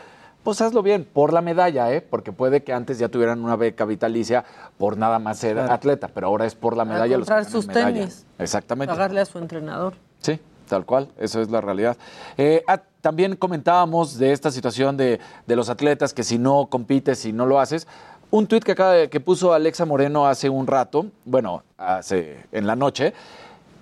pues 0.43 0.61
hazlo 0.61 0.81
bien, 0.81 1.05
por 1.11 1.33
la 1.33 1.41
medalla, 1.41 1.91
¿eh? 1.93 2.01
Porque 2.01 2.31
puede 2.31 2.63
que 2.63 2.73
antes 2.73 2.97
ya 2.99 3.09
tuvieran 3.09 3.43
una 3.43 3.55
beca 3.55 3.85
vitalicia 3.85 4.43
por 4.77 4.97
nada 4.97 5.19
más 5.19 5.37
ser 5.39 5.59
atleta, 5.59 6.07
pero 6.13 6.27
ahora 6.27 6.45
es 6.45 6.55
por 6.55 6.75
la 6.75 6.85
medalla. 6.85 7.09
que 7.15 7.21
comprar 7.21 7.45
sus 7.45 7.67
medalla. 7.67 7.87
tenis. 7.99 8.25
Exactamente. 8.39 8.91
pagarle 8.93 9.21
a 9.21 9.25
su 9.25 9.37
entrenador. 9.37 9.93
Sí, 10.19 10.39
tal 10.67 10.85
cual, 10.85 11.09
eso 11.17 11.41
es 11.41 11.49
la 11.51 11.61
realidad. 11.61 11.97
Eh, 12.37 12.63
ah, 12.67 12.81
también 13.01 13.35
comentábamos 13.35 14.17
de 14.17 14.31
esta 14.31 14.51
situación 14.51 14.97
de, 14.97 15.19
de 15.47 15.55
los 15.55 15.69
atletas 15.69 16.13
que 16.13 16.23
si 16.23 16.37
no 16.37 16.67
compites, 16.67 17.19
si 17.19 17.33
no 17.33 17.45
lo 17.45 17.59
haces. 17.59 17.87
Un 18.29 18.47
tuit 18.47 18.63
que, 18.63 18.71
acaba 18.71 18.93
de- 18.93 19.09
que 19.09 19.19
puso 19.19 19.53
Alexa 19.53 19.85
Moreno 19.85 20.25
hace 20.25 20.47
un 20.49 20.65
rato, 20.65 21.07
bueno, 21.25 21.63
hace 21.77 22.45
en 22.53 22.65
la 22.65 22.77
noche, 22.77 23.13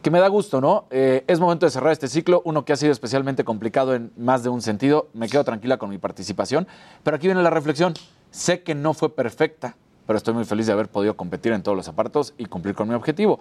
que 0.02 0.12
me 0.12 0.20
da 0.20 0.28
gusto, 0.28 0.62
¿no? 0.62 0.86
Eh, 0.91 1.24
es 1.28 1.39
momento 1.39 1.66
de 1.66 1.72
cerrar 1.72 1.91
este 1.91 2.08
ciclo, 2.08 2.41
uno 2.45 2.64
que 2.66 2.74
ha 2.74 2.76
sido 2.76 2.91
especialmente 2.91 3.43
complicado 3.43 3.95
en 3.95 4.12
más 4.18 4.43
de 4.43 4.50
un 4.50 4.62
sentido. 4.62 5.08
Me 5.14 5.28
quedo 5.28 5.43
tranquila 5.43 5.78
con 5.78 5.89
mi 5.89 5.97
participación, 5.97 6.68
pero 7.04 7.18
aquí 7.18 7.28
viene 7.28 7.41
la 7.43 7.50
reflexión. 7.50 7.93
Sé 8.32 8.64
que 8.64 8.76
no 8.76 8.93
fue 8.93 9.14
perfecta, 9.14 9.76
pero 10.08 10.18
estoy 10.18 10.34
muy 10.34 10.45
feliz 10.45 10.68
de 10.68 10.74
haber 10.74 10.88
podido 10.88 11.16
competir 11.18 11.52
en 11.52 11.64
todos 11.64 11.76
los 11.76 11.88
aparatos 11.88 12.34
y 12.38 12.45
cumplir 12.45 12.76
con 12.76 12.88
mi 12.88 12.95
objetivo. 12.95 13.39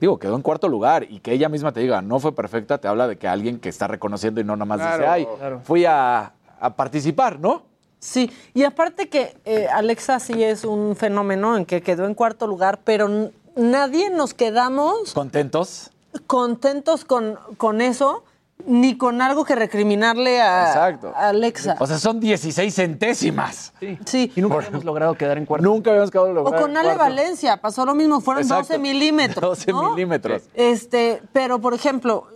Digo, 0.00 0.18
quedó 0.18 0.34
en 0.34 0.42
cuarto 0.42 0.68
lugar 0.68 1.06
y 1.08 1.20
que 1.20 1.32
ella 1.32 1.48
misma 1.48 1.72
te 1.72 1.80
diga, 1.80 2.00
no 2.00 2.18
fue 2.20 2.34
perfecta, 2.34 2.78
te 2.78 2.88
habla 2.88 3.06
de 3.06 3.18
que 3.18 3.28
alguien 3.28 3.60
que 3.60 3.68
está 3.68 3.86
reconociendo 3.86 4.40
y 4.40 4.44
no 4.44 4.56
nada 4.56 4.64
más 4.64 4.78
dice, 4.78 5.06
ay, 5.06 5.28
claro. 5.38 5.60
fui 5.62 5.84
a, 5.84 6.32
a 6.58 6.76
participar, 6.76 7.38
¿no? 7.38 7.64
Sí, 7.98 8.30
y 8.54 8.64
aparte 8.64 9.10
que 9.10 9.36
eh, 9.44 9.68
Alexa 9.70 10.18
sí 10.20 10.42
es 10.42 10.64
un 10.64 10.96
fenómeno 10.96 11.58
en 11.58 11.66
que 11.66 11.82
quedó 11.82 12.06
en 12.06 12.14
cuarto 12.14 12.46
lugar, 12.46 12.80
pero 12.82 13.30
nadie 13.56 14.08
nos 14.08 14.32
quedamos 14.32 15.12
¿Contentos? 15.12 15.90
Contentos 16.26 17.04
con, 17.04 17.38
con 17.56 17.80
eso, 17.80 18.24
ni 18.66 18.98
con 18.98 19.22
algo 19.22 19.44
que 19.44 19.54
recriminarle 19.54 20.40
a, 20.42 20.66
Exacto. 20.68 21.12
a 21.16 21.28
Alexa. 21.28 21.76
O 21.80 21.86
sea, 21.86 21.98
son 21.98 22.20
16 22.20 22.74
centésimas. 22.74 23.72
Sí. 23.80 23.98
Sí. 24.04 24.32
Y 24.36 24.42
nunca 24.42 24.66
hemos 24.66 24.84
logrado 24.84 25.14
quedar 25.14 25.38
en 25.38 25.46
cuarto. 25.46 25.66
Nunca 25.66 25.90
habíamos 25.90 26.10
quedado 26.10 26.28
O 26.28 26.32
lograr 26.34 26.60
con 26.60 26.70
el 26.72 26.76
Ale 26.76 26.88
cuarto. 26.88 27.04
Valencia, 27.04 27.56
pasó 27.58 27.86
lo 27.86 27.94
mismo, 27.94 28.20
fueron 28.20 28.42
Exacto. 28.42 28.74
12 28.74 28.78
milímetros. 28.78 29.40
12 29.66 29.72
¿no? 29.72 29.90
milímetros. 29.94 30.42
Este, 30.54 31.22
pero 31.32 31.58
por 31.60 31.72
ejemplo, 31.72 32.26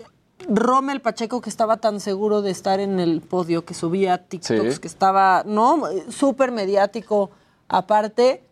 Rommel 0.49 1.01
Pacheco, 1.03 1.41
que 1.43 1.51
estaba 1.51 1.77
tan 1.77 2.01
seguro 2.01 2.41
de 2.43 2.51
estar 2.51 2.81
en 2.81 3.01
el 3.01 3.21
podio, 3.21 3.65
que 3.67 3.75
subía 3.75 4.19
TikToks, 4.27 4.75
Sí. 4.75 4.81
que 4.81 4.89
estaba, 4.89 5.43
¿no? 5.47 5.83
Súper 6.09 6.53
mediático. 6.53 7.31
Aparte, 7.69 8.45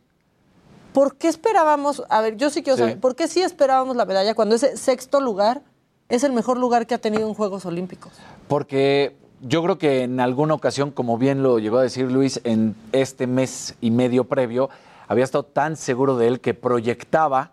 ¿por 0.93 1.17
qué 1.17 1.29
esperábamos? 1.29 2.03
A 2.09 2.21
ver, 2.21 2.37
yo 2.37 2.51
sí 2.51 2.63
quiero 2.63 2.77
Sí. 2.77 2.83
saber, 2.83 3.01
¿por 3.01 3.15
qué 3.17 3.29
sí 3.29 3.43
esperábamos 3.43 3.97
la 3.97 4.05
medalla 4.05 4.35
cuando 4.35 4.55
ese 4.55 4.77
sexto 4.77 5.21
lugar 5.21 5.63
es 6.09 6.25
el 6.25 6.33
mejor 6.33 6.59
lugar 6.59 6.87
que 6.87 6.95
ha 6.95 6.99
tenido 6.99 7.27
en 7.27 7.35
Juegos 7.35 7.65
Olímpicos? 7.67 8.13
Porque 8.49 9.17
yo 9.41 9.63
creo 9.63 9.79
que 9.79 10.03
en 10.03 10.21
alguna 10.21 10.55
ocasión, 10.55 10.91
como 10.91 11.19
bien 11.19 11.43
lo 11.43 11.59
llegó 11.59 11.79
a 11.79 11.83
decir 11.83 12.11
Luis, 12.11 12.41
en 12.45 12.75
este 12.93 13.27
mes 13.27 13.75
y 13.81 13.91
medio 13.91 14.25
previo, 14.25 14.69
había 15.09 15.25
estado 15.25 15.45
tan 15.45 15.77
seguro 15.77 16.17
de 16.17 16.29
él 16.29 16.41
que 16.41 16.55
proyectaba 16.55 17.53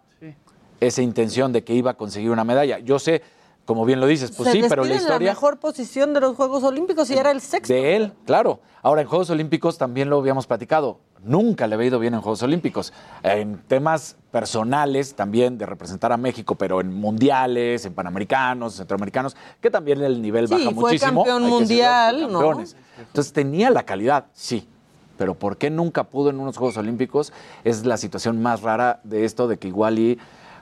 esa 0.79 1.01
intención 1.01 1.51
de 1.51 1.63
que 1.63 1.73
iba 1.73 1.91
a 1.91 1.93
conseguir 1.95 2.31
una 2.31 2.45
medalla. 2.45 2.79
Yo 2.79 2.99
sé, 2.99 3.21
como 3.69 3.85
bien 3.85 3.99
lo 3.99 4.07
dices, 4.07 4.31
pues 4.31 4.49
Se 4.49 4.59
sí, 4.59 4.65
pero 4.67 4.83
la 4.83 4.95
historia... 4.95 5.27
la 5.27 5.33
mejor 5.33 5.59
posición 5.59 6.11
de 6.15 6.21
los 6.21 6.35
Juegos 6.35 6.63
Olímpicos 6.63 7.07
y 7.11 7.13
era 7.13 7.29
el 7.29 7.39
sexto. 7.39 7.71
De 7.71 7.95
él, 7.95 8.13
claro. 8.25 8.61
Ahora, 8.81 9.03
en 9.03 9.07
Juegos 9.07 9.29
Olímpicos 9.29 9.77
también 9.77 10.09
lo 10.09 10.17
habíamos 10.17 10.47
platicado. 10.47 11.01
Nunca 11.23 11.67
le 11.67 11.75
había 11.75 11.85
ido 11.89 11.99
bien 11.99 12.15
en 12.15 12.21
Juegos 12.21 12.41
Olímpicos. 12.41 12.91
En 13.21 13.59
temas 13.67 14.15
personales 14.31 15.13
también 15.13 15.59
de 15.59 15.67
representar 15.67 16.11
a 16.11 16.17
México, 16.17 16.55
pero 16.55 16.81
en 16.81 16.91
mundiales, 16.91 17.85
en 17.85 17.93
panamericanos, 17.93 18.73
centroamericanos, 18.73 19.37
que 19.61 19.69
también 19.69 20.01
el 20.01 20.19
nivel 20.19 20.47
Sí, 20.47 20.53
baja 20.55 20.71
fue 20.71 20.73
muchísimo. 20.73 21.23
campeón 21.23 21.43
hay 21.43 21.49
mundial, 21.51 22.31
¿no? 22.31 22.63
Entonces 22.97 23.33
tenía 23.33 23.69
la 23.69 23.83
calidad, 23.83 24.25
sí. 24.33 24.67
Pero 25.15 25.35
¿por 25.35 25.57
qué 25.57 25.69
nunca 25.69 26.05
pudo 26.05 26.31
en 26.31 26.39
unos 26.39 26.57
Juegos 26.57 26.77
Olímpicos? 26.77 27.33
Es 27.63 27.85
la 27.85 27.97
situación 27.97 28.41
más 28.41 28.63
rara 28.63 28.99
de 29.03 29.25
esto, 29.25 29.47
de 29.47 29.59
que 29.59 29.67
igual 29.67 29.99
y 29.99 30.17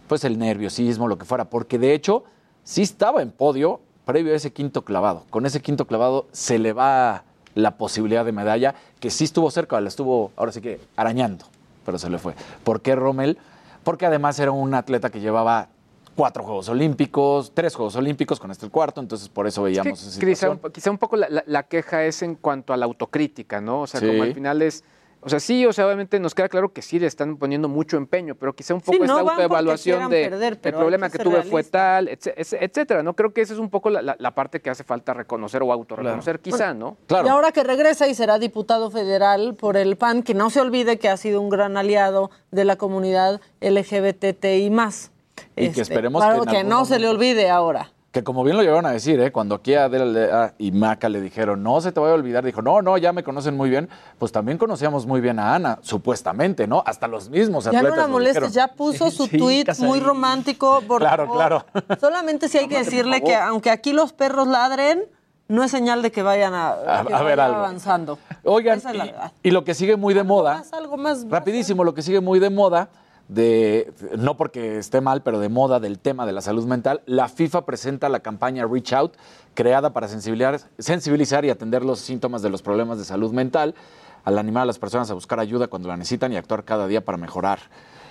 pues 0.10 0.26
el 0.26 0.38
nerviosismo, 0.38 1.08
lo 1.08 1.18
que 1.18 1.24
fuera. 1.24 1.46
Porque 1.46 1.80
de 1.80 1.94
hecho, 1.94 2.26
sí 2.68 2.82
estaba 2.82 3.22
en 3.22 3.32
podio 3.32 3.80
previo 4.04 4.34
a 4.34 4.36
ese 4.36 4.52
quinto 4.52 4.82
clavado. 4.84 5.24
Con 5.30 5.46
ese 5.46 5.62
quinto 5.62 5.88
clavado 5.88 6.26
se 6.34 6.60
le 6.60 6.74
va 6.74 7.24
la 7.56 7.78
posibilidad 7.78 8.26
de 8.26 8.34
medalla, 8.34 8.76
que 9.00 9.10
sí 9.10 9.24
estuvo 9.24 9.50
cerca, 9.52 9.80
la 9.80 9.88
estuvo 9.88 10.32
ahora 10.36 10.52
sí 10.52 10.60
que 10.60 10.82
arañando, 10.98 11.46
pero 11.86 11.98
se 11.98 12.10
le 12.10 12.18
fue. 12.18 12.36
¿Por 12.66 12.82
qué 12.82 12.94
Rommel? 12.96 13.38
Porque 13.86 14.06
además 14.06 14.38
era 14.40 14.52
un 14.52 14.74
atleta 14.74 15.10
que 15.10 15.22
llevaba 15.22 15.70
cuatro 16.16 16.44
Juegos 16.44 16.68
Olímpicos, 16.68 17.54
tres 17.54 17.74
Juegos 17.74 17.96
Olímpicos, 17.96 18.38
con 18.38 18.52
este 18.52 18.66
el 18.66 18.72
cuarto, 18.72 19.00
entonces 19.00 19.30
por 19.30 19.48
eso 19.48 19.66
Es 19.66 19.78
que 19.78 19.82
veíamos 19.82 20.02
esa 20.02 20.12
situación. 20.12 20.60
quizá 20.74 20.92
un 20.92 20.98
poco 20.98 21.16
la, 21.16 21.30
la- 21.30 21.44
la 21.48 21.64
queja 21.64 22.04
es 22.04 22.22
en 22.22 22.36
cuanto 22.36 22.74
a 22.74 22.78
la 22.78 22.86
autocrítica, 22.86 23.62
¿no? 23.62 23.82
O 23.84 23.88
sea, 23.88 24.02
Sí. 24.02 24.08
como 24.08 24.24
al 24.24 24.34
final 24.34 24.62
es, 24.62 24.84
O 25.28 25.30
sea, 25.30 25.40
sí, 25.42 25.66
o 25.66 25.74
sea, 25.74 25.86
obviamente 25.86 26.20
nos 26.22 26.34
queda 26.34 26.48
claro 26.48 26.72
que 26.72 26.82
sí 26.82 27.00
le 27.00 27.06
están 27.08 27.36
poniendo 27.36 27.68
mucho 27.68 27.98
empeño, 27.98 28.34
pero 28.36 28.54
quizá 28.56 28.74
un 28.74 28.80
Sí, 28.80 28.86
poco 28.94 29.06
no 29.06 29.20
esta 29.20 29.32
autoevaluación 29.34 30.10
de 30.10 30.30
perder, 30.30 30.58
el 30.64 30.74
problema 30.74 31.10
que 31.10 31.18
que 31.18 31.24
tuve 31.26 31.44
fue 31.44 31.64
tal, 31.66 32.08
etc- 32.08 32.34
etc- 32.38 32.58
etcétera, 32.62 33.04
¿no? 33.04 33.14
Creo 33.14 33.34
que 33.34 33.42
esa 33.42 33.54
es 33.54 33.60
un 33.60 33.70
poco 33.70 33.90
la, 33.90 34.02
la- 34.02 34.16
la 34.18 34.32
parte 34.34 34.62
que 34.62 34.70
hace 34.70 34.86
falta 34.86 35.14
reconocer 35.14 35.62
o 35.64 35.72
autorreconocer, 35.74 36.40
quizá, 36.40 36.74
¿no? 36.74 36.96
Y 37.10 37.28
ahora 37.28 37.52
que 37.52 37.64
regresa 37.64 38.08
y 38.08 38.16
será 38.16 38.40
diputado 38.40 38.90
federal 38.90 39.56
por 39.56 39.76
el 39.76 39.98
PAN, 39.98 40.24
que 40.24 40.34
no 40.34 40.50
se 40.50 40.62
olvide 40.62 40.98
que 40.98 41.10
ha 41.10 41.18
sido 41.18 41.42
un 41.42 41.50
gran 41.50 41.76
aliado 41.76 42.32
de 42.52 42.64
la 42.64 42.78
comunidad 42.78 43.42
LGBTI 43.62 44.70
más. 44.70 45.12
Y 45.56 45.70
que 45.70 45.82
esperemos 45.82 46.24
claro, 46.24 46.46
que 46.46 46.64
no 46.64 46.86
se 46.86 47.00
le 47.00 47.08
olvide 47.10 47.50
ahora. 47.50 47.92
Que 48.12 48.24
como 48.24 48.44
bien 48.44 48.56
lo 48.56 48.64
llegaron 48.64 48.86
a 48.86 48.92
decir, 48.92 49.20
¿eh? 49.20 49.32
cuando 49.34 49.56
aquí 49.56 49.76
a 49.76 49.84
Adela 49.86 50.54
y 50.58 50.72
Maca 50.72 51.10
le 51.10 51.20
dijeron, 51.22 51.62
no 51.62 51.82
se 51.82 51.92
te 51.92 52.00
vaya 52.00 52.14
a 52.14 52.16
olvidar, 52.16 52.44
dijo, 52.44 52.62
no, 52.62 52.82
no, 52.82 52.98
ya 52.98 53.12
me 53.12 53.22
conocen 53.24 53.56
muy 53.58 53.70
bien, 53.70 53.90
pues 54.18 54.32
también 54.32 54.58
conocíamos 54.58 55.06
muy 55.06 55.20
bien 55.20 55.40
a 55.40 55.54
Ana, 55.56 55.78
supuestamente, 55.82 56.68
¿no? 56.68 56.82
Hasta 56.86 57.08
los 57.08 57.30
mismos 57.30 57.66
Ya 57.66 57.72
atletas 57.72 57.92
no 57.92 58.02
la 58.04 58.08
molestes, 58.08 58.54
ya 58.54 58.70
puso 58.70 59.12
su 59.12 59.28
sí, 59.28 59.38
tweet 59.38 59.66
muy 59.80 60.00
romántico. 60.00 60.82
Por 60.88 61.02
Claro, 61.02 61.26
favor. 61.28 61.38
claro. 61.38 61.66
Solamente 62.00 62.48
si 62.48 62.58
hay 62.58 62.68
que 62.70 62.78
decirle 62.78 63.22
que 63.22 63.36
aunque 63.36 63.70
aquí 63.72 63.92
los 63.92 64.14
perros 64.14 64.48
ladren, 64.48 65.04
no 65.50 65.64
es 65.64 65.70
señal 65.72 66.02
de 66.02 66.12
que 66.12 66.24
vayan 66.24 66.54
a, 66.54 66.70
A- 66.72 67.06
que 67.06 67.14
a 67.14 67.22
ver 67.24 67.38
vayan 67.38 67.40
algo. 67.42 67.58
avanzando. 67.60 68.20
Oigan, 68.44 68.78
Esa 68.80 68.92
es 68.92 68.96
la 68.98 69.06
verdad. 69.06 69.32
y 69.44 69.52
lo 69.52 69.64
que 69.66 69.74
sigue 69.74 69.98
muy 69.98 70.14
de 70.14 70.24
moda, 70.24 70.64
Algo 70.72 70.96
más. 70.98 71.30
rapidísimo, 71.30 71.84
lo 71.84 71.94
que 71.94 72.02
sigue 72.02 72.22
muy 72.22 72.40
de 72.40 72.50
moda, 72.50 72.88
de, 73.28 73.92
no 74.18 74.38
porque 74.38 74.78
esté 74.78 75.02
mal, 75.02 75.22
pero 75.22 75.40
de 75.40 75.50
moda 75.50 75.80
del 75.80 76.00
tema 76.00 76.26
de 76.26 76.32
la 76.32 76.42
salud 76.42 76.66
mental, 76.66 77.02
la 77.06 77.28
FIFA 77.28 77.66
presenta 77.66 78.10
la 78.10 78.22
campaña 78.22 78.66
Reach 78.66 78.94
Out, 78.94 79.14
creada 79.54 79.92
para 79.92 80.08
sensibilizar, 80.08 80.60
sensibilizar 80.78 81.44
y 81.46 81.50
atender 81.50 81.84
los 81.84 82.00
síntomas 82.00 82.42
de 82.42 82.50
los 82.50 82.62
problemas 82.62 82.98
de 82.98 83.06
salud 83.06 83.34
mental, 83.34 83.76
al 84.24 84.38
animar 84.38 84.64
a 84.64 84.66
las 84.66 84.80
personas 84.80 85.10
a 85.12 85.14
buscar 85.14 85.40
ayuda 85.40 85.68
cuando 85.68 85.88
la 85.88 85.98
necesitan 85.98 86.32
y 86.34 86.38
actuar 86.38 86.64
cada 86.64 86.88
día 86.88 87.04
para 87.04 87.18
mejorar. 87.18 87.60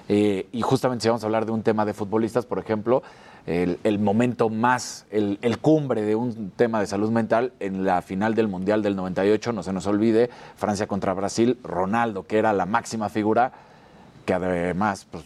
Eh, 0.08 0.48
y 0.52 0.62
justamente 0.62 1.02
si 1.02 1.08
vamos 1.08 1.22
a 1.24 1.26
hablar 1.26 1.46
de 1.46 1.52
un 1.52 1.62
tema 1.62 1.84
de 1.84 1.92
futbolistas, 1.92 2.46
por 2.46 2.58
ejemplo, 2.58 3.02
el, 3.46 3.98
momento 4.00 4.48
más, 4.48 5.06
el, 5.10 5.38
el 5.40 5.58
cumbre 5.58 6.02
de 6.02 6.16
un 6.16 6.50
tema 6.50 6.80
de 6.80 6.86
salud 6.88 7.10
mental 7.10 7.52
en 7.60 7.84
la 7.84 8.02
final 8.02 8.34
del 8.34 8.48
Mundial 8.48 8.82
del 8.82 8.96
98, 8.96 9.52
no 9.52 9.62
se 9.62 9.72
nos 9.72 9.86
olvide, 9.86 10.30
Francia 10.56 10.88
contra 10.88 11.14
Brasil, 11.14 11.56
Ronaldo, 11.62 12.24
que 12.26 12.38
era 12.38 12.52
la 12.52 12.66
máxima 12.66 13.08
figura, 13.08 13.52
que 14.26 14.34
además 14.34 15.06
pues, 15.10 15.24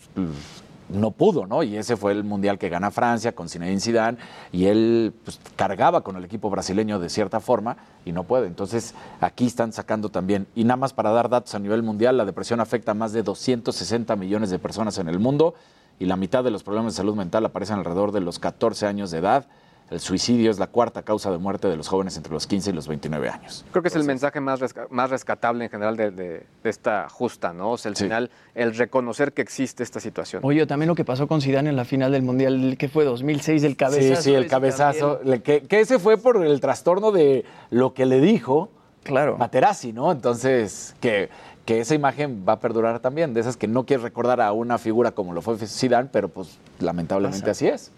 no 0.89 1.11
pudo, 1.11 1.47
¿no? 1.47 1.63
Y 1.63 1.77
ese 1.77 1.97
fue 1.97 2.13
el 2.13 2.23
mundial 2.23 2.59
que 2.59 2.69
gana 2.69 2.91
Francia 2.91 3.33
con 3.33 3.49
Zinedine 3.49 3.81
Zidane 3.81 4.19
y 4.53 4.67
él 4.67 5.13
pues, 5.25 5.41
cargaba 5.57 6.03
con 6.03 6.17
el 6.17 6.25
equipo 6.25 6.51
brasileño 6.51 6.99
de 6.99 7.09
cierta 7.09 7.41
forma 7.41 7.77
y 8.05 8.13
no 8.13 8.25
puede. 8.25 8.47
Entonces 8.47 8.95
aquí 9.21 9.47
están 9.47 9.73
sacando 9.73 10.11
también 10.11 10.47
y 10.55 10.65
nada 10.65 10.77
más 10.77 10.93
para 10.93 11.11
dar 11.11 11.29
datos 11.29 11.55
a 11.55 11.59
nivel 11.59 11.83
mundial, 11.83 12.17
la 12.17 12.25
depresión 12.25 12.61
afecta 12.61 12.93
a 12.93 12.95
más 12.95 13.13
de 13.13 13.23
260 13.23 14.15
millones 14.17 14.51
de 14.51 14.59
personas 14.59 14.99
en 14.99 15.09
el 15.09 15.19
mundo 15.19 15.55
y 15.99 16.07
la 16.07 16.17
mitad 16.17 16.45
de 16.45 16.51
los 16.51 16.63
problemas 16.63 16.95
de 16.95 16.99
salud 16.99 17.15
mental 17.15 17.45
aparecen 17.45 17.79
alrededor 17.79 18.13
de 18.13 18.21
los 18.21 18.39
14 18.39 18.87
años 18.87 19.11
de 19.11 19.19
edad. 19.19 19.47
El 19.91 19.99
suicidio 20.01 20.51
es 20.53 20.59
la 20.61 20.69
cuarta 20.69 21.03
causa 21.03 21.31
de 21.33 21.39
muerte 21.39 21.67
de 21.67 21.77
los 21.77 21.89
jóvenes 21.89 22.17
entre 22.17 22.33
los 22.33 22.47
15 22.47 22.71
y 22.71 22.73
los 22.73 22.87
29 22.87 23.29
años. 23.29 23.65
Creo 23.73 23.83
que 23.83 23.89
es 23.89 23.97
el 23.97 24.05
mensaje 24.05 24.39
más, 24.41 24.61
resca- 24.61 24.87
más 24.91 25.11
rescatable 25.11 25.65
en 25.65 25.71
general 25.71 25.97
de, 25.97 26.13
de- 26.13 26.47
de 26.63 26.71
esta 26.71 27.09
justa, 27.09 27.53
¿no? 27.53 27.73
O 27.73 27.77
sea, 27.79 27.91
al 27.91 27.97
final, 27.97 28.31
el 28.55 28.77
reconocer 28.77 29.33
que 29.33 29.43
existe 29.43 29.83
esta 29.83 29.99
situación. 29.99 30.43
Oye, 30.45 30.65
también 30.67 30.87
lo 30.89 30.95
que 30.95 31.05
pasó 31.05 31.27
con 31.27 31.41
Zidane 31.41 31.71
en 31.71 31.77
la 31.77 31.85
final 31.85 32.13
del 32.13 32.23
Mundial, 32.23 32.77
que 32.79 32.89
fue 32.89 33.05
2006, 33.05 33.65
el 33.65 33.77
cabezazo. 33.77 34.17
Sí, 34.23 34.31
sí, 34.31 34.35
el 34.35 34.47
cabezazo. 34.47 35.17
también. 35.17 35.31
le- 35.39 35.43
Que, 35.43 35.63
que 35.63 35.81
ese 35.81 35.99
fue 35.99 36.17
por 36.19 36.45
el 36.45 36.61
trastorno 36.61 37.11
de 37.11 37.45
lo 37.71 37.93
que 37.93 38.07
le 38.07 38.21
dijo 38.21 38.69
claro. 39.03 39.37
Materazzi, 39.39 39.93
¿no? 39.93 40.13
Entonces, 40.13 40.95
que, 41.01 41.31
que 41.65 41.81
esa 41.81 41.97
imagen 41.97 42.45
va 42.49 42.53
a 42.53 42.61
perdurar 42.61 43.01
también, 43.01 43.35
de 43.35 43.41
esas 43.41 43.57
que 43.57 43.67
no 43.67 43.85
quieres 43.87 44.05
recordar 44.05 44.41
a 44.41 44.53
una 44.53 44.79
figura 44.79 45.11
como 45.11 45.33
lo 45.33 45.43
fue 45.43 45.57
Zidane, 45.59 46.09
pero 46.13 46.29
pues 46.29 46.59
lamentablemente 46.79 47.51
así 47.51 47.67
es. 47.67 47.91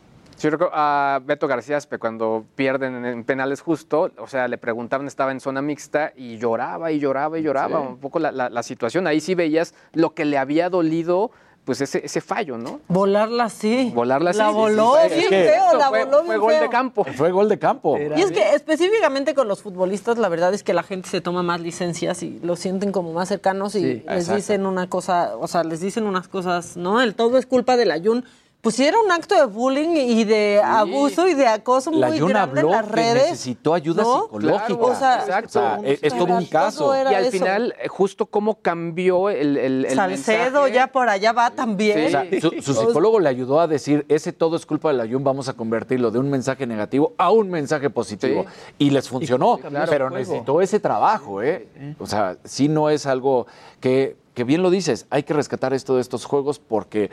Sí, 0.42 0.46
yo 0.48 0.50
recuerdo 0.50 0.72
a 0.74 1.20
Beto 1.24 1.46
García 1.46 1.76
Aspe, 1.76 2.00
cuando 2.00 2.44
pierden 2.56 2.96
en- 2.96 3.04
en 3.04 3.22
penales 3.24 3.60
justo, 3.60 4.10
o 4.18 4.26
sea, 4.26 4.48
le 4.48 4.58
preguntaban, 4.58 5.06
estaba 5.06 5.30
en 5.30 5.38
zona 5.38 5.62
mixta 5.62 6.12
y 6.16 6.36
lloraba 6.38 6.90
y 6.90 6.98
lloraba 6.98 7.38
y 7.38 7.42
lloraba 7.42 7.80
Sí. 7.80 7.86
un 7.90 7.98
poco 7.98 8.18
la, 8.18 8.32
la- 8.32 8.50
la 8.50 8.62
situación. 8.64 9.06
Ahí 9.06 9.20
sí 9.20 9.36
veías 9.36 9.72
lo 9.92 10.14
que 10.14 10.24
le 10.24 10.38
había 10.38 10.68
dolido, 10.68 11.30
pues 11.64 11.80
ese, 11.80 12.04
ese 12.04 12.20
fallo, 12.20 12.58
¿no? 12.58 12.80
Volarla 12.88 13.48
sí. 13.50 13.92
Volarla 13.94 14.32
La 14.32 14.46
sí, 14.46 14.50
sí, 14.50 14.56
voló 14.56 14.94
sí, 15.04 15.08
sí. 15.10 15.14
bien 15.14 15.22
Es 15.22 15.28
que 15.28 15.52
feo, 15.52 15.78
la 15.78 15.88
fue- 15.90 16.04
voló 16.06 16.16
fue 16.24 16.26
bien 16.26 16.40
gol 16.40 16.54
de 16.60 16.68
campo. 16.70 17.04
Fue 17.04 17.30
gol 17.30 17.48
de 17.48 17.58
campo. 17.60 17.96
Y 18.16 18.20
es 18.20 18.32
que 18.32 18.54
específicamente 18.56 19.34
con 19.36 19.46
los 19.46 19.62
futbolistas, 19.62 20.18
la 20.18 20.28
verdad 20.28 20.52
es 20.54 20.64
que 20.64 20.74
la 20.74 20.82
gente 20.82 21.08
se 21.08 21.20
toma 21.20 21.44
más 21.44 21.60
licencias 21.60 22.20
y 22.24 22.40
los 22.42 22.58
sienten 22.58 22.90
como 22.90 23.12
más 23.12 23.28
cercanos 23.28 23.76
y 23.76 23.78
Sí, 23.80 23.84
les 23.94 24.02
exacto. 24.06 24.34
dicen 24.34 24.66
una 24.66 24.88
cosa, 24.88 25.36
o 25.38 25.46
sea, 25.46 25.62
les 25.62 25.80
dicen 25.80 26.04
unas 26.04 26.26
cosas, 26.26 26.76
¿no? 26.76 27.00
El 27.00 27.14
todo 27.14 27.38
es 27.38 27.46
culpa 27.46 27.76
del 27.76 27.92
Ayun. 27.92 28.24
Pues 28.62 28.76
sí 28.76 28.84
era 28.86 28.96
un 29.00 29.10
acto 29.10 29.34
de 29.34 29.44
bullying 29.44 29.88
y 29.90 30.22
de 30.22 30.62
abuso 30.64 31.26
y 31.26 31.34
de 31.34 31.48
acoso 31.48 31.90
La 31.90 32.06
muy 32.06 32.20
Jun 32.20 32.28
grande 32.28 32.60
en 32.60 32.66
habló 32.66 32.70
las 32.76 32.86
que 32.86 32.92
redes. 32.94 33.30
necesitó 33.30 33.74
ayuda 33.74 34.04
¿no? 34.04 34.22
psicológica. 34.22 34.74
O 34.84 34.94
sea, 34.94 35.18
Exacto. 35.18 35.48
O 35.48 35.50
sea, 35.50 35.80
es, 35.82 36.00
es 36.00 36.16
todo 36.16 36.32
un 36.36 36.46
caso. 36.46 36.94
Y 36.94 37.12
al 37.12 37.24
eso. 37.24 37.32
final, 37.32 37.74
eh, 37.82 37.88
justo 37.88 38.26
cómo 38.26 38.60
cambió 38.62 39.30
el, 39.30 39.56
el, 39.56 39.84
el 39.86 39.94
Salcedo 39.96 40.62
mensaje. 40.62 40.72
ya 40.74 40.86
por 40.86 41.08
allá 41.08 41.32
va 41.32 41.50
también. 41.50 42.06
O 42.06 42.10
sea, 42.10 42.24
su, 42.40 42.62
su 42.62 42.72
psicólogo 42.72 43.18
le 43.18 43.28
ayudó 43.30 43.58
a 43.60 43.66
decir, 43.66 44.06
ese 44.08 44.32
todo 44.32 44.54
es 44.54 44.64
culpa 44.64 44.90
del 44.92 45.00
Ayun, 45.00 45.24
vamos 45.24 45.48
a 45.48 45.54
convertirlo 45.54 46.12
de 46.12 46.20
un 46.20 46.30
mensaje 46.30 46.64
negativo 46.64 47.14
a 47.18 47.32
un 47.32 47.50
mensaje 47.50 47.90
positivo. 47.90 48.46
Y 48.78 48.90
les 48.90 49.08
funcionó, 49.08 49.58
pero 49.90 50.08
necesitó 50.08 50.60
ese 50.60 50.78
trabajo, 50.78 51.42
¿eh? 51.42 51.66
O 51.98 52.06
sea, 52.06 52.36
sí 52.44 52.68
no 52.68 52.90
es 52.90 53.06
algo 53.06 53.48
que, 53.80 54.16
que 54.34 54.44
bien 54.44 54.62
lo 54.62 54.70
dices, 54.70 55.06
hay 55.10 55.24
que 55.24 55.34
rescatar 55.34 55.74
esto 55.74 55.96
de 55.96 56.00
estos 56.00 56.24
juegos 56.26 56.60
porque 56.60 57.10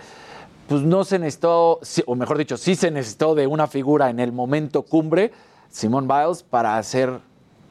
pues 0.69 0.83
no 0.83 1.03
se 1.03 1.17
necesitó, 1.17 1.79
sí, 1.81 2.03
o 2.05 2.15
mejor 2.15 2.37
dicho, 2.37 2.55
sí 2.55 2.75
se 2.75 2.91
necesitó 2.91 3.33
de 3.33 3.47
una 3.47 3.65
figura 3.65 4.11
en 4.11 4.19
el 4.19 4.31
momento 4.31 4.83
cumbre, 4.83 5.31
Simone 5.71 6.07
Biles, 6.07 6.43
para 6.43 6.77
hacer 6.77 7.19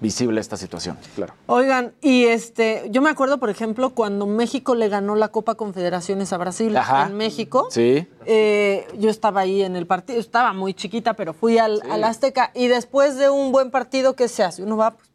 visible 0.00 0.40
esta 0.40 0.56
situación. 0.56 0.98
Claro. 1.14 1.34
Oigan, 1.46 1.92
y 2.00 2.24
este, 2.24 2.88
yo 2.90 3.00
me 3.00 3.10
acuerdo, 3.10 3.38
por 3.38 3.50
ejemplo, 3.50 3.90
cuando 3.90 4.26
México 4.26 4.74
le 4.74 4.88
ganó 4.88 5.14
la 5.14 5.28
Copa 5.28 5.54
Confederaciones 5.54 6.32
a 6.32 6.38
Brasil 6.38 6.76
Ajá. 6.76 7.06
en 7.06 7.16
México. 7.16 7.68
Sí. 7.70 8.06
Eh, 8.26 8.86
yo 8.98 9.10
estaba 9.10 9.40
ahí 9.42 9.62
en 9.62 9.76
el 9.76 9.86
partido, 9.86 10.18
estaba 10.18 10.52
muy 10.52 10.74
chiquita, 10.74 11.14
pero 11.14 11.32
fui 11.32 11.58
al, 11.58 11.82
al 11.90 12.04
Azteca 12.04 12.50
y 12.54 12.66
después 12.66 13.16
de 13.16 13.30
un 13.30 13.52
buen 13.52 13.70
partido, 13.70 14.14
¿qué 14.14 14.28
se 14.28 14.42
hace? 14.42 14.62
Uno 14.62 14.76
va 14.76 14.92
pues, 14.92 15.07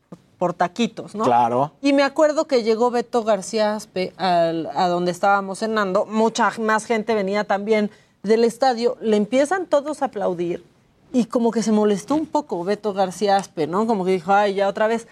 por, 0.43 0.53
taquitos, 0.53 1.15
¿no? 1.15 1.23
Claro. 1.23 1.71
Y 1.81 1.93
me 1.93 2.03
acuerdo 2.03 2.45
que 2.47 2.63
llegó 2.63 2.91
Beto 2.91 3.23
García 3.23 3.75
Aspe 3.75 4.13
al- 4.17 4.69
a 4.75 4.87
donde 4.87 5.11
estábamos 5.11 5.59
cenando, 5.59 6.05
mucha 6.05 6.51
más 6.59 6.85
gente 6.85 7.15
venía 7.15 7.43
también 7.45 7.89
del 8.23 8.43
estadio, 8.43 8.97
le 9.01 9.17
empiezan 9.17 9.65
todos 9.67 10.01
a 10.01 10.05
aplaudir 10.05 10.63
y 11.11 11.25
como 11.25 11.51
que 11.51 11.61
se 11.63 11.71
molestó 11.71 12.15
un 12.15 12.25
poco 12.25 12.63
Beto 12.63 12.93
García 12.93 13.37
Aspe, 13.37 13.67
¿no? 13.67 13.85
Como 13.87 14.03
que 14.05 14.11
dijo, 14.11 14.31
ay, 14.33 14.55
ya 14.55 14.67
otra 14.67 14.87
vez. 14.87 15.07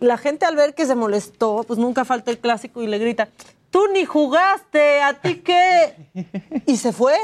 La 0.00 0.18
gente 0.18 0.44
al 0.44 0.56
ver 0.56 0.74
que 0.74 0.84
se 0.86 0.94
molestó, 0.94 1.64
pues 1.66 1.78
nunca 1.78 2.04
falta 2.04 2.30
el 2.30 2.38
clásico 2.38 2.82
y 2.82 2.86
le 2.86 2.98
grita, 2.98 3.28
tú 3.70 3.80
ni 3.94 4.04
jugaste, 4.04 5.00
¿a 5.02 5.14
ti 5.20 5.36
qué? 5.36 5.94
Y 6.66 6.76
se 6.76 6.92
fue. 6.92 7.16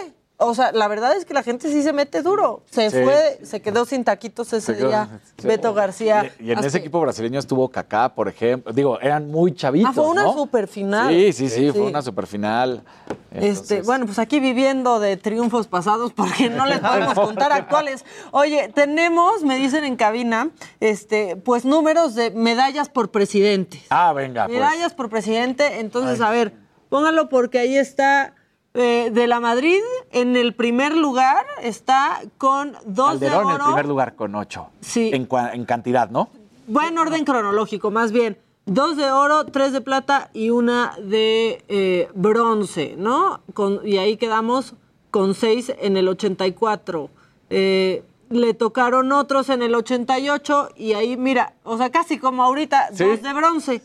O 0.44 0.55
sea, 0.55 0.73
la 0.73 0.89
verdad 0.89 1.16
es 1.16 1.24
que 1.24 1.35
la 1.35 1.43
gente 1.43 1.69
sí 1.69 1.82
se 1.82 1.93
mete 1.93 2.23
duro. 2.23 2.62
Se 2.70 2.90
Sí. 2.90 2.98
fue, 3.02 3.39
se 3.43 3.60
quedó 3.62 3.85
sin 3.85 4.05
taquitos 4.05 4.52
ese 4.52 4.77
quedó- 4.77 4.89
día 4.89 5.20
sí. 5.39 5.47
Beto 5.47 5.73
García. 5.74 6.32
Y 6.39 6.52
en 6.52 6.59
ese 6.59 6.78
equipo 6.78 7.01
brasileño 7.01 7.39
estuvo 7.39 7.69
Kaká, 7.69 8.14
por 8.14 8.28
ejemplo. 8.28 8.73
Digo, 8.73 9.01
eran 9.01 9.31
muy 9.31 9.55
chavitos, 9.55 9.90
Ah, 9.90 9.93
fue 9.94 10.09
una 10.09 10.24
¿no? 10.24 10.32
superfinal. 10.35 11.09
Sí, 11.12 11.32
sí, 11.32 11.48
sí, 11.48 11.70
fue 11.73 11.82
una 11.82 12.02
superfinal. 12.02 12.82
Este, 13.31 13.81
bueno, 13.82 14.05
pues 14.06 14.19
aquí 14.19 14.40
viviendo 14.40 15.01
de 15.01 15.16
triunfos 15.16 15.66
pasados 15.66 16.12
porque 16.16 16.51
no 16.51 16.66
les 16.66 16.81
podemos 16.81 17.14
contar 17.14 17.52
actuales. 17.52 18.05
Oye, 18.31 18.70
tenemos, 18.74 19.43
me 19.43 19.56
dicen 19.56 19.85
en 19.85 19.97
cabina, 19.97 20.51
este, 20.81 21.36
pues 21.36 21.64
números 21.64 22.14
de 22.14 22.31
medallas 22.31 22.89
por 22.90 23.10
presidente. 23.10 23.82
Ah, 23.90 24.12
venga, 24.12 24.47
pues. 24.47 24.59
Medallas 24.59 24.93
por 24.94 25.09
presidente, 25.09 25.81
entonces, 25.81 26.20
a 26.20 26.31
ver, 26.31 26.52
póngalo 26.90 27.28
porque 27.31 27.59
ahí 27.59 27.77
está 27.77 28.35
eh, 28.74 29.11
de 29.12 29.27
la 29.27 29.39
Madrid 29.40 29.81
en 30.11 30.36
el 30.36 30.55
primer 30.55 30.97
lugar, 30.97 31.44
está 31.62 32.20
con 32.39 32.73
dos 32.86 33.11
Calderón 33.11 33.47
de 33.49 33.55
en 33.55 33.61
oro. 33.61 33.65
primer 33.66 33.86
lugar 33.86 34.15
con 34.16 34.35
ocho. 34.35 34.69
Sí. 34.81 35.11
En, 35.12 35.28
en 35.53 35.65
cantidad, 35.65 36.09
¿no? 36.11 36.31
Buen 36.66 36.97
orden 36.97 37.24
cronológico, 37.24 37.90
más 37.90 38.12
bien. 38.12 38.39
Dos 38.65 38.97
de 38.97 39.11
oro, 39.11 39.44
tres 39.47 39.73
de 39.73 39.81
plata 39.81 40.31
y 40.32 40.51
una 40.51 40.94
de 41.03 41.65
eh, 41.69 42.09
bronce, 42.15 42.94
¿no? 42.97 43.40
Con- 43.55 43.81
y 43.86 43.99
ahí 43.99 44.16
quedamos 44.16 44.74
con 45.11 45.35
seis 45.35 45.73
en 45.81 45.97
el 45.97 46.09
84. 46.09 47.11
Eh, 47.51 48.05
le 48.31 48.55
tocaron 48.55 49.12
otros 49.12 49.51
en 49.51 49.62
el 49.62 49.74
88 49.74 50.70
y 50.77 50.94
ahí, 50.94 51.16
mira, 51.19 51.55
o 51.65 51.77
sea, 51.77 51.90
casi 51.90 52.19
como 52.19 52.43
ahorita, 52.44 52.89
Sí. 52.94 53.05
dos 53.05 53.20
de 53.20 53.32
bronce. 53.35 53.82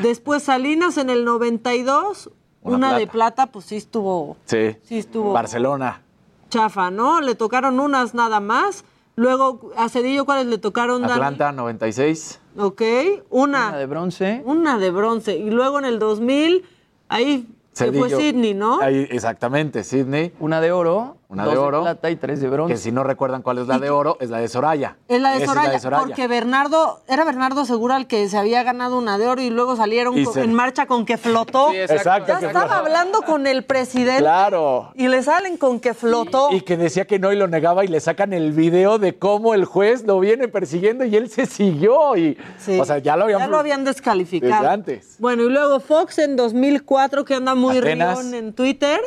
Después 0.00 0.44
Salinas 0.44 0.96
en 0.96 1.10
el 1.10 1.24
92, 1.26 2.30
Una 2.64 2.76
una, 2.76 2.98
de 2.98 3.06
plata. 3.06 3.46
pues 3.46 3.66
sí 3.66 3.76
estuvo 3.76 4.36
Sí. 4.46 4.76
Sí, 4.82 4.98
estuvo. 4.98 5.32
Barcelona. 5.32 6.00
chafa, 6.48 6.90
¿no? 6.90 7.20
Le 7.20 7.34
tocaron 7.34 7.78
unas 7.80 8.14
nada 8.14 8.40
más. 8.40 8.84
Luego, 9.16 9.70
a 9.76 9.88
Cedillo, 9.88 10.24
¿cuáles 10.24 10.46
le 10.46 10.58
tocaron, 10.58 11.02
Dani? 11.02 11.12
Atlanta, 11.12 11.52
96. 11.52 12.40
Ok, 12.56 12.82
una. 13.30 13.68
Una 13.68 13.76
de 13.76 13.86
bronce. 13.86 14.42
Una 14.44 14.78
de 14.78 14.90
bronce. 14.90 15.36
Y 15.36 15.50
luego 15.50 15.78
en 15.78 15.84
el 15.84 15.98
2000, 15.98 16.64
ahí 17.08 17.46
que 17.76 17.92
fue. 17.92 18.10
Sydney, 18.10 18.54
¿no? 18.54 18.80
Ahí, 18.80 19.06
exactamente, 19.10 19.84
Sydney. 19.84 20.32
Una 20.40 20.60
de 20.60 20.72
oro, 20.72 21.16
Una 21.34 21.44
dos 21.44 21.54
de 21.54 21.58
oro. 21.60 21.82
plata 21.82 22.10
y 22.10 22.16
tres 22.16 22.40
de 22.40 22.48
bronce. 22.48 22.74
Que 22.74 22.78
si 22.78 22.90
no 22.92 23.04
recuerdan 23.04 23.42
cuál 23.42 23.58
es 23.58 23.66
la 23.66 23.78
de 23.78 23.90
oro, 23.90 24.16
es 24.20 24.30
la 24.30 24.38
de 24.38 24.48
Soraya. 24.48 24.96
Es 25.08 25.20
la 25.20 25.32
de, 25.38 25.44
Soraya, 25.46 25.62
es 25.62 25.68
la 25.68 25.72
de 25.74 25.80
Soraya. 25.80 26.02
porque 26.06 26.26
Bernardo, 26.28 27.00
era 27.08 27.24
Bernardo 27.24 27.64
Segura 27.64 27.96
el 27.96 28.06
que 28.06 28.28
se 28.28 28.38
había 28.38 28.62
ganado 28.62 28.96
una 28.98 29.18
de 29.18 29.26
oro 29.28 29.42
y 29.42 29.50
luego 29.50 29.76
salieron 29.76 30.16
Y 30.18 30.24
con- 30.24 30.34
se- 30.34 30.42
en 30.42 30.52
marcha 30.54 30.86
con 30.86 31.04
que 31.04 31.16
flotó. 31.18 31.70
Sí, 31.70 31.76
exacto. 31.78 31.94
Exacto, 32.04 32.32
Ya 32.32 32.38
que 32.40 32.46
estaba 32.46 32.66
flotó. 32.66 32.80
hablando 32.80 33.22
con 33.22 33.46
el 33.46 33.64
presidente 33.64 34.20
Claro. 34.20 34.90
y 34.94 35.08
le 35.08 35.22
salen 35.22 35.56
con 35.56 35.80
que 35.80 35.94
flotó. 35.94 36.48
Y 36.52 36.60
que 36.62 36.76
decía 36.76 37.06
que 37.06 37.18
no 37.18 37.32
y 37.32 37.36
lo 37.36 37.48
negaba 37.48 37.84
y 37.84 37.88
le 37.88 38.00
sacan 38.00 38.32
el 38.32 38.52
video 38.52 38.98
de 38.98 39.18
cómo 39.18 39.54
el 39.54 39.64
juez 39.64 40.04
lo 40.04 40.20
viene 40.20 40.48
persiguiendo 40.48 41.04
y 41.04 41.16
él 41.16 41.28
se 41.30 41.46
siguió. 41.46 42.16
Y, 42.16 42.36
Sí. 42.58 42.78
O 42.80 42.84
sea, 42.84 42.98
ya 42.98 43.16
lo 43.16 43.24
habían, 43.24 43.40
Ya 43.40 43.46
lo 43.48 43.58
habían 43.58 43.84
descalificado. 43.84 44.52
desde 44.62 44.68
antes. 44.72 45.16
Bueno, 45.18 45.42
y 45.42 45.50
luego 45.50 45.80
Fox 45.80 46.18
en 46.18 46.36
2004, 46.36 47.24
que 47.24 47.34
anda 47.34 47.54
muy 47.54 47.80
rión 47.80 48.34
en 48.34 48.52
Twitter, 48.52 49.00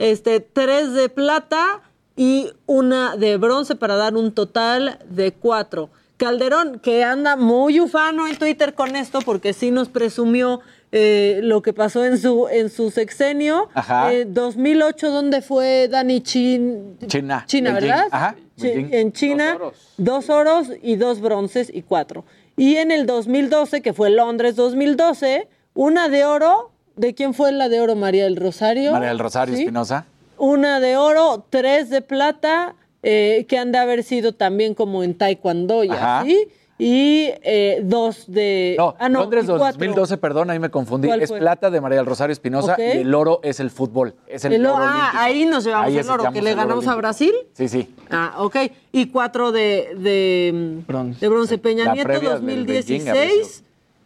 este, 0.00 0.40
tres 0.40 0.92
de 0.94 1.08
plata 1.08 1.80
y 2.16 2.50
una 2.66 3.16
de 3.16 3.36
bronce 3.36 3.76
para 3.76 3.94
dar 3.96 4.16
un 4.16 4.32
total 4.32 4.98
de 5.08 5.32
cuatro. 5.32 5.90
Calderón, 6.16 6.80
que 6.80 7.02
anda 7.04 7.36
muy 7.36 7.80
ufano 7.80 8.26
en 8.28 8.36
Twitter 8.36 8.74
con 8.74 8.94
esto, 8.96 9.20
porque 9.24 9.52
sí 9.54 9.70
nos 9.70 9.88
presumió 9.88 10.60
eh, 10.92 11.40
lo 11.42 11.62
que 11.62 11.72
pasó 11.72 12.04
en 12.04 12.18
su, 12.18 12.46
en 12.48 12.68
su 12.68 12.90
sexenio. 12.90 13.68
Ajá. 13.72 14.12
Eh, 14.12 14.26
2008, 14.26 15.10
¿dónde 15.10 15.40
fue 15.40 15.88
Dani 15.88 16.20
Chin? 16.20 16.98
China. 17.06 17.44
China, 17.46 17.70
Beijing. 17.72 17.88
¿verdad? 17.88 18.08
Ajá. 18.10 18.36
Chi- 18.58 18.66
Beijing. 18.66 18.88
en 18.94 19.12
China, 19.12 19.58
dos 19.96 20.28
oros. 20.28 20.68
y 20.82 20.96
dos 20.96 21.20
bronces 21.22 21.70
y 21.72 21.80
cuatro. 21.82 22.24
Y 22.56 22.76
en 22.76 22.90
el 22.90 23.06
2012, 23.06 23.80
que 23.80 23.94
fue 23.94 24.10
Londres 24.10 24.56
2012, 24.56 25.48
una 25.72 26.10
de 26.10 26.26
oro. 26.26 26.69
¿De 27.00 27.14
quién 27.14 27.32
fue 27.32 27.50
la 27.52 27.68
de 27.70 27.80
oro? 27.80 27.96
María 27.96 28.24
del 28.24 28.36
Rosario. 28.36 28.92
María 28.92 29.08
del 29.08 29.18
Rosario 29.18 29.54
¿Sí? 29.56 29.62
Espinosa. 29.62 30.04
Una 30.36 30.80
de 30.80 30.96
oro, 30.98 31.46
tres 31.48 31.88
de 31.88 32.02
plata, 32.02 32.74
eh, 33.02 33.46
que 33.48 33.56
han 33.58 33.72
de 33.72 33.78
haber 33.78 34.02
sido 34.04 34.32
también 34.34 34.74
como 34.74 35.02
en 35.02 35.14
Taekwondo 35.16 35.82
y 35.84 35.88
Ajá. 35.90 36.20
así. 36.20 36.46
Y 36.78 37.30
eh, 37.42 37.80
dos 37.84 38.24
de. 38.26 38.74
No, 38.78 38.94
ah, 38.98 39.08
no, 39.10 39.20
Londres 39.20 39.44
y 39.44 39.48
cuatro. 39.48 39.66
2012, 39.78 40.16
perdón, 40.16 40.48
ahí 40.50 40.58
me 40.58 40.70
confundí. 40.70 41.08
¿Cuál 41.08 41.20
Es 41.22 41.28
fue? 41.28 41.38
plata 41.38 41.70
de 41.70 41.78
María 41.80 41.98
del 41.98 42.06
Rosario 42.06 42.32
Espinosa 42.32 42.74
y 42.78 42.98
el 42.98 43.14
oro 43.14 43.40
es 43.42 43.60
el 43.60 43.70
fútbol. 43.70 44.14
Es 44.26 44.44
el, 44.46 44.54
El 44.54 44.64
oro- 44.66 44.76
oro 44.76 44.84
ah, 44.86 44.90
olímpico. 44.94 45.18
ahí 45.22 45.44
nos 45.46 45.64
llevamos 45.64 45.86
Ahí 45.88 45.98
el 45.98 46.08
oro, 46.10 46.32
que 46.32 46.40
le 46.42 46.54
ganamos 46.54 46.86
a. 46.86 46.94
Brasil. 46.94 47.32
Sí, 47.54 47.68
sí. 47.68 47.94
Ah, 48.10 48.34
ok. 48.38 48.56
Y 48.92 49.06
cuatro 49.08 49.52
de, 49.52 49.94
de 49.98 50.80
bronce. 50.86 51.20
De 51.20 51.28
bronce. 51.28 51.58
Peña 51.58 51.84
La 51.86 51.92
Nieto 51.94 52.06
previa 52.08 52.38
del 52.38 52.64
Beijing 52.66 53.08
había 53.08 53.24
2016. 53.24 53.64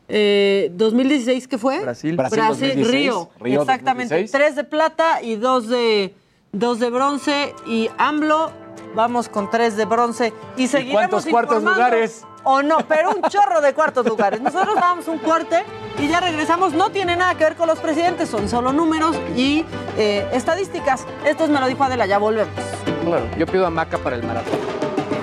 Eh, 0.09 0.71
2016, 0.75 1.49
¿qué 1.49 1.59
fue? 1.59 1.81
Brasil. 1.81 2.17
Brasil 2.17 2.43
2016, 2.49 2.91
Río. 2.91 3.31
Río 3.41 3.61
Exactamente. 3.63 4.15
2016. 4.15 4.31
Tres 4.33 4.57
de 4.57 4.65
plata 4.65 5.23
y 5.23 5.37
dos 5.37 5.69
de, 5.69 6.15
dos 6.53 6.79
de 6.81 6.91
bronce. 6.91 7.55
Y 7.67 7.91
AMLO, 7.99 8.51
vamos 8.95 9.29
con 9.29 9.51
tres 9.51 9.77
de 9.77 9.85
bronce. 9.85 10.33
Y 10.57 10.67
seguiremos 10.69 11.11
cuántos 11.11 11.27
cuartos 11.27 11.63
lugares? 11.63 12.25
O 12.47 12.63
no, 12.63 12.79
pero 12.87 13.11
un 13.11 13.23
chorro 13.23 13.63
de 13.63 13.73
cuartos 13.73 14.07
lugares. 14.07 14.41
Nosotros 14.41 14.75
damos 14.75 15.09
un 15.09 15.19
corte 15.19 15.63
y 15.99 16.09
ya 16.09 16.21
regresamos. 16.21 16.75
No 16.75 16.91
tiene 16.91 17.17
nada 17.17 17.35
que 17.37 17.45
ver 17.45 17.57
con 17.57 17.67
los 17.69 17.79
presidentes, 17.79 18.29
son 18.29 18.51
solo 18.51 18.73
números 18.73 19.17
y 19.35 19.65
eh, 19.97 20.29
estadísticas. 20.33 21.07
Esto 21.25 21.45
es 21.45 21.51
Me 21.51 21.59
lo 21.61 21.67
dijo 21.67 21.83
Adela, 21.85 22.05
ya 22.05 22.19
volvemos. 22.19 22.53
Claro, 23.03 23.27
yo 23.39 23.47
pido 23.47 23.67
hamaca 23.67 23.97
para 23.97 24.17
el 24.17 24.23
maratón. 24.25 24.59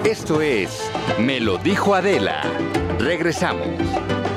Esto 0.04 0.42
es 0.42 0.90
Me 1.20 1.40
lo 1.40 1.60
dijo 1.60 1.94
Adela. 1.94 2.42
Regresamos. 2.98 3.68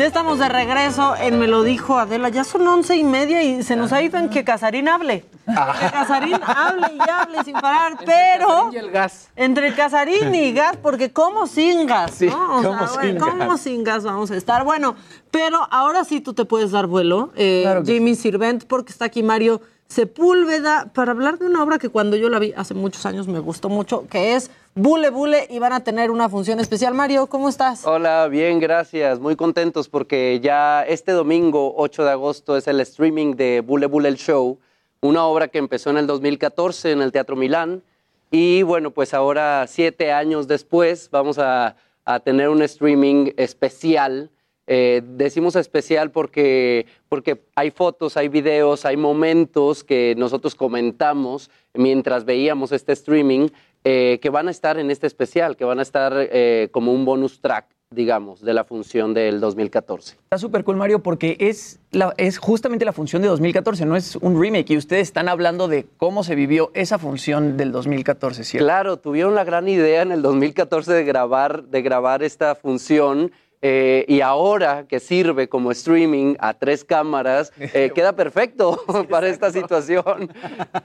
Ya 0.00 0.06
estamos 0.06 0.38
de 0.38 0.48
regreso 0.48 1.14
en 1.14 1.38
Me 1.38 1.46
lo 1.46 1.62
dijo 1.62 1.98
Adela. 1.98 2.30
Ya 2.30 2.42
son 2.42 2.66
once 2.66 2.96
y 2.96 3.04
media 3.04 3.42
y 3.42 3.62
se 3.62 3.76
nos 3.76 3.92
ha 3.92 4.00
ido 4.00 4.16
en 4.16 4.30
que 4.30 4.44
Casarín 4.44 4.88
hable. 4.88 5.26
Que 5.44 5.90
Casarín 5.90 6.40
hable 6.42 6.86
y 6.94 7.10
hable 7.10 7.44
sin 7.44 7.52
parar, 7.52 7.98
pero. 8.06 8.70
Y 8.72 8.78
el 8.78 8.90
gas. 8.90 9.28
Entre 9.36 9.74
Casarín 9.74 10.34
y 10.34 10.52
gas, 10.54 10.78
porque 10.78 11.12
como 11.12 11.46
sin 11.46 11.86
gas, 11.86 12.12
Sí, 12.12 12.28
¿no? 12.28 12.60
O 12.60 12.62
¿cómo 12.62 12.78
sea, 12.78 12.88
sin 12.88 13.18
bueno, 13.18 13.26
¿cómo 13.26 13.50
gas? 13.50 13.60
sin 13.60 13.84
gas 13.84 14.02
vamos 14.02 14.30
a 14.30 14.36
estar? 14.38 14.64
Bueno, 14.64 14.96
pero 15.30 15.68
ahora 15.70 16.02
sí 16.04 16.22
tú 16.22 16.32
te 16.32 16.46
puedes 16.46 16.70
dar 16.70 16.86
vuelo, 16.86 17.30
eh, 17.36 17.60
Claro 17.64 17.84
Jimmy 17.84 18.14
Sirvent, 18.14 18.64
porque 18.64 18.92
está 18.92 19.04
aquí 19.04 19.22
Mario 19.22 19.60
Sepúlveda, 19.90 20.88
para 20.94 21.10
hablar 21.10 21.40
de 21.40 21.46
una 21.46 21.64
obra 21.64 21.80
que 21.80 21.88
cuando 21.88 22.16
yo 22.16 22.28
la 22.28 22.38
vi 22.38 22.54
hace 22.56 22.74
muchos 22.74 23.06
años 23.06 23.26
me 23.26 23.40
gustó 23.40 23.68
mucho, 23.68 24.06
que 24.08 24.36
es 24.36 24.48
Bule 24.76 25.10
Bule, 25.10 25.48
y 25.50 25.58
van 25.58 25.72
a 25.72 25.82
tener 25.82 26.12
una 26.12 26.28
función 26.28 26.60
especial. 26.60 26.94
Mario, 26.94 27.26
¿cómo 27.26 27.48
estás? 27.48 27.84
Hola, 27.84 28.28
bien, 28.28 28.60
gracias. 28.60 29.18
Muy 29.18 29.34
contentos 29.34 29.88
porque 29.88 30.38
ya 30.40 30.84
este 30.84 31.10
domingo, 31.10 31.74
8 31.76 32.04
de 32.04 32.10
agosto, 32.12 32.56
es 32.56 32.68
el 32.68 32.78
streaming 32.78 33.34
de 33.34 33.62
Bule 33.62 33.86
Bule 33.86 34.08
el 34.08 34.14
Show, 34.14 34.60
una 35.00 35.24
obra 35.24 35.48
que 35.48 35.58
empezó 35.58 35.90
en 35.90 35.96
el 35.96 36.06
2014 36.06 36.92
en 36.92 37.02
el 37.02 37.10
Teatro 37.10 37.34
Milán. 37.34 37.82
Y 38.30 38.62
bueno, 38.62 38.92
pues 38.92 39.12
ahora, 39.12 39.66
siete 39.66 40.12
años 40.12 40.46
después, 40.46 41.10
vamos 41.10 41.40
a, 41.40 41.74
a 42.04 42.20
tener 42.20 42.48
un 42.48 42.62
streaming 42.62 43.32
especial. 43.36 44.30
Eh, 44.72 45.02
decimos 45.04 45.56
especial 45.56 46.12
porque, 46.12 46.86
porque 47.08 47.42
hay 47.56 47.72
fotos, 47.72 48.16
hay 48.16 48.28
videos, 48.28 48.84
hay 48.84 48.96
momentos 48.96 49.82
que 49.82 50.14
nosotros 50.16 50.54
comentamos 50.54 51.50
mientras 51.74 52.24
veíamos 52.24 52.70
este 52.70 52.92
streaming 52.92 53.48
eh, 53.82 54.20
que 54.22 54.30
van 54.30 54.46
a 54.46 54.52
estar 54.52 54.78
en 54.78 54.92
este 54.92 55.08
especial, 55.08 55.56
que 55.56 55.64
van 55.64 55.80
a 55.80 55.82
estar 55.82 56.12
eh, 56.16 56.68
como 56.70 56.92
un 56.92 57.04
bonus 57.04 57.40
track, 57.40 57.66
digamos, 57.90 58.42
de 58.42 58.54
la 58.54 58.62
función 58.62 59.12
del 59.12 59.40
2014. 59.40 60.18
Está 60.22 60.38
súper 60.38 60.62
cool, 60.62 60.76
Mario, 60.76 61.02
porque 61.02 61.36
es, 61.40 61.80
la, 61.90 62.14
es 62.16 62.38
justamente 62.38 62.84
la 62.84 62.92
función 62.92 63.22
de 63.22 63.28
2014, 63.28 63.84
no 63.86 63.96
es 63.96 64.14
un 64.14 64.40
remake. 64.40 64.70
Y 64.70 64.76
ustedes 64.76 65.02
están 65.02 65.28
hablando 65.28 65.66
de 65.66 65.84
cómo 65.96 66.22
se 66.22 66.36
vivió 66.36 66.70
esa 66.74 66.96
función 66.96 67.56
del 67.56 67.72
2014, 67.72 68.44
¿cierto? 68.44 68.64
Claro, 68.64 68.98
tuvieron 68.98 69.34
la 69.34 69.42
gran 69.42 69.66
idea 69.66 70.02
en 70.02 70.12
el 70.12 70.22
2014 70.22 70.92
de 70.92 71.02
grabar, 71.02 71.64
de 71.64 71.82
grabar 71.82 72.22
esta 72.22 72.54
función. 72.54 73.32
Eh, 73.62 74.04
y 74.08 74.20
ahora 74.20 74.86
que 74.88 75.00
sirve 75.00 75.48
como 75.48 75.70
streaming 75.70 76.36
a 76.38 76.54
tres 76.54 76.84
cámaras, 76.84 77.52
eh, 77.58 77.90
queda 77.94 78.14
perfecto 78.14 78.82
para 79.10 79.28
esta 79.28 79.50
situación. 79.50 80.32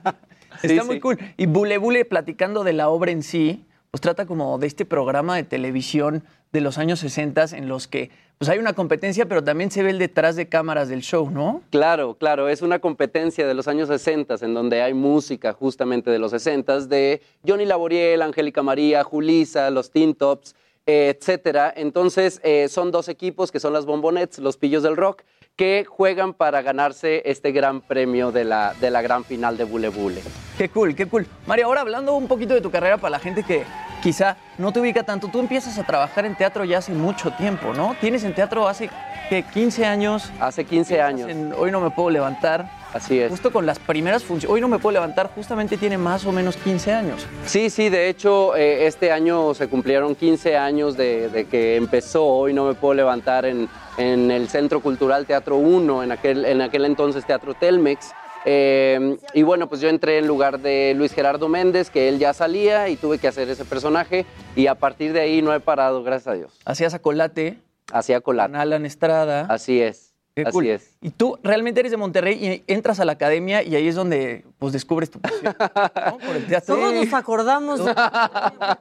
Está 0.64 0.84
muy 0.84 0.96
sí. 0.96 1.02
cool. 1.02 1.18
Y 1.38 1.46
Bule 1.46 1.78
Bule, 1.78 2.06
platicando 2.06 2.64
de 2.64 2.74
la 2.74 2.90
obra 2.90 3.12
en 3.12 3.24
sí, 3.24 3.66
pues 3.92 4.02
trata 4.02 4.26
como 4.26 4.58
de 4.58 4.68
este 4.68 4.86
programa 4.86 5.36
de 5.36 5.44
televisión 5.44 6.24
de 6.52 6.62
los 6.62 6.78
años 6.78 7.00
60 7.00 7.46
en 7.54 7.68
los 7.68 7.88
que 7.88 8.12
pues 8.38 8.50
hay 8.50 8.60
una 8.60 8.74
competencia, 8.74 9.26
pero 9.28 9.44
también 9.44 9.72
se 9.72 9.82
ve 9.82 9.92
el 9.92 10.00
detrás 10.00 10.36
de 10.36 10.50
cámaras 10.50 10.90
del 10.90 11.02
show, 11.02 11.30
¿no? 11.30 11.62
Claro, 11.70 12.16
claro, 12.16 12.50
es 12.50 12.62
una 12.62 12.80
competencia 12.80 13.48
de 13.48 13.54
los 13.54 13.70
años 13.70 13.88
60 13.88 14.36
en 14.42 14.54
donde 14.54 14.82
hay 14.82 14.94
música 14.94 15.54
justamente 15.54 16.12
de 16.12 16.20
los 16.20 16.32
60 16.32 16.82
de 16.88 17.22
Johnny 17.48 17.66
Laboriel, 17.66 18.22
Angélica 18.22 18.62
María, 18.62 19.06
Julisa, 19.06 19.70
los 19.70 19.92
Teen 19.92 20.16
Tops, 20.16 20.56
etcétera. 20.86 21.74
Entonces, 21.76 22.40
eh, 22.44 22.68
son 22.70 22.92
dos 22.92 23.10
equipos 23.10 23.52
que 23.52 23.60
son 23.60 23.74
las 23.74 23.86
Bombonets, 23.86 24.40
los 24.40 24.58
Pillos 24.58 24.84
del 24.84 24.96
Rock, 24.96 25.24
que 25.56 25.86
juegan 25.88 26.34
para 26.34 26.62
ganarse 26.62 27.22
este 27.26 27.52
gran 27.52 27.82
premio 27.82 28.32
de 28.32 28.44
la, 28.44 28.74
de 28.80 28.92
la 28.92 29.02
gran 29.02 29.24
final 29.24 29.58
de 29.58 29.64
Bule 29.64 29.90
Bule. 29.90 30.22
Qué 30.58 30.70
cool, 30.70 30.96
qué 30.96 31.06
cool. 31.06 31.26
Mario, 31.48 31.68
ahora 31.68 31.82
hablando 31.82 32.16
un 32.16 32.28
poquito 32.28 32.54
de 32.54 32.62
tu 32.62 32.72
carrera 32.72 32.98
para 32.98 33.12
la 33.12 33.20
gente 33.20 33.44
que 33.44 33.64
quizá 34.04 34.38
no 34.58 34.72
te 34.72 34.80
ubica 34.80 35.04
tanto. 35.04 35.30
Tú 35.30 35.40
empiezas 35.40 35.78
a 35.78 35.84
trabajar 35.84 36.26
en 36.26 36.36
teatro 36.36 36.66
ya 36.66 36.80
hace 36.80 36.92
mucho 36.92 37.32
tiempo, 37.32 37.74
¿no? 37.74 37.96
Tienes 38.00 38.24
en 38.24 38.36
teatro 38.36 38.68
hace, 38.68 38.90
¿qué? 39.30 39.44
15 39.44 39.86
años. 39.86 40.32
Hace 40.40 40.66
15 40.66 41.02
años. 41.02 41.30
En 41.30 41.54
Hoy 41.54 41.72
no 41.72 41.80
me 41.80 41.90
puedo 41.90 42.10
levantar. 42.10 42.70
Así 42.96 43.20
es. 43.20 43.30
Justo 43.30 43.52
con 43.52 43.66
las 43.66 43.78
primeras 43.78 44.24
funciones. 44.24 44.54
Hoy 44.54 44.62
no 44.62 44.70
me 44.70 44.80
puedo 44.80 44.94
levantar, 44.94 45.30
justamente 45.36 45.76
tiene 45.76 45.98
más 45.98 46.26
o 46.26 46.32
menos 46.32 46.56
15 46.56 46.94
años. 46.94 47.28
Sí, 47.46 47.70
sí, 47.70 47.90
de 47.90 48.08
hecho, 48.08 48.56
eh, 48.56 48.88
este 48.88 49.12
año 49.12 49.54
se 49.54 49.68
cumplieron 49.68 50.16
15 50.16 50.56
años 50.56 50.96
de, 50.96 51.28
de 51.28 51.44
que 51.46 51.76
empezó 51.76 52.26
Hoy 52.26 52.54
no 52.54 52.64
me 52.64 52.74
puedo 52.74 52.94
levantar 52.94 53.46
en, 53.46 53.68
en 53.98 54.32
el 54.32 54.48
Centro 54.48 54.80
Cultural 54.80 55.26
Teatro 55.26 55.58
1, 55.58 56.04
en 56.04 56.12
aquel, 56.14 56.46
en 56.46 56.62
aquel 56.62 56.86
entonces 56.86 57.26
Teatro 57.26 57.54
Telmex. 57.54 58.14
Eh, 58.46 59.18
y 59.34 59.44
bueno, 59.44 59.68
pues 59.68 59.82
yo 59.82 59.90
entré 59.90 60.20
en 60.20 60.28
lugar 60.28 60.60
de 60.60 60.94
Luis 60.96 61.12
Gerardo 61.12 61.50
Méndez, 61.50 61.90
que 61.90 62.08
él 62.08 62.18
ya 62.18 62.34
salía 62.34 62.88
y 62.88 62.96
tuve 62.96 63.18
que 63.18 63.28
hacer 63.28 63.50
ese 63.50 63.66
personaje. 63.66 64.26
Y 64.56 64.68
a 64.68 64.76
partir 64.76 65.12
de 65.12 65.20
ahí 65.20 65.42
no 65.42 65.54
he 65.54 65.60
parado, 65.60 66.02
gracias 66.02 66.28
a 66.28 66.38
Dios. 66.38 66.58
Hacías 66.64 66.94
Acolate. 66.94 67.58
Hacía 67.92 68.22
Colate. 68.22 68.54
Con 68.54 68.62
Alan 68.62 68.86
Estrada. 68.86 69.48
Así 69.50 69.82
es. 69.82 70.15
Qué 70.36 70.42
así 70.42 70.52
cool. 70.52 70.66
es. 70.68 70.98
Y 71.02 71.12
tú 71.12 71.40
realmente 71.44 71.80
eres 71.80 71.92
de 71.92 71.98
Monterrey 71.98 72.38
y 72.46 72.64
entras 72.72 73.00
a 73.00 73.06
la 73.06 73.14
academia 73.14 73.64
y 73.64 73.74
ahí 73.76 73.88
es 73.88 73.96
donde 73.96 74.44
pues 74.60 74.74
descubres 74.74 75.10
tu 75.10 75.20
pasión. 75.22 75.56
¿no? 75.58 76.18
Por 76.18 76.36
el 76.36 76.46
teatro. 76.46 76.76
Todos 76.76 76.94
nos 76.94 77.14
acordamos. 77.14 77.86
de- 77.86 77.94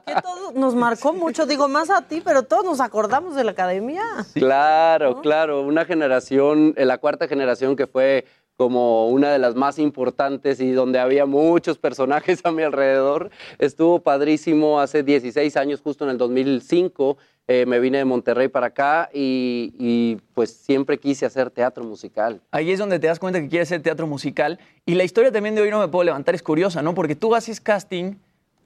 que 0.05 0.21
todo 0.21 0.51
nos 0.53 0.75
marcó 0.75 1.13
mucho. 1.13 1.45
Digo, 1.45 1.69
más 1.69 1.89
a 1.89 2.01
ti, 2.01 2.21
pero 2.23 2.43
todos 2.43 2.65
nos 2.65 2.81
acordamos 2.81 3.35
de 3.35 3.45
la 3.45 3.51
academia. 3.51 4.03
Claro, 4.33 5.21
claro, 5.21 5.61
una 5.61 5.85
generación, 5.85 6.73
eh, 6.75 6.83
la 6.85 6.97
cuarta 6.97 7.27
generación 7.29 7.77
que 7.77 7.87
fue 7.87 8.25
como 8.57 9.09
una 9.09 9.31
de 9.31 9.39
las 9.39 9.55
más 9.55 9.79
importantes 9.79 10.59
y 10.59 10.71
donde 10.71 10.99
había 10.99 11.25
muchos 11.25 11.77
personajes 11.77 12.41
a 12.43 12.51
mi 12.51 12.63
alrededor. 12.63 13.29
Estuvo 13.59 13.99
padrísimo 13.99 14.79
hace 14.79 15.03
16 15.03 15.57
años, 15.57 15.81
justo 15.81 16.05
en 16.05 16.11
el 16.11 16.17
2005. 16.17 17.17
eh, 17.47 17.65
me 17.67 17.79
vine 17.79 17.99
de 17.99 18.05
Monterrey 18.05 18.47
para 18.47 18.67
acá 18.67 19.09
y, 19.13 19.73
y, 19.77 20.17
pues 20.33 20.51
siempre 20.51 20.97
quise 20.97 21.27
hacer 21.27 21.51
teatro 21.51 21.83
musical. 21.83 22.41
Ahí 22.49 22.71
es 22.71 22.79
donde 22.79 22.97
te 22.97 23.05
das 23.05 23.19
cuenta 23.19 23.39
que 23.39 23.47
quieres 23.47 23.67
hacer 23.67 23.83
teatro 23.83 24.07
musical. 24.07 24.59
Y 24.85 24.95
la 24.95 25.03
historia 25.03 25.31
también 25.31 25.53
de 25.53 25.61
hoy 25.61 25.69
no 25.69 25.79
me 25.79 25.87
puedo 25.87 26.03
levantar 26.05 26.33
es 26.33 26.41
curiosa, 26.41 26.81
¿no? 26.81 26.95
Porque 26.95 27.15
tú 27.15 27.35
haces 27.35 27.61
casting 27.61 28.15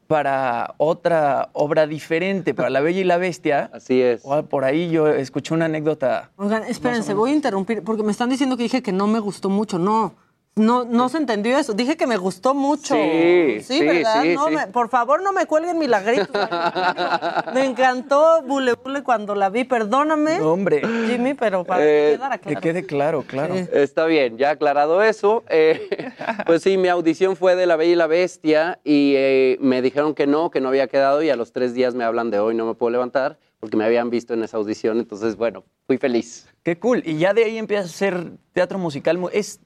para 0.10 0.74
otra 0.78 1.50
obra 1.54 1.86
diferente, 1.86 2.56
para 2.56 2.72
La 2.72 2.82
Bella 2.82 3.00
y 3.00 3.04
la 3.04 3.18
Bestia. 3.18 3.70
Así 3.76 4.02
es. 4.02 4.24
Por 4.50 4.66
ahí 4.66 4.90
yo 4.90 5.08
escuché 5.08 5.54
una 5.54 5.66
anécdota. 5.66 6.32
Oigan, 6.36 6.64
espérense, 6.64 7.14
voy 7.14 7.30
a 7.30 7.36
interrumpir 7.36 7.84
porque 7.84 8.02
me 8.02 8.12
están 8.12 8.28
diciendo 8.28 8.58
que 8.58 8.64
dije 8.64 8.82
que 8.82 8.92
no 8.92 9.06
me 9.06 9.20
gustó 9.20 9.52
mucho. 9.52 9.78
No, 9.78 10.16
no, 10.60 10.84
no 10.86 11.10
se 11.10 11.18
entendió 11.18 11.58
eso. 11.58 11.74
Dije 11.74 11.98
que 11.98 12.06
me 12.06 12.18
gustó 12.18 12.54
mucho. 12.54 12.94
Sí, 12.96 13.60
sí, 13.62 13.84
¿verdad? 13.86 14.22
sí, 14.24 14.36
No 14.36 14.48
sí. 14.48 14.56
me- 14.56 14.68
por 14.68 14.90
favor, 14.90 15.22
no 15.24 15.32
me 15.34 15.46
cuelguen 15.46 15.78
milagritos. 15.78 16.30
me 17.54 17.66
encantó 17.66 18.42
Bule 18.44 18.74
Bule 18.74 19.04
cuando 19.04 19.36
la 19.36 19.50
vi. 19.50 19.64
Perdóname, 19.64 20.40
hombre. 20.42 20.82
Jimmy, 21.08 21.34
pero 21.34 21.64
para 21.64 21.84
Eh, 21.84 21.88
que 21.88 22.16
quedara 22.18 22.38
claro. 22.38 22.56
Que 22.62 22.68
quede 22.68 22.86
claro, 22.86 23.24
claro. 23.26 23.56
Está 23.56 24.06
bien, 24.06 24.38
ya 24.38 24.52
aclarado 24.52 25.02
eso. 25.04 25.44
eh, 25.50 25.88
pues 26.46 26.62
sí, 26.64 26.78
mi 26.78 26.88
audición 26.88 27.36
fue 27.36 27.56
de 27.56 27.66
La 27.66 27.76
Bella 27.76 27.92
y 27.92 27.96
la 27.96 28.08
Bestia 28.08 28.80
y 28.84 29.14
eh, 29.16 29.58
me 29.62 29.82
dijeron 29.82 30.14
que 30.14 30.28
no, 30.28 30.50
que 30.52 30.62
no 30.62 30.70
había 30.70 30.88
quedado 30.88 31.24
y 31.24 31.30
a 31.30 31.36
los 31.36 31.52
tres 31.54 31.74
días 31.74 31.96
me 31.96 32.04
hablan 32.04 32.30
de 32.32 32.40
hoy, 32.40 32.56
no 32.56 32.66
me 32.66 32.76
puedo 32.76 32.92
levantar 32.92 33.38
porque 33.60 33.76
me 33.76 33.84
habían 33.86 34.10
visto 34.10 34.34
en 34.34 34.44
esa 34.44 34.58
audición. 34.58 35.00
Entonces, 35.00 35.36
bueno, 35.36 35.64
fui 35.86 35.98
feliz. 35.98 36.48
Qué 36.64 36.80
cool. 36.80 37.04
Y 37.06 37.18
ya 37.18 37.34
de 37.34 37.44
ahí 37.44 37.58
empiezas 37.58 37.88
a 37.88 37.90
hacer 37.90 38.32
teatro 38.54 38.78
musical. 38.80 39.18
Mu- 39.18 39.30
Es 39.34 39.60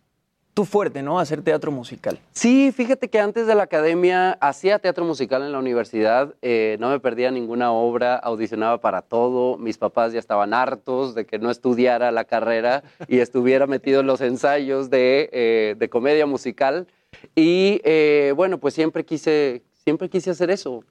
tu 0.53 0.65
fuerte, 0.65 1.01
¿no? 1.01 1.19
Hacer 1.19 1.41
teatro 1.41 1.71
musical. 1.71 2.19
Sí, 2.31 2.71
fíjate 2.71 3.09
que 3.09 3.19
antes 3.19 3.47
de 3.47 3.55
la 3.55 3.63
academia 3.63 4.33
hacía 4.33 4.79
teatro 4.79 5.03
musical 5.03 5.41
en 5.41 5.51
la 5.51 5.59
universidad, 5.59 6.35
eh, 6.41 6.77
no 6.79 6.89
me 6.89 6.99
perdía 6.99 7.31
ninguna 7.31 7.71
obra, 7.71 8.15
audicionaba 8.15 8.79
para 8.79 9.01
todo, 9.01 9.57
mis 9.57 9.77
papás 9.77 10.13
ya 10.13 10.19
estaban 10.19 10.53
hartos 10.53 11.15
de 11.15 11.25
que 11.25 11.39
no 11.39 11.49
estudiara 11.49 12.11
la 12.11 12.25
carrera 12.25 12.83
y 13.07 13.19
estuviera 13.19 13.65
metido 13.65 14.01
en 14.01 14.07
los 14.07 14.21
ensayos 14.21 14.89
de, 14.91 15.29
eh, 15.33 15.75
de 15.77 15.89
comedia 15.89 16.27
musical. 16.27 16.87
Y 17.35 17.81
eh, 17.83 18.33
bueno, 18.35 18.59
pues 18.59 18.75
siempre 18.75 19.05
quise, 19.05 19.63
siempre 19.83 20.09
quise 20.09 20.31
hacer 20.31 20.51
eso, 20.51 20.83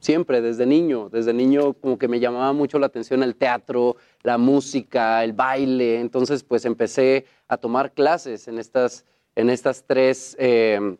siempre, 0.00 0.40
desde 0.40 0.66
niño, 0.66 1.08
desde 1.10 1.32
niño 1.32 1.74
como 1.74 1.98
que 1.98 2.08
me 2.08 2.20
llamaba 2.20 2.52
mucho 2.52 2.78
la 2.78 2.86
atención 2.86 3.22
el 3.22 3.34
teatro, 3.34 3.96
la 4.22 4.38
música, 4.38 5.24
el 5.24 5.32
baile, 5.32 6.00
entonces 6.00 6.42
pues 6.44 6.64
empecé 6.64 7.26
a 7.48 7.56
tomar 7.56 7.92
clases 7.92 8.48
en 8.48 8.58
estas, 8.58 9.04
en 9.34 9.50
estas 9.50 9.84
tres, 9.86 10.36
eh, 10.38 10.96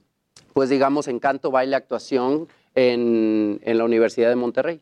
pues 0.53 0.71
digamos, 0.71 1.09
en 1.09 1.19
canto, 1.19 1.51
baile, 1.51 1.77
actuación 1.77 2.49
en, 2.75 3.61
en 3.63 3.79
la 3.79 3.85
Universidad 3.85 4.29
de 4.29 4.37
Monterrey. 4.37 4.81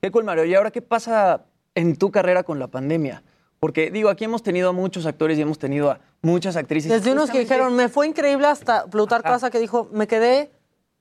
Qué 0.00 0.10
cool, 0.10 0.24
Mario. 0.24 0.44
¿Y 0.44 0.54
ahora 0.54 0.70
qué 0.70 0.82
pasa 0.82 1.44
en 1.74 1.96
tu 1.96 2.10
carrera 2.10 2.42
con 2.44 2.58
la 2.58 2.68
pandemia? 2.68 3.22
Porque, 3.60 3.90
digo, 3.90 4.08
aquí 4.08 4.24
hemos 4.24 4.44
tenido 4.44 4.68
a 4.68 4.72
muchos 4.72 5.04
actores 5.06 5.36
y 5.36 5.42
hemos 5.42 5.58
tenido 5.58 5.90
a 5.90 5.98
muchas 6.22 6.54
actrices. 6.56 6.90
Desde 6.90 7.10
unos 7.10 7.30
que 7.30 7.40
dijeron, 7.40 7.74
me 7.74 7.88
fue 7.88 8.06
increíble 8.06 8.46
hasta 8.46 8.86
Plutarco 8.86 9.28
Asa 9.28 9.50
que 9.50 9.58
dijo, 9.58 9.88
me 9.92 10.06
quedé 10.06 10.52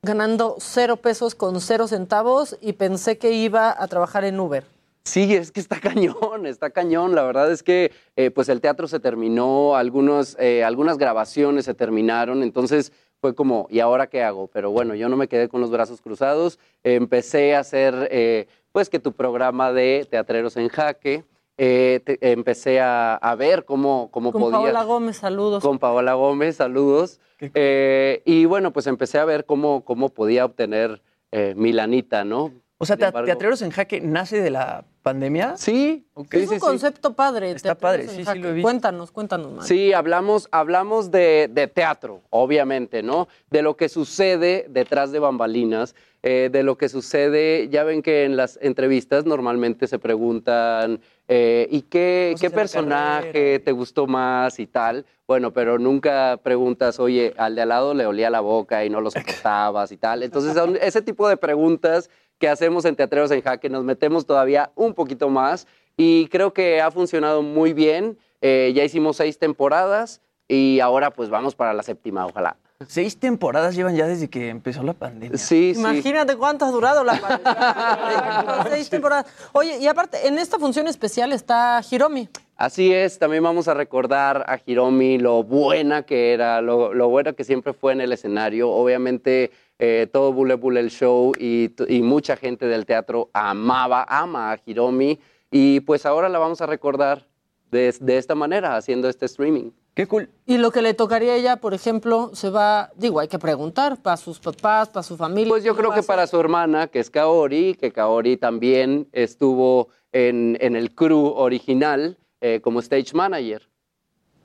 ganando 0.08 0.56
cero 0.60 0.98
pesos 0.98 1.36
con 1.36 1.62
cero 1.62 1.88
centavos 1.88 2.58
y 2.62 2.74
pensé 2.74 3.18
que 3.18 3.34
iba 3.34 3.76
a 3.78 3.88
trabajar 3.88 4.24
en 4.24 4.40
Uber. 4.40 4.64
Sí, 5.04 5.36
es 5.36 5.52
que 5.52 5.60
está 5.60 5.80
cañón, 5.82 6.46
está 6.46 6.70
cañón. 6.70 7.14
La 7.14 7.24
verdad 7.24 7.52
es 7.52 7.62
que 7.62 7.92
eh, 8.16 8.32
pues 8.32 8.50
el 8.50 8.62
teatro 8.62 8.88
se 8.88 9.00
terminó, 9.00 9.76
algunos, 9.76 10.36
eh, 10.40 10.64
algunas 10.64 10.98
grabaciones 10.98 11.66
se 11.66 11.74
terminaron, 11.74 12.42
entonces 12.42 12.92
fue 13.22 13.36
como, 13.36 13.68
¿y 13.70 13.80
ahora 13.80 14.08
qué 14.08 14.24
hago? 14.24 14.48
Pero 14.48 14.72
bueno, 14.72 14.96
yo 14.96 15.10
no 15.10 15.18
me 15.18 15.28
quedé 15.28 15.50
con 15.50 15.62
los 15.62 15.72
brazos 15.72 16.02
cruzados, 16.02 16.60
empecé 16.84 17.56
a 17.56 17.60
hacer 17.60 18.08
eh, 18.12 18.48
pues 18.72 18.90
que 18.90 19.00
tu 19.00 19.12
programa 19.12 19.74
de 19.74 20.08
Teatreros 20.10 20.56
en 20.58 20.70
Jaque, 20.70 21.24
eh, 21.58 22.02
te- 22.06 22.32
empecé 22.32 22.80
a, 22.80 23.16
a 23.16 23.36
ver 23.36 23.66
cómo, 23.66 24.10
cómo 24.12 24.32
Con 24.32 24.42
podía... 24.42 24.58
Paola 24.60 24.84
Gómez, 24.84 25.18
saludos. 25.18 25.64
Con 25.64 25.80
Paola 25.80 26.14
Gómez, 26.14 26.56
saludos. 26.58 27.20
Eh, 27.40 28.22
y 28.26 28.46
bueno, 28.46 28.74
pues 28.74 28.88
empecé 28.88 29.20
a 29.20 29.26
ver 29.26 29.46
cómo, 29.46 29.84
cómo 29.86 30.10
podía 30.10 30.46
obtener 30.46 31.02
eh, 31.32 31.54
mi 31.58 31.72
lanita, 31.74 32.24
¿no? 32.24 32.52
O 32.80 32.86
sea, 32.86 32.95
te- 32.95 33.12
Teatreros 33.12 33.62
en 33.64 33.72
Jaque 33.72 34.02
nace 34.02 34.40
de 34.40 34.52
la 34.52 34.86
pandemia. 35.02 35.58
Sí. 35.58 36.06
es 36.32 36.49
un 36.49 36.60
concepto 36.60 37.14
padre. 37.14 37.52
Está 37.52 37.76
Teatreros 37.76 37.82
padre, 37.82 38.04
en 38.04 38.10
sí, 38.10 38.16
sí 38.18 38.24
Jaque. 38.26 38.40
lo 38.40 38.49
he 38.49 38.54
visto. 38.54 38.66
Cuéntanos, 38.68 39.12
cuéntanos 39.12 39.52
más. 39.52 39.68
Sí, 39.68 39.94
hablamos, 39.94 40.48
hablamos 40.52 41.10
de, 41.10 41.49
de 41.52 41.68
teatro, 41.68 42.22
obviamente, 42.30 43.02
¿no? 43.02 43.28
De 43.49 43.62
lo 43.64 43.76
que 43.78 43.90
sucede 43.90 44.68
detrás 44.70 45.12
de 45.12 45.20
bambalinas, 45.20 45.95
eh, 46.22 46.49
de 46.52 46.62
lo 46.62 46.78
que 46.78 46.90
sucede, 46.90 47.70
ya 47.70 47.84
ven 47.84 48.02
que 48.02 48.26
en 48.26 48.36
las 48.38 48.60
entrevistas 48.62 49.26
normalmente 49.26 49.88
se 49.88 49.98
preguntan, 49.98 50.99
eh, 51.28 51.68
¿y 51.72 51.84
qué, 51.84 52.36
personaje 52.54 53.60
te 53.60 53.72
gustó 53.72 54.08
más 54.08 54.60
y 54.60 54.68
tal? 54.68 55.06
Bueno, 55.26 55.52
pero 55.52 55.80
nunca 55.80 56.40
preguntas, 56.44 56.99
oye, 56.99 57.34
al 57.38 57.56
de 57.56 57.62
al 57.62 57.70
lado 57.70 57.94
le 57.94 58.06
olía 58.06 58.30
la 58.30 58.41
boca 58.41 58.86
y 58.86 58.90
no 58.90 59.02
lo 59.02 59.10
soportabas 59.12 59.91
y 59.91 59.98
tal. 59.98 60.24
Entonces, 60.24 60.54
son 60.54 60.78
ese 60.82 61.02
tipo 61.02 61.28
de 61.28 61.38
preguntas 61.38 62.10
que 62.40 62.48
hacemos 62.50 62.86
en 62.86 62.96
Teatreros 62.96 63.32
en 63.32 63.42
Jaque, 63.42 63.70
nos 63.70 63.84
metemos 63.84 64.26
todavía 64.26 64.72
un 64.76 64.94
poquito 64.94 65.30
más 65.30 65.68
y 65.96 66.28
creo 66.28 66.54
que 66.54 66.82
ha 66.82 66.92
funcionado 66.92 67.42
muy 67.42 67.74
bien. 67.74 68.18
Eh, 68.42 68.72
ya 68.76 68.84
hicimos 68.84 69.18
seis 69.18 69.40
temporadas 69.40 70.22
y 70.48 70.80
ahora 70.80 71.12
pues 71.12 71.30
vamos 71.30 71.56
para 71.56 71.74
la 71.74 71.84
séptima, 71.84 72.26
ojalá. 72.26 72.56
Seis 72.86 73.18
temporadas 73.18 73.76
llevan 73.76 73.96
ya 73.96 74.06
desde 74.06 74.30
que 74.30 74.50
empezó 74.50 74.84
la 74.84 74.94
pandemia. 74.94 75.36
Sí, 75.40 75.74
sí. 75.74 75.80
Imagínate 75.80 76.36
cuánto 76.36 76.64
ha 76.64 76.70
durado 76.70 77.04
la 77.04 77.20
pandemia. 77.20 78.68
Seis 78.70 78.88
temporadas. 78.88 79.26
Oye, 79.54 79.80
y 79.80 79.88
aparte, 79.88 80.28
en 80.28 80.38
esta 80.38 80.60
función 80.60 80.88
especial 80.88 81.34
está 81.34 81.82
Hiromi. 81.90 82.30
Así 82.56 82.94
es, 82.94 83.18
también 83.18 83.44
vamos 83.44 83.68
a 83.68 83.74
recordar 83.74 84.46
a 84.48 84.60
Hiromi 84.64 85.18
lo 85.18 85.44
buena 85.44 86.04
que 86.04 86.34
era, 86.34 86.62
lo, 86.62 86.94
lo 86.94 87.08
buena 87.08 87.34
que 87.34 87.44
siempre 87.44 87.74
fue 87.74 87.94
en 87.94 88.02
el 88.02 88.12
escenario. 88.14 88.70
Obviamente 88.70 89.52
eh, 89.80 90.08
todo 90.12 90.34
Bule 90.34 90.56
Bule 90.56 90.80
el 90.80 90.90
show 90.90 91.32
y, 91.38 91.70
mucha 92.02 92.36
gente 92.36 92.68
del 92.68 92.86
teatro 92.86 93.30
amaba, 93.34 94.06
ama 94.08 94.52
a 94.52 94.60
Hiromi 94.66 95.20
y 95.52 95.82
pues 95.82 96.06
ahora 96.06 96.30
la 96.30 96.40
vamos 96.40 96.62
a 96.62 96.66
recordar 96.66 97.28
de, 97.72 97.94
de 97.99 98.18
esta 98.18 98.36
manera, 98.36 98.76
haciendo 98.76 99.10
este 99.10 99.26
streaming. 99.26 99.72
Qué 99.98 100.06
cool. 100.06 100.30
Y 100.45 100.60
lo 100.60 100.70
que 100.70 100.84
le 100.84 100.94
tocaría 100.94 101.34
a 101.34 101.36
ella, 101.36 101.56
por 101.58 101.74
ejemplo, 101.74 102.30
se 102.34 102.52
va, 102.52 102.91
digo, 102.95 103.20
hay 103.20 103.28
que 103.28 103.40
preguntar 103.40 103.99
para 103.99 104.16
sus 104.16 104.40
papás, 104.40 104.90
para 104.90 105.02
su 105.02 105.18
familia. 105.18 105.49
Pues 105.49 105.64
yo 105.64 105.76
creo 105.76 105.91
que 105.91 106.04
para 106.04 106.28
su 106.28 106.40
hermana, 106.40 106.86
que 106.86 106.99
es 106.99 107.10
Kaori, 107.10 107.74
que 107.74 107.91
Kaori 107.91 108.38
también 108.38 109.08
estuvo 109.12 109.90
en, 110.12 110.56
en 110.62 110.76
el 110.76 110.94
crew 110.94 111.34
original 111.36 112.16
eh, 112.41 112.62
como 112.62 112.80
stage 112.80 113.16
manager. 113.16 113.68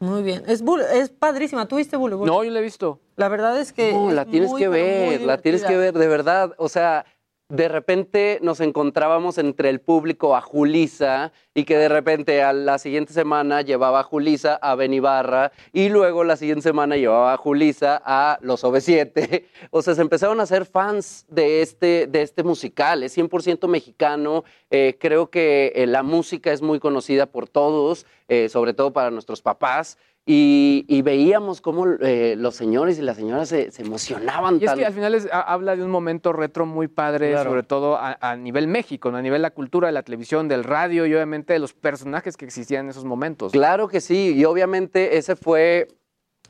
Muy 0.03 0.25
bien. 0.25 0.43
Es, 0.49 0.65
es 0.95 1.11
padrísima. 1.11 1.69
¿Tú 1.69 1.77
viste 1.77 1.97
Bule 1.97 2.17
Bule? 2.17 2.29
No, 2.29 2.43
yo 2.43 2.51
la 2.51 2.59
he 2.59 2.63
visto. 2.63 2.99
La 3.15 3.29
verdad 3.29 3.61
es 3.61 3.73
que. 3.73 3.93
No, 3.93 4.09
es 4.09 4.17
la 4.17 4.25
tienes 4.25 4.51
muy, 4.51 4.61
que 4.61 4.67
ver, 4.67 5.21
la 5.21 5.39
tienes 5.39 5.63
que 5.63 5.77
ver, 5.77 5.95
de 5.97 6.09
verdad. 6.09 6.55
O 6.59 6.69
sea, 6.69 7.07
de 7.53 7.69
repente 7.69 8.39
nos 8.41 8.61
encontrábamos 8.61 9.37
entre 9.37 9.69
el 9.69 9.79
público 9.79 10.35
a 10.35 10.41
Julisa 10.41 11.35
y 11.53 11.65
que 11.65 11.77
de 11.77 11.91
repente 11.91 12.43
a 12.43 12.55
la 12.55 12.79
siguiente 12.79 13.13
semana 13.13 13.61
llevaba 13.61 14.01
a 14.01 14.05
Julisa 14.05 14.55
a 14.55 14.75
Benibarra 14.75 15.53
y 15.71 15.91
luego 15.91 16.25
la 16.25 16.37
siguiente 16.37 16.63
semana 16.63 16.97
llevaba 16.97 17.35
a 17.35 17.37
Julisa 17.37 18.01
a 18.07 18.39
los 18.41 18.65
OV7. 18.65 19.45
O 19.71 19.83
sea, 19.83 19.95
se 19.95 20.01
empezaron 20.01 20.41
a 20.41 20.45
hacer 20.45 20.65
fans 20.65 21.27
de 21.29 21.63
este, 21.63 22.07
de 22.07 22.23
este 22.23 22.43
musical. 22.43 23.03
Es 23.03 23.17
100% 23.17 23.69
mexicano. 23.69 24.45
Eh, 24.71 24.97
creo 24.99 25.29
que 25.31 25.73
eh, 25.75 25.87
la 25.87 26.03
música 26.03 26.53
es 26.53 26.63
muy 26.63 26.79
conocida 26.79 27.27
por 27.27 27.49
todos, 27.49 28.07
eh, 28.29 28.49
sobre 28.49 28.73
todo 28.75 28.93
para 28.93 29.11
nuestros 29.11 29.43
papás. 29.43 29.99
Y, 30.25 30.85
y 30.87 31.03
veíamos 31.03 31.61
cómo 31.61 31.85
eh, 32.01 32.37
los 32.39 32.55
señores 32.55 32.97
y 32.97 33.03
las 33.03 33.17
señoras 33.17 33.49
se, 33.49 33.73
se 33.73 33.83
emocionaban 33.83 34.55
Y 34.55 34.59
es 34.59 34.65
tanto. 34.67 34.79
que 34.79 34.87
al 34.87 34.93
final 34.93 35.15
es- 35.17 35.29
ha- 35.33 35.41
habla 35.53 35.75
de 35.75 35.83
un 35.83 35.91
momento 35.91 36.33
retro 36.33 36.65
muy 36.65 36.87
padre, 36.87 37.33
Claro. 37.33 37.51
sobre 37.51 37.65
todo 37.65 37.97
a, 37.97 38.17
a 38.21 38.37
nivel 38.37 38.69
México, 38.69 39.11
¿no? 39.11 39.17
a 39.17 39.23
nivel 39.23 39.41
de 39.41 39.43
la 39.43 39.51
cultura, 39.51 39.89
de 39.89 39.93
la 39.93 40.05
televisión, 40.05 40.47
del 40.47 40.63
radio 40.63 41.07
y 41.07 41.15
obviamente 41.15 41.55
de 41.55 41.59
los 41.59 41.73
personajes 41.75 42.37
que 42.37 42.45
existían 42.45 42.85
en 42.85 42.91
esos 42.91 43.05
momentos. 43.05 43.51
Claro 43.51 43.89
que 43.89 44.01
sí, 44.01 44.33
y 44.37 44.45
obviamente 44.45 45.17
ese 45.17 45.35
fue, 45.35 45.89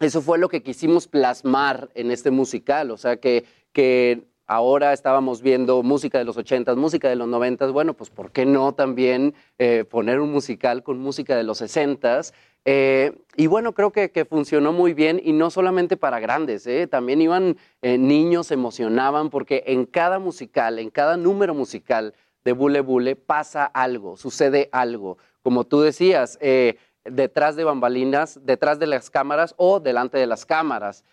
eso 0.00 0.20
fue 0.20 0.36
lo 0.36 0.50
que 0.50 0.62
quisimos 0.62 1.08
plasmar 1.08 1.88
en 1.94 2.10
este 2.10 2.30
musical, 2.30 2.90
o 2.90 2.98
sea 2.98 3.16
que, 3.16 3.46
que 3.72 4.26
ahora 4.46 4.92
estábamos 4.92 5.40
viendo 5.40 5.82
música 5.82 6.18
de 6.18 6.24
los 6.24 6.36
80s, 6.36 6.76
música 6.76 7.08
de 7.08 7.16
los 7.16 7.26
90s, 7.26 7.72
bueno, 7.72 7.94
pues 7.94 8.10
¿por 8.10 8.32
qué 8.32 8.44
no 8.44 8.74
también 8.74 9.32
eh, 9.58 9.84
poner 9.88 10.20
un 10.20 10.30
musical 10.30 10.82
con 10.82 10.98
música 10.98 11.36
de 11.36 11.42
los 11.44 11.62
60s? 11.62 12.34
Eh, 12.64 13.12
y 13.36 13.48
bueno, 13.48 13.72
creo 13.72 13.90
que, 13.90 14.24
funcionó 14.24 14.72
muy 14.72 14.94
bien 14.94 15.20
y 15.22 15.32
no 15.32 15.51
solamente 15.51 15.97
para 15.97 16.20
grandes, 16.20 16.66
¿eh? 16.66 16.86
también 16.86 17.20
iban 17.20 17.56
eh, 17.82 17.98
niños, 17.98 18.48
se 18.48 18.55
emocionaban 18.55 19.30
porque 19.30 19.64
en 19.66 19.84
cada 19.84 20.18
musical, 20.18 20.78
en 20.78 20.90
cada 20.90 21.16
número 21.16 21.55
musical 21.55 22.14
de 22.44 22.52
Bule 22.52 22.80
Bule 22.80 23.16
pasa 23.16 23.64
algo, 23.64 24.16
sucede 24.16 24.68
algo. 24.72 25.18
Como 25.43 25.64
tú 25.64 25.80
decías, 25.80 26.39
detrás 27.05 27.56
de 27.56 27.64
bambalinas, 27.64 28.40
detrás 28.44 28.78
de 28.78 28.86
las 28.86 29.10
cámaras 29.10 29.55
o 29.56 29.80
delante 29.80 30.18
de 30.18 30.26
las 30.28 30.47
cámaras. 30.47 31.05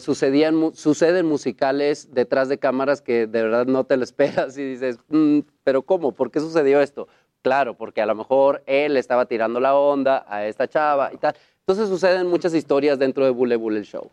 Sucedían, 0.00 0.74
suceden 0.74 1.26
musicales 1.26 2.08
detrás 2.12 2.48
de 2.48 2.58
cámaras 2.58 3.00
que 3.00 3.28
de 3.28 3.42
verdad 3.42 3.66
no 3.66 3.84
te 3.84 3.96
lo 3.96 4.02
esperas 4.04 4.58
y 4.58 4.64
dices, 4.64 4.98
"Mm, 5.08 5.40
pero 5.62 5.82
¿cómo? 5.82 6.12
¿Por 6.12 6.32
qué 6.32 6.40
sucedió 6.40 6.80
esto? 6.80 7.06
Claro, 7.42 7.74
porque 7.74 8.02
a 8.02 8.06
lo 8.06 8.14
mejor 8.14 8.62
él 8.66 8.96
estaba 8.96 9.26
tirando 9.26 9.60
la 9.60 9.74
onda 9.74 10.24
a 10.28 10.46
esta 10.46 10.68
chava 10.68 11.10
y 11.12 11.16
tal. 11.16 11.34
Entonces 11.60 11.88
suceden 11.88 12.26
muchas 12.26 12.54
historias 12.54 12.98
dentro 12.98 13.24
de 13.24 13.30
Bule 13.30 13.56
Bule 13.56 13.82
Show. 13.84 14.10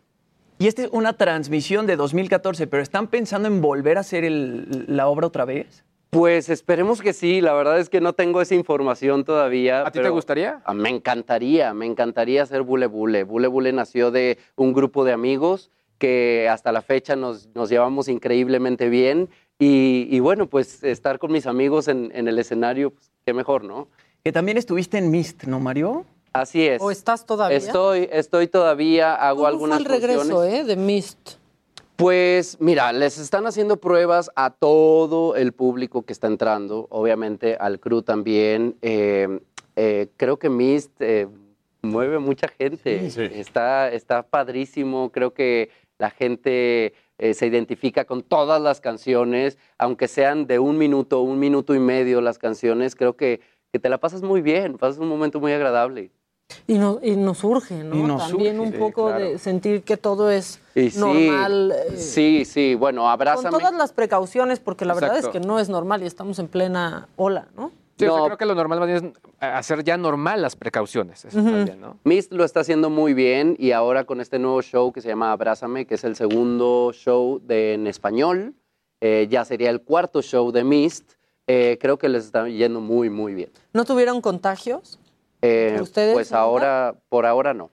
Y 0.58 0.66
esta 0.66 0.82
es 0.82 0.88
una 0.92 1.12
transmisión 1.12 1.86
de 1.86 1.96
2014, 1.96 2.66
pero 2.66 2.82
¿están 2.82 3.06
pensando 3.06 3.46
en 3.48 3.60
volver 3.60 3.96
a 3.96 4.00
hacer 4.00 4.24
el- 4.24 4.84
la 4.88 5.06
obra 5.08 5.26
otra 5.28 5.44
vez? 5.44 5.84
Pues 6.10 6.48
esperemos 6.48 7.02
que 7.02 7.12
sí, 7.12 7.40
la 7.42 7.52
verdad 7.52 7.78
es 7.78 7.90
que 7.90 8.00
no 8.00 8.14
tengo 8.14 8.40
esa 8.40 8.54
información 8.54 9.24
todavía. 9.24 9.82
¿A 9.86 9.90
ti 9.90 10.00
te 10.00 10.08
gustaría? 10.08 10.62
Ah, 10.64 10.72
Me 10.72 10.88
encantaría, 10.88 11.74
me 11.74 11.84
encantaría 11.84 12.42
hacer 12.42 12.62
Bule 12.62 12.86
Bule. 12.86 13.24
Bule 13.24 13.46
Bule 13.46 13.72
nació 13.72 14.10
de 14.10 14.38
un 14.56 14.72
grupo 14.72 15.04
de 15.04 15.12
amigos 15.12 15.70
que 15.98 16.48
hasta 16.50 16.72
la 16.72 16.80
fecha 16.80 17.14
nos, 17.14 17.48
nos 17.54 17.68
llevamos 17.68 18.08
increíblemente 18.08 18.88
bien 18.88 19.28
y, 19.58 20.06
y 20.10 20.20
bueno, 20.20 20.46
pues 20.48 20.82
estar 20.84 21.18
con 21.18 21.32
mis 21.32 21.46
amigos 21.46 21.88
en, 21.88 22.10
en 22.14 22.28
el 22.28 22.38
escenario, 22.38 22.90
pues, 22.90 23.10
qué 23.24 23.32
mejor, 23.32 23.64
¿no? 23.64 23.88
Que 24.24 24.32
también 24.32 24.56
estuviste 24.58 24.98
en 24.98 25.10
Mist, 25.10 25.44
¿no, 25.44 25.60
Mario? 25.60 26.04
Así 26.32 26.66
es. 26.66 26.80
¿O 26.82 26.90
estás 26.90 27.26
todavía? 27.26 27.56
Estoy, 27.56 28.08
estoy 28.12 28.46
todavía, 28.48 29.14
hago 29.14 29.38
¿Cómo 29.38 29.46
algunas 29.48 29.82
fue 29.82 29.94
el 29.96 30.00
regreso 30.00 30.20
funciones. 30.20 30.54
eh, 30.60 30.64
de 30.64 30.76
Mist? 30.76 31.18
Pues 31.96 32.58
mira, 32.60 32.92
les 32.92 33.18
están 33.18 33.46
haciendo 33.48 33.78
pruebas 33.78 34.30
a 34.36 34.50
todo 34.50 35.34
el 35.34 35.52
público 35.52 36.02
que 36.02 36.12
está 36.12 36.28
entrando, 36.28 36.86
obviamente 36.90 37.56
al 37.58 37.80
crew 37.80 38.02
también. 38.02 38.76
Eh, 38.82 39.40
eh, 39.74 40.06
creo 40.16 40.38
que 40.38 40.48
Mist 40.48 40.92
eh, 41.00 41.26
mueve 41.82 42.20
mucha 42.20 42.46
gente, 42.46 43.06
Está, 43.40 43.90
está 43.90 44.22
padrísimo, 44.22 45.10
creo 45.10 45.34
que 45.34 45.70
la 45.98 46.10
gente 46.10 46.92
eh, 47.18 47.34
se 47.34 47.46
identifica 47.46 48.04
con 48.04 48.22
todas 48.22 48.60
las 48.62 48.80
canciones, 48.80 49.58
aunque 49.76 50.08
sean 50.08 50.46
de 50.46 50.58
un 50.58 50.78
minuto, 50.78 51.20
un 51.22 51.38
minuto 51.38 51.74
y 51.74 51.78
medio 51.80 52.20
las 52.20 52.38
canciones, 52.38 52.94
creo 52.94 53.16
que, 53.16 53.40
que 53.72 53.78
te 53.78 53.88
la 53.88 53.98
pasas 53.98 54.22
muy 54.22 54.40
bien, 54.40 54.78
pasas 54.78 54.98
un 54.98 55.08
momento 55.08 55.40
muy 55.40 55.52
agradable. 55.52 56.10
Y, 56.66 56.78
no- 56.78 56.98
y 57.02 57.14
nos 57.16 57.44
urge, 57.44 57.84
¿no? 57.84 57.94
Y 57.96 58.02
nos 58.02 58.26
También 58.30 58.58
un 58.60 58.72
poco 58.72 59.06
claro. 59.08 59.22
de 59.22 59.38
sentir 59.38 59.82
que 59.82 59.96
todo 59.98 60.30
es 60.30 60.60
Y 60.74 60.90
sí, 60.90 60.98
normal. 60.98 61.74
eh, 61.76 61.96
Sí, 61.96 62.44
sí, 62.46 62.74
bueno, 62.74 63.02
con 63.02 63.10
abrázame. 63.10 63.50
todas 63.58 63.74
las 63.74 63.92
precauciones, 63.92 64.58
porque 64.58 64.84
la 64.86 64.94
verdad 64.94 65.18
es 65.18 65.28
que 65.28 65.40
no 65.40 65.58
es 65.58 65.68
normal 65.68 66.02
y 66.02 66.06
estamos 66.06 66.38
en 66.38 66.48
plena 66.48 67.08
ola, 67.16 67.48
¿no? 67.56 67.70
Sí, 67.98 68.04
o 68.06 68.08
sea, 68.10 68.18
No. 68.18 68.24
creo 68.26 68.38
que 68.38 68.46
lo 68.46 68.54
normal 68.54 68.78
más 68.80 68.88
bien 68.88 68.96
es 68.98 69.02
eh, 69.42 69.46
hacer 69.46 69.82
ya 69.84 69.96
normal 69.96 70.40
las 70.42 70.54
precauciones. 70.56 71.24
Eso 71.24 71.42
también, 71.42 71.80
¿no? 71.80 71.98
Mist 72.04 72.32
lo 72.32 72.44
está 72.44 72.60
haciendo 72.60 72.90
muy 72.90 73.12
bien 73.14 73.56
y 73.58 73.72
ahora 73.72 74.04
con 74.04 74.20
este 74.20 74.38
nuevo 74.38 74.62
show 74.62 74.92
que 74.92 75.00
se 75.00 75.08
llama 75.08 75.32
Abrázame, 75.32 75.86
que 75.86 75.94
es 75.96 76.04
el 76.04 76.14
segundo 76.16 76.92
show 76.92 77.40
de, 77.42 77.74
en 77.74 77.86
español, 77.86 78.54
eh, 79.00 79.26
ya 79.30 79.44
sería 79.44 79.70
el 79.70 79.82
cuarto 79.82 80.22
show 80.22 80.52
de 80.52 80.64
Mist, 80.64 81.12
eh, 81.46 81.78
creo 81.80 81.98
que 81.98 82.08
les 82.08 82.24
está 82.26 82.48
yendo 82.48 82.80
muy, 82.80 83.10
muy 83.10 83.34
bien. 83.34 83.50
¿No 83.72 83.84
tuvieron 83.84 84.20
contagios? 84.20 85.00
Eh, 85.42 85.78
¿Ustedes, 85.80 86.14
pues 86.14 86.32
ahora, 86.32 86.94
por 87.08 87.24
ahora 87.26 87.54
no. 87.54 87.70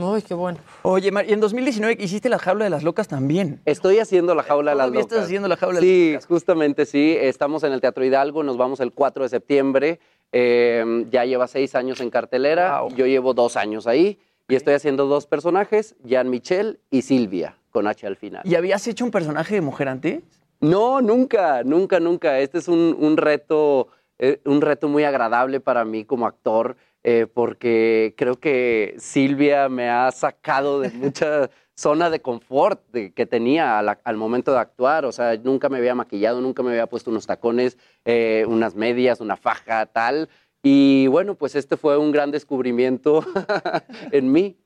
Ay, 0.00 0.22
qué 0.22 0.34
bueno. 0.34 0.58
Oye, 0.82 1.10
Mar, 1.10 1.24
y 1.28 1.32
en 1.32 1.40
2019 1.40 1.96
hiciste 2.02 2.28
la 2.28 2.38
jaula 2.38 2.64
de 2.64 2.70
las 2.70 2.82
locas 2.82 3.08
también. 3.08 3.60
Estoy 3.64 3.98
haciendo 3.98 4.34
la 4.34 4.42
jaula 4.42 4.70
de 4.72 4.76
las 4.76 4.86
Todavía 4.86 5.00
locas. 5.00 5.12
estás 5.12 5.24
haciendo 5.26 5.48
la 5.48 5.56
jaula 5.56 5.80
de 5.80 5.86
Sí, 5.86 6.26
justamente 6.28 6.86
sí. 6.86 7.16
Estamos 7.20 7.62
en 7.64 7.72
el 7.72 7.80
Teatro 7.80 8.04
Hidalgo, 8.04 8.42
nos 8.42 8.56
vamos 8.56 8.80
el 8.80 8.92
4 8.92 9.24
de 9.24 9.28
septiembre. 9.28 10.00
Eh, 10.32 11.06
ya 11.10 11.24
lleva 11.24 11.46
seis 11.48 11.74
años 11.74 12.00
en 12.00 12.10
cartelera, 12.10 12.82
yo 12.94 13.06
llevo 13.06 13.32
dos 13.32 13.56
años 13.56 13.86
ahí 13.86 14.18
y 14.46 14.54
estoy 14.56 14.74
haciendo 14.74 15.06
dos 15.06 15.26
personajes, 15.26 15.96
Jean 16.04 16.28
Michel 16.28 16.80
y 16.90 17.02
Silvia, 17.02 17.56
con 17.70 17.86
H 17.86 18.06
al 18.06 18.16
final. 18.16 18.42
¿Y 18.44 18.54
habías 18.54 18.86
hecho 18.86 19.04
un 19.06 19.10
personaje 19.10 19.54
de 19.54 19.60
mujer 19.62 19.88
antes? 19.88 20.22
No, 20.60 21.00
nunca, 21.00 21.62
nunca, 21.64 21.98
nunca. 21.98 22.40
Este 22.40 22.58
es 22.58 22.68
un, 22.68 22.94
un 22.98 23.16
reto, 23.16 23.88
eh, 24.18 24.40
un 24.44 24.60
reto 24.60 24.88
muy 24.88 25.04
agradable 25.04 25.60
para 25.60 25.84
mí 25.86 26.04
como 26.04 26.26
actor, 26.26 26.76
eh, 27.04 27.26
porque 27.32 28.14
creo 28.16 28.36
que 28.40 28.94
Silvia 28.98 29.68
me 29.68 29.88
ha 29.88 30.10
sacado 30.12 30.80
de 30.80 30.90
mucha 30.90 31.50
zona 31.74 32.10
de 32.10 32.20
confort 32.20 32.82
de- 32.92 33.12
que 33.12 33.24
tenía 33.24 33.78
al, 33.78 33.98
al 34.02 34.16
momento 34.16 34.52
de 34.52 34.58
actuar. 34.58 35.04
O 35.04 35.12
sea, 35.12 35.36
nunca 35.36 35.68
me 35.68 35.78
había 35.78 35.94
maquillado, 35.94 36.40
nunca 36.40 36.62
me 36.62 36.70
había 36.70 36.86
puesto 36.88 37.10
unos 37.10 37.26
tacones, 37.26 37.78
eh, 38.04 38.44
unas 38.48 38.74
medias, 38.74 39.20
una 39.20 39.36
faja, 39.36 39.86
tal. 39.86 40.28
Y 40.62 41.06
bueno, 41.06 41.36
pues 41.36 41.54
este 41.54 41.76
fue 41.76 41.96
un 41.96 42.10
gran 42.10 42.30
descubrimiento 42.32 43.24
en 44.12 44.32
mí. 44.32 44.56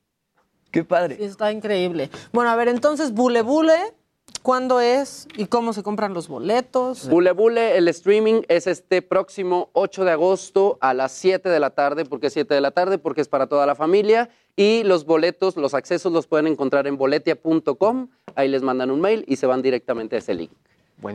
Qué 0.71 0.83
padre. 0.83 1.17
Sí, 1.17 1.23
está 1.25 1.51
increíble. 1.51 2.09
Bueno, 2.31 2.49
a 2.49 2.55
ver, 2.55 2.67
entonces, 2.67 3.13
Bule 3.13 3.43
Bule, 3.43 3.75
¿cuándo 4.43 4.79
es 4.79 5.27
y 5.35 5.47
cómo 5.47 5.73
se 5.73 5.81
compran 5.81 6.13
los 6.13 6.27
boletos? 6.27 7.09
Bule 7.09 7.31
Bule, 7.31 7.77
el 7.77 7.87
streaming 7.87 8.41
es 8.49 8.67
este 8.67 9.01
próximo 9.01 9.69
8 9.73 10.05
de 10.05 10.11
agosto 10.11 10.77
a 10.81 10.93
las 10.93 11.13
7 11.13 11.49
de 11.49 11.59
la 11.59 11.71
tarde. 11.71 12.05
¿Por 12.05 12.19
qué 12.19 12.29
7 12.29 12.53
de 12.53 12.61
la 12.61 12.71
tarde? 12.71 12.99
Porque 12.99 13.21
es 13.21 13.27
para 13.27 13.47
toda 13.47 13.65
la 13.65 13.73
familia. 13.73 14.29
Y 14.55 14.83
los 14.83 15.05
boletos, 15.05 15.57
los 15.57 15.73
accesos 15.73 16.11
los 16.11 16.27
pueden 16.27 16.45
encontrar 16.45 16.85
en 16.85 16.97
boletia.com. 16.97 18.09
Ahí 18.35 18.49
les 18.49 18.61
mandan 18.61 18.91
un 18.91 19.01
mail 19.01 19.23
y 19.27 19.37
se 19.37 19.47
van 19.47 19.63
directamente 19.63 20.17
a 20.17 20.19
ese 20.19 20.35
link. 20.35 20.51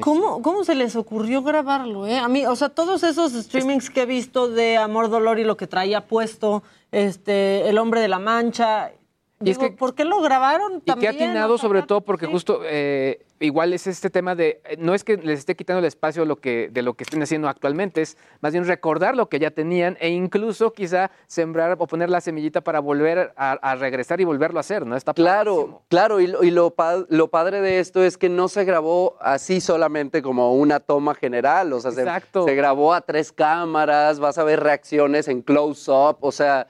¿Cómo, 0.00 0.42
¿Cómo 0.42 0.64
se 0.64 0.74
les 0.74 0.96
ocurrió 0.96 1.42
grabarlo? 1.42 2.06
Eh? 2.06 2.18
A 2.18 2.28
mí, 2.28 2.44
o 2.44 2.56
sea, 2.56 2.68
todos 2.68 3.02
esos 3.04 3.32
streamings 3.32 3.88
que 3.88 4.02
he 4.02 4.06
visto 4.06 4.48
de 4.48 4.76
Amor, 4.76 5.08
Dolor 5.08 5.38
y 5.38 5.44
lo 5.44 5.56
que 5.56 5.66
traía 5.66 6.06
puesto, 6.06 6.62
este, 6.92 7.68
El 7.68 7.78
Hombre 7.78 8.00
de 8.00 8.08
la 8.08 8.18
Mancha, 8.18 8.92
Y 9.40 9.50
es 9.50 9.58
digo, 9.58 9.70
que- 9.70 9.76
¿por 9.76 9.94
qué 9.94 10.04
lo 10.04 10.20
grabaron 10.20 10.78
Y 10.78 10.80
que 10.80 10.86
también? 10.86 11.12
ha 11.12 11.14
atinado 11.16 11.58
sobre 11.58 11.82
todo 11.82 12.00
porque 12.00 12.26
justo 12.26 12.60
eh, 12.64 13.24
igual 13.38 13.72
es 13.72 13.86
este 13.86 14.10
tema 14.10 14.34
de, 14.34 14.60
no 14.78 14.94
es 14.94 15.04
que 15.04 15.16
les 15.16 15.38
esté 15.38 15.54
quitando 15.54 15.78
el 15.78 15.84
espacio 15.84 16.24
lo 16.24 16.36
que, 16.36 16.70
de 16.72 16.82
lo 16.82 16.94
que 16.94 17.04
estén 17.04 17.22
haciendo 17.22 17.48
actualmente, 17.48 18.02
es 18.02 18.16
más 18.40 18.52
bien 18.52 18.66
recordar 18.66 19.16
lo 19.16 19.28
que 19.28 19.38
ya 19.38 19.52
tenían 19.52 19.96
e 20.00 20.08
incluso 20.08 20.72
quizá 20.72 21.12
sembrar 21.28 21.76
o 21.78 21.86
poner 21.86 22.10
la 22.10 22.20
semillita 22.20 22.62
para 22.62 22.80
volver 22.80 23.32
a, 23.36 23.52
a 23.52 23.76
regresar 23.76 24.20
y 24.20 24.24
volverlo 24.24 24.58
a 24.58 24.60
hacer, 24.60 24.84
¿no? 24.84 24.96
Está 24.96 25.14
Claro, 25.14 25.82
claro, 25.88 26.18
y, 26.20 26.26
lo, 26.26 26.42
y 26.42 26.50
lo 26.50 26.70
pa- 26.70 27.04
lo 27.08 27.28
padre 27.28 27.60
de 27.60 27.78
esto 27.78 28.02
es 28.02 28.18
que 28.18 28.28
no 28.28 28.48
se 28.48 28.64
grabó 28.64 29.16
así 29.20 29.60
solamente 29.60 30.20
como 30.20 30.54
una 30.56 30.80
toma 30.80 31.14
general, 31.14 31.72
o 31.74 31.80
sea, 31.80 31.92
se, 31.92 32.00
Exacto. 32.00 32.44
se 32.44 32.56
grabó 32.56 32.92
a 32.92 33.02
tres 33.02 33.30
cámaras, 33.30 34.18
vas 34.18 34.36
a 34.38 34.42
ver 34.42 34.58
reacciones 34.60 35.28
en 35.28 35.42
close-up, 35.42 36.16
o 36.22 36.32
sea, 36.32 36.66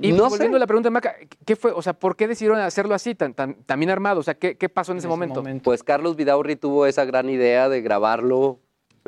Y 0.00 0.12
no 0.12 0.28
volviendo 0.28 0.54
sé. 0.54 0.56
a 0.56 0.60
la 0.60 0.66
pregunta, 0.66 0.90
Maca, 0.90 1.16
¿qué 1.44 1.56
fue? 1.56 1.72
O 1.72 1.80
sea, 1.80 1.94
¿por 1.94 2.16
qué 2.16 2.28
decidieron 2.28 2.58
hacerlo 2.60 2.94
así, 2.94 3.14
tan, 3.14 3.32
tan, 3.32 3.54
tan 3.64 3.80
bien 3.80 3.90
armado? 3.90 4.20
O 4.20 4.22
sea, 4.22 4.34
¿qué, 4.34 4.56
qué 4.56 4.68
pasó 4.68 4.92
en 4.92 4.98
ese 4.98 5.08
momento? 5.08 5.42
Pues 5.62 5.82
Carlos 5.82 6.16
Vidaurri 6.16 6.56
tuvo 6.56 6.86
esa 6.86 7.04
gran 7.04 7.30
idea 7.30 7.68
de 7.68 7.80
grabarlo 7.80 8.60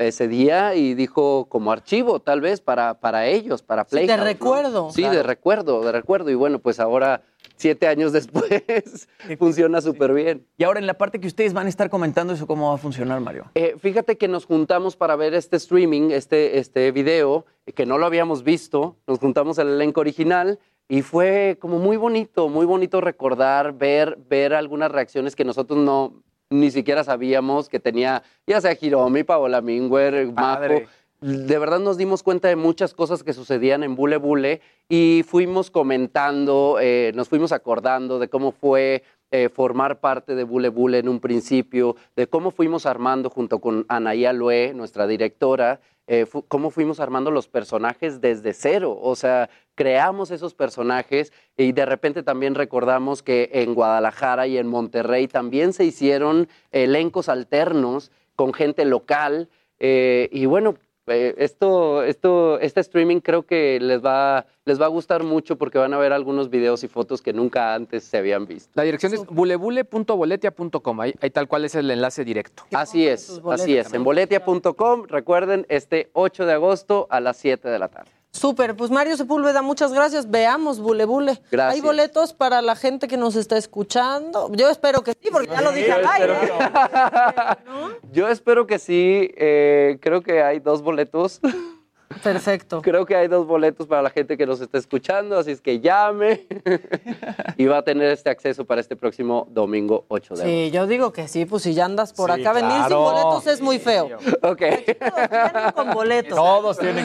ese 0.06 0.28
día 0.28 0.74
y 0.74 0.94
dijo 0.94 1.46
como 1.48 1.72
archivo, 1.72 2.20
tal 2.20 2.40
vez, 2.40 2.60
para, 2.60 3.00
para 3.00 3.26
ellos, 3.26 3.62
para 3.62 3.84
Sí, 3.88 4.06
de 4.06 4.16
recuerdo. 4.16 4.90
Sí, 4.92 5.02
de 5.02 5.22
recuerdo, 5.22 5.84
de 5.84 5.92
recuerdo. 5.92 6.30
Y 6.30 6.34
bueno, 6.34 6.58
pues 6.58 6.80
ahora, 6.80 7.22
siete 7.56 7.86
años 7.86 8.12
después, 8.14 9.08
funciona 9.38 9.80
súper 9.80 10.12
bien. 10.12 10.46
Y 10.56 10.64
ahora 10.64 10.80
en 10.80 10.86
la 10.86 10.94
parte 10.94 11.20
que 11.20 11.26
ustedes 11.26 11.52
van 11.52 11.66
a 11.66 11.68
estar 11.68 11.90
comentando 11.90 12.32
eso, 12.32 12.46
¿cómo 12.46 12.68
va 12.68 12.74
a 12.74 12.78
funcionar, 12.78 13.20
Mario? 13.20 13.46
Eh, 13.54 13.76
fíjate 13.78 14.16
que 14.16 14.28
nos 14.28 14.46
juntamos 14.46 14.96
para 14.96 15.16
ver 15.16 15.34
este 15.34 15.56
streaming, 15.56 16.10
este, 16.10 16.58
este 16.58 16.92
video, 16.92 17.46
eh, 17.66 17.72
que 17.72 17.86
no 17.86 17.98
lo 17.98 18.06
habíamos 18.06 18.42
visto. 18.42 18.96
Nos 19.06 19.18
juntamos 19.18 19.58
el 19.58 19.68
elenco 19.68 20.00
original 20.00 20.58
y 20.88 21.02
fue 21.02 21.56
como 21.60 21.78
muy 21.78 21.96
bonito, 21.96 22.48
muy 22.48 22.66
bonito 22.66 23.00
recordar, 23.00 23.74
ver, 23.74 24.18
ver 24.28 24.54
algunas 24.54 24.90
reacciones 24.90 25.36
que 25.36 25.44
nosotros 25.44 25.78
no 25.78 26.14
ni 26.50 26.70
siquiera 26.70 27.04
sabíamos 27.04 27.68
que 27.68 27.78
tenía, 27.78 28.22
ya 28.46 28.60
sea 28.60 28.76
Hiromi, 28.80 29.22
Paola 29.22 29.60
Minguer, 29.60 30.26
Majo. 30.32 30.34
Padre. 30.34 30.88
De 31.20 31.58
verdad 31.58 31.80
nos 31.80 31.98
dimos 31.98 32.22
cuenta 32.22 32.46
de 32.46 32.54
muchas 32.54 32.94
cosas 32.94 33.24
que 33.24 33.32
sucedían 33.32 33.82
en 33.82 33.96
Bule 33.96 34.18
Bule 34.18 34.60
y 34.88 35.24
fuimos 35.26 35.68
comentando, 35.70 36.78
eh, 36.80 37.10
nos 37.16 37.28
fuimos 37.28 37.50
acordando 37.50 38.20
de 38.20 38.28
cómo 38.28 38.52
fue 38.52 39.02
eh, 39.32 39.48
formar 39.48 39.98
parte 40.00 40.34
de 40.36 40.44
Bule 40.44 40.68
Bule 40.68 40.98
en 40.98 41.08
un 41.08 41.18
principio, 41.20 41.96
de 42.16 42.28
cómo 42.28 42.50
fuimos 42.52 42.86
armando 42.86 43.30
junto 43.30 43.58
con 43.58 43.84
Anaía 43.88 44.32
Lue, 44.32 44.72
nuestra 44.74 45.08
directora, 45.08 45.80
eh, 46.06 46.24
fu- 46.24 46.44
cómo 46.46 46.70
fuimos 46.70 47.00
armando 47.00 47.30
los 47.32 47.48
personajes 47.48 48.20
desde 48.20 48.54
cero. 48.54 48.96
O 49.02 49.16
sea, 49.16 49.50
creamos 49.78 50.32
esos 50.32 50.54
personajes 50.54 51.32
y 51.56 51.70
de 51.70 51.86
repente 51.86 52.24
también 52.24 52.56
recordamos 52.56 53.22
que 53.22 53.48
en 53.52 53.76
Guadalajara 53.76 54.48
y 54.48 54.58
en 54.58 54.66
Monterrey 54.66 55.28
también 55.28 55.72
se 55.72 55.84
hicieron 55.84 56.48
elencos 56.72 57.28
alternos 57.28 58.10
con 58.34 58.52
gente 58.52 58.84
local. 58.84 59.48
eh, 59.78 60.28
y 60.32 60.46
bueno, 60.46 60.74
eh, 61.06 61.36
esto, 61.38 62.02
esto, 62.02 62.58
este 62.58 62.80
streaming 62.80 63.20
creo 63.20 63.44
que 63.44 63.78
les 63.80 64.04
va, 64.04 64.46
les 64.64 64.80
va 64.80 64.86
a 64.86 64.88
gustar 64.88 65.22
mucho 65.22 65.56
porque 65.56 65.78
van 65.78 65.94
a 65.94 65.98
ver 65.98 66.12
algunos 66.12 66.50
videos 66.50 66.82
y 66.82 66.88
fotos 66.88 67.22
que 67.22 67.32
nunca 67.32 67.72
antes 67.72 68.02
se 68.02 68.18
habían 68.18 68.46
visto. 68.46 68.72
La 68.74 68.82
dirección 68.82 69.14
es 69.14 69.24
bulebule.boletia.com. 69.26 71.00
Ahí, 71.00 71.14
ahí 71.20 71.30
tal 71.30 71.46
cual 71.46 71.64
es 71.66 71.76
el 71.76 71.88
enlace 71.88 72.24
directo. 72.24 72.64
Así 72.74 73.06
es, 73.06 73.40
así 73.48 73.76
es. 73.76 73.94
En 73.94 74.02
boletia.com, 74.02 75.04
recuerden, 75.06 75.66
este 75.68 76.10
8 76.14 76.46
de 76.46 76.52
agosto 76.54 77.06
a 77.10 77.20
las 77.20 77.36
7 77.36 77.68
de 77.68 77.78
la 77.78 77.86
tarde. 77.86 78.17
Súper, 78.30 78.76
pues 78.76 78.90
Mario 78.90 79.16
Sepúlveda, 79.16 79.62
muchas 79.62 79.92
gracias. 79.92 80.30
Veamos 80.30 80.80
Bule 80.80 81.06
Bule. 81.06 81.40
Gracias. 81.50 81.74
¿Hay 81.74 81.80
boletos 81.80 82.32
para 82.34 82.62
la 82.62 82.76
gente 82.76 83.08
que 83.08 83.16
nos 83.16 83.36
está 83.36 83.56
escuchando? 83.56 84.50
Yo 84.52 84.68
espero 84.70 85.02
que 85.02 85.12
sí, 85.12 85.30
porque 85.32 85.48
ya 85.48 85.62
lo 85.62 85.72
dije 85.72 85.90
al 85.92 86.06
aire. 86.06 86.34
Yo 88.12 88.28
espero 88.28 88.66
que 88.66 88.78
sí. 88.78 89.30
eh, 89.36 89.98
creo 90.00 90.22
que 90.22 90.42
hay 90.42 90.60
dos 90.60 90.82
boletos. 90.82 91.40
Perfecto. 92.22 92.80
Creo 92.82 93.04
que 93.04 93.14
hay 93.14 93.28
dos 93.28 93.46
boletos 93.46 93.86
para 93.86 94.00
la 94.02 94.10
gente 94.10 94.36
que 94.38 94.46
nos 94.46 94.60
está 94.60 94.78
escuchando, 94.78 95.38
así 95.38 95.50
es 95.50 95.60
que 95.60 95.78
llame 95.80 96.46
y 97.56 97.66
va 97.66 97.78
a 97.78 97.82
tener 97.82 98.10
este 98.10 98.30
acceso 98.30 98.64
para 98.64 98.80
este 98.80 98.96
próximo 98.96 99.46
domingo 99.50 100.04
8 100.08 100.34
de 100.34 100.40
agosto. 100.42 100.48
Sí, 100.58 100.70
yo 100.70 100.86
digo 100.86 101.12
que 101.12 101.28
sí, 101.28 101.44
pues 101.44 101.62
si 101.62 101.74
ya 101.74 101.84
andas 101.84 102.12
por 102.14 102.32
Sí, 102.34 102.40
acá, 102.40 102.52
venir 102.54 102.70
sin 102.72 102.86
claro. 102.86 103.00
boletos 103.02 103.46
es 103.46 103.60
muy 103.60 103.78
feo. 103.78 104.08
Ok. 104.42 104.62
Con 105.74 105.90
boletos. 105.94 106.34
Todos 106.36 106.78
tienen, 106.78 107.04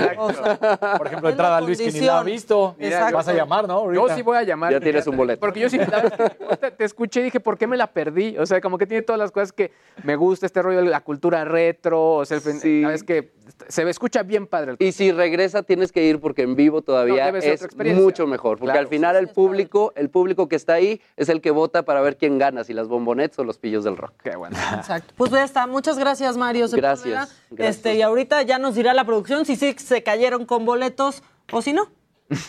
por 0.98 1.08
ejemplo, 1.08 1.30
entrada 1.30 1.58
a 1.58 1.62
Luis 1.62 1.80
que 1.80 1.92
ni 1.92 2.00
la 2.02 2.20
ha 2.20 2.24
visto. 2.24 2.76
Exacto. 2.80 3.18
Vas 3.18 3.28
a 3.28 3.34
llamar, 3.34 3.68
¿no? 3.68 3.94
Yo 3.94 4.08
sí 4.10 4.22
voy 4.22 4.38
a 4.38 4.44
llamar. 4.44 4.72
Ya 4.72 4.80
tienes 4.80 5.06
un 5.08 5.18
boleto. 5.18 5.40
Porque 5.40 5.60
yo 5.60 5.70
sí, 5.70 5.78
la 5.78 5.86
verdad 5.86 6.14
es 6.32 6.38
que 6.38 6.44
ahorita 6.46 6.72
te 6.72 6.84
escuché 6.86 7.20
y 7.20 7.24
dije, 7.24 7.40
¿por 7.40 7.58
qué 7.58 7.68
me 7.68 7.78
la 7.78 7.88
perdí? 7.88 8.38
O 8.38 8.46
sea, 8.46 8.62
como 8.62 8.78
que 8.78 8.88
tiene 8.88 9.04
todas 9.04 9.20
las 9.20 9.32
cosas 9.32 9.52
que 9.52 9.72
me 10.04 10.16
gusta, 10.16 10.46
este 10.46 10.62
rollo 10.62 10.78
de 10.82 10.90
la 10.90 11.02
cultura 11.02 11.44
retro, 11.46 12.14
o 12.16 12.26
sea, 12.26 12.38
el 12.38 12.44
fen- 12.44 12.90
es 12.92 13.04
que 13.04 13.34
se 13.68 13.84
me 13.86 13.92
escucha 13.92 14.24
bien 14.24 14.48
padre. 14.48 14.76
Y 14.80 14.92
si 14.92 15.12
regresa 15.12 15.64
tienes 15.64 15.92
que 15.92 16.04
ir 16.04 16.20
porque 16.20 16.44
en 16.44 16.56
vivo 16.56 16.82
todavía 16.82 17.30
es 17.30 17.68
mucho 17.96 18.28
mejor, 18.28 18.58
porque 18.58 18.72
Claro. 18.72 18.80
al 18.80 18.88
final 18.88 19.16
el 19.16 19.28
público, 19.30 19.94
el 19.96 20.10
público 20.10 20.48
que 20.48 20.56
está 20.56 20.74
ahí 20.74 21.02
es 21.18 21.30
el 21.30 21.42
que 21.42 21.52
vota 21.52 21.84
para 21.84 22.02
ver 22.02 22.18
quién 22.18 22.38
gana, 22.38 22.64
si 22.64 22.74
las 22.74 22.88
bombonettes 22.88 23.38
o 23.40 23.44
los 23.44 23.58
pillos 23.58 23.84
del 23.84 23.98
rock. 23.98 24.14
Qué 24.24 24.36
bueno. 24.36 24.56
Exacto. 24.76 25.14
Pues 25.18 25.32
ya 25.32 25.44
está. 25.44 25.68
Muchas 25.68 25.98
gracias, 25.98 26.38
Mario. 26.38 26.68
Gracias. 26.72 27.42
Este, 27.58 27.96
y 27.96 28.02
ahorita 28.02 28.42
ya 28.44 28.60
nos 28.60 28.76
dirá 28.76 28.94
la 28.94 29.06
producción 29.06 29.46
si 29.46 29.56
sí 29.56 29.74
se 29.78 30.04
cayeron 30.04 30.46
con 30.46 30.66
boletos 30.66 31.24
o 31.52 31.62
si 31.62 31.74
no. 31.74 31.90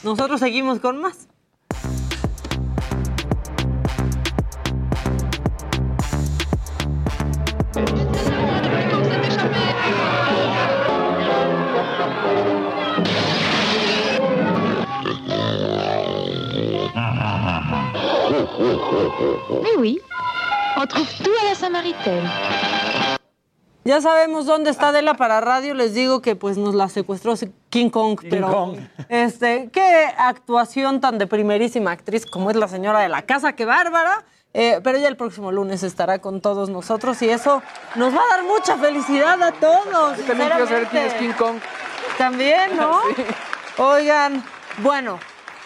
Nosotros 0.02 0.40
seguimos 0.40 0.78
con 0.80 0.98
más. 0.98 1.28
Mais 18.58 19.76
oui, 19.78 20.00
on 20.76 20.86
trouve 20.86 21.08
tout 21.22 21.30
à 21.42 21.48
la 21.48 21.54
Samaritaine. 21.54 22.28
Ya 23.84 24.00
sabemos 24.00 24.46
dónde 24.46 24.70
está 24.70 24.88
Adela 24.88 25.14
para 25.14 25.42
radio. 25.42 25.74
Les 25.74 25.92
digo 25.92 26.22
que 26.22 26.36
pues 26.36 26.56
nos 26.56 26.74
la 26.74 26.88
secuestró 26.88 27.34
King 27.68 27.90
Kong, 27.90 28.18
pero 28.30 28.50
Kong. 28.50 28.78
este, 29.10 29.68
qué 29.70 30.06
actuación 30.16 31.00
tan 31.00 31.18
de 31.18 31.26
primerísima 31.26 31.90
actriz 31.90 32.24
como 32.24 32.50
es 32.50 32.56
la 32.56 32.66
señora 32.66 33.00
de 33.00 33.10
la 33.10 33.22
casa, 33.22 33.54
qué 33.54 33.66
bárbara. 33.66 34.24
Eh, 34.54 34.80
pero 34.84 34.98
ya 34.98 35.08
el 35.08 35.16
próximo 35.16 35.50
lunes 35.50 35.82
estará 35.82 36.20
con 36.20 36.40
todos 36.40 36.70
nosotros 36.70 37.20
y 37.22 37.28
eso 37.28 37.60
nos 37.96 38.14
va 38.14 38.20
a 38.22 38.36
dar 38.36 38.44
mucha 38.44 38.78
felicidad 38.78 39.42
a 39.42 39.52
todos. 39.52 40.16
Yo 40.16 40.24
también 40.24 40.48
quiero 40.50 40.66
saber 40.66 40.86
quién 40.86 41.06
es. 41.06 41.14
King 41.14 41.32
Kong. 41.36 41.56
También, 42.16 42.76
¿no? 42.76 43.00
Oigan, 43.84 44.44
bueno, 44.78 45.18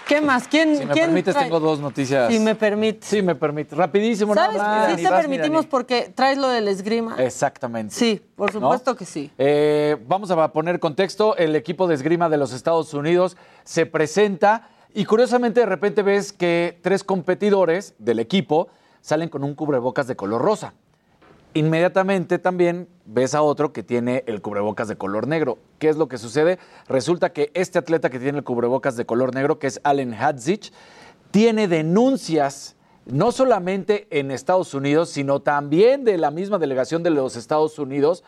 ¿qué 0.09 0.21
más? 0.21 0.49
¿Quién, 0.49 0.77
Si 0.77 0.85
me 0.87 0.93
quién 0.93 1.07
permites, 1.07 1.35
trae? 1.35 1.45
tengo 1.45 1.61
dos 1.61 1.79
noticias. 1.79 2.33
Si 2.33 2.41
me 2.41 2.55
permite. 2.57 3.07
Sí, 3.07 3.23
me 3.23 3.35
permite. 3.37 3.77
Rapidísimo, 3.77 4.35
¿Sabes? 4.35 4.57
nada 4.57 4.89
más. 4.89 4.97
Sí 4.97 5.05
te 5.05 5.11
permitimos 5.11 5.67
porque 5.67 6.11
traes 6.15 6.39
lo 6.39 6.49
del 6.49 6.67
esgrima. 6.67 7.15
Exactamente. 7.23 7.95
Sí, 7.95 8.21
por 8.35 8.53
¿No? 8.55 8.61
supuesto 8.61 8.97
que 8.97 9.05
sí. 9.05 9.31
Eh, 9.39 9.97
vamos 10.07 10.31
a 10.31 10.53
poner 10.53 10.81
contexto. 10.81 11.37
El 11.37 11.55
equipo 11.55 11.87
de 11.87 11.95
esgrima 11.95 12.29
de 12.29 12.39
los 12.39 12.53
Estados 12.53 12.93
Unidos 12.95 13.37
se 13.63 13.87
presenta 13.87 14.71
y 14.95 15.05
curiosamente 15.05 15.61
de 15.61 15.67
repente 15.67 16.03
ves 16.03 16.33
que 16.33 16.81
tres 16.83 17.05
competidores 17.05 17.95
del 17.99 18.19
equipo 18.19 18.69
salen 19.01 19.29
con 19.29 19.45
un 19.45 19.55
cubrebocas 19.55 20.07
de 20.07 20.17
color 20.17 20.43
rosa. 20.43 20.73
Inmediatamente 21.55 22.39
también 22.39 22.89
ves 23.05 23.35
a 23.35 23.43
otro 23.43 23.73
que 23.73 23.83
tiene 23.83 24.23
el 24.27 24.43
cubrebocas 24.43 24.87
de 24.89 24.97
color 24.97 25.27
negro. 25.27 25.59
¿Qué 25.79 25.89
es 25.89 25.97
lo 25.97 26.09
que 26.09 26.19
sucede? 26.19 26.59
Resulta 26.89 27.33
que 27.33 27.51
este 27.55 27.79
atleta 27.79 28.11
que 28.11 28.19
tiene 28.19 28.39
el 28.39 28.45
cubrebocas 28.45 28.97
de 28.97 29.07
color 29.07 29.35
negro, 29.35 29.59
que 29.59 29.67
es 29.67 29.81
Allen 29.83 30.15
Hadzic, 30.15 30.73
tiene 31.31 31.69
denuncias 31.69 32.77
no 33.07 33.33
solamente 33.33 34.07
en 34.11 34.31
Estados 34.31 34.75
Unidos, 34.75 35.09
sino 35.09 35.41
también 35.41 36.05
de 36.05 36.19
la 36.19 36.31
misma 36.31 36.59
delegación 36.59 37.03
de 37.03 37.11
los 37.11 37.37
Estados 37.37 37.79
Unidos 37.79 38.23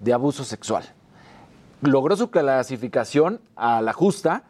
de 0.00 0.12
abuso 0.12 0.44
sexual. 0.44 0.84
Logró 1.80 2.16
su 2.16 2.30
clasificación 2.30 3.40
a 3.56 3.80
la 3.80 3.94
justa 3.94 4.44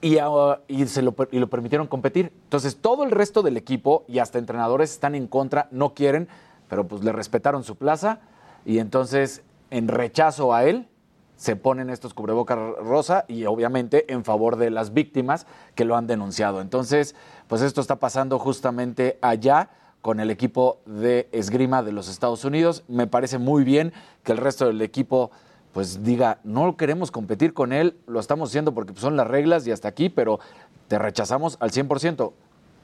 y, 0.00 0.18
ah, 0.18 0.60
se 0.86 1.02
lo, 1.02 1.14
y 1.32 1.38
lo 1.40 1.48
permitieron 1.48 1.88
competir. 1.88 2.32
Entonces, 2.44 2.76
todo 2.76 3.02
el 3.02 3.10
resto 3.10 3.42
del 3.42 3.56
equipo 3.56 4.04
y 4.06 4.20
hasta 4.20 4.38
entrenadores 4.38 4.92
están 4.92 5.16
en 5.16 5.26
contra, 5.26 5.68
no 5.72 5.94
quieren, 5.94 6.28
pero 6.68 6.86
pues 6.86 7.02
le 7.04 7.12
respetaron 7.12 7.64
su 7.64 7.76
plaza 7.76 8.20
y 8.64 8.78
entonces, 8.78 9.42
en 9.70 9.88
rechazo 9.88 10.54
a 10.54 10.64
él, 10.64 10.88
se 11.36 11.54
ponen 11.54 11.90
estos 11.90 12.14
cubrebocas 12.14 12.58
rosa 12.78 13.24
y 13.28 13.44
obviamente 13.44 14.12
en 14.12 14.24
favor 14.24 14.56
de 14.56 14.70
las 14.70 14.92
víctimas 14.94 15.46
que 15.74 15.84
lo 15.84 15.96
han 15.96 16.06
denunciado. 16.06 16.60
Entonces, 16.60 17.14
pues 17.46 17.62
esto 17.62 17.80
está 17.80 17.96
pasando 17.96 18.38
justamente 18.38 19.18
allá 19.20 19.70
con 20.00 20.18
el 20.20 20.30
equipo 20.30 20.80
de 20.86 21.28
esgrima 21.32 21.82
de 21.82 21.92
los 21.92 22.08
Estados 22.08 22.44
Unidos. 22.44 22.84
Me 22.88 23.06
parece 23.06 23.38
muy 23.38 23.64
bien 23.64 23.92
que 24.22 24.32
el 24.32 24.38
resto 24.38 24.66
del 24.66 24.80
equipo 24.82 25.30
pues 25.72 26.02
diga, 26.02 26.38
no 26.42 26.74
queremos 26.78 27.10
competir 27.10 27.52
con 27.52 27.70
él, 27.74 27.98
lo 28.06 28.18
estamos 28.18 28.48
haciendo 28.48 28.72
porque 28.72 28.94
pues, 28.94 29.02
son 29.02 29.14
las 29.14 29.26
reglas 29.26 29.66
y 29.66 29.72
hasta 29.72 29.88
aquí, 29.88 30.08
pero 30.08 30.40
te 30.88 30.98
rechazamos 30.98 31.58
al 31.60 31.70
100%. 31.70 32.32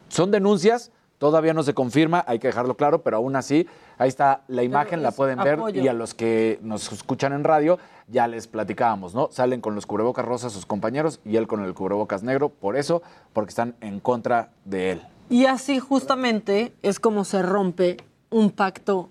Son 0.09 0.31
denuncias, 0.31 0.93
todavía 1.23 1.55
no 1.55 1.63
se 1.63 1.73
confirma, 1.73 2.25
hay 2.27 2.41
que 2.41 2.49
dejarlo 2.49 2.77
claro, 2.77 3.05
pero 3.05 3.19
aún 3.19 3.37
así, 3.37 3.69
ahí 3.97 4.09
está 4.09 4.43
la 4.49 4.65
imagen, 4.65 5.05
la 5.05 5.13
pueden 5.13 5.39
ver 5.39 5.55
apoyo. 5.55 5.81
y 5.81 5.87
a 5.87 5.93
los 5.93 6.15
que 6.15 6.59
nos 6.63 6.91
escuchan 6.91 7.33
en 7.33 7.45
radio, 7.45 7.79
ya 8.09 8.27
les 8.27 8.49
platicábamos, 8.49 9.15
¿no? 9.15 9.29
Salen 9.31 9.61
con 9.61 9.77
los 9.77 9.87
cubrebocas 9.87 10.25
rosas 10.25 10.53
sus 10.53 10.67
compañeros 10.67 11.21
y 11.25 11.37
él 11.37 11.47
con 11.47 11.63
el 11.63 11.75
cubrebocas 11.75 12.25
negro, 12.25 12.49
por 12.49 12.77
eso, 12.77 13.03
porque 13.33 13.51
están 13.51 13.77
en 13.81 14.01
contra 14.01 14.51
de 14.65 14.91
él. 14.91 15.03
Y 15.31 15.47
así 15.47 15.79
justamente 15.79 16.73
es 16.83 16.99
como 16.99 17.23
se 17.23 17.41
rompe 17.41 17.99
un 18.29 18.51
pacto 18.51 19.09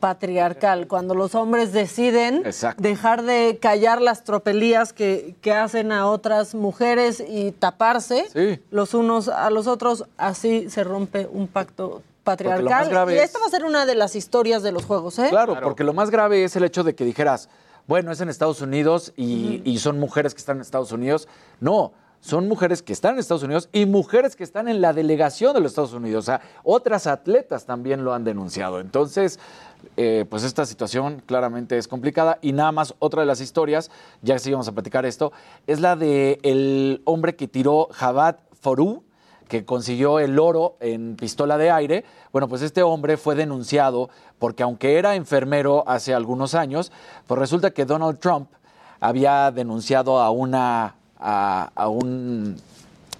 patriarcal, 0.00 0.86
cuando 0.88 1.14
los 1.14 1.34
hombres 1.34 1.72
deciden 1.72 2.42
Exacto. 2.44 2.82
dejar 2.82 3.22
de 3.22 3.58
callar 3.60 4.00
las 4.00 4.24
tropelías 4.24 4.92
que, 4.92 5.34
que 5.40 5.52
hacen 5.52 5.92
a 5.92 6.06
otras 6.06 6.54
mujeres 6.54 7.22
y 7.26 7.52
taparse 7.52 8.26
Sí. 8.32 8.60
los 8.70 8.94
unos 8.94 9.28
a 9.28 9.50
los 9.50 9.66
otros, 9.66 10.04
así 10.16 10.68
se 10.70 10.84
rompe 10.84 11.28
un 11.32 11.48
pacto 11.48 12.02
patriarcal. 12.24 13.10
Y 13.10 13.14
es- 13.16 13.24
esta 13.24 13.38
va 13.38 13.46
a 13.46 13.50
ser 13.50 13.64
una 13.64 13.86
de 13.86 13.94
las 13.94 14.16
historias 14.16 14.62
de 14.62 14.72
los 14.72 14.84
juegos, 14.84 15.18
¿eh? 15.18 15.28
Claro, 15.30 15.56
porque 15.62 15.84
lo 15.84 15.92
más 15.94 16.10
grave 16.10 16.44
es 16.44 16.56
el 16.56 16.64
hecho 16.64 16.82
de 16.84 16.94
que 16.94 17.04
dijeras, 17.04 17.48
bueno, 17.86 18.10
es 18.12 18.20
en 18.20 18.28
Estados 18.28 18.60
Unidos 18.60 19.12
y, 19.16 19.62
y 19.64 19.78
son 19.78 19.98
mujeres 20.00 20.34
que 20.34 20.38
están 20.40 20.56
en 20.56 20.62
Estados 20.62 20.90
Unidos. 20.92 21.28
No, 21.60 21.92
son 22.20 22.48
mujeres 22.48 22.82
que 22.82 22.92
están 22.92 23.12
en 23.14 23.20
Estados 23.20 23.44
Unidos 23.44 23.68
y 23.72 23.86
mujeres 23.86 24.34
que 24.34 24.42
están 24.42 24.66
en 24.66 24.80
la 24.80 24.92
delegación 24.92 25.54
de 25.54 25.60
los 25.60 25.70
Estados 25.70 25.92
Unidos. 25.92 26.24
O 26.24 26.26
sea, 26.26 26.40
otras 26.64 27.06
atletas 27.06 27.64
también 27.64 28.02
lo 28.04 28.12
han 28.12 28.24
denunciado. 28.24 28.80
Entonces, 28.80 29.38
eh, 29.96 30.26
pues 30.28 30.42
esta 30.42 30.66
situación 30.66 31.22
claramente 31.24 31.78
es 31.78 31.88
complicada. 31.88 32.38
Y 32.42 32.52
nada 32.52 32.72
más, 32.72 32.94
otra 32.98 33.20
de 33.20 33.26
las 33.26 33.40
historias, 33.40 33.90
ya 34.22 34.34
que 34.34 34.40
sigamos 34.40 34.68
a 34.68 34.72
platicar 34.72 35.06
esto, 35.06 35.32
es 35.66 35.80
la 35.80 35.96
de 35.96 36.38
el 36.42 37.02
hombre 37.04 37.36
que 37.36 37.48
tiró 37.48 37.88
Jabad 37.92 38.36
Forú, 38.60 39.04
que 39.48 39.64
consiguió 39.64 40.18
el 40.18 40.38
oro 40.38 40.76
en 40.80 41.16
pistola 41.16 41.56
de 41.56 41.70
aire. 41.70 42.04
Bueno, 42.32 42.48
pues 42.48 42.62
este 42.62 42.82
hombre 42.82 43.16
fue 43.16 43.34
denunciado 43.34 44.10
porque 44.38 44.62
aunque 44.62 44.98
era 44.98 45.14
enfermero 45.14 45.84
hace 45.86 46.14
algunos 46.14 46.54
años, 46.54 46.92
pues 47.26 47.38
resulta 47.38 47.70
que 47.70 47.84
Donald 47.84 48.18
Trump 48.18 48.50
había 49.00 49.50
denunciado 49.50 50.18
a 50.18 50.30
una 50.30 50.96
a, 51.18 51.70
a 51.74 51.88
un, 51.88 52.56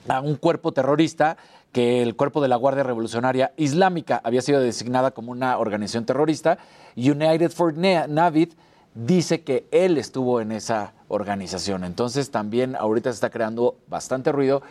a 0.08 0.20
un 0.20 0.36
cuerpo 0.36 0.72
terrorista 0.72 1.36
que 1.76 2.00
el 2.00 2.16
cuerpo 2.16 2.40
de 2.40 2.48
la 2.48 2.56
Guardia 2.56 2.84
Revolucionaria 2.84 3.52
Islámica 3.58 4.22
había 4.24 4.40
sido 4.40 4.60
designada 4.62 5.10
como 5.10 5.30
una 5.30 5.58
organización 5.58 6.06
terrorista. 6.06 6.56
United 6.96 7.50
for 7.50 7.76
Na- 7.76 8.06
Navid 8.06 8.54
dice 8.94 9.42
que 9.42 9.66
él 9.70 9.98
estuvo 9.98 10.40
en 10.40 10.52
esa 10.52 10.94
organización. 11.08 11.84
Entonces 11.84 12.30
también 12.30 12.76
ahorita 12.76 13.10
se 13.10 13.16
está 13.16 13.28
creando 13.28 13.76
bastante 13.88 14.32
ruido 14.32 14.62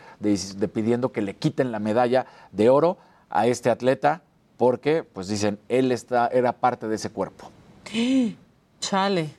pidiendo 0.74 1.12
que 1.12 1.22
le 1.22 1.36
quiten 1.36 1.72
la 1.72 1.78
medalla 1.78 2.26
de 2.52 2.72
oro 2.72 2.98
a 3.30 3.46
este 3.46 3.70
atleta 3.70 4.24
porque, 4.58 5.04
pues 5.04 5.28
dicen, 5.28 5.60
él 5.70 5.92
está, 5.92 6.26
era 6.30 6.54
parte 6.54 6.88
de 6.88 6.96
ese 6.96 7.12
cuerpo. 7.12 7.52
Chale. 8.80 9.30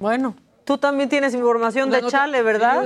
Bueno, 0.00 0.34
tú 0.66 0.76
también 0.76 1.08
tienes 1.08 1.32
información 1.32 1.90
de 1.90 2.02
Chale, 2.10 2.42
¿verdad? 2.42 2.84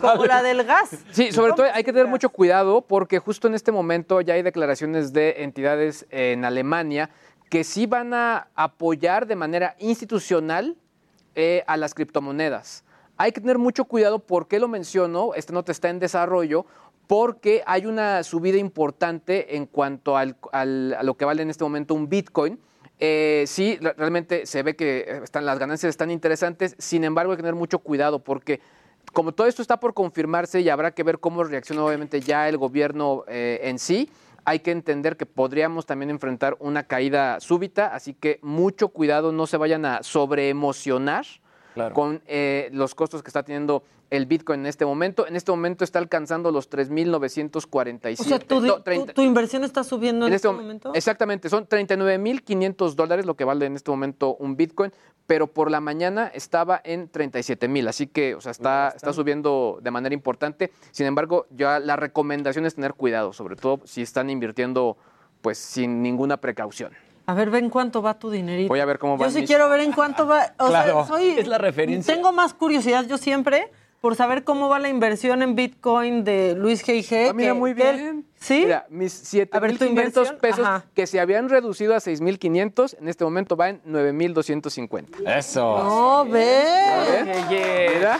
Como 0.00 0.24
la 0.24 0.42
del 0.42 0.64
gas. 0.64 0.90
Sí, 1.10 1.32
sobre 1.32 1.52
todo 1.52 1.66
hay 1.74 1.84
que 1.84 1.92
tener 1.92 2.06
mucho 2.06 2.30
cuidado 2.30 2.80
porque 2.80 3.18
justo 3.18 3.48
en 3.48 3.54
este 3.54 3.72
momento 3.72 4.20
ya 4.22 4.32
hay 4.34 4.42
declaraciones 4.42 5.12
de 5.12 5.42
entidades 5.42 6.06
en 6.10 6.44
Alemania 6.46 7.10
que 7.50 7.64
sí 7.64 7.86
van 7.86 8.14
a 8.14 8.48
apoyar 8.54 9.26
de 9.26 9.36
manera 9.36 9.76
institucional 9.78 10.76
eh, 11.34 11.62
a 11.66 11.76
las 11.76 11.92
criptomonedas. 11.94 12.84
Hay 13.18 13.32
que 13.32 13.40
tener 13.40 13.58
mucho 13.58 13.84
cuidado, 13.84 14.18
¿por 14.20 14.46
qué 14.48 14.58
lo 14.58 14.68
menciono? 14.68 15.34
Esta 15.34 15.52
nota 15.52 15.72
está 15.72 15.88
en 15.90 15.98
desarrollo, 15.98 16.64
porque 17.06 17.62
hay 17.66 17.86
una 17.86 18.22
subida 18.24 18.58
importante 18.58 19.56
en 19.56 19.66
cuanto 19.66 20.16
al- 20.16 20.36
al- 20.52 20.94
a 20.98 21.02
lo 21.02 21.14
que 21.16 21.24
vale 21.24 21.42
en 21.42 21.50
este 21.50 21.64
momento 21.64 21.94
un 21.94 22.08
Bitcoin. 22.08 22.58
Eh, 22.98 23.44
sí, 23.46 23.78
re- 23.80 23.92
realmente 23.94 24.46
se 24.46 24.62
ve 24.62 24.74
que 24.74 25.20
están, 25.22 25.44
las 25.44 25.58
ganancias 25.58 25.90
están 25.90 26.10
interesantes, 26.10 26.74
sin 26.78 27.04
embargo 27.04 27.32
hay 27.32 27.36
que 27.36 27.42
tener 27.42 27.54
mucho 27.54 27.78
cuidado 27.80 28.20
porque 28.20 28.60
como 29.12 29.32
todo 29.32 29.46
esto 29.46 29.60
está 29.62 29.78
por 29.78 29.92
confirmarse 29.94 30.60
y 30.60 30.68
habrá 30.68 30.92
que 30.92 31.02
ver 31.02 31.18
cómo 31.18 31.44
reacciona 31.44 31.84
obviamente 31.84 32.20
ya 32.20 32.48
el 32.48 32.56
gobierno 32.56 33.24
eh, 33.28 33.60
en 33.64 33.78
sí, 33.78 34.10
hay 34.46 34.60
que 34.60 34.70
entender 34.70 35.16
que 35.16 35.26
podríamos 35.26 35.86
también 35.86 36.08
enfrentar 36.10 36.56
una 36.58 36.84
caída 36.84 37.38
súbita, 37.40 37.88
así 37.88 38.14
que 38.14 38.38
mucho 38.42 38.88
cuidado, 38.88 39.30
no 39.32 39.46
se 39.46 39.56
vayan 39.58 39.84
a 39.84 40.02
sobreemocionar 40.02 41.26
con 41.92 42.22
eh, 42.26 42.68
los 42.72 42.94
costos 42.94 43.22
que 43.22 43.28
está 43.28 43.42
teniendo 43.42 43.82
el 44.10 44.26
Bitcoin 44.26 44.60
en 44.60 44.66
este 44.66 44.86
momento. 44.86 45.26
En 45.26 45.34
este 45.36 45.50
momento 45.50 45.82
está 45.84 45.98
alcanzando 45.98 46.50
los 46.52 46.70
3.947. 46.70 48.20
O 48.20 48.24
sea, 48.24 48.38
tu, 48.38 48.60
No, 48.60 48.76
tu- 48.76 48.82
30. 48.82 49.12
tu 49.14 49.22
inversión 49.22 49.64
está 49.64 49.82
subiendo 49.84 50.26
en, 50.26 50.32
En 50.32 50.36
este 50.36 50.48
este 50.48 50.56
mom- 50.56 50.62
momento. 50.62 50.92
Exactamente, 50.94 51.48
son 51.48 51.66
39.500 51.68 52.94
dólares 52.94 53.26
lo 53.26 53.34
que 53.34 53.44
vale 53.44 53.66
en 53.66 53.74
este 53.76 53.90
momento 53.90 54.36
un 54.36 54.56
Bitcoin, 54.56 54.92
pero 55.26 55.48
por 55.48 55.70
la 55.70 55.80
mañana 55.80 56.30
estaba 56.32 56.80
en 56.84 57.10
37.000, 57.10 57.88
así 57.88 58.06
que, 58.06 58.34
o 58.36 58.40
sea, 58.40 58.52
está, 58.52 58.92
está 58.94 59.12
subiendo 59.12 59.80
de 59.82 59.90
manera 59.90 60.14
importante. 60.14 60.70
Sin 60.92 61.06
embargo, 61.06 61.46
ya 61.50 61.80
la 61.80 61.96
recomendación 61.96 62.64
es 62.66 62.76
tener 62.76 62.94
cuidado, 62.94 63.32
sobre 63.32 63.56
todo 63.56 63.80
si 63.84 64.02
están 64.02 64.30
invirtiendo 64.30 64.96
pues 65.42 65.58
sin 65.58 66.02
ninguna 66.02 66.36
precaución. 66.38 66.92
A 67.26 67.34
ver, 67.34 67.50
ven 67.50 67.70
cuánto 67.70 68.02
va 68.02 68.18
tu 68.18 68.30
dinerito. 68.30 68.68
Voy 68.68 68.80
a 68.80 68.84
ver 68.84 68.98
cómo 68.98 69.14
Yo 69.16 69.22
van 69.22 69.32
sí 69.32 69.40
mis- 69.40 69.48
quiero 69.48 69.68
ver 69.68 69.80
en 69.80 69.92
cuánto 69.92 70.26
va. 70.26 70.52
O 70.58 70.66
Claro. 70.68 71.04
sea, 71.04 71.16
soy, 71.16 71.30
Es 71.38 71.46
la 71.48 71.58
referencia. 71.58 72.14
Tengo 72.14 72.32
más 72.32 72.54
curiosidad 72.54 73.04
yo 73.06 73.18
siempre 73.18 73.70
por 74.00 74.14
saber 74.14 74.44
cómo 74.44 74.68
va 74.68 74.78
la 74.78 74.88
inversión 74.88 75.42
en 75.42 75.54
Bitcoin 75.56 76.22
de 76.24 76.54
Luis 76.56 76.86
G.I.G. 76.86 77.28
Ah, 77.30 77.32
mira, 77.32 77.52
que- 77.52 77.58
muy 77.58 77.74
bien. 77.74 78.26
¿Sí? 78.38 78.60
Mira, 78.64 78.86
mis 78.90 79.34
A 79.50 79.58
ver, 79.58 79.76
tu 79.78 79.84
7.500 79.84 79.88
inversión, 79.88 80.38
pesos 80.40 80.60
ajá. 80.66 80.84
que 80.94 81.06
se 81.06 81.18
habían 81.18 81.48
reducido 81.48 81.94
a 81.94 81.98
6.500, 81.98 82.96
en 83.00 83.08
este 83.08 83.24
momento 83.24 83.56
va 83.56 83.70
en 83.70 83.82
9.250. 83.84 85.26
Eso. 85.38 85.82
No, 85.82 86.24
ve. 86.26 86.64
Mira. 87.48 88.18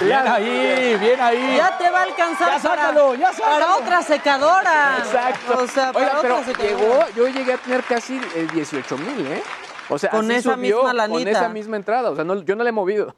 Bien 0.00 0.18
ahí, 0.26 0.96
bien 1.00 1.20
ahí. 1.20 1.56
Ya 1.56 1.76
te 1.78 1.90
va 1.90 2.00
a 2.00 2.02
alcanzar 2.04 2.48
Ya 2.52 2.58
sácalo, 2.60 3.06
para, 3.08 3.18
ya 3.18 3.32
sácalo. 3.32 3.54
para 3.66 3.76
otra 3.76 4.02
secadora. 4.02 4.96
Exacto. 4.98 5.58
O 5.62 5.66
sea, 5.66 5.92
para 5.92 6.06
Oiga, 6.06 6.18
pero 6.22 6.34
otra 6.38 6.46
secadora. 6.46 6.76
llegó, 6.76 7.04
yo 7.16 7.28
llegué 7.28 7.52
a 7.54 7.58
tener 7.58 7.82
casi 7.84 8.16
eh, 8.36 8.46
18 8.54 8.98
mil, 8.98 9.26
¿eh? 9.26 9.42
O 9.88 9.98
sea, 9.98 10.10
Con 10.10 10.26
así 10.26 10.34
esa 10.40 10.54
subió, 10.54 10.76
misma 10.76 10.88
Con 10.90 10.96
lanita. 10.96 11.30
esa 11.30 11.48
misma 11.48 11.76
entrada. 11.76 12.10
O 12.10 12.14
sea, 12.14 12.24
no- 12.24 12.42
yo 12.42 12.54
no 12.56 12.62
le 12.62 12.68
he 12.70 12.72
movido. 12.72 13.14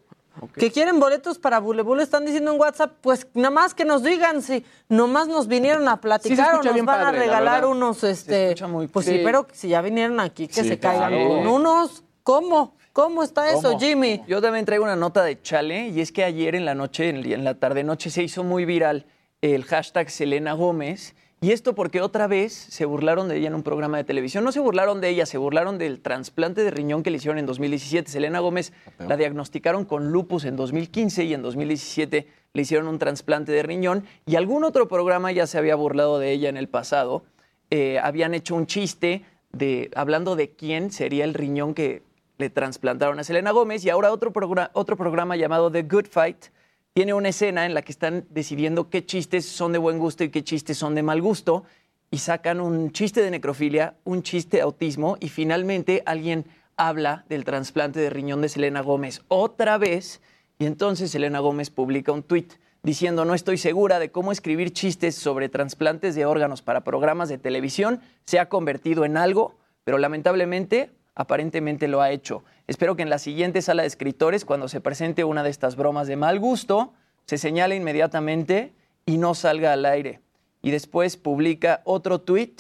Que 0.55 0.71
quieren 0.71 1.01
boletos 1.01 1.39
para 1.39 1.59
Bule 1.59 1.83
Bule, 1.83 2.03
están 2.03 2.25
diciendo 2.25 2.53
en 2.53 2.61
WhatsApp, 2.61 2.93
pues 3.01 3.27
nada 3.35 3.51
más 3.51 3.75
que 3.75 3.85
nos 3.85 4.03
digan 4.03 4.43
si 4.43 4.65
nomás 4.89 5.29
nos 5.29 5.49
vinieron 5.49 5.89
a 5.89 6.01
platicar 6.01 6.55
o 6.57 6.63
nos 6.63 6.75
van 6.77 6.87
padre, 6.87 7.03
a 7.03 7.13
la 7.13 7.19
regalar 7.19 7.55
verdad. 7.63 7.69
unos, 7.71 8.05
este, 8.05 8.55
pues 8.93 9.07
sí, 9.07 9.13
Sí. 9.19 9.21
pero 9.25 9.47
si 9.53 9.69
ya 9.69 9.81
vinieron 9.83 10.19
aquí, 10.21 10.47
que 10.49 10.63
Sí, 10.63 10.69
se 10.69 10.79
caigan 10.79 11.11
claro. 11.11 11.29
con 11.29 11.47
unos. 11.47 12.05
¿Cómo? 12.23 12.75
¿Cómo 12.93 13.23
está 13.23 13.51
eso, 13.53 13.79
Jimmy? 13.79 14.23
Yo 14.27 14.41
también 14.43 14.65
traigo 14.65 14.85
una 14.85 14.97
nota 14.97 15.23
de 15.23 15.41
Chale 15.41 15.89
y 15.89 16.01
es 16.01 16.11
que 16.13 16.25
ayer 16.25 16.55
en 16.55 16.65
la 16.65 16.75
noche, 16.75 17.09
en 17.09 17.45
la 17.45 17.55
tarde-noche, 17.55 18.11
se 18.11 18.23
hizo 18.23 18.43
muy 18.45 18.65
viral 18.65 19.07
el 19.43 19.65
hashtag 19.65 20.11
Selena 20.11 20.53
Gómez. 20.55 21.15
Y 21.43 21.53
esto 21.53 21.75
porque 21.75 22.03
otra 22.03 22.27
vez 22.27 22.53
se 22.53 22.85
burlaron 22.85 23.29
de 23.29 23.39
ella 23.39 23.49
en 23.49 23.55
un 23.55 23.63
programa 23.63 23.97
de 23.97 24.05
televisión. 24.05 24.45
No 24.45 24.53
se 24.53 24.61
burlaron 24.61 25.01
de 25.01 25.09
ella, 25.09 25.25
se 25.25 25.39
burlaron 25.39 25.79
del 25.79 26.01
trasplante 26.01 26.63
de 26.63 26.71
riñón 26.71 27.03
que 27.03 27.11
le 27.11 27.17
hicieron 27.17 27.39
en 27.39 27.47
2017. 27.47 28.11
Selena 28.11 28.41
Gómez 28.41 28.75
la 28.99 29.17
diagnosticaron 29.17 29.87
con 29.87 30.11
lupus 30.11 30.45
en 30.45 30.57
2015 30.57 31.25
y 31.25 31.33
en 31.33 31.41
2017 31.41 32.27
le 32.53 32.63
hicieron 32.63 32.89
un 32.89 32.99
trasplante 32.99 33.53
de 33.53 33.63
riñón. 33.63 34.05
Y 34.27 34.37
algún 34.37 34.65
otro 34.65 34.87
programa 34.87 35.33
ya 35.33 35.47
se 35.47 35.57
había 35.57 35.77
burlado 35.77 36.19
de 36.19 36.31
ella 36.31 36.51
en 36.51 36.59
el 36.59 36.69
pasado. 36.69 37.25
Eh, 37.71 37.99
habían 37.99 38.35
hecho 38.35 38.55
un 38.55 38.67
chiste 38.67 39.25
de 39.51 39.91
hablando 39.95 40.37
de 40.37 40.51
quién 40.51 40.91
sería 40.91 41.25
el 41.25 41.33
riñón 41.33 41.73
que 41.73 42.03
le 42.37 42.51
trasplantaron 42.51 43.19
a 43.19 43.25
Selena 43.25 43.53
Gómez. 43.53 43.83
Y 43.87 43.89
ahora 43.89 44.13
otro, 44.13 44.31
otro 44.75 44.97
programa 44.99 45.37
llamado 45.37 45.73
The 45.73 45.85
Good 45.85 46.09
Fight 46.11 46.49
tiene 46.93 47.15
una 47.15 47.29
escena 47.29 47.67
en 47.67 47.75
la 47.75 47.83
que 47.83 47.93
están 47.93 48.27
decidiendo 48.31 48.91
qué 48.91 49.05
chistes 49.07 49.47
son 49.47 49.73
de 49.73 49.79
buen 49.79 49.99
gusto 49.99 50.25
y 50.25 50.31
qué 50.31 50.43
chistes 50.43 50.77
son 50.77 50.95
de 50.95 51.03
mal 51.03 51.23
gusto 51.23 51.65
y 52.11 52.19
sacan 52.19 52.61
un 52.61 52.91
chiste 52.91 53.23
de 53.23 53.31
necrofilia, 53.31 53.95
un 54.05 54.23
chiste 54.23 54.57
de 54.57 54.63
autismo 54.63 55.17
y 55.21 55.29
finalmente 55.29 56.03
alguien 56.05 56.47
habla 56.77 57.25
del 57.29 57.45
trasplante 57.45 58.01
de 58.01 58.11
riñón 58.11 58.41
de 58.41 58.49
Selena 58.49 58.81
Gómez 58.81 59.23
otra 59.29 59.79
vez 59.79 60.21
y 60.59 60.67
entonces 60.67 61.13
Selena 61.13 61.39
Gómez 61.39 61.71
publica 61.71 62.11
un 62.11 62.25
tuit 62.25 62.55
diciendo 62.83 63.25
no 63.25 63.35
estoy 63.35 63.59
segura 63.59 63.99
de 63.99 64.11
cómo 64.11 64.33
escribir 64.33 64.73
chistes 64.73 65.15
sobre 65.15 65.49
trasplantes 65.49 66.17
de 66.17 66.27
órganos 66.27 66.63
para 66.63 66.83
programas 66.83 67.29
de 67.29 67.39
televisión 67.39 68.01
se 68.25 68.41
ha 68.41 68.49
convertido 68.49 69.05
en 69.05 69.17
algo, 69.17 69.59
pero 69.85 69.99
lamentablemente 69.99 70.91
aparentemente 71.21 71.87
lo 71.87 72.01
ha 72.01 72.11
hecho. 72.11 72.45
Espero 72.67 72.97
que 72.97 73.03
en 73.03 73.11
la 73.11 73.19
siguiente 73.19 73.61
sala 73.61 73.83
de 73.83 73.89
escritores, 73.89 74.47
cuando 74.47 74.69
se 74.69 74.81
presente 74.81 75.23
una 75.23 75.43
de 75.43 75.51
estas 75.51 75.77
bromas 75.77 76.07
de 76.09 76.17
mal 76.17 76.39
gusto, 76.39 76.95
se 77.27 77.37
señale 77.37 77.77
inmediatamente 77.77 78.73
y 79.05 79.19
no 79.19 79.35
salga 79.35 79.75
al 79.75 79.85
aire. 79.85 80.21
Y 80.63 80.71
después 80.71 81.19
publica 81.19 81.83
otro 81.85 82.23
tweet, 82.23 82.55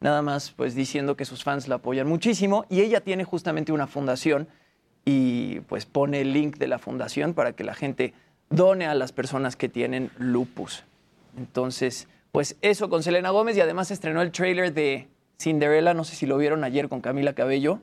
nada 0.00 0.22
más 0.22 0.50
pues 0.50 0.74
diciendo 0.74 1.14
que 1.14 1.26
sus 1.26 1.44
fans 1.44 1.68
la 1.68 1.76
apoyan 1.76 2.08
muchísimo 2.08 2.64
y 2.70 2.80
ella 2.80 3.02
tiene 3.02 3.24
justamente 3.24 3.70
una 3.70 3.86
fundación 3.86 4.48
y 5.04 5.60
pues 5.60 5.84
pone 5.84 6.22
el 6.22 6.32
link 6.32 6.56
de 6.56 6.68
la 6.68 6.78
fundación 6.78 7.34
para 7.34 7.52
que 7.52 7.64
la 7.64 7.74
gente 7.74 8.14
done 8.48 8.86
a 8.86 8.94
las 8.94 9.12
personas 9.12 9.56
que 9.56 9.68
tienen 9.68 10.10
lupus. 10.18 10.84
Entonces, 11.36 12.08
pues 12.32 12.56
eso 12.62 12.88
con 12.88 13.02
Selena 13.02 13.28
Gómez 13.28 13.58
y 13.58 13.60
además 13.60 13.90
estrenó 13.90 14.22
el 14.22 14.32
trailer 14.32 14.72
de 14.72 15.08
Cinderella, 15.38 15.92
no 15.92 16.04
sé 16.04 16.16
si 16.16 16.24
lo 16.24 16.38
vieron 16.38 16.64
ayer 16.64 16.88
con 16.88 17.02
Camila 17.02 17.34
Cabello. 17.34 17.80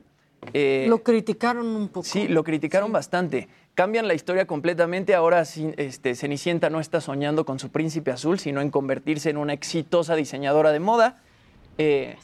Eh, 0.52 0.86
Lo 0.88 1.02
criticaron 1.02 1.66
un 1.66 1.88
poco. 1.88 2.04
Sí, 2.06 2.28
lo 2.28 2.44
criticaron 2.44 2.92
bastante. 2.92 3.48
Cambian 3.74 4.06
la 4.06 4.14
historia 4.14 4.46
completamente. 4.46 5.14
Ahora 5.14 5.42
este, 5.76 6.14
Cenicienta 6.14 6.70
no 6.70 6.80
está 6.80 7.00
soñando 7.00 7.44
con 7.44 7.58
su 7.58 7.70
príncipe 7.70 8.10
azul, 8.12 8.38
sino 8.38 8.60
en 8.60 8.70
convertirse 8.70 9.30
en 9.30 9.36
una 9.36 9.52
exitosa 9.52 10.14
diseñadora 10.14 10.70
de 10.70 10.80
moda. 10.80 11.22
Eh, 11.78 12.16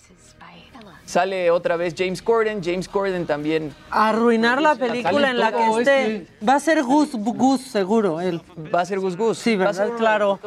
sale 1.04 1.50
otra 1.50 1.76
vez 1.76 1.94
James 1.96 2.22
Corden. 2.22 2.62
James 2.62 2.88
Corden 2.88 3.26
también 3.26 3.74
Arruinar 3.90 4.62
la 4.62 4.76
película 4.76 5.30
en 5.30 5.38
la 5.38 5.50
que 5.50 5.58
todo, 5.58 5.80
es 5.80 5.88
esté. 5.88 6.26
Va 6.48 6.54
a 6.54 6.60
ser 6.60 6.82
Gus 6.84 7.10
Gus, 7.14 7.62
seguro, 7.62 8.20
él. 8.20 8.40
va 8.72 8.82
a 8.82 8.86
ser 8.86 9.00
Gus 9.00 9.16
Gus. 9.16 9.38
Sí, 9.38 9.56
Va 9.56 9.64
a 9.64 9.66
¿verdad? 9.68 9.86
ser 9.88 9.96
Claro. 9.96 10.38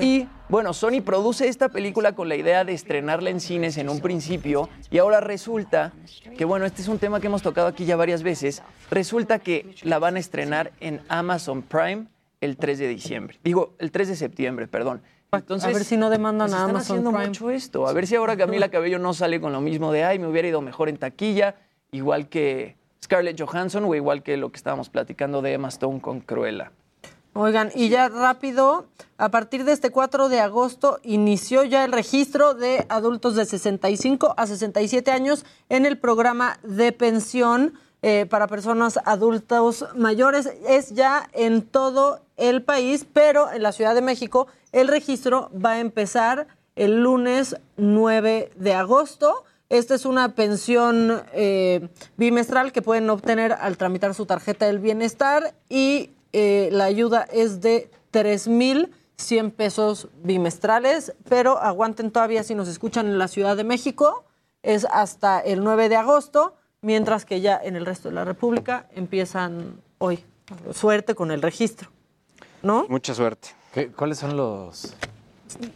Y 0.00 0.28
bueno, 0.48 0.72
Sony 0.74 1.00
produce 1.04 1.48
esta 1.48 1.68
película 1.68 2.14
con 2.14 2.28
la 2.28 2.36
idea 2.36 2.64
de 2.64 2.72
estrenarla 2.74 3.30
en 3.30 3.40
cines 3.40 3.78
en 3.78 3.88
un 3.88 4.00
principio 4.00 4.68
y 4.90 4.98
ahora 4.98 5.20
resulta 5.20 5.92
que, 6.36 6.44
bueno, 6.44 6.66
este 6.66 6.82
es 6.82 6.88
un 6.88 6.98
tema 6.98 7.20
que 7.20 7.28
hemos 7.28 7.42
tocado 7.42 7.66
aquí 7.66 7.84
ya 7.86 7.96
varias 7.96 8.22
veces, 8.22 8.62
resulta 8.90 9.38
que 9.38 9.74
la 9.82 9.98
van 9.98 10.16
a 10.16 10.18
estrenar 10.18 10.72
en 10.80 11.00
Amazon 11.08 11.62
Prime 11.62 12.06
el 12.40 12.56
3 12.56 12.78
de 12.78 12.88
diciembre. 12.88 13.38
Digo, 13.42 13.74
el 13.78 13.90
3 13.90 14.08
de 14.08 14.16
septiembre, 14.16 14.68
perdón. 14.68 15.02
Entonces, 15.32 15.68
a 15.68 15.72
ver 15.72 15.84
si 15.84 15.96
no 15.96 16.10
demandan 16.10 16.48
pues 16.48 16.54
a 16.54 16.56
están 16.58 16.70
Amazon 16.70 16.96
haciendo 16.98 17.10
Prime. 17.10 17.26
mucho 17.26 17.50
esto. 17.50 17.88
A 17.88 17.92
ver 17.92 18.06
si 18.06 18.14
ahora 18.14 18.36
Camila 18.36 18.68
Cabello 18.68 18.98
no 18.98 19.14
sale 19.14 19.40
con 19.40 19.52
lo 19.52 19.60
mismo 19.60 19.92
de, 19.92 20.04
ay, 20.04 20.18
me 20.18 20.28
hubiera 20.28 20.46
ido 20.46 20.60
mejor 20.60 20.88
en 20.88 20.96
taquilla, 20.96 21.56
igual 21.90 22.28
que 22.28 22.76
Scarlett 23.02 23.40
Johansson 23.40 23.84
o 23.84 23.94
igual 23.94 24.22
que 24.22 24.36
lo 24.36 24.52
que 24.52 24.56
estábamos 24.56 24.90
platicando 24.90 25.42
de 25.42 25.54
Emma 25.54 25.68
Stone 25.68 26.00
con 26.00 26.20
Cruella. 26.20 26.70
Oigan, 27.36 27.72
y 27.74 27.88
ya 27.88 28.08
rápido, 28.08 28.86
a 29.18 29.28
partir 29.30 29.64
de 29.64 29.72
este 29.72 29.90
4 29.90 30.28
de 30.28 30.38
agosto 30.38 31.00
inició 31.02 31.64
ya 31.64 31.84
el 31.84 31.90
registro 31.90 32.54
de 32.54 32.86
adultos 32.88 33.34
de 33.34 33.44
65 33.44 34.34
a 34.36 34.46
67 34.46 35.10
años 35.10 35.44
en 35.68 35.84
el 35.84 35.98
programa 35.98 36.60
de 36.62 36.92
pensión 36.92 37.74
eh, 38.02 38.26
para 38.30 38.46
personas 38.46 39.00
adultos 39.04 39.84
mayores. 39.96 40.48
Es 40.68 40.90
ya 40.90 41.28
en 41.32 41.62
todo 41.62 42.20
el 42.36 42.62
país, 42.62 43.04
pero 43.12 43.50
en 43.50 43.64
la 43.64 43.72
Ciudad 43.72 43.96
de 43.96 44.02
México 44.02 44.46
el 44.70 44.86
registro 44.86 45.50
va 45.52 45.72
a 45.72 45.80
empezar 45.80 46.46
el 46.76 47.02
lunes 47.02 47.56
9 47.76 48.52
de 48.54 48.74
agosto. 48.74 49.42
Esta 49.70 49.96
es 49.96 50.06
una 50.06 50.36
pensión 50.36 51.20
eh, 51.32 51.88
bimestral 52.16 52.70
que 52.70 52.80
pueden 52.80 53.10
obtener 53.10 53.54
al 53.54 53.76
tramitar 53.76 54.14
su 54.14 54.24
tarjeta 54.24 54.66
del 54.66 54.78
bienestar 54.78 55.52
y 55.68 56.10
eh, 56.34 56.68
la 56.72 56.84
ayuda 56.84 57.22
es 57.32 57.60
de 57.60 57.88
3.100 58.12 59.52
pesos 59.52 60.08
bimestrales, 60.22 61.14
pero 61.28 61.58
aguanten 61.58 62.10
todavía 62.10 62.42
si 62.42 62.54
nos 62.54 62.68
escuchan 62.68 63.06
en 63.06 63.18
la 63.18 63.28
Ciudad 63.28 63.56
de 63.56 63.64
México, 63.64 64.24
es 64.62 64.84
hasta 64.90 65.40
el 65.40 65.62
9 65.62 65.88
de 65.88 65.96
agosto, 65.96 66.54
mientras 66.82 67.24
que 67.24 67.40
ya 67.40 67.58
en 67.62 67.76
el 67.76 67.86
resto 67.86 68.08
de 68.08 68.14
la 68.16 68.24
República 68.24 68.88
empiezan 68.94 69.80
hoy. 69.98 70.24
Suerte 70.72 71.14
con 71.14 71.30
el 71.30 71.40
registro, 71.40 71.88
¿no? 72.62 72.86
Mucha 72.88 73.14
suerte. 73.14 73.48
¿Qué- 73.72 73.90
¿Cuáles 73.92 74.18
son 74.18 74.36
los 74.36 74.94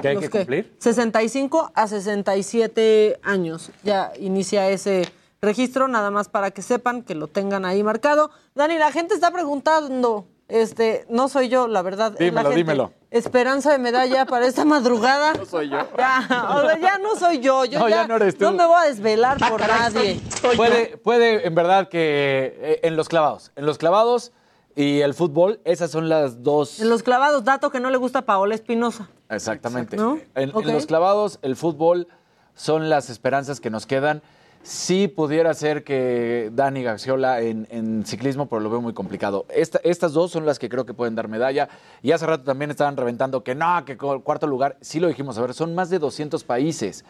que 0.00 0.08
hay 0.08 0.14
Los 0.14 0.24
que 0.24 0.30
que- 0.30 0.38
cumplir? 0.38 0.76
65 0.78 1.70
a 1.74 1.86
67 1.86 3.18
años. 3.22 3.70
Ya 3.84 4.12
inicia 4.18 4.68
ese 4.70 5.08
registro, 5.40 5.88
nada 5.88 6.10
más 6.10 6.28
para 6.28 6.50
que 6.50 6.62
sepan 6.62 7.02
que 7.02 7.14
lo 7.14 7.28
tengan 7.28 7.64
ahí 7.64 7.82
marcado. 7.82 8.30
Dani, 8.54 8.76
la 8.76 8.90
gente 8.92 9.14
está 9.14 9.30
preguntando, 9.30 10.26
este, 10.48 11.06
no 11.08 11.28
soy 11.28 11.48
yo, 11.48 11.68
la 11.68 11.82
verdad. 11.82 12.12
la 12.18 12.24
Dímelo, 12.24 12.48
gente. 12.50 12.56
dímelo. 12.56 12.92
Esperanza 13.10 13.72
de 13.72 13.78
medalla 13.78 14.26
para 14.26 14.46
esta 14.46 14.64
madrugada. 14.64 15.34
No 15.34 15.44
soy 15.44 15.68
yo. 15.68 15.78
Ya, 15.96 16.48
o 16.50 16.60
sea, 16.62 16.78
ya 16.78 16.98
no 16.98 17.16
soy 17.16 17.40
yo. 17.40 17.64
Yo 17.64 17.78
No, 17.78 17.88
ya, 17.88 18.02
ya 18.02 18.08
no 18.08 18.16
eres 18.16 18.36
tú. 18.36 18.44
no 18.44 18.52
me 18.52 18.66
voy 18.66 18.82
a 18.82 18.88
desvelar 18.88 19.38
por 19.48 19.60
nadie. 19.60 20.20
Puede, 20.56 20.96
puede, 20.98 21.46
en 21.46 21.54
verdad, 21.54 21.88
que 21.88 22.56
eh, 22.60 22.80
en 22.82 22.96
los 22.96 23.08
clavados. 23.08 23.52
En 23.56 23.66
los 23.66 23.78
clavados 23.78 24.32
y 24.74 25.00
el 25.00 25.12
fútbol, 25.12 25.60
esas 25.64 25.90
son 25.90 26.08
las 26.08 26.42
dos. 26.42 26.80
En 26.80 26.88
los 26.88 27.02
clavados, 27.02 27.44
dato 27.44 27.70
que 27.70 27.80
no 27.80 27.90
le 27.90 27.96
gusta 27.96 28.20
a 28.20 28.22
Paola 28.22 28.54
Espinosa. 28.54 29.08
Exactamente. 29.28 29.96
¿No? 29.96 30.18
En, 30.34 30.52
los 30.52 30.86
clavados, 30.86 31.38
el 31.42 31.56
fútbol 31.56 32.08
son 32.54 32.88
las 32.88 33.10
esperanzas 33.10 33.60
que 33.60 33.70
nos 33.70 33.86
quedan. 33.86 34.22
Sí 34.62 35.08
pudiera 35.08 35.54
ser 35.54 35.82
que 35.82 36.50
Dani 36.54 36.82
Gaxiola 36.82 37.40
en, 37.40 37.66
en 37.70 38.04
ciclismo, 38.04 38.46
pero 38.46 38.60
lo 38.60 38.68
veo 38.68 38.82
muy 38.82 38.92
complicado. 38.92 39.46
Esta- 39.48 39.80
estas 39.82 40.12
dos 40.12 40.30
son 40.30 40.44
las 40.44 40.58
que 40.58 40.68
creo 40.68 40.84
que 40.84 40.92
pueden 40.92 41.14
dar 41.14 41.26
medalla. 41.28 41.68
Y 42.02 42.12
hace 42.12 42.26
rato 42.26 42.44
también 42.44 42.70
estaban 42.70 42.96
reventando 42.96 43.42
que 43.42 43.54
no, 43.54 43.84
que 43.86 43.96
cuarto 43.96 44.46
lugar. 44.46 44.76
Sí 44.82 45.00
lo 45.00 45.08
dijimos, 45.08 45.38
a 45.38 45.42
ver, 45.42 45.54
son 45.54 45.74
más 45.74 45.88
de 45.88 45.98
200 45.98 46.44
países. 46.44 47.04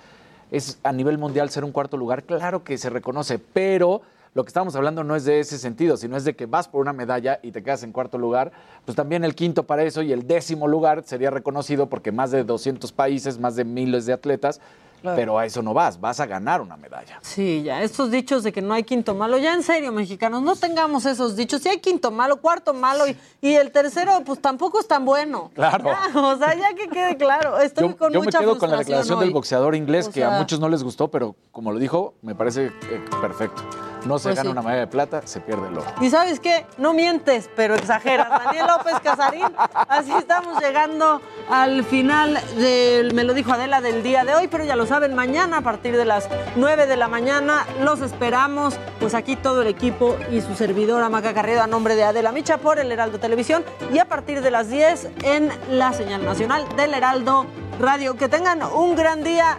Es 0.53 0.79
a 0.85 0.93
nivel 0.93 1.19
mundial 1.19 1.51
ser 1.51 1.65
un 1.65 1.73
cuarto 1.73 1.97
lugar, 1.97 2.23
claro 2.25 2.62
que 2.62 2.79
se 2.79 2.91
reconoce, 2.91 3.39
pero 3.39 4.03
lo 4.35 4.45
que 4.45 4.49
estamos 4.49 4.77
hablando 4.77 5.03
no 5.03 5.16
es 5.16 5.25
de 5.25 5.41
ese 5.41 5.59
sentido, 5.59 5.97
sino 5.97 6.16
es 6.16 6.25
de 6.25 6.37
que 6.37 6.47
vas 6.47 6.69
por 6.69 6.81
una 6.81 6.93
medalla 6.93 7.41
y 7.43 7.51
te 7.51 7.62
quedas 7.62 7.83
en 7.83 7.93
cuarto 7.93 8.19
lugar, 8.19 8.53
pues 8.85 8.95
también 8.95 9.25
el 9.25 9.35
quinto 9.35 9.65
para 9.65 9.83
eso 9.83 10.01
y 10.01 10.12
el 10.12 10.27
décimo 10.27 10.69
lugar 10.69 11.03
sería 11.05 11.31
reconocido 11.31 11.87
porque 11.89 12.12
más 12.12 12.31
de 12.31 12.45
200 12.45 12.93
países, 12.93 13.39
más 13.39 13.57
de 13.57 13.65
miles 13.65 14.07
de 14.07 14.12
atletas, 14.12 14.61
Claro. 15.01 15.16
pero 15.16 15.39
a 15.39 15.47
eso 15.47 15.62
no 15.62 15.73
vas, 15.73 16.01
vas 16.01 16.19
a 16.20 16.27
ganar 16.27 16.61
una 16.61 16.77
medalla. 16.77 17.19
Sí, 17.23 17.62
ya, 17.62 17.83
estos 17.83 18.11
dichos 18.11 18.43
de 18.43 18.53
que 18.53 18.61
no 18.61 18.75
hay 18.75 18.83
quinto 18.83 19.15
malo, 19.15 19.39
ya 19.39 19.55
en 19.55 19.62
serio, 19.62 19.93
mexicanos, 19.93 20.43
no 20.43 20.57
tengamos 20.57 21.07
esos 21.07 21.37
dichos. 21.37 21.62
Si 21.62 21.69
hay 21.69 21.79
quinto 21.79 22.11
malo, 22.11 22.41
cuarto 22.41 22.75
malo 22.75 23.07
y, 23.07 23.16
y 23.41 23.55
el 23.55 23.70
tercero, 23.70 24.23
pues 24.27 24.41
tampoco 24.41 24.81
es 24.81 24.89
tan 24.89 25.05
bueno. 25.05 25.51
Claro. 25.55 25.85
Ya, 25.85 26.20
o 26.20 26.37
sea, 26.37 26.55
ya 26.55 26.75
que 26.75 26.89
quede 26.89 27.16
claro. 27.16 27.59
Estoy 27.59 27.89
Yo, 27.91 27.97
con 27.97 28.12
yo 28.12 28.20
me 28.20 28.27
mucha 28.27 28.41
quedo 28.41 28.59
con 28.59 28.70
la 28.70 28.79
declaración 28.79 29.19
hoy. 29.19 29.25
del 29.27 29.35
boxeador 29.35 29.75
inglés, 29.75 30.09
O 30.09 30.11
que 30.12 30.25
a 30.25 30.31
muchos 30.31 30.59
no 30.59 30.69
les 30.69 30.83
gustó, 30.83 31.09
pero 31.11 31.37
como 31.53 31.70
lo 31.73 31.79
dijo, 31.79 32.15
me 32.23 32.35
parece 32.35 32.66
eh, 32.66 33.05
perfecto. 33.20 33.62
No 34.05 34.19
se 34.19 34.29
Pues 34.29 34.37
gana 34.37 34.49
sí. 34.49 34.53
una 34.53 34.62
medalla 34.62 34.81
de 34.81 34.87
plata, 34.87 35.23
se 35.25 35.41
pierde 35.41 35.69
el 35.69 35.79
oro. 35.79 35.87
Y 36.01 36.11
sabes 36.11 36.41
qué, 36.41 36.66
no 36.79 36.93
mientes, 36.95 37.51
pero 37.57 37.75
exageras. 37.75 38.29
Daniel 38.45 38.66
López 38.66 38.95
Casarín, 39.03 39.47
así 39.89 40.12
estamos 40.12 40.61
llegando 40.62 41.20
al 41.51 41.85
final 41.85 42.41
del, 42.57 43.12
me 43.15 43.25
lo 43.25 43.35
dijo 43.35 43.53
Adela, 43.53 43.81
del 43.81 44.03
día 44.03 44.25
de 44.25 44.35
hoy, 44.35 44.49
pero 44.49 44.65
ya 44.65 44.77
lo 44.77 44.87
saben, 44.87 45.15
mañana 45.15 45.59
a 45.59 45.61
partir 45.62 45.97
de 45.97 46.05
las 46.05 46.29
9 46.57 46.87
de 46.87 46.97
la 46.97 47.09
mañana 47.09 47.66
los 47.83 48.01
esperamos, 48.01 48.79
pues 49.01 49.15
aquí 49.15 49.37
todo 49.37 49.62
el 49.62 49.69
equipo 49.69 50.16
y 50.31 50.41
su 50.41 50.55
servidora 50.55 51.09
Maca 51.09 51.35
Carrero 51.35 51.62
a 51.62 51.66
nombre 51.66 51.97
de 51.97 52.05
Adela 52.05 52.33
Micha 52.33 52.59
por 52.59 52.79
el 52.79 52.91
Heraldo 52.93 53.19
Televisión 53.19 53.65
y 53.93 53.99
a 53.99 54.05
partir 54.05 54.41
de 54.43 54.51
las 54.51 54.69
10 54.69 55.09
en 55.25 55.51
la 55.70 55.93
señal 55.93 56.25
nacional 56.25 56.65
del 56.77 56.95
Heraldo 56.95 57.47
Radio. 57.81 58.16
Que 58.16 58.29
tengan 58.29 58.62
un 58.62 58.95
gran 58.97 59.23
día, 59.25 59.59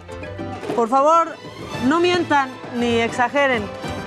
por 0.76 0.88
favor, 0.88 1.28
no 1.86 2.00
mientan 2.00 2.50
ni 2.76 3.00
exageren. 3.00 3.62